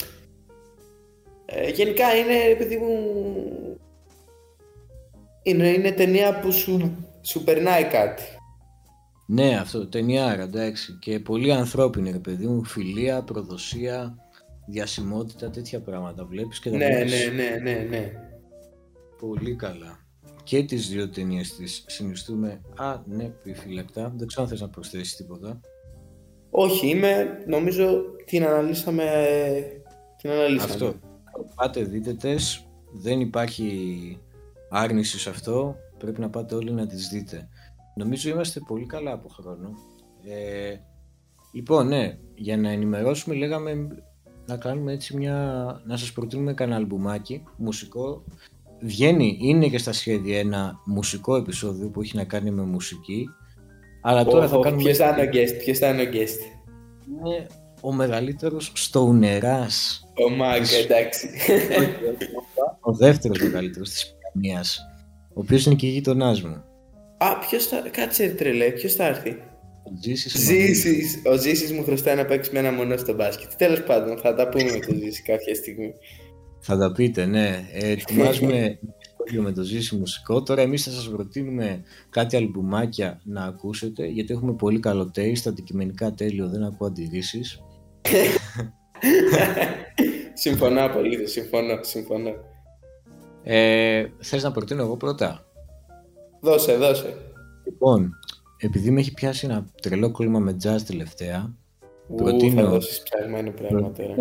ε, 1.45 1.71
γενικά 1.71 2.17
είναι, 2.17 2.55
παιδί 2.59 2.77
μου... 2.77 2.97
Είναι, 5.43 5.69
είναι 5.69 5.91
ταινία 5.91 6.41
που 6.41 6.53
σου, 6.53 6.97
σου 7.21 7.45
περνάει 7.45 7.85
κάτι. 7.85 8.23
Ναι, 9.27 9.57
αυτό, 9.57 9.87
ταινιάρα, 9.87 10.43
εντάξει. 10.43 10.99
Και 11.01 11.21
πολύ 11.21 11.53
ανθρώπινη, 11.53 12.11
ρε 12.11 12.19
παιδί 12.19 12.47
μου. 12.47 12.65
Φιλία, 12.65 13.23
προδοσία, 13.23 14.17
διασημότητα, 14.67 15.51
τέτοια 15.51 15.81
πράγματα 15.81 16.25
βλέπεις 16.25 16.61
και 16.61 16.71
τα 16.71 16.77
ναι, 16.77 16.89
ναι, 16.89 17.25
ναι, 17.35 17.59
ναι, 17.63 17.87
ναι. 17.89 18.13
Πολύ 19.19 19.57
καλά. 19.57 19.99
Και 20.43 20.65
τις 20.65 20.89
δύο 20.89 21.09
ταινίες 21.09 21.55
της 21.57 21.85
συνιστούμε 21.87 22.61
ανεπιφυλακτά. 22.77 24.13
Δεν 24.17 24.27
ξέρω 24.27 24.43
αν 24.43 24.49
θες 24.49 24.61
να 24.61 24.69
προσθέσεις 24.69 25.17
τίποτα. 25.17 25.61
Όχι, 26.55 26.89
είμαι, 26.89 27.45
νομίζω 27.47 28.03
την 28.25 28.45
αναλύσαμε, 28.45 29.05
την 30.17 30.31
αναλύσαμε. 30.31 30.73
Αυτό. 30.73 30.95
Πάτε 31.55 31.83
δείτε 31.83 32.15
τες, 32.15 32.67
δεν 32.93 33.21
υπάρχει 33.21 34.19
άρνηση 34.71 35.19
σε 35.19 35.31
αυτό, 35.31 35.77
πρέπει 35.99 36.21
να 36.21 36.31
πάτε 36.31 36.55
όλοι 36.55 36.73
να 36.73 36.87
τις 36.87 37.09
δείτε. 37.09 37.49
Νομίζω 37.97 38.31
είμαστε 38.31 38.61
πολύ 38.61 38.87
καλά 38.87 39.13
από 39.13 39.29
χρόνο. 39.29 39.71
Ε, 40.25 40.77
λοιπόν, 41.53 41.89
ναι, 41.89 42.19
για 42.35 42.57
να 42.57 42.71
ενημερώσουμε 42.71 43.35
λέγαμε 43.35 43.89
να 44.47 44.57
κάνουμε 44.57 44.93
έτσι 44.93 45.17
μια... 45.17 45.37
να 45.87 45.97
σας 45.97 46.13
προτείνουμε 46.13 46.55
κανένα 46.55 46.77
αλμπουμάκι 46.77 47.43
μουσικό. 47.57 48.25
Βγαίνει, 48.81 49.39
είναι 49.41 49.69
και 49.69 49.79
στα 49.79 49.93
σχέδια 49.93 50.39
ένα 50.39 50.81
μουσικό 50.85 51.37
επεισόδιο 51.37 51.89
που 51.89 52.01
έχει 52.01 52.17
να 52.17 52.25
κάνει 52.25 52.51
με 52.51 52.63
μουσική. 52.63 53.29
Αλλά 54.03 54.25
τώρα 54.25 54.49
θα 54.49 54.59
κάνουμε... 54.63 54.83
Ποιος 54.83 54.97
θα 54.97 55.09
είναι 55.09 55.23
ο 55.23 55.29
guest, 55.33 55.63
ποιος 55.65 55.79
θα 55.79 55.89
είναι 55.89 56.03
ο 56.03 56.09
guest; 56.13 56.41
Είναι 57.09 57.47
ο 57.81 57.93
μεγαλύτερος 57.93 58.73
στοουνεράς. 58.75 60.05
Ο 60.27 60.31
Μάγκα, 60.31 60.77
εντάξει. 60.85 61.29
ο 62.89 62.93
δεύτερος 62.93 63.39
μεγαλύτερος 63.39 63.91
της 63.91 64.17
Πιανίας. 64.33 64.87
Ο 65.29 65.41
οποίος 65.41 65.67
είναι 65.67 65.75
και 65.75 65.87
γείτονάς 65.87 66.43
μου. 66.43 66.65
Α, 67.19 67.39
ποιος 67.39 67.67
θα... 67.67 67.83
Κάτσε 67.91 68.29
τρελέ, 68.29 68.71
ποιος 68.71 68.95
θα 68.95 69.07
έρθει; 69.07 69.31
Ο 69.83 69.91
Ζήσης, 70.03 71.23
ο 71.33 71.37
Ζήσης 71.37 71.73
μου 71.73 71.83
χρωστάει 71.83 72.17
να 72.17 72.25
παίξει 72.25 72.51
με 72.53 72.59
ένα 72.59 72.73
μονό 72.73 72.97
στο 72.97 73.15
μπάσκετ. 73.15 73.51
Τέλος 73.57 73.83
πάντων, 73.83 74.19
θα 74.19 74.35
τα 74.35 74.49
πούμε 74.49 74.65
με 74.65 74.79
τον 74.79 74.99
Ζήση 74.99 75.23
κάποια 75.23 75.55
στιγμή. 75.55 75.93
Θα 76.61 76.79
τα 76.79 76.93
πείτε, 76.93 77.27
ναι. 77.27 77.69
Ε, 77.73 77.91
ετοιμάζουμε 77.91 78.79
με 79.31 79.53
το 79.53 79.63
Ζήση 79.63 79.97
μουσικό. 79.97 80.43
Τώρα 80.43 80.63
εμείς 80.63 80.85
θα 80.85 80.91
σας 80.91 81.09
προτείνουμε 81.09 81.83
κάτι 82.11 82.37
αλμπουμάκια 82.37 83.21
να 83.25 83.45
ακούσετε, 83.45 84.07
γιατί 84.07 84.33
έχουμε 84.33 84.53
πολύ 84.53 84.81
καλό 84.81 85.11
taste, 85.15 85.47
αντικειμενικά 85.47 86.13
τέλειο, 86.13 86.49
δεν 86.49 86.63
ακούω 86.63 86.87
αντιρρήσεις. 86.87 87.63
συμφωνώ 90.35 90.89
πολύ, 90.89 91.29
συμφωνώ, 91.29 91.79
συμφωνώ. 91.83 92.31
Ε, 93.43 94.07
θες 94.19 94.43
να 94.43 94.53
προτείνω 94.53 94.83
εγώ 94.83 94.97
πρώτα; 94.97 95.47
Δώσε, 96.41 96.77
δώσε. 96.77 97.17
Λοιπόν, 97.65 98.13
επειδή 98.57 98.91
με 98.91 99.01
έχει 99.01 99.13
πιάσει 99.13 99.47
ένα 99.47 99.67
τρελό 99.83 100.11
κόλλημα 100.11 100.39
με 100.39 100.57
jazz 100.65 100.81
τελευταία, 100.87 101.55
Ου, 102.09 102.15
προτείνω... 102.15 102.63
θα 102.63 102.69
δώσεις 102.69 103.03
πιασμένο 103.03 103.51
πράγμα 103.51 103.93
τώρα. 103.93 104.15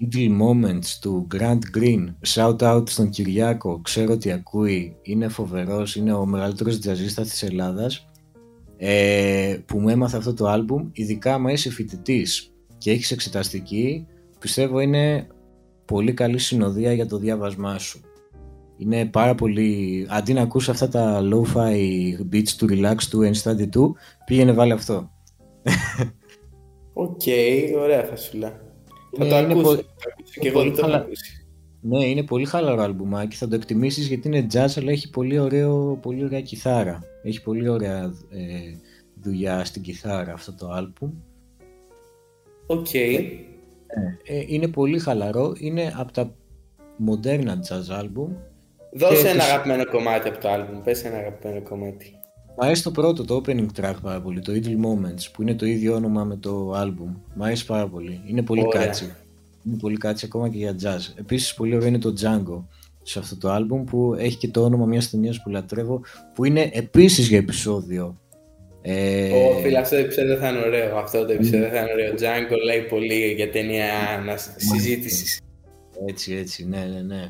Little 0.00 0.40
Moments 0.40 0.86
του 1.00 1.26
Grant 1.34 1.78
Green. 1.78 2.06
Shout 2.26 2.56
out 2.58 2.88
στον 2.88 3.08
Κυριάκο. 3.08 3.80
Ξέρω 3.82 4.12
ότι 4.12 4.32
ακούει. 4.32 4.96
Είναι 5.02 5.28
φοβερός. 5.28 5.96
Είναι 5.96 6.12
ο 6.12 6.26
μεγαλύτερος 6.26 6.78
τζαζίστας 6.78 7.28
της 7.28 7.42
Ελλάδας. 7.42 8.04
Ε, 8.76 9.58
που 9.66 9.78
μου 9.78 9.88
έμαθε 9.88 10.16
αυτό 10.16 10.34
το 10.34 10.46
άλμπουμ. 10.46 10.88
Ειδικά 10.92 11.34
άμα 11.34 11.52
είσαι 11.52 11.70
φοιτητής 11.70 12.52
και 12.78 12.90
έχεις 12.90 13.10
εξεταστική, 13.10 14.06
πιστεύω 14.38 14.80
είναι 14.80 15.26
πολύ 15.84 16.12
καλή 16.12 16.38
συνοδεία 16.38 16.92
για 16.92 17.06
το 17.06 17.18
διάβασμά 17.18 17.78
σου. 17.78 18.00
Είναι 18.76 19.06
πάρα 19.06 19.34
πολύ... 19.34 20.06
Αντί 20.10 20.32
να 20.32 20.42
ακούσει 20.42 20.70
αυτά 20.70 20.88
τα 20.88 21.20
lo-fi 21.22 21.74
beats 22.32 22.48
του 22.48 22.66
relax 22.70 22.96
του 23.10 23.30
and 23.30 23.42
study 23.42 23.68
του, 23.68 23.96
πήγαινε 24.24 24.52
βάλε 24.52 24.74
αυτό. 24.74 25.10
Ok, 26.92 27.20
okay, 27.24 27.80
ωραία 27.80 28.04
φασουλά. 28.04 28.60
Θα 29.16 29.26
το 29.26 29.36
ακούσω, 29.36 29.76
πο... 29.76 29.82
και 30.40 30.48
εγώ 30.48 30.62
δεν 30.62 30.74
το 30.74 30.86
έχω 30.86 30.96
ακούσει. 30.96 31.44
Ναι, 31.80 32.04
είναι 32.04 32.22
πολύ 32.22 32.44
χαλαρό 32.44 32.82
αλμπουμάκι, 32.82 33.36
θα 33.36 33.48
το 33.48 33.54
εκτιμήσεις 33.54 34.06
γιατί 34.06 34.28
είναι 34.28 34.46
jazz 34.52 34.72
αλλά 34.76 34.90
έχει 34.90 35.10
πολύ, 35.10 35.38
ωραίο, 35.38 35.98
πολύ 36.02 36.24
ωραία 36.24 36.40
κιθάρα. 36.40 37.04
Έχει 37.22 37.42
πολύ 37.42 37.68
ωραία 37.68 38.14
ε, 38.30 38.76
δουλειά 39.22 39.64
στην 39.64 39.82
κιθάρα 39.82 40.32
αυτό 40.32 40.52
το 40.52 40.70
άλμπουμ. 40.70 41.10
Ok. 42.66 42.86
Okay. 42.92 43.28
Ε, 44.24 44.36
ε, 44.36 44.44
είναι 44.46 44.68
πολύ 44.68 44.98
χαλαρό, 44.98 45.54
είναι 45.58 45.92
από 45.96 46.12
τα 46.12 46.34
μοντέρνα 46.96 47.58
jazz 47.68 48.00
album 48.02 48.28
Δώσε 48.92 49.28
ένα 49.28 49.44
αγαπημένο 49.44 49.86
κομμάτι 49.86 50.28
από 50.28 50.38
το 50.38 50.48
album, 50.54 50.80
πες 50.84 51.04
ένα 51.04 51.16
αγαπημένο 51.16 51.62
κομμάτι. 51.62 52.14
Μ' 52.60 52.64
αρέσει 52.64 52.82
το 52.82 52.90
πρώτο, 52.90 53.24
το 53.24 53.42
opening 53.44 53.66
track 53.80 53.94
πάρα 54.02 54.20
πολύ, 54.20 54.40
το 54.40 54.52
Idle 54.52 54.86
Moments, 54.86 55.30
που 55.32 55.42
είναι 55.42 55.54
το 55.54 55.66
ίδιο 55.66 55.94
όνομα 55.94 56.24
με 56.24 56.36
το 56.36 56.72
album. 56.82 57.14
Μ' 57.34 57.42
αρέσει 57.42 57.66
πάρα 57.66 57.88
πολύ. 57.88 58.20
Είναι 58.26 58.42
πολύ 58.42 58.68
κάτσι. 58.68 59.12
Είναι 59.66 59.76
πολύ 59.76 59.96
κάτσι 59.96 60.24
ακόμα 60.24 60.48
και 60.48 60.56
για 60.56 60.76
jazz. 60.82 61.12
Επίσης 61.14 61.54
πολύ 61.54 61.74
ωραίο 61.74 61.88
είναι 61.88 61.98
το 61.98 62.14
Django 62.20 62.64
σε 63.02 63.18
αυτό 63.18 63.36
το 63.36 63.56
album 63.56 63.84
που 63.86 64.14
έχει 64.18 64.36
και 64.36 64.48
το 64.48 64.64
όνομα 64.64 64.86
μιας 64.86 65.10
ταινίας 65.10 65.42
που 65.42 65.50
λατρεύω 65.50 66.00
που 66.34 66.44
είναι 66.44 66.70
επίσης 66.72 67.28
για 67.28 67.38
επεισόδιο. 67.38 68.20
Ε... 68.82 69.30
Ω, 69.32 69.58
φίλε, 69.62 69.78
αυτό 69.78 69.96
το 69.96 70.02
επεισόδιο 70.02 70.36
θα 70.36 70.48
είναι 70.48 70.62
ωραίο. 70.66 70.96
Αυτό 70.96 71.24
το 71.24 71.32
επεισόδιο 71.32 71.68
θα 71.68 71.80
είναι 71.80 71.92
ωραίο. 71.92 72.12
Django 72.12 72.56
λέει 72.64 72.80
πολύ 72.80 73.32
για 73.36 73.50
ταινία 73.50 73.86
συζήτησης. 74.56 75.40
Έτσι, 76.06 76.34
έτσι, 76.34 76.66
ναι, 76.66 76.88
ναι, 76.92 77.00
ναι. 77.00 77.28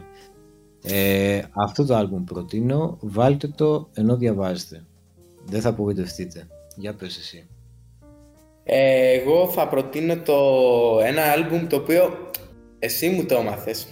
Ε, 0.84 1.42
αυτό 1.52 1.84
το 1.84 1.94
άλμπουμ 1.94 2.24
προτείνω, 2.24 2.98
βάλτε 3.00 3.48
το 3.48 3.88
ενώ 3.94 4.16
διαβάζετε. 4.16 4.84
Δεν 5.44 5.60
θα 5.60 5.68
απογοητευτείτε. 5.68 6.46
Για 6.76 6.94
πες 6.94 7.16
εσύ. 7.18 7.46
Ε, 8.64 9.12
εγώ 9.12 9.48
θα 9.48 9.68
προτείνω 9.68 10.16
το, 10.16 10.36
ένα 11.04 11.22
άλμπουμ 11.22 11.66
το 11.66 11.76
οποίο 11.76 12.30
εσύ 12.78 13.08
μου 13.08 13.24
το 13.24 13.34
έμαθες. 13.36 13.86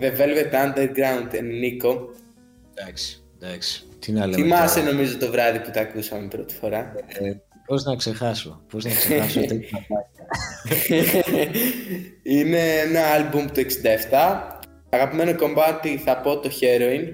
The 0.00 0.04
Velvet 0.04 0.52
Underground, 0.52 1.42
Νίκο. 1.60 2.10
Εντάξει, 2.74 3.22
Εντάξει, 3.40 3.84
τι 3.98 4.12
να 4.12 4.26
λέμε 4.26 4.42
Θυμάσαι 4.42 4.80
τώρα. 4.80 4.92
νομίζω 4.92 5.16
το 5.18 5.30
βράδυ 5.30 5.58
που 5.60 5.70
τα 5.70 5.80
ακούσαμε 5.80 6.28
πρώτη 6.28 6.54
φορά; 6.54 6.94
Ε, 7.06 7.32
πώς 7.66 7.84
να 7.84 7.96
ξεχάσω, 7.96 8.62
πώς 8.70 8.84
να 8.84 8.90
ξεχάσω 8.90 9.40
τέτοια 9.46 9.86
Είναι 12.22 12.58
ένα 12.86 13.00
άλμπουμ 13.06 13.46
του 13.46 13.60
67. 14.10 14.40
Αγαπημένο 14.90 15.36
κομμάτι 15.36 15.96
θα 15.96 16.16
πω 16.20 16.38
το 16.38 16.50
Heroin. 16.60 17.04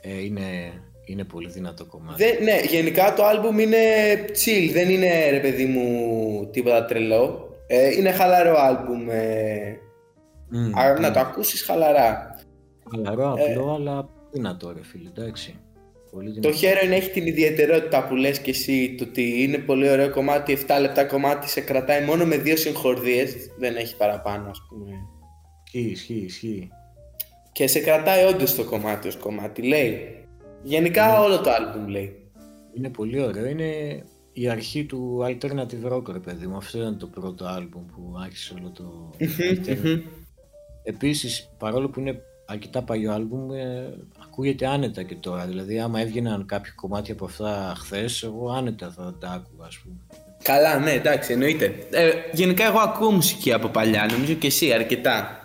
ε, 0.00 0.24
είναι, 0.24 0.72
είναι 1.08 1.24
πολύ 1.24 1.48
δυνατό 1.48 1.84
κομμάτι. 1.84 2.24
Δεν, 2.24 2.44
ναι, 2.44 2.60
γενικά 2.68 3.14
το 3.14 3.24
άλμπουμ 3.24 3.58
είναι 3.58 3.78
chill, 4.28 4.70
δεν 4.72 4.90
είναι 4.90 5.30
ρε 5.30 5.40
παιδί 5.40 5.64
μου 5.64 5.86
τίποτα 6.52 6.84
τρελό. 6.84 7.48
Ε, 7.66 7.88
είναι 7.94 8.10
χαλαρό 8.10 8.56
άλμπουμ. 8.58 9.10
Ε, 9.10 9.76
Μμμ, 10.50 10.78
α, 10.78 10.92
μμμ. 10.92 11.00
να 11.00 11.10
το 11.12 11.20
ακούσεις 11.20 11.62
χαλαρά. 11.62 12.38
Χαλαρό, 12.90 13.32
απλό, 13.32 13.74
αλλά 13.74 14.08
δυνατό 14.30 14.72
ρε 14.72 14.82
φίλε, 14.82 15.08
εντάξει. 15.08 15.54
Πολύ 16.10 16.40
Το 16.40 16.50
δυνατό. 16.50 16.58
Heroin 16.60 16.90
έχει 16.90 17.10
την 17.10 17.26
ιδιαιτερότητα 17.26 18.06
που 18.06 18.14
λες 18.14 18.38
και 18.40 18.50
εσύ, 18.50 18.94
το 18.98 19.04
ότι 19.04 19.42
είναι 19.42 19.58
πολύ 19.58 19.90
ωραίο 19.90 20.10
κομμάτι, 20.10 20.58
7 20.66 20.76
λεπτά 20.80 21.04
κομμάτι 21.04 21.48
σε 21.48 21.60
κρατάει 21.60 22.04
μόνο 22.04 22.24
με 22.24 22.36
δύο 22.36 22.56
συγχορδίες, 22.56 23.34
δεν 23.58 23.76
έχει 23.76 23.96
παραπάνω 23.96 24.50
ας 24.50 24.58
πούμε. 24.68 24.90
Ισχύει, 25.64 25.90
ισχύει, 25.90 26.24
ισχύει. 26.24 26.68
Και 27.52 27.66
σε 27.66 27.78
κρατάει 27.80 28.24
όντως 28.24 28.54
το 28.54 28.64
κομμάτι 28.64 29.08
ως 29.08 29.16
κομμάτι, 29.16 29.62
λέει. 29.62 30.27
Γενικά 30.62 31.20
όλο 31.20 31.40
το 31.40 31.50
άλμπουμ 31.50 31.88
λέει. 31.88 32.30
Είναι 32.76 32.88
πολύ 32.88 33.20
ωραίο, 33.20 33.46
είναι 33.46 34.02
η 34.32 34.48
αρχή 34.48 34.84
του 34.84 35.18
alternative 35.22 35.92
rock 35.92 36.08
ρε 36.12 36.18
παιδί 36.18 36.46
μου. 36.46 36.56
Αυτό 36.56 36.78
ήταν 36.78 36.98
το 36.98 37.06
πρώτο 37.06 37.46
άλμπουμ 37.46 37.86
που 37.86 38.16
άρχισε 38.22 38.54
όλο 38.58 38.70
το 38.70 39.10
alternative. 39.18 40.02
Επίσης, 40.82 41.50
παρόλο 41.58 41.88
που 41.88 42.00
είναι 42.00 42.20
αρκετά 42.46 42.82
παλιό 42.82 43.12
άλμπουμ, 43.12 43.52
ε, 43.52 43.94
ακούγεται 44.22 44.66
άνετα 44.66 45.02
και 45.02 45.14
τώρα. 45.14 45.46
Δηλαδή, 45.46 45.80
άμα 45.80 46.00
έβγαιναν 46.00 46.46
κάποια 46.46 46.72
κομμάτια 46.76 47.14
από 47.14 47.24
αυτά 47.24 47.74
χθες, 47.76 48.22
εγώ 48.22 48.50
άνετα 48.50 48.90
θα 48.90 49.14
τα 49.20 49.28
άκουγα, 49.30 49.66
ας 49.66 49.78
πούμε. 49.78 49.96
Καλά, 50.42 50.78
ναι, 50.78 50.90
εντάξει, 50.90 51.32
εννοείται. 51.32 51.74
Ε, 51.90 52.10
γενικά 52.32 52.64
εγώ 52.64 52.78
ακούω 52.78 53.10
μουσική 53.10 53.52
από 53.52 53.68
παλιά, 53.68 54.06
νομίζω 54.10 54.34
και 54.34 54.46
εσύ 54.46 54.72
αρκετά. 54.72 55.38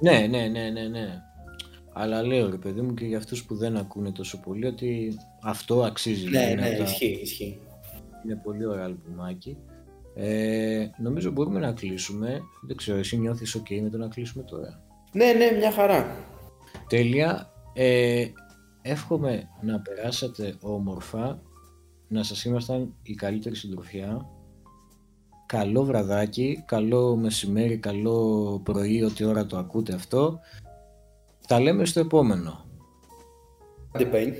Ναι, 0.00 0.26
ναι, 0.30 0.46
ναι, 0.46 0.70
ναι, 0.70 0.88
ναι. 0.88 1.22
Αλλά 1.96 2.22
λέω 2.22 2.50
ρε 2.50 2.56
παιδί 2.56 2.80
μου 2.80 2.94
και 2.94 3.04
για 3.04 3.18
αυτούς 3.18 3.44
που 3.44 3.54
δεν 3.56 3.76
ακούνε 3.76 4.12
τόσο 4.12 4.40
πολύ 4.40 4.66
ότι 4.66 5.18
αυτό 5.42 5.82
αξίζει. 5.82 6.28
Ναι, 6.28 6.42
είναι 6.42 6.60
ναι, 6.60 6.68
από 6.68 6.76
τα- 6.78 6.84
ισχύει, 6.84 7.18
ισχύει. 7.22 7.58
Είναι 8.24 8.40
πολύ 8.44 8.66
ωραίο 8.66 8.84
αλμπουμάκι. 8.84 9.56
Ε, 10.14 10.86
νομίζω 10.98 11.30
μπορούμε 11.30 11.58
να 11.60 11.72
κλείσουμε. 11.72 12.40
Δεν 12.66 12.76
ξέρω, 12.76 12.98
εσύ 12.98 13.16
νιώθεις 13.18 13.56
ok 13.58 13.80
με 13.82 13.88
το 13.90 13.96
να 13.96 14.08
κλείσουμε 14.08 14.44
τώρα; 14.44 14.82
Ναι, 15.12 15.32
ναι, 15.32 15.50
μια 15.58 15.72
χαρά. 15.72 16.16
Τέλεια. 16.88 17.52
Ε, 17.74 18.26
εύχομαι 18.82 19.48
να 19.62 19.80
περάσατε 19.80 20.54
όμορφα, 20.60 21.42
να 22.08 22.22
σας 22.22 22.44
ήμασταν 22.44 22.94
η 23.02 23.14
καλύτερη 23.14 23.56
συντροφιά. 23.56 24.26
Καλό 25.46 25.84
βραδάκι, 25.84 26.62
καλό 26.66 27.16
μεσημέρι, 27.16 27.78
καλό 27.78 28.60
πρωί, 28.64 29.02
ό,τι 29.02 29.24
ώρα 29.24 29.46
το 29.46 29.56
ακούτε 29.58 29.94
αυτό. 29.94 30.40
Τα 31.48 31.60
λέμε 31.60 31.84
στο 31.84 32.00
επόμενο. 32.00 32.64
Άντε, 33.92 34.04
Πέιν. 34.04 34.34